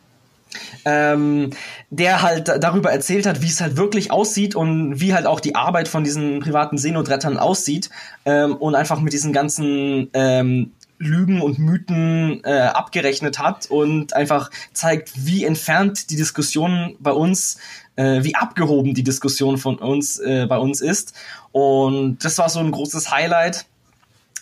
ähm, 0.85 1.51
der 1.91 2.23
halt 2.23 2.49
darüber 2.61 2.91
erzählt 2.91 3.27
hat, 3.27 3.43
wie 3.43 3.47
es 3.47 3.61
halt 3.61 3.77
wirklich 3.77 4.11
aussieht 4.11 4.55
und 4.55 5.01
wie 5.01 5.15
halt 5.15 5.27
auch 5.27 5.41
die 5.41 5.55
Arbeit 5.55 5.89
von 5.89 6.05
diesen 6.05 6.41
privaten 6.41 6.79
Seenotrettern 6.79 7.39
aussieht 7.39 7.91
ähm, 8.25 8.57
und 8.57 8.75
einfach 8.75 9.01
mit 9.01 9.13
diesen 9.13 9.33
ganzen 9.33 10.09
ähm, 10.13 10.73
Lügen 10.99 11.43
und 11.43 11.59
Mythen 11.59 12.43
äh, 12.45 12.71
abgerechnet 12.73 13.39
hat 13.39 13.67
und 13.71 14.15
einfach 14.15 14.51
zeigt, 14.73 15.27
wie 15.27 15.45
entfernt 15.45 16.11
die 16.11 16.17
Diskussion 16.17 16.97
bei 17.01 17.13
uns, 17.13 17.59
äh, 17.97 18.23
wie 18.23 18.35
abgehoben 18.35 18.95
die 18.95 19.05
Diskussion 19.05 19.59
von 19.59 19.79
uns 19.79 20.19
äh, 20.19 20.47
bei 20.49 20.59
uns 20.59 20.81
ist. 20.81 21.15
Und 21.53 22.25
das 22.25 22.39
war 22.39 22.49
so 22.49 22.61
ein 22.61 22.71
großes 22.71 23.11
Highlight 23.11 23.67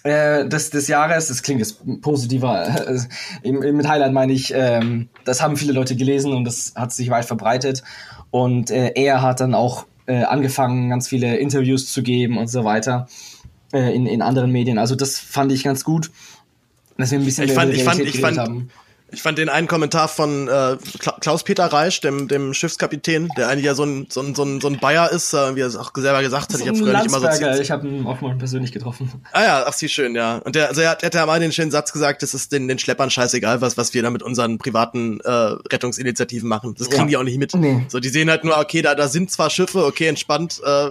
äh, 0.05 0.47
des, 0.47 0.71
des 0.71 0.87
Jahres. 0.87 1.29
Das 1.29 1.43
klingt 1.43 1.61
jetzt 1.61 1.81
positiver. 2.01 2.69
Äh, 3.43 3.53
mit 3.53 3.89
Highlight 3.89 4.13
meine 4.13 4.33
ich, 4.33 4.53
ähm, 4.55 5.09
das 5.25 5.43
haben 5.43 5.57
viele 5.57 5.73
Leute 5.73 5.97
gelesen 5.97 6.33
und 6.33 6.45
das 6.45 6.75
hat 6.77 6.93
sich 6.93 7.11
weit 7.11 7.25
verbreitet. 7.25 7.83
Und 8.31 8.71
äh, 8.71 8.93
er 8.95 9.23
hat 9.23 9.41
dann 9.41 9.55
auch 9.55 9.87
äh, 10.07 10.23
angefangen, 10.23 10.91
ganz 10.91 11.09
viele 11.09 11.37
Interviews 11.37 11.93
zu 11.93 12.03
geben 12.03 12.39
und 12.39 12.49
so 12.49 12.65
weiter 12.65 13.09
äh, 13.73 13.95
in, 13.95 14.07
in 14.07 14.23
anderen 14.23 14.53
Medien. 14.53 14.79
Also 14.79 14.95
das 14.95 15.19
fand 15.19 15.51
ich 15.53 15.65
ganz 15.65 15.85
gut, 15.85 16.11
dass 16.97 17.11
wir 17.11 17.19
ein 17.19 17.25
bisschen 17.25 17.45
ich 17.45 17.53
fand, 17.53 17.73
ich 17.73 17.85
fand, 17.85 18.01
ich 18.01 18.21
fand, 18.21 18.39
haben. 18.39 18.71
Ich 19.15 19.23
fand 19.23 19.39
den 19.39 19.49
einen 19.49 19.69
Kommentar 19.69 20.09
von 20.09 20.49
äh, 20.49 20.77
Klaus-Peter 21.21 21.67
Reisch, 21.67 22.01
dem, 22.01 22.29
dem 22.29 22.53
Schiffskapitän, 22.53 23.29
der 23.37 23.49
eigentlich 23.49 23.65
ja 23.65 23.75
so 23.75 23.85
ein, 23.85 24.07
so 24.11 24.21
ein, 24.21 24.35
so 24.35 24.43
ein, 24.43 24.61
so 24.61 24.69
ein 24.69 24.79
Bayer 24.79 25.11
ist, 25.11 25.33
äh, 25.33 25.57
wie 25.57 25.61
er 25.61 25.69
es 25.69 25.77
auch 25.77 25.93
selber 25.95 26.23
gesagt 26.23 26.53
hat. 26.53 26.61
Ich 26.61 26.67
habe 26.67 26.77
früher 26.77 26.93
nicht 26.93 27.07
immer 27.07 27.21
so 27.21 27.61
Ich 27.61 27.71
habe 27.71 27.87
ihn 27.87 28.07
auch 28.07 28.21
mal 28.21 28.35
persönlich 28.37 28.73
getroffen. 28.73 29.11
Ah 29.33 29.43
ja, 29.43 29.65
ach 29.67 29.73
sie 29.73 29.89
schön, 29.89 30.15
ja. 30.15 30.39
Und 30.39 30.55
der, 30.57 30.69
also 30.69 30.81
er 30.81 30.91
hat, 30.91 31.03
hat 31.03 31.15
ja 31.15 31.27
mal 31.27 31.41
den 31.41 31.53
schönen 31.53 31.71
Satz 31.71 31.93
gesagt, 31.93 32.23
es 32.23 32.35
ist 32.35 32.53
den, 32.53 32.69
den 32.69 32.79
Schleppern 32.79 33.11
scheißegal, 33.11 33.61
was, 33.61 33.77
was 33.77 33.95
wir 33.95 34.03
da 34.03 34.11
mit 34.11 34.23
unseren 34.23 34.59
privaten 34.59 35.21
äh, 35.21 35.31
Rettungsinitiativen 35.31 36.49
machen. 36.49 36.75
Das 36.77 36.91
kriegen 36.91 37.03
ja. 37.03 37.09
die 37.09 37.17
auch 37.19 37.23
nicht 37.23 37.39
mit. 37.39 37.55
Nee. 37.55 37.85
So, 37.89 38.01
die 38.01 38.09
sehen 38.09 38.29
halt 38.31 38.45
nur, 38.45 38.59
okay, 38.59 38.83
da, 38.83 38.95
da 38.95 39.09
sind 39.09 39.31
zwar 39.31 39.51
Schiffe, 39.51 39.85
okay, 39.85 40.09
entspannt, 40.09 40.61
äh, 40.65 40.91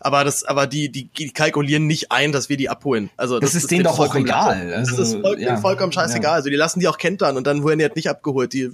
aber 0.00 0.24
das, 0.24 0.44
aber 0.44 0.66
die, 0.66 0.90
die, 0.90 1.04
die 1.04 1.30
kalkulieren 1.30 1.86
nicht 1.86 2.10
ein, 2.10 2.32
dass 2.32 2.48
wir 2.48 2.56
die 2.56 2.68
abholen. 2.68 3.10
Also 3.16 3.38
das, 3.38 3.52
das 3.52 3.62
ist 3.62 3.70
denen 3.70 3.84
doch 3.84 3.98
auch 3.98 4.14
egal. 4.14 4.72
Also, 4.72 4.96
das 4.96 5.08
ist 5.08 5.20
voll, 5.20 5.40
ja, 5.40 5.58
vollkommen 5.58 5.92
scheißegal. 5.92 6.30
Ja. 6.30 6.34
Also 6.34 6.48
die 6.48 6.56
lassen 6.56 6.80
die 6.80 6.88
auch 6.88 6.98
kentern 6.98 7.36
und 7.36 7.46
dann 7.46 7.62
wurden 7.62 7.78
die 7.78 7.84
halt 7.84 7.96
nicht 7.96 8.08
abgeholt. 8.08 8.52
Die 8.54 8.72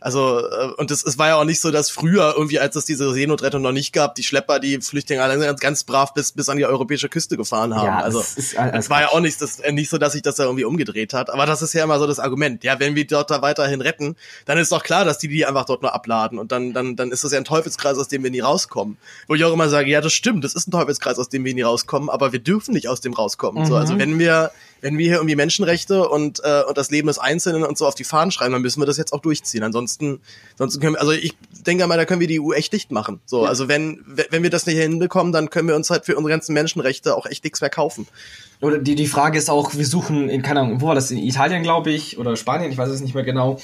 also, 0.00 0.40
äh, 0.40 0.72
und 0.76 0.90
es, 0.90 1.04
es 1.04 1.18
war 1.18 1.28
ja 1.28 1.36
auch 1.36 1.44
nicht 1.44 1.60
so, 1.60 1.70
dass 1.70 1.90
früher 1.90 2.34
irgendwie, 2.36 2.58
als 2.58 2.74
es 2.74 2.86
diese 2.86 3.12
Seenotrettung 3.12 3.62
noch 3.62 3.72
nicht 3.72 3.92
gab, 3.92 4.14
die 4.14 4.22
Schlepper 4.22 4.58
die 4.58 4.80
Flüchtlinge 4.80 5.22
alle 5.22 5.38
ganz, 5.38 5.60
ganz 5.60 5.84
brav 5.84 6.14
bis, 6.14 6.32
bis 6.32 6.48
an 6.48 6.56
die 6.56 6.64
europäische 6.64 7.08
Küste 7.08 7.36
gefahren 7.36 7.74
haben. 7.74 7.86
Ja, 7.86 8.00
also, 8.00 8.20
es 8.20 8.90
war 8.90 9.02
ja 9.02 9.08
auch 9.08 9.20
nicht, 9.20 9.40
das, 9.40 9.60
äh, 9.60 9.72
nicht 9.72 9.90
so, 9.90 9.98
dass 9.98 10.12
sich 10.14 10.22
das 10.22 10.36
da 10.36 10.44
irgendwie 10.44 10.64
umgedreht 10.64 11.12
hat. 11.12 11.30
Aber 11.30 11.46
das 11.46 11.62
ist 11.62 11.74
ja 11.74 11.84
immer 11.84 11.98
so 11.98 12.06
das 12.06 12.18
Argument. 12.18 12.64
Ja, 12.64 12.80
wenn 12.80 12.94
wir 12.94 13.06
dort 13.06 13.30
da 13.30 13.42
weiterhin 13.42 13.80
retten, 13.80 14.16
dann 14.46 14.58
ist 14.58 14.72
doch 14.72 14.82
klar, 14.82 15.04
dass 15.04 15.18
die 15.18 15.28
die 15.28 15.44
einfach 15.44 15.66
dort 15.66 15.82
nur 15.82 15.94
abladen. 15.94 16.38
Und 16.38 16.50
dann, 16.50 16.72
dann, 16.72 16.96
dann 16.96 17.10
ist 17.10 17.22
das 17.24 17.32
ja 17.32 17.38
ein 17.38 17.44
Teufelskreis, 17.44 17.98
aus 17.98 18.08
dem 18.08 18.24
wir 18.24 18.30
nie 18.30 18.40
rauskommen. 18.40 18.96
Wo 19.28 19.34
ich 19.34 19.44
auch 19.44 19.52
immer 19.52 19.68
sage, 19.68 19.90
ja, 19.90 20.00
das 20.00 20.12
stimmt, 20.12 20.44
das 20.44 20.54
ist 20.54 20.68
ein 20.68 20.70
Teufelskreis, 20.70 21.18
aus 21.18 21.28
dem 21.28 21.44
wir 21.44 21.54
nie 21.54 21.62
rauskommen, 21.62 22.08
aber 22.08 22.32
wir 22.32 22.40
dürfen 22.40 22.72
nicht 22.72 22.88
aus 22.88 23.00
dem 23.00 23.12
rauskommen. 23.12 23.64
Mhm. 23.64 23.66
So, 23.66 23.76
also 23.76 23.98
wenn 23.98 24.18
wir, 24.18 24.50
wenn 24.80 24.98
wir 24.98 25.06
hier 25.06 25.16
irgendwie 25.16 25.36
Menschenrechte 25.36 26.08
und, 26.08 26.40
äh, 26.44 26.62
und 26.68 26.76
das 26.76 26.90
Leben 26.90 27.08
des 27.08 27.18
Einzelnen 27.18 27.64
und 27.64 27.78
so 27.78 27.86
auf 27.86 27.94
die 27.94 28.04
Fahnen 28.04 28.30
schreiben, 28.30 28.52
dann 28.52 28.62
müssen 28.62 28.80
wir 28.80 28.86
das 28.86 28.96
jetzt 28.96 29.12
auch 29.12 29.20
durchziehen. 29.20 29.62
Ansonsten, 29.62 30.20
ansonsten 30.52 30.80
können 30.80 30.94
wir, 30.94 31.00
also 31.00 31.12
ich 31.12 31.34
denke 31.66 31.86
mal, 31.86 31.96
da 31.96 32.04
können 32.04 32.20
wir 32.20 32.26
die 32.26 32.40
EU 32.40 32.52
echt 32.52 32.72
dicht 32.72 32.90
machen. 32.90 33.20
So, 33.26 33.44
ja. 33.44 33.48
also 33.48 33.68
wenn, 33.68 34.04
wenn 34.30 34.42
wir 34.42 34.50
das 34.50 34.66
nicht 34.66 34.78
hinbekommen, 34.78 35.32
dann 35.32 35.50
können 35.50 35.68
wir 35.68 35.76
uns 35.76 35.90
halt 35.90 36.06
für 36.06 36.16
unsere 36.16 36.30
ganzen 36.30 36.52
Menschenrechte 36.54 37.16
auch 37.16 37.26
echt 37.26 37.44
nichts 37.44 37.60
mehr 37.60 37.70
kaufen. 37.70 38.06
Oder 38.60 38.78
die, 38.78 38.94
die 38.94 39.06
Frage 39.06 39.38
ist 39.38 39.48
auch, 39.48 39.74
wir 39.74 39.86
suchen 39.86 40.28
in, 40.28 40.42
keine 40.42 40.60
Ahnung, 40.60 40.80
wo 40.80 40.88
war 40.88 40.94
das, 40.94 41.10
in 41.10 41.18
Italien, 41.18 41.62
glaube 41.62 41.90
ich, 41.90 42.18
oder 42.18 42.36
Spanien, 42.36 42.70
ich 42.70 42.78
weiß 42.78 42.90
es 42.90 43.00
nicht 43.00 43.14
mehr 43.14 43.24
genau, 43.24 43.58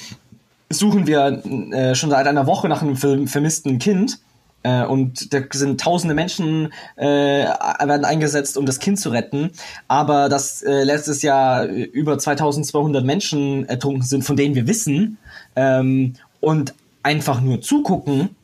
suchen 0.69 1.07
wir 1.07 1.43
äh, 1.71 1.95
schon 1.95 2.09
seit 2.09 2.27
einer 2.27 2.47
Woche 2.47 2.67
nach 2.67 2.81
einem 2.81 2.97
vermissten 2.97 3.79
Kind 3.79 4.19
äh, 4.63 4.83
und 4.83 5.33
da 5.33 5.39
sind 5.51 5.79
tausende 5.79 6.13
Menschen 6.13 6.73
äh, 6.95 7.05
werden 7.05 8.05
eingesetzt, 8.05 8.57
um 8.57 8.65
das 8.65 8.79
Kind 8.79 8.99
zu 8.99 9.09
retten. 9.09 9.51
Aber 9.87 10.29
dass 10.29 10.61
äh, 10.61 10.83
letztes 10.83 11.21
Jahr 11.21 11.65
über 11.65 12.17
2200 12.17 13.05
Menschen 13.05 13.67
ertrunken 13.69 14.03
sind, 14.03 14.23
von 14.23 14.35
denen 14.35 14.55
wir 14.55 14.67
wissen, 14.67 15.17
ähm, 15.55 16.13
und 16.39 16.73
einfach 17.03 17.41
nur 17.41 17.61
zugucken, 17.61 18.35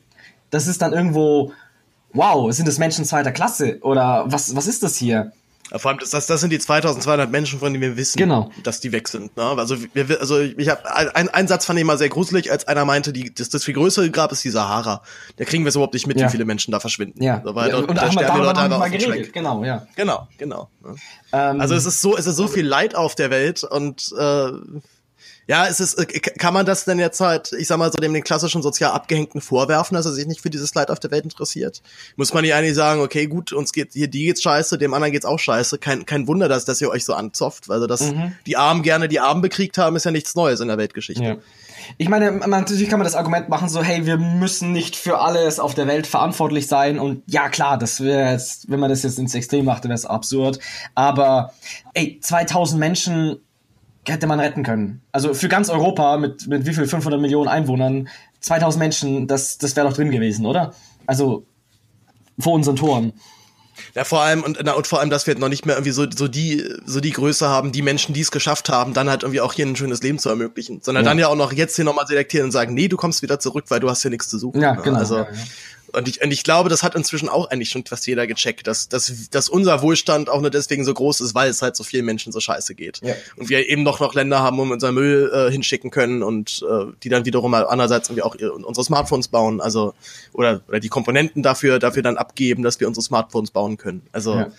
das 0.50 0.66
ist 0.66 0.82
dann 0.82 0.92
irgendwo, 0.92 1.52
wow, 2.12 2.52
sind 2.52 2.68
das 2.68 2.78
Menschen 2.78 3.04
zweiter 3.04 3.32
Klasse? 3.32 3.78
Oder 3.82 4.24
was, 4.26 4.56
was 4.56 4.66
ist 4.66 4.82
das 4.82 4.96
hier? 4.96 5.32
Vor 5.78 5.90
allem, 5.90 5.98
das, 5.98 6.10
das, 6.10 6.26
das 6.26 6.40
sind 6.40 6.50
die 6.50 6.58
2200 6.58 7.30
Menschen, 7.30 7.58
von 7.58 7.72
denen 7.72 7.82
wir 7.82 7.96
wissen, 7.96 8.18
genau. 8.18 8.50
dass 8.62 8.80
die 8.80 8.92
weg 8.92 9.08
sind. 9.08 9.36
Ne? 9.36 9.42
Also, 9.42 9.76
wir, 9.92 10.20
also 10.20 10.40
ich 10.40 10.68
habe 10.68 10.94
ein, 10.94 11.28
ein 11.28 11.48
Satz 11.48 11.66
fand 11.66 11.78
ich 11.78 11.84
mal 11.84 11.98
sehr 11.98 12.08
gruselig, 12.08 12.50
als 12.50 12.68
einer 12.68 12.84
meinte, 12.84 13.12
die, 13.12 13.34
das, 13.34 13.48
das 13.48 13.64
viel 13.64 13.74
größere 13.74 14.10
Grab 14.10 14.30
ist 14.32 14.44
die 14.44 14.50
Sahara. 14.50 15.02
Da 15.36 15.44
kriegen 15.44 15.64
wir 15.64 15.70
es 15.70 15.74
überhaupt 15.74 15.94
nicht 15.94 16.06
mit, 16.06 16.18
ja. 16.18 16.26
wie 16.26 16.30
viele 16.30 16.44
Menschen 16.44 16.70
da 16.70 16.80
verschwinden. 16.80 17.22
Ja. 17.22 17.42
So, 17.44 17.54
weil 17.54 17.70
ja, 17.70 17.76
und, 17.78 17.88
und 17.88 17.96
da, 17.96 18.10
sterben 18.10 18.40
die 18.40 18.46
Leute 18.46 18.60
einfach 18.60 18.78
mal 18.78 18.90
geredet. 18.90 19.32
Genau, 19.32 19.64
ja. 19.64 19.86
Genau, 19.96 20.28
genau. 20.38 20.68
Ne? 20.82 20.94
Ähm, 21.32 21.60
also 21.60 21.74
es 21.74 21.86
ist 21.86 22.00
so, 22.00 22.16
es 22.16 22.26
ist 22.26 22.36
so 22.36 22.46
viel 22.46 22.66
Leid 22.66 22.94
auf 22.94 23.14
der 23.14 23.30
Welt 23.30 23.64
und 23.64 24.12
äh, 24.18 24.50
ja, 25.46 25.66
es 25.66 25.80
ist, 25.80 25.94
äh, 25.94 26.06
kann 26.06 26.54
man 26.54 26.64
das 26.64 26.84
denn 26.84 26.98
jetzt 26.98 27.20
halt, 27.20 27.52
ich 27.52 27.66
sag 27.66 27.78
mal 27.78 27.90
so, 27.90 27.96
dem 27.96 28.14
den 28.14 28.24
klassischen 28.24 28.62
sozial 28.62 28.92
Abgehängten 28.92 29.40
vorwerfen, 29.40 29.94
dass 29.94 30.06
er 30.06 30.12
sich 30.12 30.26
nicht 30.26 30.40
für 30.40 30.50
dieses 30.50 30.74
Leid 30.74 30.90
auf 30.90 31.00
der 31.00 31.10
Welt 31.10 31.24
interessiert? 31.24 31.82
Muss 32.16 32.32
man 32.32 32.42
nicht 32.42 32.54
eigentlich 32.54 32.74
sagen, 32.74 33.00
okay, 33.00 33.26
gut, 33.26 33.52
uns 33.52 33.72
geht, 33.72 33.92
hier, 33.92 34.08
die 34.08 34.24
geht's 34.24 34.42
scheiße, 34.42 34.78
dem 34.78 34.94
anderen 34.94 35.12
geht's 35.12 35.26
auch 35.26 35.38
scheiße. 35.38 35.78
Kein, 35.78 36.06
kein 36.06 36.26
Wunder, 36.26 36.48
dass, 36.48 36.64
dass 36.64 36.80
ihr 36.80 36.90
euch 36.90 37.04
so 37.04 37.14
anzopft, 37.14 37.70
also 37.70 37.86
dass 37.86 38.12
mhm. 38.12 38.32
die 38.46 38.56
Armen 38.56 38.82
gerne 38.82 39.08
die 39.08 39.20
Armen 39.20 39.42
bekriegt 39.42 39.78
haben, 39.78 39.96
ist 39.96 40.04
ja 40.04 40.10
nichts 40.10 40.34
Neues 40.34 40.60
in 40.60 40.68
der 40.68 40.78
Weltgeschichte. 40.78 41.24
Ja. 41.24 41.36
Ich 41.98 42.08
meine, 42.08 42.30
man, 42.30 42.48
natürlich 42.48 42.88
kann 42.88 42.98
man 42.98 43.04
das 43.04 43.14
Argument 43.14 43.48
machen, 43.48 43.68
so, 43.68 43.82
hey, 43.82 44.06
wir 44.06 44.16
müssen 44.16 44.72
nicht 44.72 44.96
für 44.96 45.18
alles 45.18 45.60
auf 45.60 45.74
der 45.74 45.86
Welt 45.86 46.06
verantwortlich 46.06 46.66
sein. 46.66 46.98
Und 46.98 47.22
ja, 47.26 47.48
klar, 47.48 47.78
das 47.78 48.00
wäre 48.00 48.32
jetzt, 48.32 48.70
wenn 48.70 48.80
man 48.80 48.90
das 48.90 49.02
jetzt 49.02 49.18
ins 49.18 49.34
Extrem 49.34 49.66
macht, 49.66 49.84
wäre 49.84 49.94
es 49.94 50.06
absurd. 50.06 50.58
Aber, 50.94 51.52
ey, 51.92 52.18
2000 52.20 52.80
Menschen 52.80 53.40
hätte 54.06 54.26
man 54.26 54.40
retten 54.40 54.62
können. 54.62 55.02
Also 55.12 55.34
für 55.34 55.48
ganz 55.48 55.68
Europa 55.68 56.16
mit, 56.16 56.46
mit 56.46 56.66
wie 56.66 56.74
viel 56.74 56.86
500 56.86 57.20
Millionen 57.20 57.48
Einwohnern, 57.48 58.08
2000 58.40 58.78
Menschen, 58.78 59.26
das, 59.26 59.58
das 59.58 59.76
wäre 59.76 59.88
doch 59.88 59.94
drin 59.96 60.10
gewesen, 60.10 60.46
oder? 60.46 60.74
Also 61.06 61.46
vor 62.38 62.52
unseren 62.52 62.76
Toren. 62.76 63.12
Ja, 63.94 64.04
vor 64.04 64.20
allem 64.20 64.42
und, 64.42 64.58
na, 64.62 64.72
und 64.72 64.86
vor 64.86 65.00
allem, 65.00 65.10
dass 65.10 65.26
wir 65.26 65.36
noch 65.36 65.48
nicht 65.48 65.66
mehr 65.66 65.76
irgendwie 65.76 65.90
so, 65.90 66.06
so 66.08 66.28
die 66.28 66.64
so 66.84 67.00
die 67.00 67.10
Größe 67.10 67.48
haben, 67.48 67.72
die 67.72 67.82
Menschen, 67.82 68.14
die 68.14 68.20
es 68.20 68.30
geschafft 68.30 68.68
haben, 68.68 68.94
dann 68.94 69.08
halt 69.08 69.22
irgendwie 69.22 69.40
auch 69.40 69.52
hier 69.52 69.66
ein 69.66 69.76
schönes 69.76 70.02
Leben 70.02 70.18
zu 70.18 70.28
ermöglichen, 70.28 70.80
sondern 70.82 71.04
ja. 71.04 71.10
dann 71.10 71.18
ja 71.18 71.28
auch 71.28 71.36
noch 71.36 71.52
jetzt 71.52 71.76
hier 71.76 71.84
nochmal 71.84 72.06
selektieren 72.06 72.46
und 72.46 72.52
sagen, 72.52 72.74
nee, 72.74 72.88
du 72.88 72.96
kommst 72.96 73.22
wieder 73.22 73.40
zurück, 73.40 73.64
weil 73.68 73.80
du 73.80 73.90
hast 73.90 74.02
hier 74.02 74.10
nichts 74.10 74.28
zu 74.28 74.38
suchen. 74.38 74.60
Ja, 74.60 74.74
genau. 74.74 74.98
Also 74.98 75.18
ja, 75.18 75.22
ja. 75.22 75.28
Und 75.94 76.08
ich, 76.08 76.22
und 76.22 76.30
ich 76.30 76.44
glaube, 76.44 76.68
das 76.68 76.82
hat 76.82 76.94
inzwischen 76.94 77.28
auch 77.28 77.50
eigentlich 77.50 77.70
schon 77.70 77.84
fast 77.84 78.06
jeder 78.06 78.26
gecheckt, 78.26 78.66
dass, 78.66 78.88
dass, 78.88 79.28
dass 79.30 79.48
unser 79.48 79.82
Wohlstand 79.82 80.28
auch 80.28 80.40
nur 80.40 80.50
deswegen 80.50 80.84
so 80.84 80.92
groß 80.92 81.20
ist, 81.20 81.34
weil 81.34 81.50
es 81.50 81.62
halt 81.62 81.76
so 81.76 81.84
vielen 81.84 82.04
Menschen 82.04 82.32
so 82.32 82.40
scheiße 82.40 82.74
geht. 82.74 83.00
Ja. 83.02 83.14
Und 83.36 83.48
wir 83.48 83.68
eben 83.68 83.82
noch, 83.82 84.00
noch 84.00 84.14
Länder 84.14 84.40
haben, 84.40 84.58
wo 84.58 84.64
wir 84.64 84.72
unser 84.72 84.92
Müll 84.92 85.30
äh, 85.32 85.50
hinschicken 85.50 85.90
können 85.90 86.22
und 86.22 86.64
äh, 86.68 86.86
die 87.02 87.08
dann 87.08 87.24
wiederum 87.24 87.50
mal 87.50 87.66
andererseits 87.66 88.08
irgendwie 88.08 88.22
auch 88.22 88.34
ihre, 88.34 88.52
unsere 88.52 88.84
Smartphones 88.84 89.28
bauen, 89.28 89.60
also 89.60 89.94
oder, 90.32 90.62
oder 90.68 90.80
die 90.80 90.88
Komponenten 90.88 91.42
dafür, 91.42 91.78
dafür 91.78 92.02
dann 92.02 92.16
abgeben, 92.16 92.62
dass 92.62 92.80
wir 92.80 92.88
unsere 92.88 93.04
Smartphones 93.04 93.50
bauen 93.50 93.76
können. 93.76 94.02
Also 94.12 94.34
ja. 94.34 94.50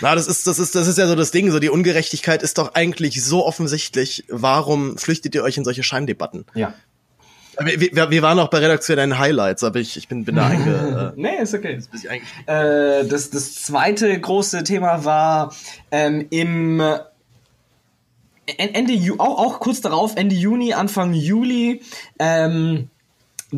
Na, 0.00 0.14
das 0.14 0.26
ist, 0.26 0.46
das 0.46 0.58
ist, 0.58 0.74
das 0.74 0.86
ist 0.86 0.96
ja 0.96 1.06
so 1.06 1.14
das 1.14 1.32
Ding. 1.32 1.50
So 1.50 1.58
die 1.58 1.68
Ungerechtigkeit 1.68 2.42
ist 2.42 2.56
doch 2.58 2.74
eigentlich 2.74 3.22
so 3.22 3.44
offensichtlich. 3.44 4.24
Warum 4.28 4.96
flüchtet 4.96 5.34
ihr 5.34 5.42
euch 5.42 5.58
in 5.58 5.64
solche 5.64 5.82
Scheindebatten? 5.82 6.46
Ja. 6.54 6.74
Wir, 7.58 8.10
wir, 8.10 8.22
waren 8.22 8.38
auch 8.38 8.48
bei 8.48 8.58
redaktionellen 8.58 9.18
Highlights, 9.18 9.62
aber 9.62 9.78
ich, 9.78 9.96
ich 9.96 10.08
bin, 10.08 10.24
bin 10.24 10.36
da 10.36 10.46
einge... 10.48 11.12
Äh, 11.16 11.20
nee, 11.20 11.42
ist 11.42 11.54
okay. 11.54 11.80
Äh, 12.46 13.06
das, 13.06 13.30
das 13.30 13.54
zweite 13.56 14.18
große 14.18 14.64
Thema 14.64 15.04
war 15.04 15.54
ähm, 15.90 16.26
im 16.30 16.82
Ende 18.46 18.92
Ju 18.92 19.16
auch, 19.18 19.38
auch 19.38 19.60
kurz 19.60 19.80
darauf, 19.80 20.16
Ende 20.16 20.34
Juni, 20.34 20.72
Anfang 20.72 21.14
Juli, 21.14 21.82
ähm, 22.18 22.88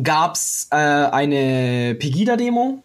gab 0.01 0.35
es 0.35 0.67
äh, 0.71 0.75
eine 0.75 1.95
Pegida-Demo. 1.95 2.83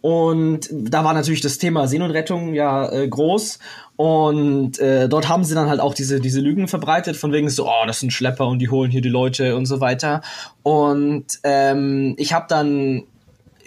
Und 0.00 0.68
da 0.72 1.04
war 1.04 1.14
natürlich 1.14 1.42
das 1.42 1.58
Thema 1.58 1.86
Seenotrettung 1.86 2.54
ja 2.54 2.90
äh, 2.90 3.06
groß. 3.06 3.60
Und 3.96 4.78
äh, 4.78 5.08
dort 5.08 5.28
haben 5.28 5.44
sie 5.44 5.54
dann 5.54 5.68
halt 5.68 5.80
auch 5.80 5.94
diese, 5.94 6.20
diese 6.20 6.40
Lügen 6.40 6.66
verbreitet, 6.66 7.16
von 7.16 7.32
wegen 7.32 7.48
so, 7.50 7.68
oh, 7.68 7.86
das 7.86 8.00
sind 8.00 8.12
Schlepper 8.12 8.46
und 8.46 8.58
die 8.58 8.68
holen 8.68 8.90
hier 8.90 9.02
die 9.02 9.08
Leute 9.08 9.56
und 9.56 9.66
so 9.66 9.80
weiter. 9.80 10.22
Und 10.62 11.26
ähm, 11.44 12.14
ich 12.16 12.32
habe 12.32 12.46
dann, 12.48 13.04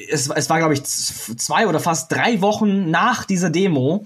es, 0.10 0.30
es 0.30 0.50
war, 0.50 0.58
glaube 0.58 0.74
ich, 0.74 0.84
zwei 0.84 1.68
oder 1.68 1.80
fast 1.80 2.12
drei 2.12 2.42
Wochen 2.42 2.90
nach 2.90 3.26
dieser 3.26 3.50
Demo, 3.50 4.06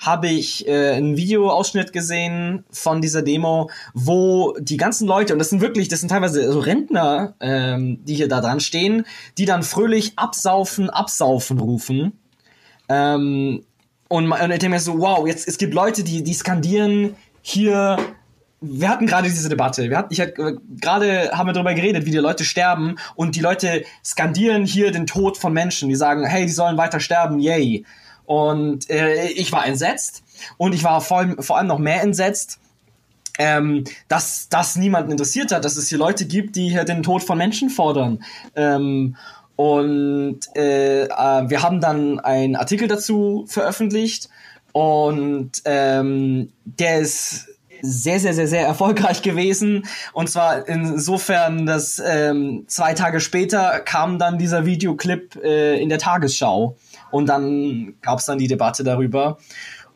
habe 0.00 0.28
ich 0.28 0.66
äh, 0.68 0.92
einen 0.92 1.16
Videoausschnitt 1.16 1.92
gesehen 1.92 2.64
von 2.70 3.02
dieser 3.02 3.22
Demo, 3.22 3.68
wo 3.94 4.56
die 4.60 4.76
ganzen 4.76 5.08
Leute, 5.08 5.32
und 5.32 5.38
das 5.38 5.50
sind 5.50 5.60
wirklich, 5.60 5.88
das 5.88 6.00
sind 6.00 6.08
teilweise 6.08 6.50
so 6.52 6.60
Rentner, 6.60 7.34
ähm, 7.40 8.04
die 8.04 8.14
hier 8.14 8.28
da 8.28 8.40
dran 8.40 8.60
stehen, 8.60 9.04
die 9.38 9.44
dann 9.44 9.62
fröhlich 9.62 10.12
absaufen, 10.16 10.88
absaufen 10.88 11.58
rufen. 11.58 12.12
Ähm, 12.88 13.64
und, 14.08 14.30
und 14.32 14.50
ich 14.50 14.58
denke 14.58 14.70
mir 14.70 14.80
so, 14.80 14.98
wow, 14.98 15.26
jetzt 15.26 15.46
es 15.46 15.58
gibt 15.58 15.74
Leute, 15.74 16.02
die, 16.02 16.22
die 16.22 16.34
skandieren 16.34 17.14
hier. 17.42 17.98
Wir 18.60 18.88
hatten 18.88 19.06
gerade 19.06 19.28
diese 19.28 19.48
Debatte. 19.48 19.88
Wir 19.88 19.98
hatten, 19.98 20.12
ich 20.12 20.20
hatte, 20.20 20.58
gerade 20.80 21.30
haben 21.32 21.46
wir 21.46 21.52
darüber 21.52 21.74
geredet, 21.74 22.06
wie 22.06 22.10
die 22.10 22.16
Leute 22.16 22.44
sterben 22.44 22.96
und 23.14 23.36
die 23.36 23.40
Leute 23.40 23.84
skandieren 24.04 24.64
hier 24.64 24.90
den 24.90 25.06
Tod 25.06 25.38
von 25.38 25.52
Menschen. 25.52 25.88
Die 25.88 25.94
sagen, 25.94 26.24
hey, 26.24 26.46
die 26.46 26.52
sollen 26.52 26.76
weiter 26.76 26.98
sterben, 26.98 27.38
yay. 27.38 27.84
Und 28.24 28.90
äh, 28.90 29.28
ich 29.28 29.52
war 29.52 29.66
entsetzt 29.66 30.22
und 30.56 30.74
ich 30.74 30.84
war 30.84 31.00
vor 31.00 31.18
allem, 31.18 31.42
vor 31.42 31.56
allem 31.56 31.68
noch 31.68 31.78
mehr 31.78 32.02
entsetzt, 32.02 32.58
ähm, 33.38 33.84
dass 34.08 34.48
das 34.48 34.76
niemanden 34.76 35.12
interessiert 35.12 35.52
hat, 35.52 35.64
dass 35.64 35.76
es 35.76 35.88
hier 35.88 35.98
Leute 35.98 36.26
gibt, 36.26 36.56
die 36.56 36.70
hier 36.70 36.84
den 36.84 37.02
Tod 37.02 37.22
von 37.22 37.38
Menschen 37.38 37.70
fordern. 37.70 38.24
Ähm, 38.56 39.16
und 39.58 40.38
äh, 40.54 41.06
äh, 41.06 41.08
wir 41.08 41.64
haben 41.64 41.80
dann 41.80 42.20
einen 42.20 42.54
Artikel 42.54 42.86
dazu 42.86 43.44
veröffentlicht 43.48 44.28
und 44.70 45.50
ähm, 45.64 46.52
der 46.64 47.00
ist 47.00 47.48
sehr, 47.82 48.20
sehr, 48.20 48.34
sehr, 48.34 48.46
sehr 48.46 48.64
erfolgreich 48.64 49.20
gewesen. 49.22 49.84
Und 50.12 50.30
zwar 50.30 50.68
insofern, 50.68 51.66
dass 51.66 52.00
ähm, 52.06 52.66
zwei 52.68 52.94
Tage 52.94 53.18
später 53.18 53.80
kam 53.80 54.20
dann 54.20 54.38
dieser 54.38 54.64
Videoclip 54.64 55.34
äh, 55.42 55.82
in 55.82 55.88
der 55.88 55.98
Tagesschau. 55.98 56.76
Und 57.10 57.28
dann 57.28 57.94
gab 58.00 58.20
es 58.20 58.26
dann 58.26 58.38
die 58.38 58.46
Debatte 58.46 58.84
darüber. 58.84 59.38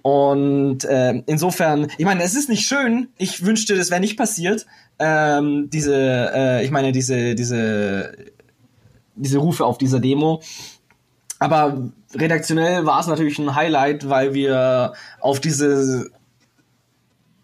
Und 0.02 0.84
äh, 0.86 1.22
insofern, 1.26 1.86
ich 1.98 2.04
meine, 2.04 2.24
es 2.24 2.34
ist 2.34 2.48
nicht 2.48 2.66
schön. 2.66 3.10
Ich 3.16 3.46
wünschte, 3.46 3.76
das 3.76 3.90
wäre 3.92 4.00
nicht 4.00 4.16
passiert. 4.16 4.66
Ähm, 4.98 5.70
diese, 5.70 6.32
äh, 6.34 6.64
ich 6.64 6.72
meine, 6.72 6.90
diese, 6.90 7.36
diese 7.36 8.12
diese 9.14 9.38
Rufe 9.38 9.64
auf 9.64 9.78
dieser 9.78 10.00
Demo. 10.00 10.42
Aber 11.38 11.90
redaktionell 12.14 12.86
war 12.86 13.00
es 13.00 13.06
natürlich 13.06 13.38
ein 13.38 13.54
Highlight, 13.54 14.08
weil 14.08 14.34
wir 14.34 14.92
auf 15.20 15.40
diese 15.40 16.10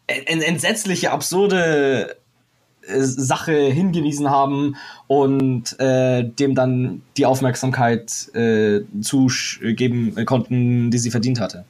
entsetzliche, 0.07 1.11
absurde 1.11 2.17
äh, 2.87 3.01
Sache 3.01 3.53
hingewiesen 3.53 4.31
haben 4.31 4.77
und 5.07 5.79
äh, 5.79 6.25
dem 6.25 6.55
dann 6.55 7.03
die 7.17 7.27
Aufmerksamkeit 7.27 8.35
äh, 8.35 8.81
zugeben 9.01 10.15
konnten, 10.25 10.91
die 10.91 10.99
sie 10.99 11.11
verdient 11.11 11.41
hatte. 11.41 11.65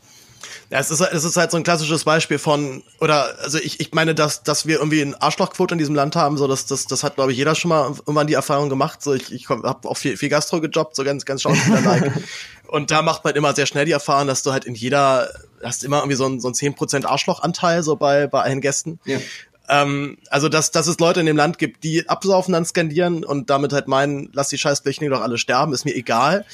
Ja, 0.70 0.78
es 0.78 0.90
ist, 0.90 1.00
es 1.00 1.24
ist 1.24 1.36
halt 1.38 1.50
so 1.50 1.56
ein 1.56 1.62
klassisches 1.62 2.04
Beispiel 2.04 2.38
von, 2.38 2.82
oder, 3.00 3.38
also 3.40 3.58
ich, 3.58 3.80
ich 3.80 3.92
meine, 3.92 4.14
dass, 4.14 4.42
dass 4.42 4.66
wir 4.66 4.76
irgendwie 4.76 5.00
eine 5.00 5.20
Arschlochquote 5.20 5.74
in 5.74 5.78
diesem 5.78 5.94
Land 5.94 6.14
haben, 6.14 6.36
so, 6.36 6.46
das, 6.46 6.66
das, 6.66 6.84
das 6.86 7.02
hat, 7.02 7.14
glaube 7.14 7.32
ich, 7.32 7.38
jeder 7.38 7.54
schon 7.54 7.70
mal 7.70 7.86
irgendwann 7.86 8.26
die 8.26 8.34
Erfahrung 8.34 8.68
gemacht, 8.68 9.02
so, 9.02 9.14
ich, 9.14 9.32
ich 9.32 9.48
habe 9.48 9.88
auch 9.88 9.96
viel, 9.96 10.18
viel 10.18 10.28
Gastro 10.28 10.60
gejobbt, 10.60 10.94
so 10.94 11.04
ganz, 11.04 11.24
ganz 11.24 11.40
Schauspieler-like. 11.40 12.12
und 12.66 12.90
da 12.90 13.00
macht 13.00 13.24
man 13.24 13.34
immer 13.34 13.54
sehr 13.54 13.64
schnell 13.64 13.86
die 13.86 13.92
Erfahrung, 13.92 14.26
dass 14.26 14.42
du 14.42 14.52
halt 14.52 14.66
in 14.66 14.74
jeder, 14.74 15.30
hast 15.62 15.84
immer 15.84 15.98
irgendwie 15.98 16.16
so 16.16 16.26
ein, 16.26 16.38
so 16.38 16.48
ein 16.48 16.54
10% 16.54 17.06
Arschlochanteil, 17.06 17.82
so 17.82 17.96
bei, 17.96 18.26
bei 18.26 18.42
allen 18.42 18.60
Gästen. 18.60 19.00
Ja. 19.06 19.20
Ähm, 19.70 20.18
also, 20.28 20.50
dass, 20.50 20.70
dass 20.70 20.86
es 20.86 20.98
Leute 20.98 21.20
in 21.20 21.26
dem 21.26 21.36
Land 21.36 21.58
gibt, 21.58 21.82
die 21.82 22.08
absaufen, 22.08 22.52
dann 22.52 22.66
skandieren 22.66 23.24
und 23.24 23.48
damit 23.48 23.72
halt 23.72 23.88
meinen, 23.88 24.28
lass 24.34 24.48
die 24.48 24.58
scheiß 24.58 24.80
Flüchtlinge 24.80 25.14
doch 25.14 25.22
alle 25.22 25.38
sterben, 25.38 25.72
ist 25.72 25.86
mir 25.86 25.94
egal. 25.94 26.44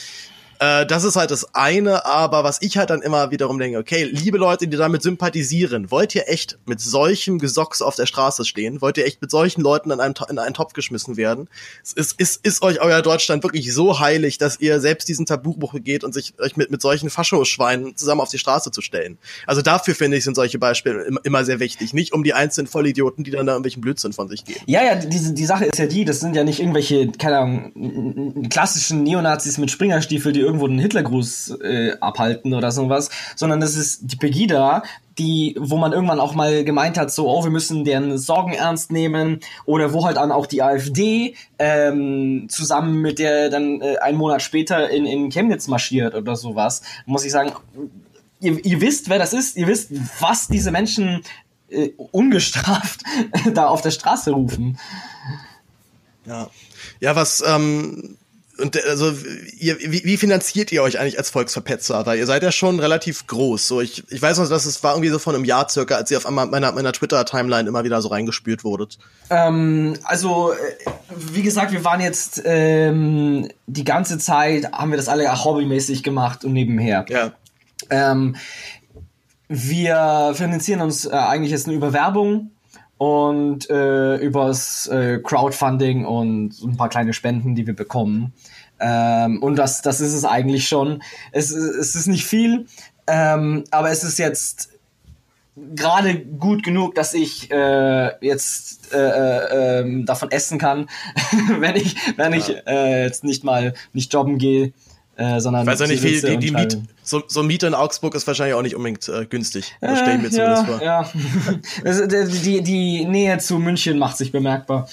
Äh, 0.58 0.86
das 0.86 1.04
ist 1.04 1.16
halt 1.16 1.30
das 1.30 1.54
eine, 1.54 2.04
aber 2.04 2.44
was 2.44 2.62
ich 2.62 2.76
halt 2.76 2.90
dann 2.90 3.02
immer 3.02 3.30
wiederum 3.30 3.58
denke, 3.58 3.78
okay, 3.78 4.04
liebe 4.04 4.38
Leute, 4.38 4.68
die 4.68 4.76
damit 4.76 5.02
sympathisieren, 5.02 5.90
wollt 5.90 6.14
ihr 6.14 6.28
echt 6.28 6.58
mit 6.66 6.80
solchem 6.80 7.38
Gesocks 7.38 7.82
auf 7.82 7.96
der 7.96 8.06
Straße 8.06 8.44
stehen? 8.44 8.80
Wollt 8.80 8.98
ihr 8.98 9.06
echt 9.06 9.20
mit 9.20 9.30
solchen 9.30 9.62
Leuten 9.62 9.90
in, 9.90 10.00
einem, 10.00 10.14
in 10.28 10.38
einen 10.38 10.54
Topf 10.54 10.72
geschmissen 10.72 11.16
werden? 11.16 11.48
Ist, 11.94 12.18
ist, 12.18 12.44
ist 12.44 12.62
euch 12.62 12.80
euer 12.80 13.02
Deutschland 13.02 13.42
wirklich 13.42 13.72
so 13.72 14.00
heilig, 14.00 14.38
dass 14.38 14.60
ihr 14.60 14.80
selbst 14.80 15.08
diesen 15.08 15.26
Tabubruch 15.26 15.72
begeht 15.72 16.04
und 16.04 16.12
sich 16.12 16.34
euch 16.38 16.56
mit, 16.56 16.70
mit 16.70 16.80
solchen 16.80 17.10
Faschoschweinen 17.10 17.96
zusammen 17.96 18.20
auf 18.20 18.30
die 18.30 18.38
Straße 18.38 18.70
zu 18.70 18.80
stellen? 18.80 19.18
Also 19.46 19.62
dafür 19.62 19.94
finde 19.94 20.16
ich, 20.16 20.24
sind 20.24 20.34
solche 20.36 20.58
Beispiele 20.58 21.08
immer 21.24 21.44
sehr 21.44 21.60
wichtig. 21.60 21.92
Nicht 21.94 22.12
um 22.12 22.22
die 22.22 22.34
einzelnen 22.34 22.66
Vollidioten, 22.66 23.24
die 23.24 23.30
dann 23.30 23.46
da 23.46 23.52
irgendwelchen 23.52 23.82
Blödsinn 23.82 24.12
von 24.12 24.28
sich 24.28 24.44
geben. 24.44 24.60
Ja, 24.66 24.82
ja, 24.84 24.94
diese, 24.94 25.32
die 25.32 25.44
Sache 25.46 25.64
ist 25.64 25.78
ja 25.78 25.86
die, 25.86 26.04
das 26.04 26.20
sind 26.20 26.36
ja 26.36 26.44
nicht 26.44 26.60
irgendwelche, 26.60 27.10
keine 27.12 27.38
Ahnung, 27.38 28.48
klassischen 28.50 29.02
Neonazis 29.02 29.58
mit 29.58 29.70
Springerstiefel, 29.70 30.32
die 30.32 30.43
irgendwo 30.44 30.66
einen 30.66 30.78
Hitlergruß 30.78 31.58
äh, 31.62 31.96
abhalten 32.00 32.54
oder 32.54 32.70
sowas, 32.70 33.10
sondern 33.36 33.60
das 33.60 33.76
ist 33.76 34.00
die 34.02 34.16
Pegida, 34.16 34.82
die, 35.18 35.56
wo 35.58 35.76
man 35.76 35.92
irgendwann 35.92 36.20
auch 36.20 36.34
mal 36.34 36.64
gemeint 36.64 36.98
hat, 36.98 37.12
so, 37.12 37.28
oh, 37.28 37.44
wir 37.44 37.50
müssen 37.50 37.84
deren 37.84 38.18
Sorgen 38.18 38.52
ernst 38.52 38.90
nehmen, 38.90 39.40
oder 39.64 39.92
wo 39.92 40.04
halt 40.04 40.16
dann 40.16 40.32
auch 40.32 40.46
die 40.46 40.62
AfD 40.62 41.36
ähm, 41.58 42.46
zusammen 42.48 43.00
mit 43.00 43.18
der 43.18 43.50
dann 43.50 43.80
äh, 43.80 43.98
einen 43.98 44.18
Monat 44.18 44.42
später 44.42 44.90
in, 44.90 45.06
in 45.06 45.30
Chemnitz 45.30 45.68
marschiert 45.68 46.14
oder 46.14 46.36
sowas, 46.36 46.82
muss 47.06 47.24
ich 47.24 47.32
sagen, 47.32 47.52
ihr, 48.40 48.64
ihr 48.64 48.80
wisst, 48.80 49.08
wer 49.08 49.18
das 49.18 49.32
ist, 49.32 49.56
ihr 49.56 49.66
wisst, 49.66 49.90
was 50.20 50.48
diese 50.48 50.70
Menschen 50.70 51.22
äh, 51.68 51.90
ungestraft 52.12 53.02
da 53.54 53.66
auf 53.66 53.82
der 53.82 53.90
Straße 53.90 54.32
rufen. 54.32 54.78
Ja, 56.26 56.48
ja, 57.00 57.16
was 57.16 57.42
ähm, 57.46 58.16
und 58.58 58.82
also 58.84 59.12
ihr, 59.58 59.78
wie, 59.80 60.04
wie 60.04 60.16
finanziert 60.16 60.70
ihr 60.70 60.82
euch 60.82 60.98
eigentlich 60.98 61.18
als 61.18 61.30
Volksverpetzer? 61.30 62.06
Weil 62.06 62.18
ihr 62.18 62.26
seid 62.26 62.42
ja 62.42 62.52
schon 62.52 62.78
relativ 62.78 63.26
groß. 63.26 63.66
So 63.66 63.80
ich, 63.80 64.04
ich 64.10 64.22
weiß 64.22 64.38
noch, 64.38 64.48
dass 64.48 64.64
es 64.64 64.82
war 64.82 64.92
irgendwie 64.92 65.10
so 65.10 65.18
von 65.18 65.34
einem 65.34 65.44
Jahr 65.44 65.68
circa, 65.68 65.96
als 65.96 66.10
ihr 66.10 66.18
auf 66.18 66.26
einmal 66.26 66.46
meiner, 66.46 66.70
meiner 66.72 66.92
Twitter-Timeline 66.92 67.68
immer 67.68 67.82
wieder 67.84 68.00
so 68.00 68.08
reingespült 68.08 68.62
wurdet. 68.62 68.98
Ähm, 69.30 69.94
also 70.04 70.52
äh, 70.52 70.56
wie 71.16 71.42
gesagt, 71.42 71.72
wir 71.72 71.84
waren 71.84 72.00
jetzt 72.00 72.42
ähm, 72.44 73.48
die 73.66 73.84
ganze 73.84 74.18
Zeit 74.18 74.72
haben 74.72 74.90
wir 74.90 74.98
das 74.98 75.08
alle 75.08 75.32
auch 75.32 75.44
hobbymäßig 75.44 76.02
gemacht 76.02 76.44
und 76.44 76.52
nebenher. 76.52 77.06
Ja. 77.08 77.32
Ähm, 77.90 78.36
wir 79.48 80.32
finanzieren 80.34 80.80
uns 80.80 81.06
äh, 81.06 81.10
eigentlich 81.10 81.50
jetzt 81.50 81.66
nur 81.66 81.76
über 81.76 81.92
Werbung 81.92 82.50
und 82.98 83.68
äh, 83.70 84.16
übers 84.16 84.86
äh, 84.86 85.18
Crowdfunding 85.22 86.04
und 86.04 86.60
ein 86.62 86.76
paar 86.76 86.88
kleine 86.88 87.12
Spenden, 87.12 87.54
die 87.54 87.66
wir 87.66 87.74
bekommen. 87.74 88.32
Ähm, 88.80 89.42
und 89.42 89.56
das, 89.56 89.82
das 89.82 90.00
ist 90.00 90.14
es 90.14 90.24
eigentlich 90.24 90.68
schon. 90.68 91.02
Es, 91.32 91.50
es 91.50 91.94
ist 91.94 92.06
nicht 92.06 92.26
viel, 92.26 92.66
ähm, 93.06 93.64
aber 93.70 93.90
es 93.90 94.04
ist 94.04 94.18
jetzt 94.18 94.70
gerade 95.56 96.18
gut 96.18 96.62
genug, 96.62 96.94
dass 96.94 97.14
ich 97.14 97.50
äh, 97.50 98.10
jetzt 98.24 98.92
äh, 98.92 98.98
äh, 98.98 99.80
ähm, 99.80 100.04
davon 100.04 100.30
essen 100.30 100.58
kann, 100.58 100.88
wenn 101.58 101.76
ich 101.76 101.96
wenn 102.16 102.32
ja. 102.32 102.38
ich 102.38 102.66
äh, 102.66 103.04
jetzt 103.04 103.24
nicht 103.24 103.44
mal 103.44 103.74
nicht 103.92 104.12
jobben 104.12 104.38
gehe 104.38 104.72
äh, 105.16 105.40
sondern 105.40 105.62
ich 105.62 105.68
weiß 105.68 105.80
ja 105.80 105.86
nicht, 105.86 106.02
wie 106.02 106.20
die, 106.20 106.36
die 106.38 106.50
Miet, 106.50 106.78
so, 107.02 107.22
so 107.26 107.42
Miete 107.42 107.66
in 107.66 107.74
Augsburg 107.74 108.14
ist 108.14 108.26
wahrscheinlich 108.26 108.54
auch 108.54 108.62
nicht 108.62 108.74
unbedingt 108.74 109.08
äh, 109.08 109.26
günstig. 109.26 109.74
Das 109.80 110.00
stelle 110.00 110.16
ich 110.16 110.22
mir 110.22 110.36
ja, 110.36 110.54
zumindest 110.54 110.66
vor. 110.66 110.82
Ja. 110.82 111.10
also, 111.84 112.06
die, 112.06 112.62
die 112.62 113.04
Nähe 113.04 113.38
zu 113.38 113.58
München 113.58 113.98
macht 113.98 114.16
sich 114.16 114.32
bemerkbar. 114.32 114.88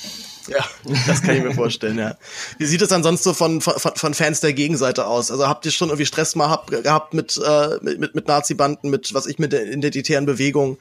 Ja, 0.47 0.65
das 1.07 1.21
kann 1.21 1.35
ich 1.35 1.43
mir 1.43 1.53
vorstellen, 1.53 1.97
ja. 1.97 2.15
Wie 2.57 2.65
sieht 2.65 2.81
es 2.81 2.91
ansonsten 2.91 3.29
so 3.29 3.33
von, 3.33 3.61
von, 3.61 3.75
von 3.77 4.13
Fans 4.13 4.39
der 4.39 4.53
Gegenseite 4.53 5.05
aus? 5.05 5.31
Also 5.31 5.47
habt 5.47 5.65
ihr 5.65 5.71
schon 5.71 5.89
irgendwie 5.89 6.05
Stress 6.05 6.35
mal 6.35 6.49
hab, 6.49 6.67
gehabt 6.67 7.13
mit, 7.13 7.39
äh, 7.43 7.77
mit, 7.81 8.15
mit 8.15 8.27
Nazi-Banden, 8.27 8.89
mit 8.89 9.13
was 9.13 9.27
ich 9.27 9.39
mit 9.39 9.51
der 9.51 9.71
identitären 9.71 10.25
Bewegung? 10.25 10.77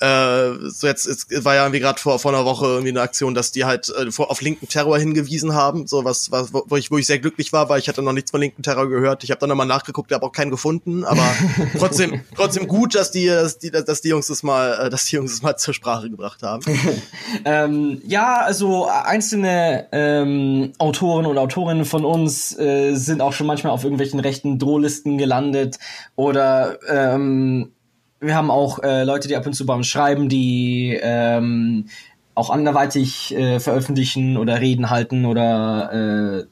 Äh, 0.00 0.50
so 0.68 0.86
jetzt, 0.86 1.06
jetzt 1.06 1.44
war 1.44 1.54
ja 1.54 1.62
irgendwie 1.62 1.80
gerade 1.80 2.00
vor, 2.00 2.18
vor 2.18 2.32
einer 2.32 2.44
Woche 2.44 2.66
irgendwie 2.66 2.90
eine 2.90 3.00
Aktion, 3.00 3.34
dass 3.34 3.50
die 3.50 3.64
halt 3.64 3.88
äh, 3.88 4.10
vor, 4.10 4.30
auf 4.30 4.40
linken 4.40 4.68
Terror 4.68 4.98
hingewiesen 4.98 5.54
haben, 5.54 5.86
so 5.86 6.04
was, 6.04 6.30
was 6.30 6.52
wo 6.52 6.76
ich, 6.76 6.90
wo 6.90 6.98
ich 6.98 7.06
sehr 7.06 7.18
glücklich 7.18 7.52
war, 7.52 7.68
weil 7.68 7.78
ich 7.78 7.88
hatte 7.88 8.02
noch 8.02 8.12
nichts 8.12 8.30
von 8.30 8.40
linken 8.40 8.62
Terror 8.62 8.88
gehört. 8.88 9.24
Ich 9.24 9.30
habe 9.30 9.40
dann 9.40 9.48
nochmal 9.48 9.66
nachgeguckt, 9.66 10.12
habe 10.12 10.26
auch 10.26 10.32
keinen 10.32 10.50
gefunden, 10.50 11.04
aber 11.04 11.26
trotzdem, 11.78 12.20
trotzdem 12.36 12.66
gut, 12.68 12.94
dass 12.94 13.10
die, 13.10 13.26
dass 13.26 13.58
die, 13.58 13.70
dass 13.70 14.00
die 14.00 14.08
Jungs 14.08 14.26
das 14.26 14.42
mal, 14.42 14.86
äh, 14.86 14.90
dass 14.90 15.06
die 15.06 15.16
Jungs 15.16 15.32
das 15.32 15.42
mal 15.42 15.56
zur 15.56 15.74
Sprache 15.74 16.10
gebracht 16.10 16.42
haben. 16.42 16.62
ähm, 17.44 18.02
ja, 18.04 18.36
also 18.40 18.88
einzelne 19.06 19.86
ähm, 19.92 20.72
Autoren 20.78 21.26
und 21.26 21.38
Autorinnen 21.38 21.84
von 21.84 22.04
uns 22.04 22.58
äh, 22.58 22.94
sind 22.94 23.20
auch 23.20 23.32
schon 23.32 23.46
manchmal 23.46 23.72
auf 23.72 23.84
irgendwelchen 23.84 24.20
rechten 24.20 24.58
Drohlisten 24.58 25.18
gelandet 25.18 25.78
oder 26.16 26.78
ähm, 26.88 27.72
wir 28.20 28.34
haben 28.34 28.50
auch 28.50 28.82
äh, 28.82 29.04
Leute, 29.04 29.28
die 29.28 29.36
ab 29.36 29.46
und 29.46 29.52
zu 29.52 29.64
bei 29.64 29.74
uns 29.74 29.86
schreiben, 29.86 30.28
die 30.28 30.98
ähm, 31.00 31.86
auch 32.34 32.50
anderweitig 32.50 33.34
äh, 33.34 33.60
veröffentlichen 33.60 34.36
oder 34.36 34.60
Reden 34.60 34.90
halten 34.90 35.24
oder 35.24 35.92
äh, 35.92 36.44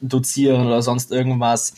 dozieren 0.00 0.66
oder 0.66 0.82
sonst 0.82 1.10
irgendwas, 1.10 1.74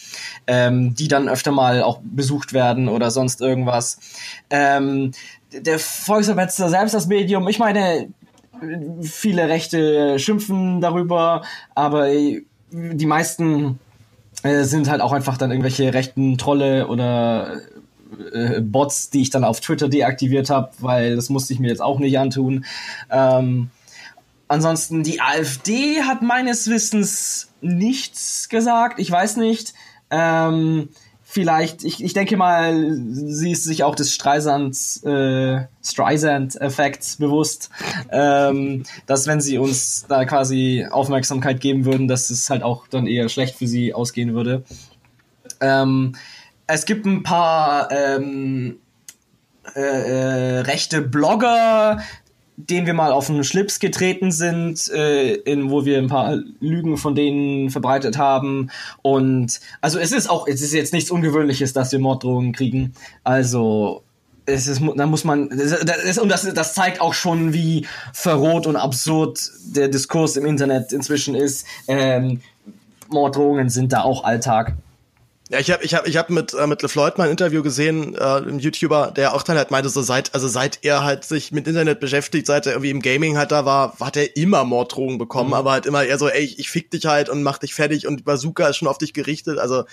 ähm, 0.46 0.94
die 0.94 1.08
dann 1.08 1.28
öfter 1.28 1.52
mal 1.52 1.82
auch 1.82 2.00
besucht 2.02 2.52
werden 2.52 2.88
oder 2.88 3.10
sonst 3.10 3.40
irgendwas. 3.40 3.98
Ähm, 4.50 5.12
der 5.52 5.78
Volksverpetzer 5.78 6.68
selbst 6.68 6.94
das 6.94 7.06
Medium, 7.06 7.48
ich 7.48 7.58
meine, 7.58 8.08
viele 9.02 9.48
Rechte 9.48 10.18
schimpfen 10.18 10.80
darüber, 10.80 11.42
aber 11.74 12.08
die 12.70 13.06
meisten 13.06 13.78
äh, 14.42 14.64
sind 14.64 14.90
halt 14.90 15.00
auch 15.00 15.12
einfach 15.12 15.38
dann 15.38 15.50
irgendwelche 15.50 15.94
rechten 15.94 16.38
Trolle 16.38 16.88
oder 16.88 17.60
äh, 18.32 18.60
Bots, 18.60 19.10
die 19.10 19.22
ich 19.22 19.30
dann 19.30 19.44
auf 19.44 19.60
Twitter 19.60 19.88
deaktiviert 19.88 20.50
habe, 20.50 20.70
weil 20.78 21.16
das 21.16 21.28
musste 21.28 21.52
ich 21.52 21.60
mir 21.60 21.68
jetzt 21.68 21.82
auch 21.82 21.98
nicht 21.98 22.18
antun. 22.18 22.64
Ähm, 23.10 23.70
ansonsten, 24.48 25.02
die 25.02 25.20
AfD 25.20 26.02
hat 26.02 26.22
meines 26.22 26.68
Wissens 26.68 27.52
nichts 27.60 28.48
gesagt. 28.48 28.98
Ich 28.98 29.10
weiß 29.10 29.36
nicht. 29.36 29.74
Ähm, 30.10 30.90
vielleicht, 31.36 31.84
ich, 31.84 32.02
ich 32.02 32.14
denke 32.14 32.38
mal, 32.38 32.96
sie 32.96 33.50
ist 33.50 33.64
sich 33.64 33.84
auch 33.84 33.94
des 33.94 34.14
Streisand, 34.14 34.74
äh, 35.04 35.66
Streisand-Effekts 35.84 37.16
bewusst, 37.16 37.68
ähm, 38.10 38.84
dass 39.04 39.26
wenn 39.26 39.42
sie 39.42 39.58
uns 39.58 40.06
da 40.08 40.24
quasi 40.24 40.86
Aufmerksamkeit 40.90 41.60
geben 41.60 41.84
würden, 41.84 42.08
dass 42.08 42.30
es 42.30 42.48
halt 42.48 42.62
auch 42.62 42.88
dann 42.88 43.06
eher 43.06 43.28
schlecht 43.28 43.54
für 43.54 43.66
sie 43.66 43.92
ausgehen 43.92 44.32
würde. 44.32 44.64
Ähm, 45.60 46.14
es 46.66 46.86
gibt 46.86 47.04
ein 47.04 47.22
paar 47.22 47.92
ähm, 47.92 48.78
äh, 49.74 49.80
äh, 49.80 50.60
rechte 50.60 51.02
Blogger, 51.02 52.00
denen 52.56 52.86
wir 52.86 52.94
mal 52.94 53.12
auf 53.12 53.26
den 53.26 53.44
Schlips 53.44 53.80
getreten 53.80 54.32
sind, 54.32 54.88
äh, 54.90 55.34
in, 55.34 55.70
wo 55.70 55.84
wir 55.84 55.98
ein 55.98 56.08
paar 56.08 56.38
Lügen 56.60 56.96
von 56.96 57.14
denen 57.14 57.70
verbreitet 57.70 58.16
haben. 58.16 58.70
Und 59.02 59.60
also 59.80 59.98
es 59.98 60.12
ist 60.12 60.28
auch, 60.28 60.48
es 60.48 60.62
ist 60.62 60.72
jetzt 60.72 60.92
nichts 60.92 61.10
Ungewöhnliches, 61.10 61.72
dass 61.72 61.92
wir 61.92 61.98
Morddrohungen 61.98 62.52
kriegen. 62.52 62.94
Also 63.24 64.02
es 64.46 64.68
ist, 64.68 64.80
da 64.96 65.06
muss 65.06 65.24
man, 65.24 65.50
das, 65.50 65.84
das, 65.84 66.18
und 66.18 66.30
das, 66.30 66.42
das 66.54 66.74
zeigt 66.74 67.00
auch 67.00 67.14
schon, 67.14 67.52
wie 67.52 67.86
verroht 68.12 68.66
und 68.66 68.76
absurd 68.76 69.50
der 69.74 69.88
Diskurs 69.88 70.36
im 70.36 70.46
Internet 70.46 70.92
inzwischen 70.92 71.34
ist. 71.34 71.66
Ähm, 71.88 72.40
Morddrohungen 73.08 73.68
sind 73.68 73.92
da 73.92 74.02
auch 74.02 74.24
Alltag. 74.24 74.76
Ja, 75.48 75.60
ich 75.60 75.70
habe 75.70 75.84
ich 75.84 75.94
hab, 75.94 76.08
ich 76.08 76.16
hab 76.16 76.28
mit 76.28 76.54
äh, 76.54 76.66
mit 76.66 76.82
LeFloid 76.82 77.18
mal 77.18 77.24
ein 77.24 77.30
Interview 77.30 77.62
gesehen, 77.62 78.16
äh, 78.16 78.38
ein 78.38 78.58
YouTuber, 78.58 79.12
der 79.14 79.32
auch 79.32 79.44
dann 79.44 79.56
halt 79.56 79.70
meinte, 79.70 79.88
so 79.88 80.02
seit 80.02 80.34
also 80.34 80.48
seit 80.48 80.80
er 80.82 81.04
halt 81.04 81.24
sich 81.24 81.52
mit 81.52 81.68
Internet 81.68 82.00
beschäftigt, 82.00 82.48
seit 82.48 82.66
er 82.66 82.72
irgendwie 82.72 82.90
im 82.90 83.00
Gaming 83.00 83.38
halt 83.38 83.52
da 83.52 83.64
war, 83.64 83.96
hat 84.00 84.16
er 84.16 84.36
immer 84.36 84.64
Morddrohungen 84.64 85.18
bekommen, 85.18 85.50
mhm. 85.50 85.54
aber 85.54 85.70
halt 85.70 85.86
immer 85.86 86.02
eher 86.02 86.18
so, 86.18 86.28
ey, 86.28 86.42
ich, 86.42 86.58
ich 86.58 86.68
fick 86.68 86.90
dich 86.90 87.06
halt 87.06 87.28
und 87.28 87.44
mach 87.44 87.58
dich 87.58 87.74
fertig 87.74 88.08
und 88.08 88.24
Bazooka 88.24 88.66
ist 88.66 88.78
schon 88.78 88.88
auf 88.88 88.98
dich 88.98 89.12
gerichtet. 89.12 89.60
Also 89.60 89.84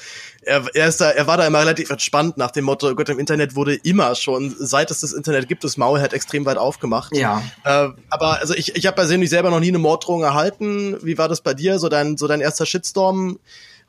er, 0.42 0.66
er 0.74 0.88
ist 0.88 1.00
da, 1.00 1.12
er 1.12 1.28
war 1.28 1.38
da 1.38 1.46
immer 1.46 1.60
relativ 1.60 1.92
entspannt 1.92 2.38
nach 2.38 2.50
dem 2.50 2.66
Motto, 2.66 2.96
Gott, 2.96 3.10
im 3.10 3.20
Internet 3.20 3.56
wurde 3.56 3.76
immer 3.76 4.16
schon, 4.16 4.56
seit 4.58 4.90
es 4.90 5.02
das 5.02 5.14
Internet 5.14 5.48
gibt, 5.48 5.64
das 5.64 5.78
Maul 5.78 6.02
halt 6.02 6.14
extrem 6.14 6.46
weit 6.46 6.58
aufgemacht. 6.58 7.16
Ja. 7.16 7.44
Äh, 7.64 7.90
aber 8.10 8.40
also 8.40 8.56
ich, 8.56 8.76
ich 8.76 8.88
habe 8.88 8.96
persönlich 8.96 9.30
selber 9.30 9.52
noch 9.52 9.60
nie 9.60 9.68
eine 9.68 9.78
Morddrohung 9.78 10.24
erhalten. 10.24 10.98
Wie 11.04 11.20
war 11.20 11.30
das 11.30 11.42
bei 11.42 11.54
dir? 11.54 11.78
So 11.78 11.90
dein, 11.90 12.18
so 12.18 12.28
dein 12.28 12.42
erster 12.42 12.66
Shitstorm? 12.66 13.38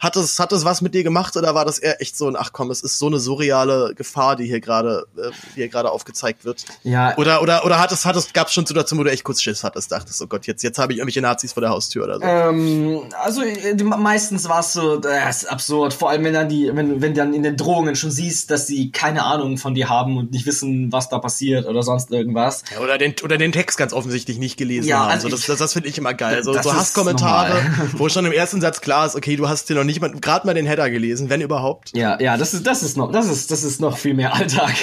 Hat 0.05 0.16
es, 0.16 0.39
hat 0.39 0.52
es 0.52 0.66
was 0.66 0.82
mit 0.82 0.93
dir 0.93 1.02
gemacht 1.02 1.35
oder 1.39 1.55
war 1.55 1.64
das 1.64 1.78
eher 1.78 2.02
echt 2.02 2.14
so 2.14 2.28
ein, 2.28 2.36
ach 2.36 2.51
komm, 2.52 2.70
es 2.70 2.82
ist 2.82 2.98
so 2.98 3.06
eine 3.06 3.18
surreale 3.18 3.94
Gefahr, 3.94 4.36
die 4.36 4.44
hier 4.44 4.60
gerade, 4.60 5.06
äh, 5.16 5.31
die 5.31 5.60
hier 5.60 5.68
gerade 5.68 5.90
aufgezeigt 5.90 6.44
wird? 6.44 6.66
Ja. 6.82 7.16
Oder, 7.16 7.40
oder, 7.40 7.64
oder 7.64 7.78
hat 7.81 7.90
es, 7.90 8.05
hat 8.05 8.14
es, 8.14 8.35
gab 8.35 8.48
es 8.48 8.52
schon 8.52 8.66
Situationen, 8.66 9.01
wo 9.01 9.05
du 9.05 9.10
echt 9.10 9.24
kurz 9.24 9.40
Schiss 9.40 9.64
hattest, 9.64 9.90
dachtest, 9.90 10.20
oh 10.20 10.26
Gott, 10.26 10.47
jetzt, 10.47 10.62
jetzt 10.62 10.78
habe 10.78 10.93
ich 10.93 10.98
irgendwelche 10.98 11.22
Nazis 11.22 11.55
vor 11.55 11.62
der 11.62 11.70
Haustür 11.70 12.05
oder 12.05 12.16
so? 12.16 12.22
Ähm, 12.22 13.01
also, 13.18 13.40
äh, 13.40 13.74
meistens 13.82 14.47
war 14.47 14.60
es 14.60 14.74
so, 14.74 14.97
das 14.97 15.44
ist 15.44 15.51
absurd. 15.51 15.94
Vor 15.94 16.10
allem, 16.10 16.22
wenn 16.24 16.35
dann 16.35 16.51
die, 16.51 16.70
wenn, 16.74 17.01
wenn 17.01 17.14
dann 17.14 17.32
in 17.32 17.43
den 17.43 17.56
Drohungen 17.56 17.97
schon 17.97 18.10
siehst, 18.10 18.51
dass 18.51 18.66
sie 18.66 18.90
keine 18.90 19.24
Ahnung 19.24 19.56
von 19.56 19.74
dir 19.74 19.89
haben 19.89 20.18
und 20.18 20.32
nicht 20.32 20.44
wissen, 20.44 20.93
was 20.93 21.09
da 21.09 21.18
passiert 21.18 21.64
oder 21.64 21.82
sonst 21.82 22.10
irgendwas. 22.10 22.62
Ja, 22.70 22.81
oder 22.81 22.98
den, 22.98 23.14
oder 23.22 23.39
den 23.39 23.52
Text 23.52 23.78
ganz 23.78 23.94
offensichtlich 23.94 24.36
nicht 24.36 24.59
gelesen 24.59 24.86
ja, 24.86 24.98
haben. 24.98 25.12
Also 25.12 25.31
das, 25.31 25.47
das, 25.47 25.59
das 25.59 25.72
finde 25.72 25.89
ich 25.89 25.97
immer 25.97 26.12
geil. 26.12 26.35
So, 26.44 26.52
so 26.60 26.74
Hasskommentare, 26.74 27.55
wo 27.93 28.10
schon 28.10 28.26
im 28.26 28.32
ersten 28.32 28.60
Satz 28.60 28.82
klar 28.82 29.06
ist, 29.06 29.16
okay, 29.16 29.36
du 29.36 29.48
hast 29.48 29.70
dir 29.70 29.76
noch 29.76 29.85
nicht 29.85 29.93
mal, 30.00 30.10
gerade 30.10 30.46
mal 30.46 30.54
den 30.54 30.66
Header 30.66 30.90
gelesen, 30.90 31.30
wenn 31.30 31.40
überhaupt. 31.40 31.96
Ja, 31.96 32.20
ja, 32.20 32.36
das 32.36 32.54
ist, 32.54 32.66
das 32.66 32.82
ist 32.82 32.96
noch, 32.96 33.12
das 33.12 33.28
ist, 33.28 33.50
das 33.50 33.64
ist 33.64 33.80
noch 33.80 33.96
viel 33.98 34.14
mehr 34.14 34.34
Alltag. 34.34 34.74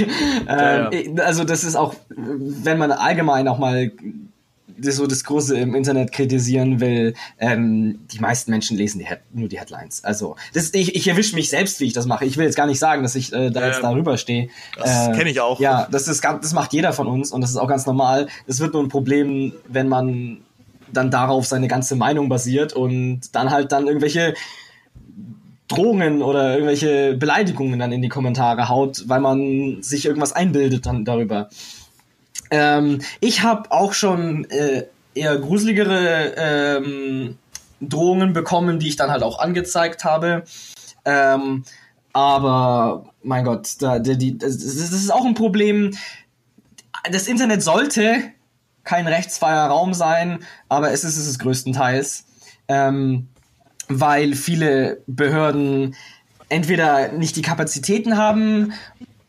Ja, 0.48 0.90
ähm, 0.92 1.18
ja. 1.18 1.24
Also 1.24 1.44
das 1.44 1.64
ist 1.64 1.76
auch, 1.76 1.96
wenn 2.10 2.78
man 2.78 2.92
allgemein 2.92 3.48
auch 3.48 3.58
mal 3.58 3.92
so 4.84 5.08
das 5.08 5.24
Große 5.24 5.58
im 5.58 5.76
Internet 5.76 6.12
kritisieren 6.12 6.80
will, 6.80 7.14
ähm, 7.40 8.00
die 8.12 8.20
meisten 8.20 8.52
Menschen 8.52 8.78
lesen 8.78 9.00
die 9.00 9.08
nur 9.34 9.48
die 9.48 9.60
Headlines. 9.60 10.04
Also 10.04 10.36
das, 10.54 10.74
ich, 10.74 10.96
ich 10.96 11.08
erwische 11.08 11.36
mich 11.36 11.50
selbst, 11.50 11.80
wie 11.80 11.86
ich 11.86 11.94
das 11.94 12.06
mache. 12.06 12.26
Ich 12.26 12.38
will 12.38 12.46
jetzt 12.46 12.56
gar 12.56 12.68
nicht 12.68 12.80
sagen, 12.80 13.04
dass 13.04 13.16
ich 13.16 13.32
äh, 13.34 13.52
da 13.52 13.68
jetzt 13.68 13.84
darüber 13.84 14.18
stehe. 14.18 14.50
Das 14.78 15.10
äh, 15.10 15.12
kenne 15.12 15.30
ich 15.30 15.40
auch. 15.40 15.60
Ja, 15.60 15.88
das 15.92 16.08
ist 16.08 16.22
ganz, 16.22 16.42
das 16.42 16.54
macht 16.54 16.74
jeder 16.74 16.94
von 16.94 17.08
uns 17.08 17.32
und 17.32 17.42
das 17.42 17.52
ist 17.52 17.58
auch 17.58 17.68
ganz 17.68 17.86
normal. 17.86 18.28
Es 18.48 18.60
wird 18.60 18.74
nur 18.74 18.84
ein 18.84 18.90
Problem, 18.90 19.54
wenn 19.68 19.88
man 19.88 20.38
dann 20.92 21.12
darauf 21.12 21.46
seine 21.46 21.68
ganze 21.68 21.96
Meinung 21.96 22.28
basiert 22.28 22.74
und 22.74 23.22
dann 23.34 23.50
halt 23.50 23.72
dann 23.72 23.88
irgendwelche 23.88 24.34
Drohungen 25.72 26.22
oder 26.22 26.54
irgendwelche 26.54 27.16
Beleidigungen 27.16 27.80
dann 27.80 27.92
in 27.92 28.02
die 28.02 28.10
Kommentare 28.10 28.70
haut, 28.70 29.04
weil 29.08 29.22
man 29.22 29.82
sich 29.82 30.06
irgendwas 30.06 30.34
einbildet 30.34 30.86
dann 30.86 31.06
darüber. 31.06 31.50
Ähm, 32.50 33.00
ich 33.22 33.44
habe 33.44 33.72
auch 33.72 33.94
schon 33.94 34.46
äh, 34.50 34.84
eher 35.16 35.38
gruseligere 35.38 36.34
ähm, 36.38 37.38
Drohungen 37.80 38.34
bekommen, 38.34 38.80
die 38.80 38.90
ich 38.90 38.98
dann 38.98 39.10
halt 39.10 39.24
auch 39.24 39.40
angezeigt 39.40 40.04
habe. 40.04 40.44
Ähm, 41.06 41.64
aber 42.14 43.06
mein 43.24 43.46
Gott, 43.46 43.76
da, 43.80 44.00
die, 44.00 44.38
das, 44.38 44.58
das 44.58 44.92
ist 44.92 45.14
auch 45.14 45.26
ein 45.26 45.34
Problem. 45.34 45.92
Das 47.10 47.28
Internet 47.28 47.64
sollte 47.64 48.22
kein 48.84 49.08
rechtsfreier 49.08 49.68
Raum 49.68 49.94
sein, 49.94 50.40
aber 50.68 50.92
es 50.92 51.04
ist 51.04 51.18
es 51.18 51.40
größtenteils. 51.40 52.26
Ähm, 52.68 53.30
weil 54.00 54.36
viele 54.36 55.02
Behörden 55.08 55.96
entweder 56.50 57.12
nicht 57.12 57.36
die 57.36 57.42
Kapazitäten 57.42 58.18
haben 58.18 58.74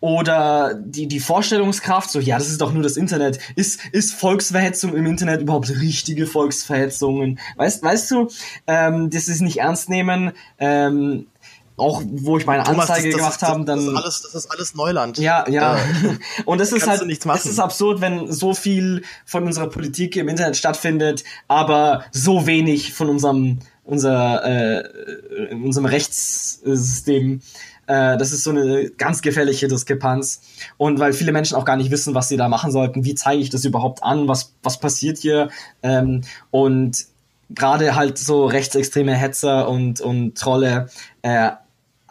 oder 0.01 0.74
die, 0.74 1.06
die 1.06 1.20
Vorstellungskraft, 1.20 2.10
so, 2.10 2.18
ja, 2.18 2.36
das 2.36 2.48
ist 2.48 2.60
doch 2.60 2.72
nur 2.72 2.82
das 2.82 2.97
Internet. 2.97 3.39
Ist, 3.55 3.80
ist 3.93 4.12
Volksverhetzung 4.14 4.97
im 4.97 5.06
Internet 5.06 5.40
überhaupt 5.40 5.70
richtige 5.70 6.26
Volksverhetzungen? 6.26 7.39
Weißt, 7.56 7.84
weißt 7.84 8.10
du, 8.10 8.28
ähm, 8.66 9.10
das 9.10 9.28
ist 9.28 9.43
nicht 9.43 9.59
ernst 9.59 9.89
nehmen. 9.89 10.32
Ähm, 10.59 11.28
auch 11.76 12.02
wo 12.05 12.36
ich 12.36 12.47
meine 12.47 12.64
Thomas, 12.64 12.90
Anzeige 12.90 13.10
das, 13.10 13.20
das 13.20 13.39
gemacht 13.39 13.43
habe, 13.43 13.64
dann. 13.64 13.78
Das 13.78 13.86
ist, 13.86 13.97
alles, 13.97 14.22
das 14.22 14.34
ist 14.34 14.51
alles 14.51 14.74
Neuland. 14.74 15.18
Ja, 15.18 15.48
ja. 15.48 15.78
Und 16.44 16.60
es 16.60 16.72
ist 16.72 16.86
halt, 16.86 17.02
es 17.02 17.47
ist 17.47 17.59
absurd, 17.60 18.01
wenn 18.01 18.30
so 18.30 18.55
viel 18.55 19.05
von 19.24 19.44
unserer 19.44 19.68
Politik 19.68 20.16
im 20.16 20.28
Internet 20.28 20.56
stattfindet, 20.56 21.22
aber 21.48 22.05
so 22.10 22.47
wenig 22.47 22.93
von 22.93 23.09
unserem 23.09 23.60
unser, 23.84 24.44
äh, 24.44 25.50
in 25.50 25.62
unserem 25.62 25.86
Rechtssystem. 25.86 27.40
Äh, 27.86 28.16
das 28.16 28.32
ist 28.32 28.44
so 28.44 28.50
eine 28.50 28.90
ganz 28.90 29.22
gefährliche 29.22 29.68
Diskrepanz. 29.68 30.40
Und 30.76 30.98
weil 30.98 31.12
viele 31.12 31.32
Menschen 31.32 31.56
auch 31.56 31.64
gar 31.64 31.76
nicht 31.76 31.90
wissen, 31.90 32.14
was 32.14 32.28
sie 32.28 32.36
da 32.36 32.48
machen 32.48 32.70
sollten, 32.70 33.04
wie 33.04 33.14
zeige 33.14 33.42
ich 33.42 33.50
das 33.50 33.64
überhaupt 33.64 34.02
an, 34.02 34.28
was, 34.28 34.54
was 34.62 34.78
passiert 34.78 35.18
hier. 35.18 35.48
Ähm, 35.82 36.22
und 36.50 37.06
gerade 37.50 37.94
halt 37.94 38.18
so 38.18 38.46
rechtsextreme 38.46 39.14
Hetzer 39.14 39.68
und, 39.68 40.00
und 40.00 40.36
Trolle 40.36 40.88
äh, 41.22 41.50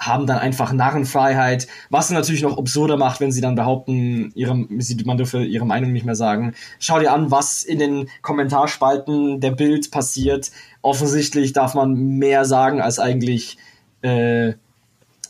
haben 0.01 0.25
dann 0.25 0.39
einfach 0.39 0.73
Narrenfreiheit, 0.73 1.67
was 1.91 2.09
natürlich 2.09 2.41
noch 2.41 2.57
absurder 2.57 2.97
macht, 2.97 3.19
wenn 3.21 3.31
sie 3.31 3.39
dann 3.39 3.55
behaupten, 3.55 4.31
ihre, 4.33 4.55
man 4.55 5.17
dürfe 5.17 5.43
ihre 5.43 5.65
Meinung 5.65 5.93
nicht 5.93 6.05
mehr 6.05 6.15
sagen. 6.15 6.55
Schau 6.79 6.99
dir 6.99 7.13
an, 7.13 7.29
was 7.29 7.61
in 7.61 7.77
den 7.77 8.09
Kommentarspalten 8.23 9.39
der 9.39 9.51
Bild 9.51 9.91
passiert. 9.91 10.51
Offensichtlich 10.81 11.53
darf 11.53 11.75
man 11.75 11.93
mehr 11.93 12.45
sagen, 12.45 12.81
als 12.81 12.97
eigentlich 12.97 13.57
äh, 14.01 14.53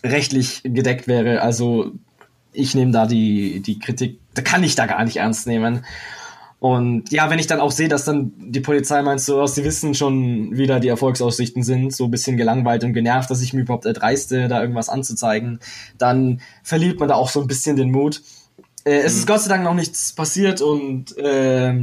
rechtlich 0.04 0.62
gedeckt 0.64 1.06
wäre. 1.06 1.42
Also 1.42 1.92
ich 2.54 2.74
nehme 2.74 2.94
da 2.94 3.06
die, 3.06 3.60
die 3.60 3.78
Kritik, 3.78 4.20
da 4.34 4.42
kann 4.42 4.64
ich 4.64 4.76
da 4.76 4.86
gar 4.86 5.04
nicht 5.04 5.18
ernst 5.18 5.48
nehmen. 5.48 5.84
Und 6.62 7.12
ja, 7.12 7.28
wenn 7.32 7.40
ich 7.40 7.48
dann 7.48 7.60
auch 7.60 7.72
sehe, 7.72 7.88
dass 7.88 8.06
dann 8.06 8.34
die 8.38 8.60
Polizei 8.60 9.02
meint 9.02 9.20
so, 9.20 9.42
oh, 9.42 9.48
sie 9.48 9.64
wissen 9.64 9.96
schon, 9.96 10.56
wie 10.56 10.68
da 10.68 10.78
die 10.78 10.90
Erfolgsaussichten 10.90 11.64
sind, 11.64 11.92
so 11.92 12.06
ein 12.06 12.12
bisschen 12.12 12.38
gelangweilt 12.38 12.84
und 12.84 12.94
genervt, 12.94 13.32
dass 13.32 13.42
ich 13.42 13.52
mir 13.54 13.62
überhaupt 13.62 13.88
erdreiste, 13.88 14.48
da 14.48 14.62
irgendwas 14.62 14.88
anzuzeigen, 14.88 15.60
dann 15.98 16.40
verliert 16.62 17.00
man 17.00 17.10
da 17.10 17.16
auch 17.16 17.30
so 17.30 17.42
ein 17.42 17.48
bisschen 17.48 17.78
den 17.78 17.90
Mut. 17.90 18.22
Äh, 18.84 19.00
es 19.00 19.16
ist 19.16 19.24
mhm. 19.24 19.26
Gott 19.26 19.42
sei 19.42 19.50
Dank 19.50 19.64
noch 19.64 19.74
nichts 19.74 20.14
passiert 20.14 20.62
und 20.62 21.18
äh, 21.18 21.74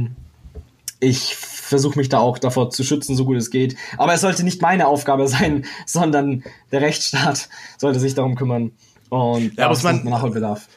ich 1.01 1.35
versuche 1.35 1.99
mich 1.99 2.07
da 2.07 2.19
auch 2.19 2.37
davor 2.37 2.69
zu 2.69 2.85
schützen, 2.85 3.17
so 3.17 3.25
gut 3.25 3.35
es 3.35 3.51
geht. 3.51 3.75
Aber 3.97 4.13
es 4.13 4.21
sollte 4.21 4.45
nicht 4.45 4.61
meine 4.61 4.87
Aufgabe 4.87 5.27
sein, 5.27 5.65
sondern 5.87 6.45
der 6.71 6.79
Rechtsstaat 6.79 7.49
sollte 7.77 7.99
sich 7.99 8.15
darum 8.15 8.35
kümmern. 8.35 8.71
Und 9.09 9.57
ja, 9.57 9.67
muss 9.67 9.83
man 9.83 10.05
Nachholbedarf 10.05 10.69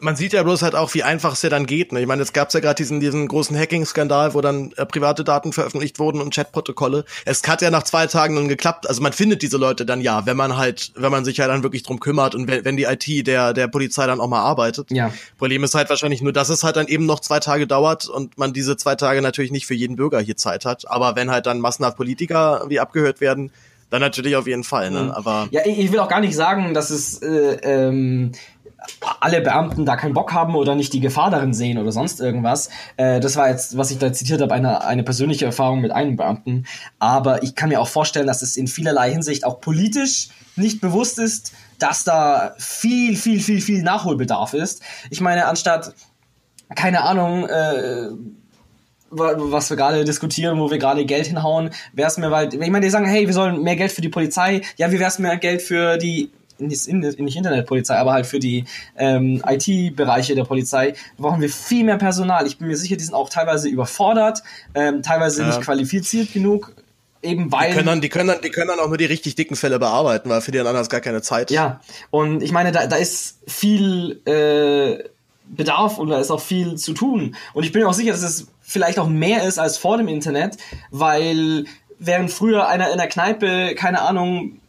man 0.00 0.16
sieht 0.16 0.32
ja 0.32 0.42
bloß 0.42 0.62
halt 0.62 0.74
auch, 0.74 0.94
wie 0.94 1.02
einfach 1.02 1.32
es 1.34 1.42
ja 1.42 1.50
dann 1.50 1.66
geht. 1.66 1.92
Ne? 1.92 2.00
Ich 2.00 2.06
meine, 2.06 2.22
es 2.22 2.32
gab 2.32 2.52
ja 2.52 2.60
gerade 2.60 2.76
diesen, 2.76 3.00
diesen 3.00 3.28
großen 3.28 3.56
Hacking-Skandal, 3.56 4.34
wo 4.34 4.40
dann 4.40 4.72
äh, 4.76 4.86
private 4.86 5.24
Daten 5.24 5.52
veröffentlicht 5.52 5.98
wurden 5.98 6.20
und 6.20 6.34
Chatprotokolle. 6.34 7.04
Es 7.24 7.42
hat 7.46 7.62
ja 7.62 7.70
nach 7.70 7.82
zwei 7.84 8.06
Tagen 8.06 8.36
dann 8.36 8.48
geklappt. 8.48 8.88
Also 8.88 9.02
man 9.02 9.12
findet 9.12 9.42
diese 9.42 9.56
Leute 9.56 9.86
dann 9.86 10.00
ja, 10.00 10.26
wenn 10.26 10.36
man 10.36 10.56
halt, 10.56 10.92
wenn 10.96 11.10
man 11.10 11.24
sich 11.24 11.36
ja 11.36 11.46
dann 11.46 11.62
wirklich 11.62 11.82
drum 11.82 12.00
kümmert 12.00 12.34
und 12.34 12.48
wenn, 12.48 12.64
wenn 12.64 12.76
die 12.76 12.84
IT 12.84 13.26
der, 13.26 13.52
der 13.52 13.68
Polizei 13.68 14.06
dann 14.06 14.20
auch 14.20 14.28
mal 14.28 14.40
arbeitet. 14.40 14.90
Ja. 14.90 15.12
Problem 15.38 15.64
ist 15.64 15.74
halt 15.74 15.88
wahrscheinlich 15.90 16.22
nur, 16.22 16.32
dass 16.32 16.48
es 16.48 16.64
halt 16.64 16.76
dann 16.76 16.88
eben 16.88 17.06
noch 17.06 17.20
zwei 17.20 17.40
Tage 17.40 17.66
dauert 17.66 18.08
und 18.08 18.38
man 18.38 18.52
diese 18.52 18.76
zwei 18.76 18.94
Tage 18.94 19.22
natürlich 19.22 19.50
nicht 19.50 19.66
für 19.66 19.74
jeden 19.74 19.96
Bürger 19.96 20.20
hier 20.20 20.36
Zeit 20.36 20.64
hat. 20.64 20.90
Aber 20.90 21.16
wenn 21.16 21.30
halt 21.30 21.46
dann 21.46 21.60
massenhaft 21.60 21.96
Politiker 21.96 22.64
wie 22.68 22.80
abgehört 22.80 23.20
werden, 23.20 23.52
dann 23.90 24.00
natürlich 24.00 24.36
auf 24.36 24.46
jeden 24.46 24.64
Fall, 24.64 24.90
ne? 24.90 25.04
Mhm. 25.04 25.10
Aber 25.10 25.48
ja, 25.50 25.62
ich 25.66 25.92
will 25.92 25.98
auch 25.98 26.08
gar 26.08 26.20
nicht 26.20 26.34
sagen, 26.34 26.74
dass 26.74 26.90
es 26.90 27.20
äh, 27.22 27.58
ähm, 27.62 28.32
alle 29.20 29.40
Beamten 29.40 29.84
da 29.84 29.96
keinen 29.96 30.14
Bock 30.14 30.32
haben 30.32 30.54
oder 30.54 30.74
nicht 30.74 30.92
die 30.92 31.00
Gefahr 31.00 31.30
darin 31.30 31.52
sehen 31.54 31.78
oder 31.78 31.92
sonst 31.92 32.20
irgendwas. 32.20 32.70
Äh, 32.96 33.20
das 33.20 33.36
war 33.36 33.48
jetzt, 33.48 33.76
was 33.76 33.90
ich 33.90 33.98
da 33.98 34.12
zitiert 34.12 34.40
habe, 34.40 34.54
eine, 34.54 34.84
eine 34.84 35.02
persönliche 35.02 35.44
Erfahrung 35.44 35.80
mit 35.80 35.90
einem 35.90 36.16
Beamten. 36.16 36.66
Aber 36.98 37.42
ich 37.42 37.54
kann 37.54 37.68
mir 37.68 37.80
auch 37.80 37.88
vorstellen, 37.88 38.26
dass 38.26 38.42
es 38.42 38.56
in 38.56 38.66
vielerlei 38.66 39.10
Hinsicht 39.10 39.44
auch 39.44 39.60
politisch 39.60 40.28
nicht 40.56 40.80
bewusst 40.80 41.18
ist, 41.18 41.52
dass 41.78 42.04
da 42.04 42.54
viel, 42.58 43.16
viel, 43.16 43.40
viel, 43.40 43.60
viel 43.60 43.82
Nachholbedarf 43.82 44.54
ist. 44.54 44.82
Ich 45.10 45.20
meine, 45.20 45.46
anstatt, 45.46 45.94
keine 46.74 47.02
Ahnung, 47.02 47.46
äh, 47.46 48.10
was 49.10 49.70
wir 49.70 49.76
gerade 49.76 50.04
diskutieren, 50.04 50.58
wo 50.60 50.70
wir 50.70 50.78
gerade 50.78 51.04
Geld 51.04 51.26
hinhauen, 51.26 51.70
wäre 51.92 52.08
es 52.08 52.16
mir 52.16 52.30
weil, 52.30 52.54
ich 52.54 52.70
meine, 52.70 52.80
die 52.86 52.90
sagen, 52.90 53.06
hey, 53.06 53.26
wir 53.26 53.34
sollen 53.34 53.62
mehr 53.62 53.76
Geld 53.76 53.90
für 53.90 54.02
die 54.02 54.08
Polizei, 54.08 54.62
ja, 54.76 54.92
wie 54.92 55.00
wäre 55.00 55.08
es 55.08 55.18
mehr 55.18 55.36
Geld 55.36 55.62
für 55.62 55.96
die 55.96 56.30
nicht, 56.60 56.88
nicht 56.88 57.36
Internetpolizei, 57.36 57.96
aber 57.96 58.12
halt 58.12 58.26
für 58.26 58.38
die 58.38 58.64
ähm, 58.96 59.42
IT-Bereiche 59.46 60.34
der 60.34 60.44
Polizei, 60.44 60.94
brauchen 61.18 61.40
wir 61.40 61.48
viel 61.48 61.84
mehr 61.84 61.98
Personal. 61.98 62.46
Ich 62.46 62.58
bin 62.58 62.68
mir 62.68 62.76
sicher, 62.76 62.96
die 62.96 63.04
sind 63.04 63.14
auch 63.14 63.28
teilweise 63.28 63.68
überfordert, 63.68 64.42
ähm, 64.74 65.02
teilweise 65.02 65.42
ja. 65.42 65.48
nicht 65.48 65.60
qualifiziert 65.60 66.32
genug. 66.32 66.74
Eben 67.22 67.52
weil. 67.52 67.68
Die 67.68 67.74
können, 67.74 67.86
dann, 67.86 68.00
die, 68.00 68.08
können 68.08 68.28
dann, 68.28 68.40
die 68.40 68.50
können 68.50 68.68
dann 68.68 68.80
auch 68.80 68.88
nur 68.88 68.96
die 68.96 69.04
richtig 69.04 69.34
dicken 69.34 69.54
Fälle 69.54 69.78
bearbeiten, 69.78 70.30
weil 70.30 70.40
für 70.40 70.52
die 70.52 70.58
dann 70.58 70.68
anders 70.68 70.88
gar 70.88 71.00
keine 71.00 71.20
Zeit. 71.20 71.50
Ja, 71.50 71.80
und 72.10 72.42
ich 72.42 72.50
meine, 72.50 72.72
da, 72.72 72.86
da 72.86 72.96
ist 72.96 73.38
viel 73.46 74.20
äh, 74.24 75.04
Bedarf 75.44 75.98
und 75.98 76.08
da 76.08 76.18
ist 76.18 76.30
auch 76.30 76.40
viel 76.40 76.76
zu 76.76 76.94
tun. 76.94 77.36
Und 77.52 77.64
ich 77.64 77.72
bin 77.72 77.82
mir 77.82 77.88
auch 77.88 77.94
sicher, 77.94 78.12
dass 78.12 78.22
es 78.22 78.46
vielleicht 78.62 78.98
auch 78.98 79.08
mehr 79.08 79.44
ist 79.44 79.58
als 79.58 79.76
vor 79.76 79.98
dem 79.98 80.08
Internet, 80.08 80.56
weil 80.90 81.64
während 81.98 82.30
früher 82.30 82.68
einer 82.68 82.90
in 82.90 82.98
der 82.98 83.08
Kneipe, 83.08 83.74
keine 83.74 84.00
Ahnung, 84.02 84.59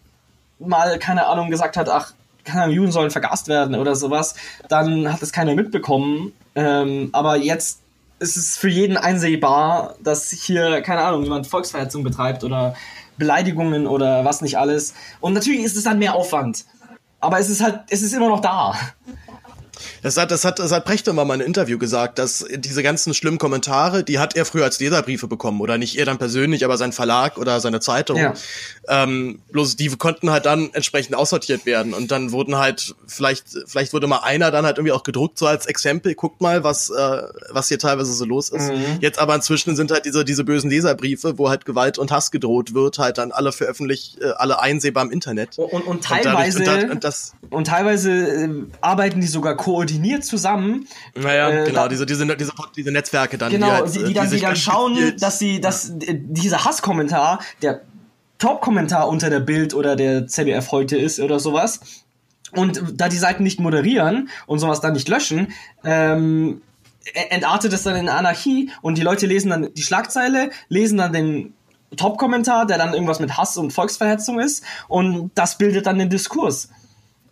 mal, 0.65 0.99
keine 0.99 1.27
Ahnung, 1.27 1.49
gesagt 1.49 1.77
hat, 1.77 1.89
ach, 1.89 2.13
keine 2.43 2.63
Ahnung, 2.63 2.75
Juden 2.75 2.91
sollen 2.91 3.11
vergast 3.11 3.47
werden 3.47 3.75
oder 3.75 3.95
sowas, 3.95 4.35
dann 4.67 5.11
hat 5.11 5.21
es 5.21 5.31
keiner 5.31 5.55
mitbekommen. 5.55 6.33
Ähm, 6.55 7.09
aber 7.11 7.37
jetzt 7.37 7.81
ist 8.19 8.35
es 8.37 8.57
für 8.57 8.69
jeden 8.69 8.97
einsehbar, 8.97 9.95
dass 10.03 10.29
hier, 10.31 10.81
keine 10.81 11.01
Ahnung, 11.01 11.23
jemand 11.23 11.47
Volksverhetzung 11.47 12.03
betreibt 12.03 12.43
oder 12.43 12.75
Beleidigungen 13.17 13.87
oder 13.87 14.25
was 14.25 14.41
nicht 14.41 14.57
alles. 14.57 14.93
Und 15.19 15.33
natürlich 15.33 15.63
ist 15.63 15.75
es 15.75 15.83
dann 15.83 15.99
mehr 15.99 16.15
Aufwand. 16.15 16.65
Aber 17.19 17.39
es 17.39 17.49
ist 17.49 17.61
halt, 17.61 17.81
es 17.89 18.01
ist 18.01 18.13
immer 18.13 18.29
noch 18.29 18.39
da. 18.39 18.75
Das 20.01 20.17
hat, 20.17 20.31
das 20.31 20.45
hat, 20.45 20.59
das 20.59 20.71
hat 20.71 20.85
Prechter 20.85 21.13
mal 21.13 21.23
in 21.23 21.31
einem 21.31 21.41
Interview 21.41 21.77
gesagt, 21.77 22.19
dass 22.19 22.45
diese 22.55 22.83
ganzen 22.83 23.13
schlimmen 23.13 23.37
Kommentare, 23.37 24.03
die 24.03 24.19
hat 24.19 24.35
er 24.35 24.45
früher 24.45 24.63
als 24.63 24.79
Leserbriefe 24.79 25.27
bekommen 25.27 25.61
oder 25.61 25.77
nicht 25.77 25.97
er 25.97 26.05
dann 26.05 26.17
persönlich, 26.17 26.65
aber 26.65 26.77
sein 26.77 26.91
Verlag 26.91 27.37
oder 27.37 27.59
seine 27.59 27.79
Zeitung. 27.79 28.17
Ja. 28.17 28.33
Ähm, 28.87 29.41
bloß 29.51 29.75
die 29.75 29.89
konnten 29.89 30.31
halt 30.31 30.45
dann 30.45 30.69
entsprechend 30.73 31.15
aussortiert 31.15 31.65
werden 31.65 31.93
und 31.93 32.11
dann 32.11 32.31
wurden 32.31 32.57
halt 32.57 32.95
vielleicht, 33.07 33.45
vielleicht 33.67 33.93
wurde 33.93 34.07
mal 34.07 34.19
einer 34.19 34.51
dann 34.51 34.65
halt 34.65 34.77
irgendwie 34.77 34.93
auch 34.93 35.03
gedruckt 35.03 35.37
so 35.37 35.47
als 35.47 35.65
Exempel. 35.65 36.15
Guckt 36.15 36.41
mal, 36.41 36.63
was 36.63 36.89
äh, 36.89 37.21
was 37.49 37.67
hier 37.67 37.79
teilweise 37.79 38.13
so 38.13 38.25
los 38.25 38.49
ist. 38.49 38.71
Mhm. 38.71 38.97
Jetzt 38.99 39.19
aber 39.19 39.35
inzwischen 39.35 39.75
sind 39.75 39.91
halt 39.91 40.05
diese 40.05 40.25
diese 40.25 40.43
bösen 40.43 40.69
Leserbriefe, 40.69 41.37
wo 41.37 41.49
halt 41.49 41.65
Gewalt 41.65 41.97
und 41.97 42.11
Hass 42.11 42.31
gedroht 42.31 42.73
wird, 42.73 42.99
halt 42.99 43.17
dann 43.17 43.31
alle 43.31 43.51
veröffentlicht, 43.51 44.19
äh, 44.21 44.31
alle 44.37 44.59
einsehbar 44.61 45.03
im 45.03 45.11
Internet. 45.11 45.57
Und, 45.57 45.71
und, 45.71 45.87
und 45.87 46.03
teilweise 46.03 46.59
und, 46.59 46.67
dadurch, 46.67 46.91
und, 46.91 47.03
das, 47.03 47.33
und 47.49 47.67
teilweise 47.67 48.11
äh, 48.11 48.49
arbeiten 48.81 49.21
die 49.21 49.27
sogar 49.27 49.55
koordiniert 49.71 50.25
zusammen. 50.25 50.87
Naja, 51.15 51.49
äh, 51.49 51.65
genau, 51.65 51.83
da, 51.83 51.87
diese, 51.87 52.05
diese, 52.05 52.25
diese, 52.35 52.51
diese 52.75 52.91
Netzwerke 52.91 53.37
dann. 53.37 53.51
Genau, 53.51 53.67
die, 53.67 53.71
halt, 53.71 53.95
die, 53.95 54.03
die 54.03 54.13
dann, 54.13 54.29
die, 54.29 54.39
dann 54.39 54.55
schauen, 54.55 55.15
dass 55.17 55.39
sie, 55.39 55.61
dass 55.61 55.89
äh, 55.89 56.15
dieser 56.17 56.65
Hasskommentar, 56.65 57.39
der 57.61 57.81
Top-Kommentar 58.37 59.07
unter 59.07 59.29
der 59.29 59.39
Bild 59.39 59.73
oder 59.73 59.95
der 59.95 60.27
ZDF 60.27 60.71
heute 60.71 60.97
ist 60.97 61.19
oder 61.19 61.39
sowas. 61.39 61.79
Und 62.53 62.83
da 62.95 63.07
die 63.07 63.17
Seiten 63.17 63.43
nicht 63.43 63.61
moderieren 63.61 64.29
und 64.45 64.59
sowas 64.59 64.81
dann 64.81 64.91
nicht 64.91 65.07
löschen, 65.07 65.53
ähm, 65.85 66.61
entartet 67.29 67.71
es 67.71 67.83
dann 67.83 67.95
in 67.95 68.09
Anarchie 68.09 68.71
und 68.81 68.97
die 68.97 69.03
Leute 69.03 69.25
lesen 69.25 69.51
dann 69.51 69.73
die 69.73 69.83
Schlagzeile, 69.83 70.49
lesen 70.67 70.97
dann 70.97 71.13
den 71.13 71.53
Top-Kommentar, 71.95 72.65
der 72.65 72.77
dann 72.77 72.93
irgendwas 72.93 73.19
mit 73.19 73.37
Hass 73.37 73.55
und 73.55 73.71
Volksverhetzung 73.71 74.39
ist 74.39 74.63
und 74.89 75.31
das 75.35 75.57
bildet 75.57 75.85
dann 75.85 75.97
den 75.97 76.09
Diskurs. 76.09 76.69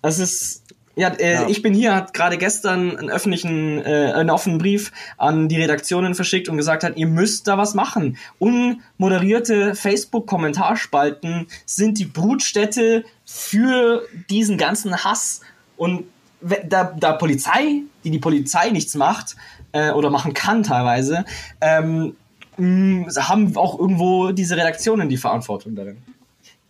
Das 0.02 0.20
ist 0.20 0.64
ja, 0.96 1.10
äh, 1.10 1.34
ja, 1.34 1.48
ich 1.48 1.62
bin 1.62 1.74
hier, 1.74 1.96
hat 1.96 2.14
gerade 2.14 2.38
gestern 2.38 2.98
einen 2.98 3.10
öffentlichen, 3.10 3.80
äh, 3.84 4.12
einen 4.14 4.30
offenen 4.30 4.58
Brief 4.58 4.92
an 5.18 5.48
die 5.48 5.56
Redaktionen 5.56 6.16
verschickt 6.16 6.50
und 6.50 6.58
gesagt 6.58 6.84
hat, 6.84 6.98
ihr 6.98 7.08
müsst 7.08 7.48
da 7.48 7.58
was 7.58 7.74
machen. 7.74 8.18
Unmoderierte 8.38 9.76
Facebook-Kommentarspalten 9.76 11.48
sind 11.66 12.00
die 12.00 12.06
Brutstätte 12.06 13.06
für 13.26 14.04
diesen 14.30 14.58
ganzen 14.58 15.04
Hass. 15.04 15.42
Und 15.78 16.06
da, 16.42 16.94
da 16.98 17.14
Polizei, 17.14 17.84
die 18.04 18.12
die 18.12 18.20
Polizei 18.20 18.70
nichts 18.70 18.96
macht 18.96 19.36
äh, 19.72 19.92
oder 19.92 20.10
machen 20.10 20.34
kann 20.34 20.64
teilweise, 20.64 21.26
ähm, 21.62 22.16
haben 22.58 23.56
auch 23.56 23.80
irgendwo 23.80 24.32
diese 24.32 24.58
Redaktionen 24.58 25.08
die 25.08 25.18
Verantwortung 25.18 25.76
darin. 25.76 25.98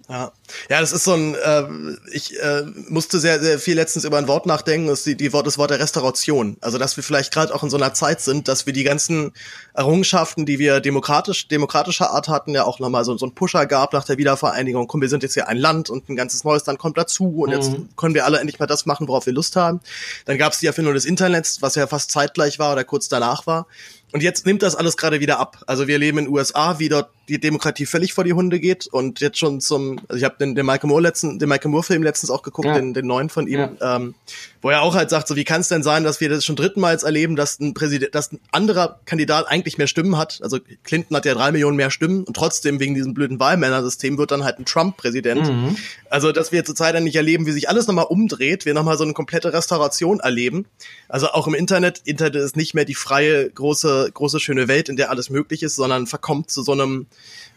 Ja. 0.10 0.32
ja, 0.72 0.82
das 0.82 0.92
ist 0.92 1.04
so 1.04 1.14
ein, 1.14 1.36
äh, 1.36 1.68
ich 2.12 2.36
äh, 2.40 2.64
musste 2.88 3.20
sehr, 3.20 3.40
sehr 3.40 3.60
viel 3.60 3.76
letztens 3.76 4.06
über 4.06 4.18
ein 4.18 4.28
Wort 4.28 4.48
nachdenken, 4.48 4.88
das 4.88 5.00
ist 5.00 5.06
die, 5.06 5.16
die 5.16 5.34
Wort, 5.34 5.46
das 5.46 5.60
Wort 5.60 5.70
der 5.70 5.80
Restauration. 5.80 6.58
Also, 6.62 6.80
dass 6.80 6.98
wir 6.98 7.04
vielleicht 7.04 7.32
gerade 7.32 7.54
auch 7.54 7.62
in 7.62 7.70
so 7.70 7.78
einer 7.78 7.94
Zeit 7.94 8.20
sind, 8.20 8.48
dass 8.48 8.66
wir 8.66 8.74
die 8.74 8.84
ganzen 8.84 9.34
Errungenschaften, 9.76 10.48
die 10.48 10.58
wir 10.58 10.80
demokratisch, 10.80 11.48
demokratischer 11.48 12.10
Art 12.10 12.28
hatten, 12.28 12.56
ja 12.56 12.64
auch 12.64 12.80
nochmal 12.80 13.06
so, 13.06 13.16
so 13.20 13.28
ein 13.28 13.36
Pusher 13.36 13.68
gab 13.68 13.94
nach 13.94 14.04
der 14.04 14.18
Wiedervereinigung, 14.18 14.88
komm, 14.88 15.02
wir 15.02 15.10
sind 15.10 15.22
jetzt 15.22 15.36
hier 15.36 15.48
ein 15.48 15.58
Land 15.58 15.92
und 15.92 16.10
ein 16.10 16.16
ganzes 16.16 16.44
neues 16.44 16.66
Land 16.66 16.80
kommt 16.80 16.98
dazu 16.98 17.44
und 17.44 17.50
mhm. 17.50 17.56
jetzt 17.56 17.72
können 17.96 18.16
wir 18.16 18.26
alle 18.26 18.40
endlich 18.40 18.58
mal 18.58 18.66
das 18.66 18.88
machen, 18.88 19.08
worauf 19.08 19.28
wir 19.28 19.34
Lust 19.34 19.56
haben. 19.56 19.80
Dann 20.26 20.40
gab 20.40 20.54
es 20.54 20.60
die 20.60 20.66
Erfindung 20.66 20.96
des 20.96 21.06
Internets, 21.06 21.62
was 21.62 21.76
ja 21.76 21.86
fast 21.86 22.10
zeitgleich 22.10 22.58
war 22.58 22.74
oder 22.74 22.84
kurz 22.84 23.10
danach 23.10 23.46
war. 23.46 23.68
Und 24.12 24.24
jetzt 24.24 24.48
nimmt 24.48 24.64
das 24.64 24.76
alles 24.76 24.98
gerade 24.98 25.20
wieder 25.20 25.40
ab. 25.40 25.62
Also 25.68 25.88
wir 25.88 26.00
leben 26.00 26.18
in 26.18 26.26
den 26.26 26.34
USA, 26.34 26.80
wie 26.80 26.90
dort 26.90 27.10
die 27.30 27.40
Demokratie 27.40 27.86
völlig 27.86 28.14
vor 28.14 28.24
die 28.24 28.34
Hunde 28.34 28.60
geht 28.60 28.88
und 28.88 29.20
jetzt 29.20 29.38
schon 29.38 29.62
zum, 29.62 30.00
also 30.08 30.18
ich 30.18 30.24
habe 30.24 30.36
den, 30.40 30.56
den 30.56 30.66
Michael 30.66 30.90
Moore 30.90 31.02
letzten, 31.02 31.40
den 31.40 31.48
Michael 31.48 31.72
Moore 31.72 31.84
Film 31.84 32.04
letztens 32.04 32.32
auch 32.32 32.42
geguckt, 32.42 32.68
ja. 32.68 32.74
den, 32.74 32.94
den 32.94 33.06
neuen 33.06 33.30
von 33.30 33.48
ihm, 33.48 33.60
ja. 33.60 33.96
ähm, 33.96 34.16
wo 34.62 34.70
er 34.70 34.82
auch 34.82 34.96
halt 34.96 35.10
sagt, 35.10 35.28
so 35.28 35.36
wie 35.36 35.44
kann 35.44 35.62
es 35.62 35.68
denn 35.68 35.84
sein, 35.84 36.04
dass 36.04 36.20
wir 36.20 36.30
das 36.30 36.44
schon 36.44 36.56
drittenmals 36.56 37.04
erleben, 37.04 37.36
dass 37.36 37.60
ein 37.60 37.74
Präsident, 37.74 38.14
dass 38.16 38.32
ein 38.32 38.40
anderer 38.52 39.00
Kandidat 39.06 39.48
eigentlich 39.48 39.78
mehr 39.78 39.88
Stimmen 39.88 40.18
hat. 40.18 40.40
Also 40.44 40.58
Clinton 40.84 41.16
hat 41.16 41.26
ja 41.26 41.34
drei 41.34 41.52
Millionen 41.52 41.78
mehr 41.78 41.92
Stimmen 41.92 42.24
und 42.24 42.34
trotzdem 42.34 42.80
wegen 42.80 42.96
diesem 42.96 43.14
blöden 43.14 43.40
Wahlmännersystem 43.40 44.18
wird 44.18 44.32
dann 44.32 44.44
halt 44.44 44.60
ein 44.60 44.66
Trump 44.66 44.98
Präsident. 44.98 45.48
Mhm. 45.48 45.78
Also 46.10 46.32
dass 46.32 46.52
wir 46.52 46.66
zurzeit 46.66 46.96
dann 46.96 47.04
nicht 47.04 47.16
erleben, 47.16 47.46
wie 47.46 47.52
sich 47.52 47.70
alles 47.70 47.88
nochmal 47.88 48.06
umdreht, 48.06 48.66
wir 48.66 48.74
nochmal 48.74 48.98
so 48.98 49.04
eine 49.04 49.14
komplette 49.14 49.54
Restauration 49.54 50.20
erleben. 50.20 50.66
Also 51.08 51.28
auch 51.28 51.48
im 51.48 51.54
Internet, 51.54 52.02
Internet 52.06 52.44
ist 52.44 52.58
nicht 52.58 52.74
mehr 52.74 52.86
die 52.86 52.96
freie 52.96 53.50
große 53.50 54.12
große 54.14 54.40
schöne 54.40 54.68
Welt, 54.68 54.90
in 54.90 54.96
der 54.96 55.10
alles 55.10 55.30
möglich 55.30 55.64
ist, 55.64 55.76
sondern 55.76 56.08
verkommt 56.08 56.50
zu 56.50 56.64
so 56.64 56.72
einem 56.72 57.08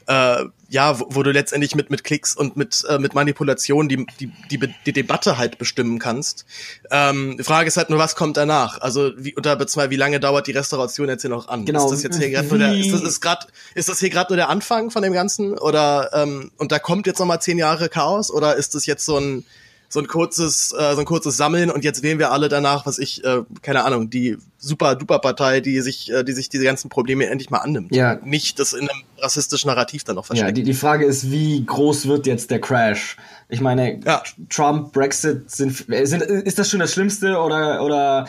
äh, 0.07 0.45
ja, 0.69 0.99
wo, 0.99 1.07
wo, 1.11 1.23
du 1.23 1.31
letztendlich 1.31 1.75
mit 1.75 1.91
mit 1.91 2.03
Klicks 2.03 2.35
und 2.35 2.57
mit 2.57 2.85
äh, 2.89 2.99
mit 2.99 3.15
Manipulation 3.15 3.89
die, 3.89 4.07
die 4.21 4.33
die 4.51 4.75
die 4.87 4.93
Debatte 4.93 5.39
halt 5.39 5.59
bestimmen 5.59 5.99
kannst. 5.99 6.47
Ähm, 6.91 7.37
die 7.39 7.45
Frage 7.45 7.69
ist 7.69 7.77
halt 7.77 7.91
nur, 7.91 7.99
was 7.99 8.17
kommt 8.17 8.37
danach? 8.37 8.81
Also 8.81 9.13
wie 9.17 9.35
unter 9.35 9.55
beziehungsweise 9.57 9.91
wie 9.91 9.97
lange 9.97 10.19
dauert 10.19 10.47
die 10.47 10.53
Restauration 10.53 11.09
jetzt 11.09 11.23
hier 11.23 11.31
noch 11.31 11.49
an? 11.49 11.67
Genau. 11.67 11.85
Ist 11.85 11.93
das 11.93 12.03
jetzt 12.03 12.19
hier 12.19 12.31
gerade 12.31 12.49
nur 12.49 12.59
der 12.59 12.75
ist 12.75 12.93
das 12.93 13.03
ist 13.03 13.21
gerade 13.21 13.47
ist 13.75 13.89
das 13.89 14.01
hier 14.01 14.11
gerade 14.11 14.33
nur 14.33 14.37
der 14.37 14.49
Anfang 14.49 14.91
von 14.91 15.03
dem 15.03 15.13
Ganzen 15.13 15.59
oder 15.59 16.11
ähm, 16.15 16.51
und 16.57 16.73
da 16.73 16.79
kommt 16.79 17.07
jetzt 17.07 17.19
noch 17.19 17.27
mal 17.27 17.41
zehn 17.41 17.59
Jahre 17.59 17.89
Chaos 17.89 18.31
oder 18.31 18.57
ist 18.57 18.75
das 18.75 18.87
jetzt 18.87 19.05
so 19.05 19.19
ein 19.19 19.45
so 19.93 20.01
ein 20.01 20.07
kurzes, 20.07 20.73
äh, 20.73 20.95
so 20.95 21.01
ein 21.01 21.05
kurzes 21.05 21.37
Sammeln 21.37 21.71
und 21.71 21.85
jetzt 21.85 22.03
wählen 22.03 22.19
wir 22.19 22.33
alle 22.33 22.49
danach, 22.49 22.87
was 22.87 22.99
ich, 22.99 23.23
äh, 23.25 23.43
keine 23.61 23.85
Ahnung, 23.85 24.09
die 24.09 24.39
super 24.57 24.95
duper 24.95 25.19
Partei, 25.19 25.61
die 25.61 25.83
sich, 25.83 26.11
äh, 26.11 26.25
die 26.25 26.33
sich 26.33 26.49
diese 26.49 26.65
ganzen 26.65 26.89
Probleme 26.89 27.27
endlich 27.27 27.51
mal 27.51 27.59
annimmt. 27.59 27.95
Ja. 27.95 28.19
Nicht 28.25 28.59
das 28.59 28.73
in 28.73 28.89
einem 28.89 29.03
rassistischen 29.19 29.69
Narrativ 29.69 30.03
dann 30.05 30.17
noch 30.17 30.25
versteckt. 30.25 30.49
Ja, 30.49 30.53
die, 30.55 30.63
die 30.63 30.73
Frage 30.73 31.05
ist, 31.05 31.31
wie 31.31 31.63
groß 31.67 32.09
wird 32.09 32.27
jetzt 32.27 32.51
der 32.51 32.63
Crash? 32.63 33.19
Ich 33.51 33.61
meine, 33.61 34.01
ja. 34.03 34.23
Trump, 34.49 34.95
Brexit 34.95 35.51
sind, 35.51 35.77
sind, 35.77 36.23
ist 36.23 36.59
das 36.59 36.71
schon 36.71 36.81
das 36.81 36.95
Schlimmste 36.95 37.37
oder, 37.37 37.85
oder? 37.85 38.27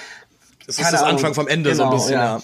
Das 0.68 0.80
ist 0.80 0.92
das 0.92 0.96
Ahnung. 0.96 1.16
Anfang 1.16 1.34
vom 1.34 1.48
Ende 1.48 1.72
genau, 1.72 1.78
so 1.78 1.84
ein 1.84 1.90
genau, 1.92 2.02
bisschen, 2.02 2.20
ja. 2.20 2.38
ja 2.38 2.44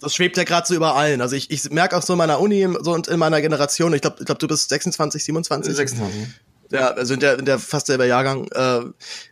das 0.00 0.14
schwebt 0.14 0.36
ja 0.36 0.44
gerade 0.44 0.66
so 0.66 0.74
über 0.74 0.94
allen. 0.94 1.20
Also 1.20 1.34
ich, 1.34 1.50
ich 1.50 1.70
merke 1.70 1.96
auch 1.96 2.02
so 2.02 2.12
in 2.12 2.18
meiner 2.18 2.38
Uni 2.38 2.68
so 2.82 2.92
und 2.92 3.08
in 3.08 3.18
meiner 3.18 3.40
Generation, 3.40 3.92
ich 3.94 4.02
glaube, 4.02 4.18
ich 4.20 4.26
glaub, 4.26 4.38
du 4.38 4.46
bist 4.46 4.68
26, 4.68 5.24
27. 5.24 5.74
26 5.74 6.04
ja, 6.74 6.88
also 6.88 7.14
in 7.14 7.20
der, 7.20 7.38
in 7.38 7.44
der 7.44 7.58
fast 7.58 7.86
selber 7.86 8.04
Jahrgang, 8.04 8.48
äh, 8.52 8.80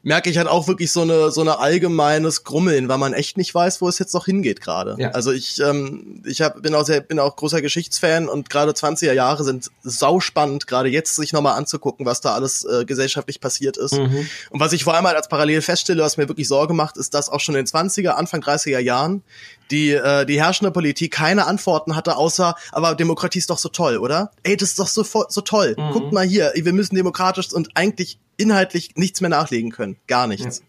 merke 0.02 0.30
ich 0.30 0.38
halt 0.38 0.48
auch 0.48 0.68
wirklich 0.68 0.92
so 0.92 1.02
eine, 1.02 1.30
so 1.30 1.40
eine 1.40 1.58
allgemeines 1.58 2.44
Grummeln, 2.44 2.88
weil 2.88 2.98
man 2.98 3.12
echt 3.12 3.36
nicht 3.36 3.54
weiß, 3.54 3.80
wo 3.80 3.88
es 3.88 3.98
jetzt 3.98 4.14
noch 4.14 4.26
hingeht 4.26 4.60
gerade. 4.60 4.96
Ja. 4.98 5.10
Also 5.10 5.32
ich, 5.32 5.60
ähm, 5.60 6.22
ich 6.24 6.40
hab, 6.40 6.62
bin 6.62 6.74
auch 6.74 6.84
sehr, 6.84 7.00
bin 7.00 7.18
auch 7.18 7.34
großer 7.36 7.60
Geschichtsfan 7.60 8.28
und 8.28 8.48
gerade 8.48 8.72
20er 8.72 9.12
Jahre 9.12 9.42
sind 9.42 9.70
sauspannend, 9.82 10.66
gerade 10.66 10.88
jetzt 10.88 11.16
sich 11.16 11.32
nochmal 11.32 11.58
anzugucken, 11.58 12.06
was 12.06 12.20
da 12.20 12.34
alles 12.34 12.64
äh, 12.64 12.84
gesellschaftlich 12.84 13.40
passiert 13.40 13.76
ist. 13.76 13.94
Mhm. 13.94 14.28
Und 14.50 14.60
was 14.60 14.72
ich 14.72 14.84
vor 14.84 14.94
allem 14.94 15.06
halt 15.06 15.16
als 15.16 15.28
parallel 15.28 15.62
feststelle, 15.62 16.02
was 16.02 16.16
mir 16.16 16.28
wirklich 16.28 16.46
Sorge 16.46 16.74
macht, 16.74 16.96
ist, 16.96 17.14
dass 17.14 17.28
auch 17.28 17.40
schon 17.40 17.56
in 17.56 17.64
den 17.64 17.66
20er, 17.66 18.10
Anfang 18.10 18.40
30er 18.40 18.78
Jahren 18.78 19.22
die, 19.70 19.90
äh, 19.90 20.26
die 20.26 20.40
herrschende 20.40 20.70
Politik 20.70 21.12
keine 21.12 21.46
Antworten 21.46 21.96
hatte, 21.96 22.16
außer, 22.16 22.56
aber 22.72 22.94
Demokratie 22.94 23.38
ist 23.38 23.50
doch 23.50 23.58
so 23.58 23.68
toll, 23.68 23.96
oder? 23.96 24.30
Ey, 24.42 24.56
das 24.56 24.70
ist 24.70 24.78
doch 24.78 24.88
so, 24.88 25.04
so 25.28 25.40
toll. 25.40 25.74
Mhm. 25.78 25.90
Guckt 25.92 26.12
mal 26.12 26.26
hier, 26.26 26.52
wir 26.54 26.72
müssen 26.72 26.94
demokratisch 26.94 27.52
und 27.52 27.70
eigentlich 27.74 28.18
inhaltlich 28.36 28.90
nichts 28.96 29.20
mehr 29.20 29.30
nachlegen 29.30 29.70
können. 29.70 29.96
Gar 30.06 30.26
nichts. 30.26 30.58
Ja. 30.58 30.64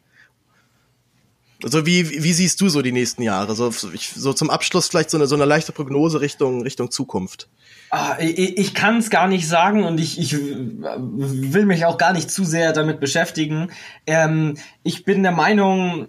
Also 1.63 1.85
wie, 1.85 2.23
wie 2.23 2.33
siehst 2.33 2.59
du 2.59 2.67
so 2.67 2.81
die 2.81 2.91
nächsten 2.91 3.21
Jahre? 3.21 3.55
So, 3.55 3.71
ich, 3.93 4.09
so 4.09 4.33
zum 4.33 4.49
Abschluss 4.49 4.89
vielleicht 4.89 5.09
so 5.09 5.17
eine, 5.17 5.27
so 5.27 5.35
eine 5.35 5.45
leichte 5.45 5.71
Prognose 5.71 6.19
Richtung, 6.19 6.61
Richtung 6.61 6.91
Zukunft. 6.91 7.47
Ah, 7.89 8.17
ich, 8.19 8.57
ich 8.57 8.73
kann 8.73 8.97
es 8.97 9.09
gar 9.09 9.27
nicht 9.27 9.47
sagen 9.47 9.83
und 9.83 9.99
ich, 9.99 10.19
ich 10.19 10.33
will 10.33 11.65
mich 11.65 11.85
auch 11.85 11.97
gar 11.97 12.11
nicht 12.11 12.29
zu 12.29 12.43
sehr 12.43 12.73
damit 12.73 12.99
beschäftigen. 12.99 13.71
Ähm, 14.05 14.57
ich 14.83 15.05
bin 15.05 15.23
der 15.23 15.31
Meinung, 15.31 16.07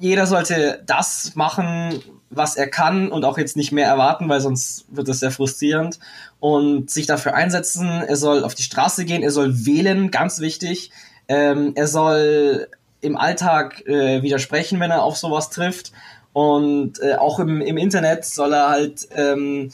jeder 0.00 0.26
sollte 0.26 0.82
das 0.86 1.32
machen, 1.34 2.02
was 2.30 2.56
er 2.56 2.68
kann 2.68 3.10
und 3.10 3.24
auch 3.24 3.38
jetzt 3.38 3.56
nicht 3.56 3.72
mehr 3.72 3.86
erwarten, 3.86 4.28
weil 4.28 4.40
sonst 4.40 4.86
wird 4.88 5.08
das 5.08 5.20
sehr 5.20 5.30
frustrierend 5.30 5.98
und 6.40 6.90
sich 6.90 7.06
dafür 7.06 7.34
einsetzen. 7.34 7.88
Er 7.88 8.16
soll 8.16 8.44
auf 8.44 8.54
die 8.54 8.62
Straße 8.62 9.04
gehen, 9.04 9.22
er 9.22 9.30
soll 9.30 9.66
wählen, 9.66 10.10
ganz 10.10 10.40
wichtig. 10.40 10.90
Ähm, 11.28 11.72
er 11.74 11.86
soll 11.86 12.68
im 13.00 13.16
Alltag 13.16 13.86
äh, 13.86 14.22
widersprechen, 14.22 14.80
wenn 14.80 14.90
er 14.90 15.02
auf 15.02 15.16
sowas 15.16 15.50
trifft. 15.50 15.92
Und 16.32 17.00
äh, 17.00 17.14
auch 17.14 17.38
im, 17.38 17.60
im 17.60 17.76
Internet 17.76 18.24
soll 18.24 18.52
er 18.52 18.68
halt 18.68 19.08
ähm, 19.14 19.70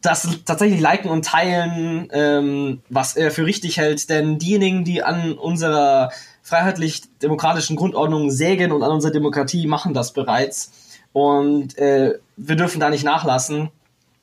das 0.00 0.28
tatsächlich 0.46 0.80
liken 0.80 1.10
und 1.10 1.24
teilen, 1.24 2.08
ähm, 2.12 2.82
was 2.88 3.16
er 3.16 3.30
für 3.30 3.44
richtig 3.44 3.76
hält. 3.76 4.08
Denn 4.08 4.38
diejenigen, 4.38 4.84
die 4.84 5.02
an 5.02 5.32
unserer 5.32 6.10
freiheitlich-demokratischen 6.50 7.76
Grundordnung 7.76 8.32
sägen 8.32 8.72
und 8.72 8.82
an 8.82 8.90
unserer 8.90 9.12
Demokratie 9.12 9.68
machen 9.68 9.94
das 9.94 10.12
bereits. 10.12 10.72
Und 11.12 11.78
äh, 11.78 12.14
wir 12.36 12.56
dürfen 12.56 12.80
da 12.80 12.90
nicht 12.90 13.04
nachlassen. 13.04 13.70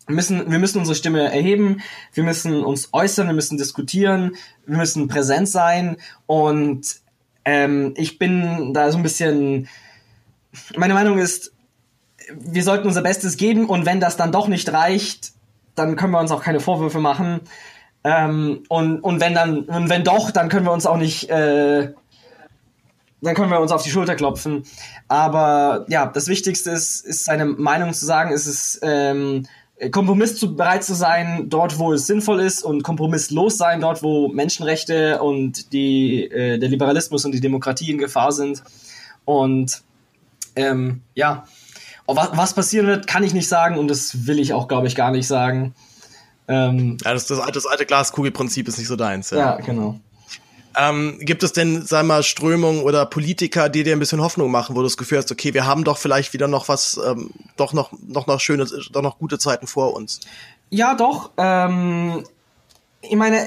Wir 0.08 0.16
müssen, 0.16 0.52
wir 0.52 0.60
müssen 0.60 0.80
unsere 0.80 0.96
Stimme 0.96 1.32
erheben, 1.32 1.82
wir 2.14 2.24
müssen 2.24 2.64
uns 2.64 2.90
äußern, 2.92 3.28
wir 3.28 3.34
müssen 3.34 3.58
diskutieren, 3.58 4.36
wir 4.66 4.78
müssen 4.78 5.08
präsent 5.08 5.48
sein. 5.48 5.98
Und 6.26 6.98
ähm, 7.46 7.94
ich 7.96 8.20
bin 8.20 8.74
da 8.74 8.92
so 8.92 8.98
ein 8.98 9.04
bisschen, 9.04 9.70
meine 10.76 10.94
Meinung 10.94 11.20
ist, 11.20 11.54
wir 12.30 12.64
sollten 12.64 12.88
unser 12.88 13.04
Bestes 13.04 13.38
geben 13.38 13.68
und 13.68 13.86
wenn 13.86 14.02
das 14.02 14.18
dann 14.18 14.34
doch 14.34 14.50
nicht 14.50 14.72
reicht, 14.74 15.32
dann 15.76 15.96
können 15.96 16.12
wir 16.12 16.20
uns 16.20 16.32
auch 16.32 16.44
keine 16.44 16.60
Vorwürfe 16.60 17.00
machen. 17.00 17.40
Ähm, 18.04 18.64
und, 18.68 19.00
und 19.00 19.22
wenn 19.22 19.34
dann, 19.34 19.60
und 19.62 19.90
wenn 19.90 20.04
doch, 20.04 20.32
dann 20.32 20.50
können 20.50 20.66
wir 20.66 20.74
uns 20.74 20.86
auch 20.86 20.98
nicht, 20.98 21.30
äh, 21.30 21.94
dann 23.22 23.36
können 23.36 23.50
wir 23.50 23.60
uns 23.60 23.72
auf 23.72 23.84
die 23.84 23.90
Schulter 23.90 24.16
klopfen. 24.16 24.64
Aber 25.08 25.86
ja, 25.90 26.06
das 26.06 26.28
Wichtigste 26.28 26.72
ist, 26.72 27.06
ist 27.06 27.26
seine 27.26 27.46
Meinung 27.46 27.94
zu 27.94 28.06
sagen, 28.06 28.32
ist 28.32 28.46
es 28.46 28.80
ähm, 28.84 29.48
Kompromiss 29.92 30.38
zu, 30.38 30.56
bereit 30.56 30.84
zu 30.84 30.96
sein, 30.96 31.50
dort 31.50 31.78
wo 31.78 31.94
es 31.94 32.08
sinnvoll 32.08 32.42
ist 32.42 32.64
und 32.64 32.84
kompromisslos 32.84 33.58
sein, 33.58 33.82
dort 33.82 34.02
wo 34.02 34.28
Menschenrechte 34.28 35.22
und 35.22 35.72
die, 35.72 36.24
äh, 36.26 36.58
der 36.58 36.70
Liberalismus 36.70 37.26
und 37.26 37.32
die 37.32 37.42
Demokratie 37.42 37.92
in 37.92 37.98
Gefahr 37.98 38.32
sind. 38.32 38.64
Und 39.26 39.84
ähm, 40.56 41.02
ja, 41.14 41.46
was, 42.08 42.30
was 42.34 42.54
passieren 42.54 42.88
wird, 42.88 43.06
kann 43.06 43.24
ich 43.24 43.34
nicht 43.34 43.48
sagen 43.48 43.78
und 43.78 43.88
das 43.88 44.26
will 44.26 44.40
ich 44.40 44.54
auch, 44.54 44.68
glaube 44.68 44.88
ich, 44.88 44.96
gar 44.96 45.12
nicht 45.12 45.28
sagen. 45.28 45.76
Ähm, 46.48 46.98
ja, 47.04 47.14
das, 47.14 47.28
das, 47.28 47.40
alte, 47.40 47.54
das 47.54 47.66
alte 47.66 47.86
Glaskugelprinzip 47.86 48.68
ist 48.68 48.78
nicht 48.78 48.88
so 48.88 48.96
deins. 48.96 49.30
Ja, 49.30 49.38
ja 49.38 49.56
genau. 49.58 50.00
Ähm, 50.80 51.18
gibt 51.22 51.42
es 51.42 51.54
denn, 51.54 51.82
sag 51.86 52.06
mal, 52.06 52.22
Strömungen 52.22 52.82
oder 52.84 53.08
Politiker, 53.08 53.68
die 53.68 53.84
dir 53.84 53.96
ein 53.96 54.00
bisschen 54.00 54.22
Hoffnung 54.22 54.52
machen, 54.52 54.76
wo 54.76 54.80
du 54.80 54.86
das 54.86 54.98
Gefühl 54.98 55.18
hast, 55.18 55.32
okay, 55.32 55.54
wir 55.56 55.66
haben 55.66 55.84
doch 55.84 55.98
vielleicht 55.98 56.34
wieder 56.34 56.48
noch 56.48 56.68
was, 56.68 57.00
ähm, 57.04 57.32
doch 57.56 57.74
noch, 57.74 57.92
noch 58.08 58.28
noch 58.28 58.40
schöne, 58.40 58.68
doch 58.92 59.02
noch 59.02 59.18
gute 59.18 59.40
Zeiten 59.40 59.66
vor 59.66 59.96
uns? 59.96 60.20
Ja, 60.70 60.94
doch. 60.94 61.32
Ähm, 61.38 62.24
ich 63.02 63.16
meine, 63.16 63.46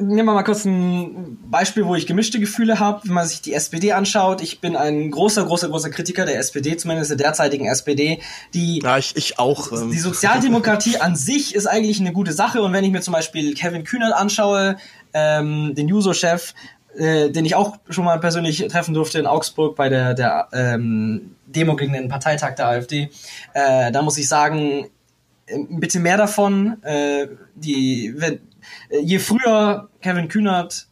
nehmen 0.00 0.26
wir 0.26 0.34
mal 0.34 0.42
kurz 0.44 0.64
ein 0.64 1.38
Beispiel, 1.50 1.84
wo 1.84 1.94
ich 1.94 2.06
gemischte 2.06 2.38
Gefühle 2.38 2.78
habe, 2.78 3.00
wenn 3.04 3.14
man 3.14 3.26
sich 3.26 3.42
die 3.42 3.52
SPD 3.52 3.92
anschaut. 3.92 4.40
Ich 4.40 4.60
bin 4.60 4.76
ein 4.76 5.10
großer, 5.10 5.44
großer, 5.44 5.68
großer 5.68 5.90
Kritiker 5.90 6.24
der 6.24 6.38
SPD, 6.38 6.76
zumindest 6.76 7.10
der 7.10 7.16
derzeitigen 7.16 7.66
SPD. 7.66 8.20
Die, 8.54 8.80
ja, 8.82 8.96
ich, 8.96 9.16
ich 9.16 9.38
auch. 9.38 9.72
Ähm. 9.72 9.90
Die 9.90 9.98
Sozialdemokratie 9.98 10.98
an 10.98 11.16
sich 11.16 11.54
ist 11.54 11.66
eigentlich 11.66 12.00
eine 12.00 12.12
gute 12.12 12.32
Sache. 12.32 12.62
Und 12.62 12.72
wenn 12.72 12.84
ich 12.84 12.92
mir 12.92 13.00
zum 13.00 13.12
Beispiel 13.12 13.54
Kevin 13.54 13.84
Kühnert 13.84 14.14
anschaue, 14.14 14.76
ähm, 15.16 15.74
den 15.74 15.88
Juso-Chef, 15.88 16.52
äh, 16.94 17.30
den 17.30 17.46
ich 17.46 17.54
auch 17.54 17.78
schon 17.88 18.04
mal 18.04 18.20
persönlich 18.20 18.66
treffen 18.68 18.92
durfte 18.92 19.18
in 19.18 19.26
Augsburg 19.26 19.76
bei 19.76 19.88
der, 19.88 20.12
der 20.12 20.48
ähm, 20.52 21.36
Demo 21.46 21.74
gegen 21.74 21.94
den 21.94 22.08
Parteitag 22.08 22.54
der 22.56 22.68
AfD, 22.68 23.08
äh, 23.54 23.90
da 23.90 24.02
muss 24.02 24.18
ich 24.18 24.28
sagen, 24.28 24.90
ein 25.48 25.80
bisschen 25.80 26.02
mehr 26.02 26.16
davon. 26.16 26.82
Äh, 26.82 27.28
die, 27.54 28.12
wenn, 28.16 28.40
äh, 28.90 29.00
je 29.00 29.18
früher 29.18 29.88
Kevin 30.02 30.28
Kühnert 30.28 30.88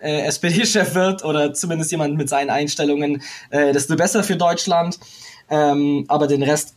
äh, 0.00 0.22
SPD-Chef 0.22 0.94
wird 0.94 1.24
oder 1.24 1.52
zumindest 1.54 1.90
jemand 1.92 2.16
mit 2.16 2.28
seinen 2.28 2.50
Einstellungen, 2.50 3.22
äh, 3.50 3.72
desto 3.72 3.96
besser 3.96 4.24
für 4.24 4.36
Deutschland. 4.36 4.98
Ähm, 5.48 6.04
aber 6.08 6.26
den 6.26 6.42
Rest, 6.42 6.74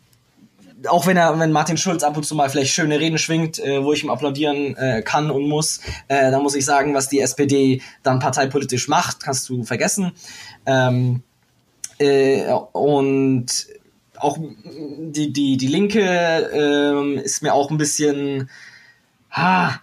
auch 0.87 1.07
wenn 1.07 1.17
er, 1.17 1.37
wenn 1.39 1.51
Martin 1.51 1.77
Schulz 1.77 2.03
ab 2.03 2.17
und 2.17 2.23
zu 2.23 2.35
mal 2.35 2.49
vielleicht 2.49 2.73
schöne 2.73 2.99
Reden 2.99 3.17
schwingt, 3.17 3.59
äh, 3.59 3.83
wo 3.83 3.93
ich 3.93 4.03
ihm 4.03 4.09
applaudieren 4.09 4.75
äh, 4.77 5.01
kann 5.01 5.31
und 5.31 5.47
muss, 5.47 5.79
äh, 6.07 6.31
dann 6.31 6.43
muss 6.43 6.55
ich 6.55 6.65
sagen, 6.65 6.93
was 6.93 7.09
die 7.09 7.19
SPD 7.19 7.81
dann 8.01 8.19
parteipolitisch 8.19 8.87
macht, 8.87 9.23
kannst 9.23 9.47
du 9.49 9.63
vergessen. 9.63 10.11
Ähm, 10.65 11.23
äh, 11.99 12.51
und 12.71 13.67
auch 14.17 14.37
die, 14.37 15.33
die, 15.33 15.57
die 15.57 15.67
Linke 15.67 16.01
äh, 16.01 17.21
ist 17.21 17.43
mir 17.43 17.53
auch 17.53 17.71
ein 17.71 17.77
bisschen, 17.77 18.49
ha, 19.31 19.79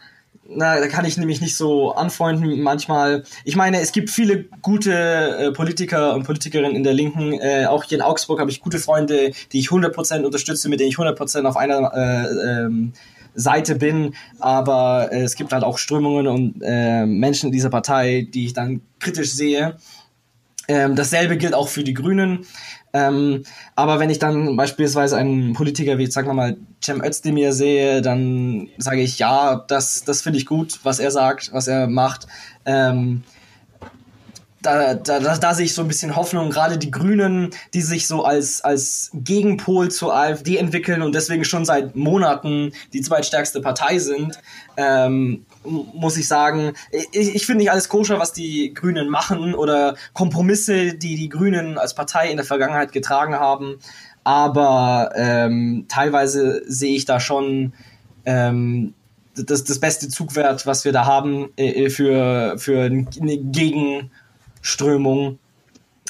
na, 0.52 0.80
da 0.80 0.88
kann 0.88 1.04
ich 1.04 1.16
nämlich 1.16 1.40
nicht 1.40 1.56
so 1.56 1.94
anfreunden 1.94 2.60
manchmal. 2.60 3.24
Ich 3.44 3.56
meine, 3.56 3.80
es 3.80 3.92
gibt 3.92 4.10
viele 4.10 4.44
gute 4.62 4.92
äh, 4.92 5.52
Politiker 5.52 6.14
und 6.14 6.24
Politikerinnen 6.24 6.74
in 6.74 6.82
der 6.82 6.92
Linken. 6.92 7.34
Äh, 7.34 7.66
auch 7.66 7.84
hier 7.84 7.98
in 7.98 8.02
Augsburg 8.02 8.40
habe 8.40 8.50
ich 8.50 8.60
gute 8.60 8.78
Freunde, 8.78 9.30
die 9.52 9.60
ich 9.60 9.68
100% 9.68 10.24
unterstütze, 10.24 10.68
mit 10.68 10.80
denen 10.80 10.90
ich 10.90 10.96
100% 10.96 11.44
auf 11.44 11.56
einer 11.56 11.92
äh, 11.94 12.64
ähm, 12.64 12.92
Seite 13.34 13.76
bin. 13.76 14.14
Aber 14.40 15.12
äh, 15.12 15.22
es 15.22 15.36
gibt 15.36 15.52
halt 15.52 15.62
auch 15.62 15.78
Strömungen 15.78 16.26
und 16.26 16.62
äh, 16.62 17.06
Menschen 17.06 17.46
in 17.46 17.52
dieser 17.52 17.70
Partei, 17.70 18.26
die 18.32 18.46
ich 18.46 18.52
dann 18.52 18.80
kritisch 18.98 19.32
sehe. 19.32 19.76
Ähm, 20.68 20.94
dasselbe 20.94 21.36
gilt 21.36 21.54
auch 21.54 21.68
für 21.68 21.82
die 21.84 21.94
Grünen. 21.94 22.46
Ähm, 22.92 23.44
aber 23.76 24.00
wenn 24.00 24.10
ich 24.10 24.18
dann 24.18 24.56
beispielsweise 24.56 25.16
einen 25.16 25.52
Politiker 25.52 25.98
wie, 25.98 26.06
sagen 26.06 26.28
wir 26.28 26.34
mal, 26.34 26.56
Cem 26.82 27.04
Özdemir 27.04 27.52
sehe, 27.52 28.02
dann 28.02 28.68
sage 28.78 29.00
ich, 29.00 29.18
ja, 29.18 29.64
das, 29.68 30.04
das 30.04 30.22
finde 30.22 30.38
ich 30.38 30.46
gut, 30.46 30.80
was 30.82 30.98
er 30.98 31.10
sagt, 31.10 31.52
was 31.52 31.68
er 31.68 31.86
macht. 31.86 32.26
Ähm, 32.64 33.22
da, 34.62 34.94
da, 34.94 35.20
da, 35.20 35.38
da 35.38 35.54
sehe 35.54 35.64
ich 35.64 35.74
so 35.74 35.82
ein 35.82 35.88
bisschen 35.88 36.16
Hoffnung, 36.16 36.50
gerade 36.50 36.76
die 36.76 36.90
Grünen, 36.90 37.50
die 37.72 37.80
sich 37.80 38.06
so 38.06 38.24
als, 38.24 38.60
als 38.60 39.10
Gegenpol 39.14 39.90
zur 39.90 40.14
AfD 40.14 40.56
entwickeln 40.56 41.02
und 41.02 41.14
deswegen 41.14 41.44
schon 41.44 41.64
seit 41.64 41.96
Monaten 41.96 42.72
die 42.92 43.00
zweitstärkste 43.00 43.60
Partei 43.62 43.98
sind, 43.98 44.38
ähm, 44.76 45.46
muss 45.64 46.16
ich 46.16 46.26
sagen, 46.26 46.72
ich, 47.12 47.34
ich 47.34 47.46
finde 47.46 47.62
nicht 47.62 47.70
alles 47.70 47.88
koscher, 47.88 48.18
was 48.18 48.32
die 48.32 48.72
Grünen 48.74 49.08
machen 49.08 49.54
oder 49.54 49.96
Kompromisse, 50.14 50.94
die 50.94 51.16
die 51.16 51.28
Grünen 51.28 51.76
als 51.78 51.94
Partei 51.94 52.30
in 52.30 52.36
der 52.36 52.46
Vergangenheit 52.46 52.92
getragen 52.92 53.34
haben, 53.34 53.78
aber 54.24 55.12
ähm, 55.14 55.86
teilweise 55.88 56.62
sehe 56.66 56.96
ich 56.96 57.04
da 57.04 57.20
schon 57.20 57.72
ähm, 58.24 58.94
das, 59.34 59.64
das 59.64 59.78
beste 59.78 60.08
Zugwert, 60.08 60.66
was 60.66 60.84
wir 60.84 60.92
da 60.92 61.06
haben 61.06 61.50
äh, 61.56 61.88
für, 61.90 62.58
für 62.58 62.82
eine 62.84 63.38
Gegen 63.38 64.10
Strömung. 64.60 65.38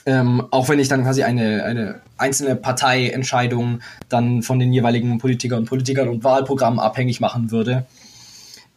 Ähm, 0.07 0.47
auch 0.51 0.69
wenn 0.69 0.79
ich 0.79 0.89
dann 0.89 1.03
quasi 1.03 1.23
eine, 1.23 1.65
eine 1.65 2.01
einzelne 2.17 2.57
Parteientscheidung 2.57 3.81
dann 4.09 4.43
von 4.43 4.59
den 4.59 4.73
jeweiligen 4.73 5.19
Politikern 5.19 5.61
und 5.61 5.67
Politikern 5.67 6.09
und 6.09 6.25
Wahlprogrammen 6.25 6.81
abhängig 6.81 7.21
machen 7.21 7.51
würde. 7.51 7.87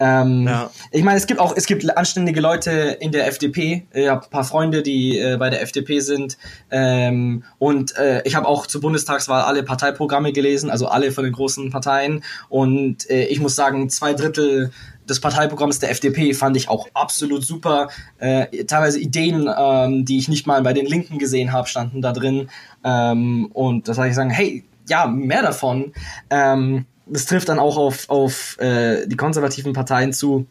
Ähm, 0.03 0.47
ja. 0.47 0.69
Ich 0.91 1.01
meine, 1.01 1.17
es 1.17 1.27
gibt 1.27 1.39
auch, 1.39 1.55
es 1.55 1.65
gibt 1.65 1.97
anständige 1.97 2.41
Leute 2.41 2.97
in 2.99 3.13
der 3.13 3.25
FDP. 3.25 3.87
Ich 3.93 4.09
habe 4.09 4.25
ein 4.25 4.29
paar 4.29 4.43
Freunde, 4.43 4.83
die 4.83 5.17
äh, 5.17 5.37
bei 5.37 5.49
der 5.49 5.61
FDP 5.61 5.99
sind. 6.01 6.37
Ähm, 6.71 7.43
und 7.57 7.95
äh, 7.95 8.21
ich 8.25 8.35
habe 8.35 8.45
auch 8.45 8.67
zur 8.67 8.81
Bundestagswahl 8.81 9.43
alle 9.43 9.63
Parteiprogramme 9.63 10.33
gelesen, 10.33 10.69
also 10.69 10.87
alle 10.87 11.13
von 11.13 11.23
den 11.23 11.31
großen 11.31 11.71
Parteien. 11.71 12.21
Und 12.49 13.09
äh, 13.09 13.27
ich 13.27 13.39
muss 13.39 13.55
sagen, 13.55 13.89
zwei 13.89 14.13
Drittel 14.13 14.71
des 15.07 15.21
Parteiprogramms 15.21 15.79
der 15.79 15.91
FDP 15.91 16.33
fand 16.33 16.57
ich 16.57 16.67
auch 16.67 16.87
absolut 16.93 17.45
super. 17.45 17.87
Äh, 18.17 18.65
teilweise 18.65 18.99
Ideen, 18.99 19.49
ähm, 19.57 20.03
die 20.03 20.17
ich 20.17 20.27
nicht 20.27 20.47
mal 20.47 20.61
bei 20.63 20.73
den 20.73 20.85
Linken 20.85 21.17
gesehen 21.17 21.53
habe, 21.53 21.69
standen 21.69 22.01
da 22.01 22.11
drin. 22.11 22.49
Ähm, 22.83 23.49
und 23.53 23.87
da 23.87 23.93
sage 23.93 24.09
ich 24.09 24.15
sagen, 24.15 24.31
hey, 24.31 24.65
ja, 24.89 25.07
mehr 25.07 25.43
davon. 25.43 25.93
Ähm, 26.29 26.87
das 27.05 27.25
trifft 27.25 27.49
dann 27.49 27.59
auch 27.59 27.77
auf, 27.77 28.09
auf 28.09 28.57
äh, 28.59 29.05
die 29.07 29.15
konservativen 29.15 29.73
Parteien 29.73 30.13
zu, 30.13 30.45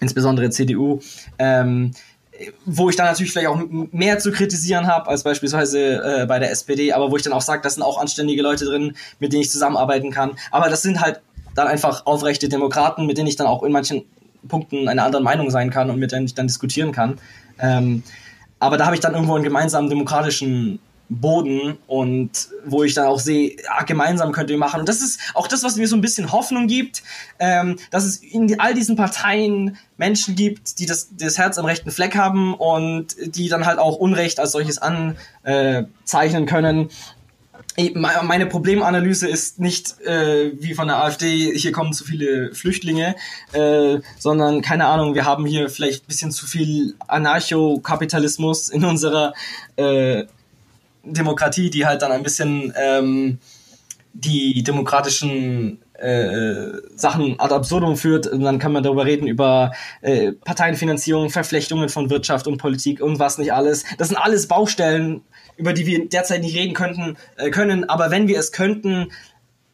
insbesondere 0.00 0.50
CDU. 0.50 1.00
Ähm, 1.38 1.92
wo 2.66 2.90
ich 2.90 2.96
dann 2.96 3.06
natürlich 3.06 3.32
vielleicht 3.32 3.48
auch 3.48 3.58
mehr 3.92 4.18
zu 4.18 4.30
kritisieren 4.30 4.86
habe 4.86 5.08
als 5.08 5.22
beispielsweise 5.22 6.02
äh, 6.22 6.26
bei 6.26 6.38
der 6.38 6.50
SPD, 6.50 6.92
aber 6.92 7.10
wo 7.10 7.16
ich 7.16 7.22
dann 7.22 7.32
auch 7.32 7.40
sage, 7.40 7.62
das 7.62 7.74
sind 7.74 7.82
auch 7.82 7.98
anständige 7.98 8.42
Leute 8.42 8.66
drin, 8.66 8.94
mit 9.18 9.32
denen 9.32 9.42
ich 9.42 9.50
zusammenarbeiten 9.50 10.10
kann. 10.10 10.36
Aber 10.50 10.68
das 10.68 10.82
sind 10.82 11.00
halt 11.00 11.20
dann 11.54 11.66
einfach 11.66 12.04
aufrechte 12.04 12.48
Demokraten, 12.48 13.06
mit 13.06 13.16
denen 13.16 13.28
ich 13.28 13.36
dann 13.36 13.46
auch 13.46 13.62
in 13.62 13.72
manchen 13.72 14.04
Punkten 14.48 14.88
einer 14.88 15.04
anderen 15.04 15.24
Meinung 15.24 15.50
sein 15.50 15.70
kann 15.70 15.90
und 15.90 15.98
mit 15.98 16.12
denen 16.12 16.26
ich 16.26 16.34
dann 16.34 16.46
diskutieren 16.46 16.92
kann. 16.92 17.18
Ähm, 17.58 18.02
aber 18.58 18.76
da 18.76 18.86
habe 18.86 18.94
ich 18.94 19.00
dann 19.00 19.14
irgendwo 19.14 19.34
einen 19.34 19.44
gemeinsamen 19.44 19.88
demokratischen 19.88 20.78
Boden 21.08 21.78
und 21.86 22.48
wo 22.64 22.82
ich 22.82 22.94
dann 22.94 23.06
auch 23.06 23.20
sehe, 23.20 23.56
ja, 23.62 23.82
gemeinsam 23.84 24.32
könnt 24.32 24.50
ihr 24.50 24.58
machen. 24.58 24.80
Und 24.80 24.88
das 24.88 25.00
ist 25.00 25.20
auch 25.34 25.48
das, 25.48 25.62
was 25.62 25.76
mir 25.76 25.86
so 25.86 25.96
ein 25.96 26.00
bisschen 26.00 26.32
Hoffnung 26.32 26.66
gibt, 26.66 27.02
ähm, 27.38 27.78
dass 27.90 28.04
es 28.04 28.16
in 28.18 28.58
all 28.60 28.74
diesen 28.74 28.96
Parteien 28.96 29.76
Menschen 29.96 30.34
gibt, 30.34 30.78
die 30.78 30.86
das, 30.86 31.10
das 31.16 31.38
Herz 31.38 31.58
am 31.58 31.64
rechten 31.64 31.90
Fleck 31.90 32.16
haben 32.16 32.54
und 32.54 33.16
die 33.18 33.48
dann 33.48 33.66
halt 33.66 33.78
auch 33.78 33.96
Unrecht 33.96 34.40
als 34.40 34.52
solches 34.52 34.78
anzeichnen 34.78 36.46
können 36.46 36.90
meine 37.94 38.46
Problemanalyse 38.46 39.28
ist 39.28 39.60
nicht 39.60 40.00
äh, 40.00 40.52
wie 40.58 40.74
von 40.74 40.88
der 40.88 41.02
AfD, 41.02 41.52
hier 41.56 41.72
kommen 41.72 41.92
zu 41.92 42.04
viele 42.04 42.54
Flüchtlinge, 42.54 43.16
äh, 43.52 43.98
sondern 44.18 44.62
keine 44.62 44.86
Ahnung, 44.86 45.14
wir 45.14 45.24
haben 45.24 45.44
hier 45.44 45.68
vielleicht 45.68 46.04
ein 46.04 46.06
bisschen 46.06 46.30
zu 46.30 46.46
viel 46.46 46.94
Anarchokapitalismus 47.06 48.68
in 48.70 48.84
unserer 48.84 49.34
äh, 49.76 50.24
Demokratie, 51.06 51.70
die 51.70 51.86
halt 51.86 52.02
dann 52.02 52.12
ein 52.12 52.22
bisschen 52.22 52.72
ähm, 52.76 53.38
die 54.12 54.62
demokratischen 54.62 55.82
äh, 55.94 56.72
Sachen 56.94 57.38
ad 57.38 57.54
absurdum 57.54 57.96
führt. 57.96 58.26
Und 58.26 58.42
dann 58.42 58.58
kann 58.58 58.72
man 58.72 58.82
darüber 58.82 59.04
reden 59.04 59.26
über 59.26 59.72
äh, 60.02 60.32
Parteienfinanzierung, 60.32 61.30
Verflechtungen 61.30 61.88
von 61.88 62.10
Wirtschaft 62.10 62.46
und 62.46 62.58
Politik 62.58 63.00
und 63.00 63.18
was 63.18 63.38
nicht 63.38 63.52
alles. 63.52 63.84
Das 63.98 64.08
sind 64.08 64.16
alles 64.16 64.48
Baustellen, 64.48 65.22
über 65.56 65.72
die 65.72 65.86
wir 65.86 66.08
derzeit 66.08 66.42
nicht 66.42 66.56
reden 66.56 66.74
könnten, 66.74 67.16
äh, 67.36 67.50
können. 67.50 67.88
Aber 67.88 68.10
wenn 68.10 68.28
wir 68.28 68.38
es 68.38 68.52
könnten, 68.52 69.12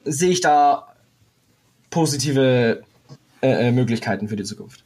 sehe 0.05 0.31
ich 0.31 0.41
da 0.41 0.89
positive 1.91 2.83
äh, 3.41 3.69
äh 3.69 3.73
Möglichkeiten 3.73 4.29
für 4.29 4.37
die 4.37 4.45
Zukunft. 4.45 4.82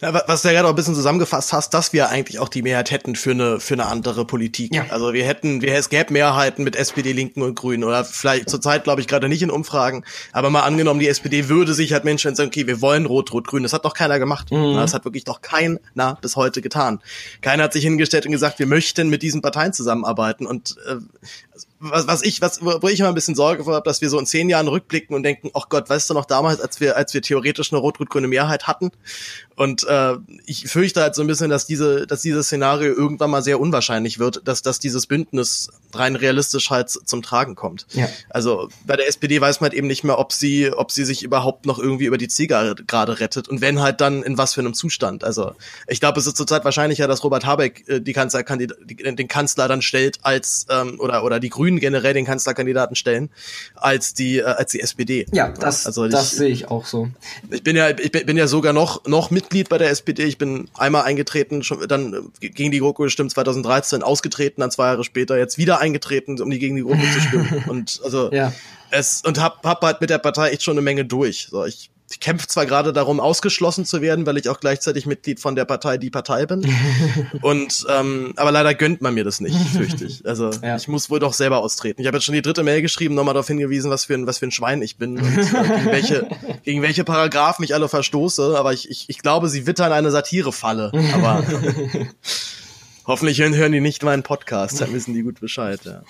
Ja, 0.00 0.22
was 0.26 0.42
du 0.42 0.48
ja 0.48 0.54
gerade 0.54 0.66
auch 0.66 0.72
ein 0.72 0.76
bisschen 0.76 0.94
zusammengefasst 0.94 1.52
hast, 1.52 1.74
dass 1.74 1.92
wir 1.92 2.08
eigentlich 2.08 2.38
auch 2.38 2.48
die 2.48 2.62
Mehrheit 2.62 2.90
hätten 2.90 3.16
für 3.16 3.32
eine, 3.32 3.60
für 3.60 3.74
eine 3.74 3.86
andere 3.86 4.24
Politik. 4.24 4.74
Ja. 4.74 4.86
Also 4.90 5.12
wir 5.12 5.24
hätten, 5.24 5.62
wir, 5.62 5.74
es 5.74 5.88
gäbe 5.88 6.12
Mehrheiten 6.12 6.64
mit 6.64 6.76
SPD, 6.76 7.12
Linken 7.12 7.42
und 7.42 7.54
Grünen 7.54 7.84
oder 7.84 8.04
vielleicht 8.04 8.50
zurzeit 8.50 8.84
glaube 8.84 9.00
ich 9.00 9.06
gerade 9.06 9.28
nicht 9.28 9.42
in 9.42 9.50
Umfragen, 9.50 10.04
aber 10.32 10.50
mal 10.50 10.62
angenommen, 10.62 11.00
die 11.00 11.08
SPD 11.08 11.48
würde 11.48 11.74
sich 11.74 11.92
halt 11.92 12.04
Menschen 12.04 12.34
sagen, 12.34 12.48
okay, 12.48 12.66
wir 12.66 12.80
wollen 12.80 13.06
Rot, 13.06 13.32
Rot, 13.32 13.46
Grün. 13.46 13.62
Das 13.62 13.72
hat 13.72 13.84
doch 13.84 13.94
keiner 13.94 14.18
gemacht. 14.18 14.50
Mhm. 14.50 14.74
Das 14.74 14.94
hat 14.94 15.04
wirklich 15.04 15.24
doch 15.24 15.42
keiner 15.42 16.18
bis 16.20 16.36
heute 16.36 16.62
getan. 16.62 17.00
Keiner 17.40 17.64
hat 17.64 17.72
sich 17.72 17.84
hingestellt 17.84 18.26
und 18.26 18.32
gesagt, 18.32 18.58
wir 18.58 18.66
möchten 18.66 19.08
mit 19.08 19.22
diesen 19.22 19.42
Parteien 19.42 19.72
zusammenarbeiten 19.72 20.46
und 20.46 20.76
äh, 20.88 20.96
was, 21.80 22.06
was 22.06 22.22
ich, 22.22 22.42
was, 22.42 22.62
wo 22.62 22.88
ich 22.88 23.00
immer 23.00 23.08
ein 23.08 23.14
bisschen 23.14 23.34
Sorge 23.34 23.64
vor 23.64 23.74
habe, 23.74 23.88
dass 23.88 24.02
wir 24.02 24.10
so 24.10 24.18
in 24.18 24.26
zehn 24.26 24.48
Jahren 24.48 24.68
rückblicken 24.68 25.16
und 25.16 25.22
denken, 25.22 25.50
ach 25.54 25.68
Gott, 25.70 25.88
weißt 25.88 26.10
du 26.10 26.14
noch 26.14 26.26
damals, 26.26 26.60
als 26.60 26.78
wir, 26.80 26.96
als 26.96 27.14
wir 27.14 27.22
theoretisch 27.22 27.72
eine 27.72 27.80
rot-rot-grüne 27.80 28.28
Mehrheit 28.28 28.66
hatten? 28.66 28.90
Und 29.56 29.84
äh, 29.84 30.16
ich 30.44 30.68
fürchte 30.68 31.00
halt 31.00 31.14
so 31.14 31.22
ein 31.22 31.26
bisschen, 31.26 31.50
dass 31.50 31.66
diese, 31.66 32.06
dass 32.06 32.20
dieses 32.20 32.46
Szenario 32.46 32.92
irgendwann 32.92 33.30
mal 33.30 33.42
sehr 33.42 33.58
unwahrscheinlich 33.58 34.18
wird, 34.18 34.46
dass, 34.46 34.60
dass 34.62 34.78
dieses 34.78 35.06
Bündnis 35.06 35.70
rein 35.94 36.16
realistisch 36.16 36.70
halt 36.70 36.90
zum 36.90 37.22
Tragen 37.22 37.54
kommt. 37.54 37.86
Ja. 37.92 38.08
Also 38.28 38.68
bei 38.86 38.96
der 38.96 39.08
SPD 39.08 39.40
weiß 39.40 39.60
man 39.60 39.70
halt 39.70 39.78
eben 39.78 39.86
nicht 39.86 40.04
mehr, 40.04 40.18
ob 40.18 40.32
sie, 40.32 40.72
ob 40.72 40.90
sie 40.90 41.04
sich 41.04 41.22
überhaupt 41.22 41.66
noch 41.66 41.78
irgendwie 41.78 42.06
über 42.06 42.18
die 42.18 42.28
Zielgerade 42.28 43.20
rettet 43.20 43.48
und 43.48 43.60
wenn 43.60 43.80
halt 43.80 44.00
dann 44.00 44.22
in 44.22 44.38
was 44.38 44.54
für 44.54 44.60
einem 44.60 44.74
Zustand. 44.74 45.24
Also 45.24 45.52
ich 45.86 46.00
glaube, 46.00 46.20
es 46.20 46.26
ist 46.26 46.36
zurzeit 46.36 46.64
wahrscheinlicher, 46.64 47.08
dass 47.08 47.24
Robert 47.24 47.44
Habeck 47.44 47.88
äh, 47.88 48.00
die 48.00 48.12
Kanzlerkandidat, 48.12 48.78
den 48.80 49.28
Kanzler 49.28 49.68
dann 49.68 49.82
stellt 49.82 50.18
als 50.22 50.66
ähm, 50.70 50.98
oder 50.98 51.24
oder 51.24 51.40
die 51.40 51.48
Grünen 51.50 51.80
generell 51.80 52.14
den 52.14 52.24
Kanzlerkandidaten 52.24 52.96
stellen 52.96 53.30
als 53.74 54.14
die 54.14 54.38
äh, 54.38 54.44
als 54.44 54.72
die 54.72 54.80
SPD. 54.80 55.26
Ja, 55.32 55.48
das, 55.48 55.86
also 55.86 56.04
ich, 56.04 56.12
das 56.12 56.32
sehe 56.32 56.48
ich 56.48 56.68
auch 56.68 56.86
so. 56.86 57.08
Ich 57.50 57.62
bin 57.62 57.76
ja 57.76 57.90
ich 57.90 58.12
bin 58.12 58.36
ja 58.36 58.46
sogar 58.46 58.72
noch 58.72 59.04
noch 59.06 59.30
Mitglied 59.30 59.68
bei 59.68 59.78
der 59.78 59.90
SPD. 59.90 60.24
Ich 60.24 60.38
bin 60.38 60.68
einmal 60.74 61.02
eingetreten, 61.02 61.62
schon 61.62 61.86
dann 61.88 62.30
gegen 62.40 62.70
die 62.70 62.78
GroKo 62.78 63.04
gestimmt 63.04 63.30
2013, 63.32 64.02
ausgetreten, 64.02 64.60
dann 64.60 64.70
zwei 64.70 64.86
Jahre 64.86 65.04
später 65.04 65.38
jetzt 65.38 65.58
wieder 65.58 65.79
eingetreten, 65.80 66.40
um 66.40 66.50
die 66.50 66.58
gegen 66.58 66.76
die 66.76 66.82
GroKo 66.82 67.02
zu 67.02 67.20
stimmen. 67.20 67.64
Und 67.68 68.00
also 68.04 68.30
ja. 68.32 68.52
es 68.90 69.22
und 69.24 69.40
hab 69.40 69.64
hab 69.64 69.82
halt 69.82 70.00
mit 70.00 70.10
der 70.10 70.18
Partei 70.18 70.50
echt 70.50 70.62
schon 70.62 70.74
eine 70.74 70.82
Menge 70.82 71.04
durch. 71.04 71.48
So 71.50 71.64
ich 71.64 71.90
ich 72.10 72.18
kämpfe 72.18 72.48
zwar 72.48 72.66
gerade 72.66 72.92
darum, 72.92 73.20
ausgeschlossen 73.20 73.84
zu 73.84 74.02
werden, 74.02 74.26
weil 74.26 74.36
ich 74.36 74.48
auch 74.48 74.58
gleichzeitig 74.58 75.06
Mitglied 75.06 75.38
von 75.38 75.54
der 75.54 75.64
Partei 75.64 75.96
Die 75.96 76.10
Partei 76.10 76.44
bin. 76.44 76.66
und 77.42 77.86
ähm, 77.88 78.32
aber 78.34 78.50
leider 78.50 78.74
gönnt 78.74 79.00
man 79.00 79.14
mir 79.14 79.22
das 79.22 79.40
nicht, 79.40 79.56
fürchte 79.72 80.04
ich. 80.04 80.26
Also 80.26 80.50
ja. 80.62 80.74
ich 80.74 80.88
muss 80.88 81.08
wohl 81.08 81.20
doch 81.20 81.32
selber 81.32 81.58
austreten. 81.58 82.00
Ich 82.00 82.08
habe 82.08 82.16
jetzt 82.16 82.24
schon 82.24 82.34
die 82.34 82.42
dritte 82.42 82.64
Mail 82.64 82.82
geschrieben, 82.82 83.14
nochmal 83.14 83.34
darauf 83.34 83.46
hingewiesen, 83.46 83.90
was 83.90 84.06
für 84.06 84.14
ein 84.14 84.26
was 84.26 84.38
für 84.38 84.46
ein 84.46 84.50
Schwein 84.50 84.82
ich 84.82 84.96
bin 84.96 85.18
und 85.18 85.38
äh, 85.38 85.44
gegen 85.44 85.86
welche 85.86 86.28
gegen 86.64 86.82
welche 86.82 87.04
Paragraphen 87.04 87.64
ich 87.64 87.74
alle 87.74 87.88
verstoße. 87.88 88.58
Aber 88.58 88.72
ich, 88.72 88.90
ich, 88.90 89.04
ich 89.08 89.18
glaube, 89.20 89.48
sie 89.48 89.66
wittern 89.68 89.92
eine 89.92 90.10
Satirefalle. 90.10 90.90
Aber 91.14 91.44
hoffentlich 93.10 93.40
hören, 93.40 93.72
die 93.72 93.80
nicht 93.80 94.02
meinen 94.02 94.22
Podcast, 94.22 94.80
dann 94.80 94.92
wissen 94.92 95.14
die 95.14 95.22
gut 95.22 95.40
Bescheid. 95.40 95.80
Ja. 95.84 96.02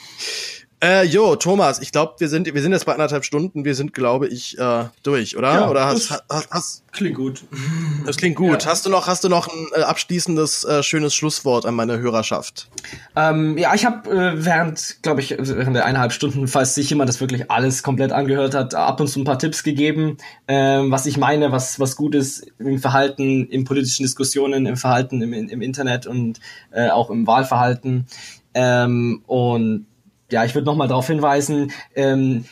Äh, 0.83 1.05
jo, 1.05 1.37
Thomas, 1.37 1.79
ich 1.81 1.93
glaube, 1.93 2.15
wir 2.19 2.29
sind, 2.31 2.53
wir 2.53 2.63
sind 2.63 2.73
jetzt 2.73 2.87
bei 2.87 2.93
anderthalb 2.93 3.27
Stunden. 3.27 3.67
Wir 3.67 3.75
sind, 3.75 3.93
glaube 3.93 4.29
ich, 4.29 4.59
äh, 4.59 4.85
durch, 5.03 5.37
oder? 5.37 5.53
Ja, 5.53 5.71
oder 5.71 5.85
hast, 5.85 6.11
hast, 6.31 6.51
hast, 6.51 6.93
klingt 6.93 7.17
gut. 7.17 7.45
Das 8.07 8.17
klingt 8.17 8.37
gut. 8.37 8.65
Ja. 8.65 8.71
Hast 8.71 8.87
du 8.87 8.91
noch, 8.91 9.07
hast 9.07 9.23
du 9.23 9.29
noch 9.29 9.49
ein 9.49 9.67
äh, 9.75 9.83
abschließendes 9.83 10.65
äh, 10.65 10.83
schönes 10.83 11.15
Schlusswort 11.15 11.67
an 11.67 11.75
meine 11.75 11.99
Hörerschaft? 11.99 12.71
Ähm, 13.15 13.59
ja, 13.59 13.75
ich 13.75 13.85
habe 13.85 14.09
äh, 14.11 14.43
während, 14.43 15.03
glaube 15.03 15.21
ich, 15.21 15.37
während 15.39 15.77
der 15.77 15.85
eineinhalb 15.85 16.13
Stunden, 16.13 16.49
falls 16.49 16.75
sich 16.75 16.89
jemand 16.89 17.11
das 17.11 17.21
wirklich 17.21 17.51
alles 17.51 17.83
komplett 17.83 18.13
angehört 18.13 18.55
hat, 18.55 18.75
ab 18.75 19.01
und 19.01 19.09
zu 19.09 19.21
ein 19.21 19.25
paar 19.25 19.39
Tipps 19.39 19.63
gegeben, 19.63 20.17
äh, 20.47 20.55
was 20.57 21.05
ich 21.05 21.19
meine, 21.19 21.53
was 21.53 21.79
was 21.79 21.95
gut 21.95 22.15
ist 22.15 22.47
im 22.59 22.79
Verhalten, 22.79 23.47
in 23.49 23.65
politischen 23.65 24.05
Diskussionen, 24.05 24.65
im 24.65 24.79
Verhalten 24.79 25.21
im, 25.21 25.35
im 25.35 25.61
Internet 25.61 26.07
und 26.07 26.41
äh, 26.71 26.89
auch 26.89 27.11
im 27.11 27.27
Wahlverhalten. 27.27 28.07
Ähm, 28.55 29.23
und 29.27 29.87
ja, 30.33 30.45
ich 30.45 30.55
würde 30.55 30.67
nochmal 30.67 30.89
darauf 30.89 31.07
hinweisen, 31.07 31.73
ähm, 31.95 32.45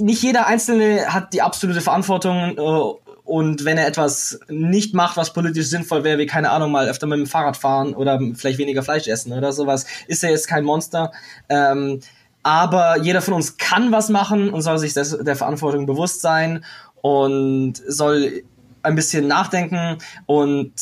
nicht 0.00 0.22
jeder 0.22 0.46
Einzelne 0.46 1.12
hat 1.12 1.32
die 1.32 1.42
absolute 1.42 1.80
Verantwortung 1.80 2.56
äh, 2.56 3.04
und 3.24 3.64
wenn 3.64 3.78
er 3.78 3.86
etwas 3.86 4.38
nicht 4.48 4.94
macht, 4.94 5.16
was 5.16 5.32
politisch 5.32 5.66
sinnvoll 5.68 6.04
wäre, 6.04 6.18
wie 6.18 6.26
keine 6.26 6.50
Ahnung, 6.50 6.70
mal 6.70 6.88
öfter 6.88 7.06
mit 7.06 7.18
dem 7.18 7.26
Fahrrad 7.26 7.56
fahren 7.56 7.94
oder 7.94 8.20
vielleicht 8.34 8.58
weniger 8.58 8.82
Fleisch 8.82 9.08
essen 9.08 9.32
oder 9.32 9.52
sowas, 9.52 9.86
ist 10.06 10.22
er 10.22 10.30
jetzt 10.30 10.46
kein 10.46 10.64
Monster. 10.64 11.10
Ähm, 11.48 12.00
aber 12.42 12.98
jeder 13.00 13.22
von 13.22 13.34
uns 13.34 13.56
kann 13.56 13.90
was 13.90 14.10
machen 14.10 14.50
und 14.50 14.60
soll 14.60 14.78
sich 14.78 14.92
des, 14.92 15.16
der 15.18 15.36
Verantwortung 15.36 15.86
bewusst 15.86 16.20
sein 16.20 16.64
und 17.00 17.74
soll 17.88 18.42
ein 18.82 18.94
bisschen 18.94 19.26
nachdenken 19.26 19.96
und 20.26 20.72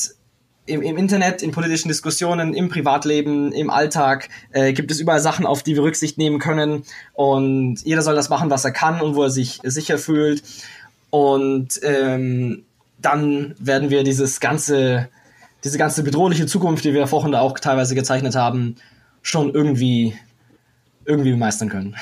im, 0.67 0.83
im 0.83 0.97
Internet, 0.97 1.43
in 1.43 1.51
politischen 1.51 1.89
Diskussionen, 1.89 2.55
im 2.55 2.69
Privatleben, 2.69 3.53
im 3.53 3.71
Alltag 3.71 4.29
äh, 4.53 4.73
gibt 4.73 4.91
es 4.91 5.01
überall 5.01 5.21
Sachen, 5.21 5.45
auf 5.45 5.63
die 5.63 5.75
wir 5.75 5.83
Rücksicht 5.83 6.19
nehmen 6.19 6.39
können. 6.39 6.85
Und 7.15 7.81
jeder 7.85 8.03
soll 8.03 8.15
das 8.15 8.29
machen, 8.29 8.51
was 8.51 8.65
er 8.65 8.71
kann 8.71 9.01
und 9.01 9.17
wo 9.17 9.25
er 9.25 9.31
sich 9.31 9.61
sicher 9.65 9.99
fühlt. 9.99 10.43
Und 11.11 11.81
ähm, 11.83 12.65
dann 12.99 13.55
werden 13.59 13.91
wir 13.91 14.05
dieses 14.05 14.39
ganze, 14.39 15.09
diese 15.65 15.79
ganze 15.79 16.05
bedrohliche 16.05 16.47
Zukunft, 16.47 16.85
die 16.85 16.95
wir 16.95 17.07
vorhin 17.07 17.35
auch 17.35 17.59
teilweise 17.59 17.95
gezeichnet 17.95 18.37
haben, 18.37 18.77
schon 19.21 19.53
irgendwie, 19.53 20.17
irgendwie 21.05 21.35
meistern 21.35 21.69
können. 21.69 21.97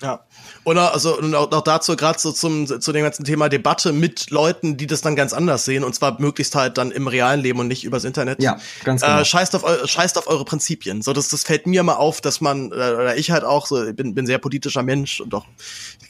Ja. 0.00 0.24
Oder 0.64 0.92
also 0.92 1.16
und 1.18 1.34
auch, 1.34 1.50
auch 1.52 1.62
dazu 1.62 1.96
gerade 1.96 2.18
so 2.18 2.32
zum 2.32 2.66
zu 2.66 2.92
dem 2.92 3.02
ganzen 3.02 3.24
Thema 3.24 3.48
Debatte 3.48 3.92
mit 3.92 4.30
Leuten, 4.30 4.76
die 4.76 4.86
das 4.86 5.00
dann 5.00 5.16
ganz 5.16 5.32
anders 5.32 5.64
sehen 5.64 5.84
und 5.84 5.94
zwar 5.94 6.20
möglichst 6.20 6.54
halt 6.54 6.76
dann 6.76 6.90
im 6.90 7.06
realen 7.06 7.40
Leben 7.40 7.58
und 7.60 7.68
nicht 7.68 7.84
übers 7.84 8.04
Internet. 8.04 8.42
Ja, 8.42 8.58
ganz 8.84 9.00
genau. 9.00 9.20
Äh, 9.20 9.24
scheißt 9.24 9.54
auf 9.56 9.88
scheißt 9.88 10.18
auf 10.18 10.26
eure 10.26 10.44
Prinzipien. 10.44 11.00
So 11.00 11.14
das 11.14 11.28
das 11.28 11.44
fällt 11.44 11.66
mir 11.66 11.82
mal 11.82 11.94
auf, 11.94 12.20
dass 12.20 12.42
man 12.42 12.72
äh, 12.72 12.74
oder 12.74 13.16
ich 13.16 13.30
halt 13.30 13.44
auch 13.44 13.66
so 13.66 13.90
bin 13.94 14.14
bin 14.14 14.26
sehr 14.26 14.38
politischer 14.38 14.82
Mensch 14.82 15.20
und 15.20 15.30
doch 15.30 15.46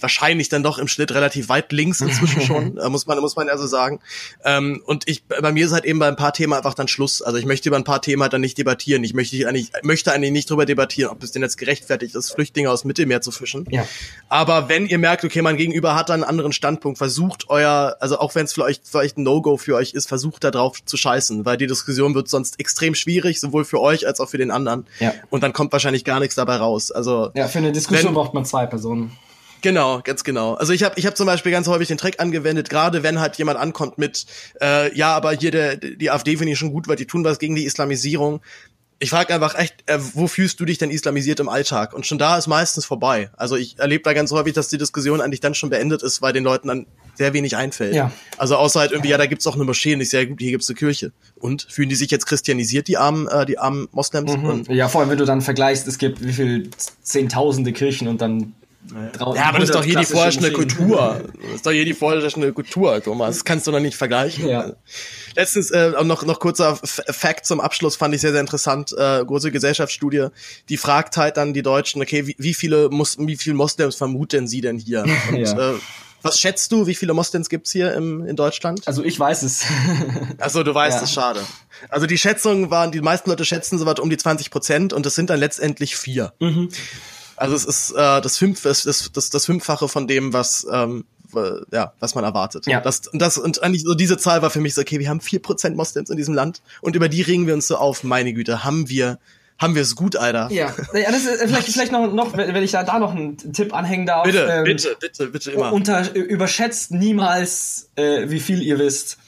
wahrscheinlich 0.00 0.48
dann 0.48 0.64
doch 0.64 0.78
im 0.78 0.88
Schnitt 0.88 1.12
relativ 1.12 1.48
weit 1.48 1.70
links 1.70 2.00
inzwischen 2.00 2.40
schon, 2.46 2.76
äh, 2.76 2.88
muss 2.88 3.06
man 3.06 3.20
muss 3.20 3.36
man 3.36 3.46
ja 3.46 3.56
so 3.56 3.68
sagen. 3.68 4.00
Ähm, 4.44 4.82
und 4.84 5.08
ich 5.08 5.24
bei 5.26 5.52
mir 5.52 5.64
ist 5.66 5.72
halt 5.72 5.84
eben 5.84 6.00
bei 6.00 6.08
ein 6.08 6.16
paar 6.16 6.32
Themen 6.32 6.54
einfach 6.54 6.74
dann 6.74 6.88
Schluss. 6.88 7.22
Also 7.22 7.38
ich 7.38 7.46
möchte 7.46 7.68
über 7.68 7.76
ein 7.76 7.84
paar 7.84 8.02
Themen 8.02 8.22
halt 8.22 8.32
dann 8.32 8.40
nicht 8.40 8.58
debattieren. 8.58 9.04
Ich 9.04 9.14
möchte 9.14 9.36
eigentlich 9.46 9.70
möchte 9.82 10.12
eigentlich 10.12 10.32
nicht 10.32 10.50
drüber 10.50 10.66
debattieren, 10.66 11.12
ob 11.12 11.22
es 11.22 11.30
denn 11.30 11.42
jetzt 11.42 11.56
gerechtfertigt 11.56 12.16
ist, 12.16 12.32
Flüchtlinge 12.32 12.68
aus 12.68 12.84
Mittelmeer 12.84 13.20
zu 13.20 13.30
fischen. 13.30 13.64
Ja. 13.70 13.86
Aber 14.28 14.39
wenn 14.48 14.86
ihr 14.86 14.98
merkt, 14.98 15.24
okay, 15.24 15.42
mein 15.42 15.56
Gegenüber 15.56 15.94
hat 15.94 16.08
da 16.08 16.14
einen 16.14 16.24
anderen 16.24 16.52
Standpunkt, 16.52 16.98
versucht 16.98 17.48
euer, 17.48 17.96
also 18.00 18.18
auch 18.18 18.34
wenn 18.34 18.44
es 18.44 18.52
vielleicht, 18.52 18.86
vielleicht 18.86 19.18
ein 19.18 19.22
No-Go 19.22 19.56
für 19.56 19.76
euch 19.76 19.92
ist, 19.92 20.08
versucht 20.08 20.44
da 20.44 20.50
drauf 20.50 20.84
zu 20.84 20.96
scheißen, 20.96 21.44
weil 21.44 21.56
die 21.56 21.66
Diskussion 21.66 22.14
wird 22.14 22.28
sonst 22.28 22.60
extrem 22.60 22.94
schwierig, 22.94 23.40
sowohl 23.40 23.64
für 23.64 23.80
euch 23.80 24.06
als 24.06 24.20
auch 24.20 24.28
für 24.28 24.38
den 24.38 24.50
anderen. 24.50 24.86
Ja. 24.98 25.12
Und 25.30 25.42
dann 25.42 25.52
kommt 25.52 25.72
wahrscheinlich 25.72 26.04
gar 26.04 26.20
nichts 26.20 26.34
dabei 26.34 26.56
raus. 26.56 26.90
Also 26.90 27.30
ja, 27.34 27.48
für 27.48 27.58
eine 27.58 27.72
Diskussion 27.72 28.08
wenn, 28.08 28.14
braucht 28.14 28.34
man 28.34 28.44
zwei 28.44 28.66
Personen. 28.66 29.16
Genau, 29.62 30.00
ganz 30.02 30.24
genau. 30.24 30.54
Also 30.54 30.72
ich 30.72 30.82
habe 30.82 30.94
ich 30.98 31.06
hab 31.06 31.16
zum 31.16 31.26
Beispiel 31.26 31.52
ganz 31.52 31.68
häufig 31.68 31.88
den 31.88 31.98
Trick 31.98 32.20
angewendet, 32.20 32.70
gerade 32.70 33.02
wenn 33.02 33.20
halt 33.20 33.36
jemand 33.36 33.58
ankommt 33.58 33.98
mit, 33.98 34.24
äh, 34.60 34.96
ja, 34.96 35.14
aber 35.14 35.32
hier 35.32 35.50
der, 35.50 35.76
die 35.76 36.10
AfD 36.10 36.36
finde 36.36 36.52
ich 36.52 36.58
schon 36.58 36.72
gut, 36.72 36.88
weil 36.88 36.96
die 36.96 37.06
tun 37.06 37.24
was 37.24 37.38
gegen 37.38 37.54
die 37.54 37.64
Islamisierung 37.64 38.40
ich 39.02 39.08
frage 39.08 39.34
einfach 39.34 39.58
echt, 39.58 39.76
äh, 39.86 39.98
wo 40.12 40.26
fühlst 40.26 40.60
du 40.60 40.66
dich 40.66 40.76
denn 40.76 40.90
islamisiert 40.90 41.40
im 41.40 41.48
Alltag? 41.48 41.94
Und 41.94 42.06
schon 42.06 42.18
da 42.18 42.36
ist 42.36 42.46
meistens 42.46 42.84
vorbei. 42.84 43.30
Also 43.34 43.56
ich 43.56 43.78
erlebe 43.78 44.04
da 44.04 44.12
ganz 44.12 44.30
häufig, 44.30 44.52
dass 44.52 44.68
die 44.68 44.76
Diskussion 44.76 45.22
eigentlich 45.22 45.40
dann 45.40 45.54
schon 45.54 45.70
beendet 45.70 46.02
ist, 46.02 46.20
weil 46.20 46.34
den 46.34 46.44
Leuten 46.44 46.68
dann 46.68 46.86
sehr 47.14 47.32
wenig 47.32 47.56
einfällt. 47.56 47.94
Ja. 47.94 48.12
Also 48.36 48.56
außer 48.56 48.78
halt 48.78 48.92
irgendwie, 48.92 49.08
ja, 49.08 49.16
da 49.16 49.24
gibt's 49.24 49.46
auch 49.46 49.54
eine 49.54 49.64
Moschee 49.64 49.94
und 49.94 50.02
ich 50.02 50.10
sehr 50.10 50.26
gut, 50.26 50.38
hier 50.38 50.50
gibt's 50.50 50.68
eine 50.68 50.76
Kirche. 50.76 51.12
Und 51.36 51.66
fühlen 51.70 51.88
die 51.88 51.94
sich 51.94 52.10
jetzt 52.10 52.26
christianisiert, 52.26 52.88
die 52.88 52.98
armen, 52.98 53.26
äh, 53.26 53.46
die 53.46 53.58
armen 53.58 53.88
Moslems? 53.92 54.36
Mhm. 54.36 54.64
ja, 54.68 54.88
vor 54.88 55.00
allem, 55.00 55.08
wenn 55.08 55.18
du 55.18 55.24
dann 55.24 55.40
vergleichst, 55.40 55.88
es 55.88 55.96
gibt 55.96 56.22
wie 56.22 56.34
viel 56.34 56.70
Zehntausende 57.02 57.72
Kirchen 57.72 58.06
und 58.06 58.20
dann 58.20 58.52
Ja, 58.88 59.44
aber 59.48 59.58
das 59.58 59.68
ist 59.68 59.74
doch 59.74 59.84
hier 59.84 59.98
die 59.98 60.06
vorherrschende 60.06 60.52
Kultur. 60.52 61.22
Das 61.42 61.54
ist 61.56 61.66
doch 61.66 61.70
hier 61.70 61.84
die 61.84 61.92
vorherrschende 61.92 62.52
Kultur, 62.52 63.02
Thomas. 63.02 63.36
Das 63.36 63.44
kannst 63.44 63.66
du 63.66 63.72
doch 63.72 63.80
nicht 63.80 63.96
vergleichen. 63.96 64.48
Ja. 64.48 64.72
Letztens 65.36 65.70
äh, 65.70 65.90
noch 66.02 66.24
noch 66.24 66.40
kurzer 66.40 66.76
Fact 66.76 67.46
zum 67.46 67.60
Abschluss 67.60 67.96
fand 67.96 68.14
ich 68.14 68.20
sehr 68.22 68.32
sehr 68.32 68.40
interessant. 68.40 68.92
Äh, 68.96 69.24
große 69.24 69.50
Gesellschaftsstudie, 69.52 70.28
die 70.68 70.76
fragt 70.76 71.16
halt 71.18 71.36
dann 71.36 71.52
die 71.52 71.62
Deutschen, 71.62 72.00
okay, 72.00 72.26
wie, 72.26 72.36
wie 72.38 72.54
viele 72.54 72.88
Mus 72.88 73.16
wie 73.18 73.36
viele 73.36 73.54
Moslems 73.54 73.96
vermuten 73.96 74.48
sie 74.48 74.62
denn 74.62 74.78
hier? 74.78 75.04
Und, 75.30 75.36
ja. 75.36 75.72
äh, 75.72 75.74
was 76.22 76.38
schätzt 76.38 76.70
du, 76.72 76.86
wie 76.86 76.94
viele 76.94 77.14
Moslems 77.14 77.48
gibt's 77.48 77.72
hier 77.72 77.94
im, 77.94 78.26
in 78.26 78.36
Deutschland? 78.36 78.86
Also 78.86 79.02
ich 79.04 79.18
weiß 79.18 79.42
es. 79.42 79.64
Also 80.38 80.62
du 80.62 80.74
weißt 80.74 80.98
ja. 80.98 81.04
es, 81.04 81.12
schade. 81.12 81.40
Also 81.88 82.06
die 82.06 82.18
Schätzungen 82.18 82.70
waren, 82.70 82.92
die 82.92 83.00
meisten 83.00 83.30
Leute 83.30 83.44
schätzen 83.44 83.78
so 83.78 83.86
was 83.86 83.98
um 84.00 84.10
die 84.10 84.16
20 84.16 84.50
Prozent 84.50 84.92
und 84.92 85.06
es 85.06 85.14
sind 85.14 85.30
dann 85.30 85.40
letztendlich 85.40 85.96
vier. 85.96 86.32
Mhm. 86.40 86.68
Also 87.40 87.56
es 87.56 87.64
ist 87.64 87.92
äh, 87.92 88.20
das, 88.20 88.36
Fünf, 88.36 88.62
das, 88.62 88.82
das, 88.84 89.30
das, 89.30 89.46
Fünffache 89.46 89.88
von 89.88 90.06
dem, 90.06 90.32
was 90.32 90.66
ähm, 90.70 91.04
ja, 91.72 91.92
was 92.00 92.14
man 92.14 92.24
erwartet. 92.24 92.66
Ja. 92.66 92.80
Das, 92.80 93.02
das, 93.12 93.38
und 93.38 93.62
eigentlich 93.62 93.84
so 93.84 93.94
diese 93.94 94.18
Zahl 94.18 94.42
war 94.42 94.50
für 94.50 94.60
mich 94.60 94.74
so, 94.74 94.80
okay, 94.80 94.98
wir 94.98 95.08
haben 95.08 95.20
vier 95.20 95.40
Prozent 95.40 95.76
Moslems 95.76 96.10
in 96.10 96.16
diesem 96.16 96.34
Land 96.34 96.60
und 96.80 96.96
über 96.96 97.08
die 97.08 97.22
regen 97.22 97.46
wir 97.46 97.54
uns 97.54 97.66
so 97.66 97.76
auf, 97.76 98.04
meine 98.04 98.32
Güte, 98.32 98.64
haben 98.64 98.88
wir 98.88 99.18
haben 99.58 99.74
wir 99.74 99.82
es 99.82 99.94
gut, 99.94 100.16
Alter. 100.16 100.48
Ja, 100.50 100.74
ja 100.94 101.12
das 101.12 101.26
ist, 101.26 101.42
vielleicht, 101.42 101.68
vielleicht 101.72 101.92
noch, 101.92 102.10
noch, 102.12 102.34
wenn 102.34 102.62
ich 102.62 102.70
da, 102.70 102.82
da 102.82 102.98
noch 102.98 103.14
einen 103.14 103.36
Tipp 103.36 103.74
anhängen 103.74 104.06
darf. 104.06 104.24
Bitte, 104.24 104.48
ähm, 104.50 104.64
bitte, 104.64 104.96
bitte, 104.98 105.26
bitte 105.26 105.50
immer. 105.52 105.72
Unter, 105.72 106.14
überschätzt 106.14 106.92
niemals, 106.92 107.90
äh, 107.96 108.30
wie 108.30 108.40
viel 108.40 108.62
ihr 108.62 108.78
wisst. 108.78 109.18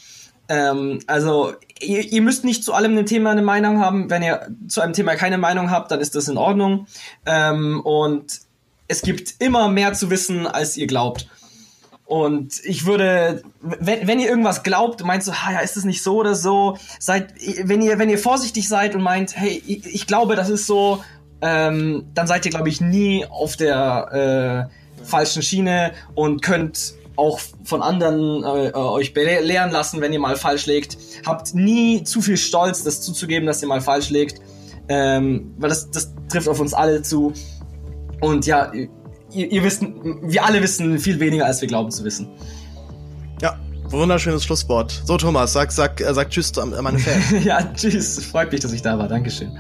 Ähm, 0.49 1.01
also, 1.07 1.53
ihr, 1.83 2.13
ihr 2.13 2.23
müsst 2.23 2.45
nicht 2.45 2.65
zu 2.65 2.73
allem 2.73 2.97
ein 2.97 3.07
Thema 3.07 3.31
eine 3.31 3.43
Meinung 3.43 3.81
haben. 3.81 4.11
Wenn 4.11 4.23
ihr 4.23 4.49
zu 4.69 4.81
einem 4.81 4.93
Thema 4.93 5.15
keine 5.17 5.39
Meinung 5.39 5.71
habt, 5.71 5.91
dann 5.91 6.01
ist 6.01 6.15
das 6.15 6.29
in 6.29 6.37
Ordnung. 6.37 6.87
Ähm, 7.27 7.81
und 7.81 8.41
es 8.89 9.03
gibt 9.03 9.35
immer 9.39 9.69
mehr 9.69 9.93
zu 9.93 10.11
wissen, 10.11 10.47
als 10.47 10.77
ihr 10.77 10.87
glaubt. 10.87 11.29
Und 12.05 12.63
ich 12.65 12.85
würde, 12.85 13.43
wenn, 13.63 14.07
wenn 14.07 14.21
ihr 14.21 14.29
irgendwas 14.29 14.63
glaubt, 14.63 15.03
meint 15.03 15.25
so, 15.25 15.33
ha, 15.33 15.53
ja, 15.53 15.61
ist 15.61 15.77
es 15.77 15.85
nicht 15.85 16.03
so 16.03 16.17
oder 16.17 16.35
so, 16.35 16.77
seid, 16.99 17.33
wenn 17.63 17.81
ihr, 17.81 17.99
wenn 17.99 18.11
ihr 18.11 18.19
vorsichtig 18.19 18.69
seid 18.69 18.95
und 18.95 19.03
meint, 19.03 19.37
hey, 19.37 19.63
ich, 19.67 19.87
ich 19.87 20.07
glaube, 20.07 20.37
das 20.37 20.51
ist 20.51 20.67
so, 20.67 21.03
ähm, 21.41 22.05
dann 22.13 22.27
seid 22.27 22.45
ihr, 22.45 22.51
glaube 22.51 22.69
ich, 22.69 22.81
nie 22.83 23.25
auf 23.27 23.57
der 23.57 24.69
äh, 25.01 25.05
falschen 25.05 25.43
Schiene 25.43 25.93
und 26.15 26.43
könnt 26.43 26.95
auch 27.17 27.41
von 27.65 27.83
anderen 27.83 28.43
äh, 28.43 28.73
euch 28.75 29.13
belehren 29.13 29.71
lassen, 29.71 30.01
wenn 30.01 30.13
ihr 30.13 30.21
mal 30.21 30.37
falsch 30.37 30.67
legt. 30.67 30.97
Habt 31.27 31.55
nie 31.55 32.05
zu 32.05 32.21
viel 32.21 32.37
Stolz, 32.37 32.85
das 32.85 33.03
zuzugeben, 33.03 33.47
dass 33.47 33.63
ihr 33.63 33.69
mal 33.69 33.81
falsch 33.81 34.11
legt, 34.11 34.41
ähm, 34.89 35.55
weil 35.59 35.69
das, 35.69 35.91
das 35.91 36.13
trifft 36.29 36.49
auf 36.49 36.61
uns 36.61 36.75
alle 36.75 37.03
zu. 37.03 37.33
Und 38.21 38.47
ja, 38.47 38.73
ihr, 38.73 39.53
ihr 39.53 39.65
wisst, 39.65 39.83
wir 39.83 40.45
alle 40.45 40.63
wissen 40.63 40.99
viel 40.99 41.21
weniger, 41.21 41.47
als 41.47 41.61
wir 41.61 41.69
glauben 41.69 41.91
zu 41.91 42.05
wissen. 42.05 42.29
Ja, 43.41 43.59
wunderschönes 43.89 44.45
Schlusswort. 44.45 45.03
So, 45.05 45.17
Thomas, 45.17 45.53
sag, 45.53 45.73
sag, 45.73 46.01
äh, 46.01 46.15
sag 46.15 46.31
Tschüss 46.31 46.57
an 46.59 46.75
meine 46.83 46.99
Fans. 46.99 47.45
ja, 47.45 47.63
Tschüss. 47.75 48.25
Freut 48.25 48.53
mich, 48.53 48.61
dass 48.61 48.73
ich 48.73 48.83
da 48.83 48.99
war. 48.99 49.09
Dankeschön. 49.09 49.53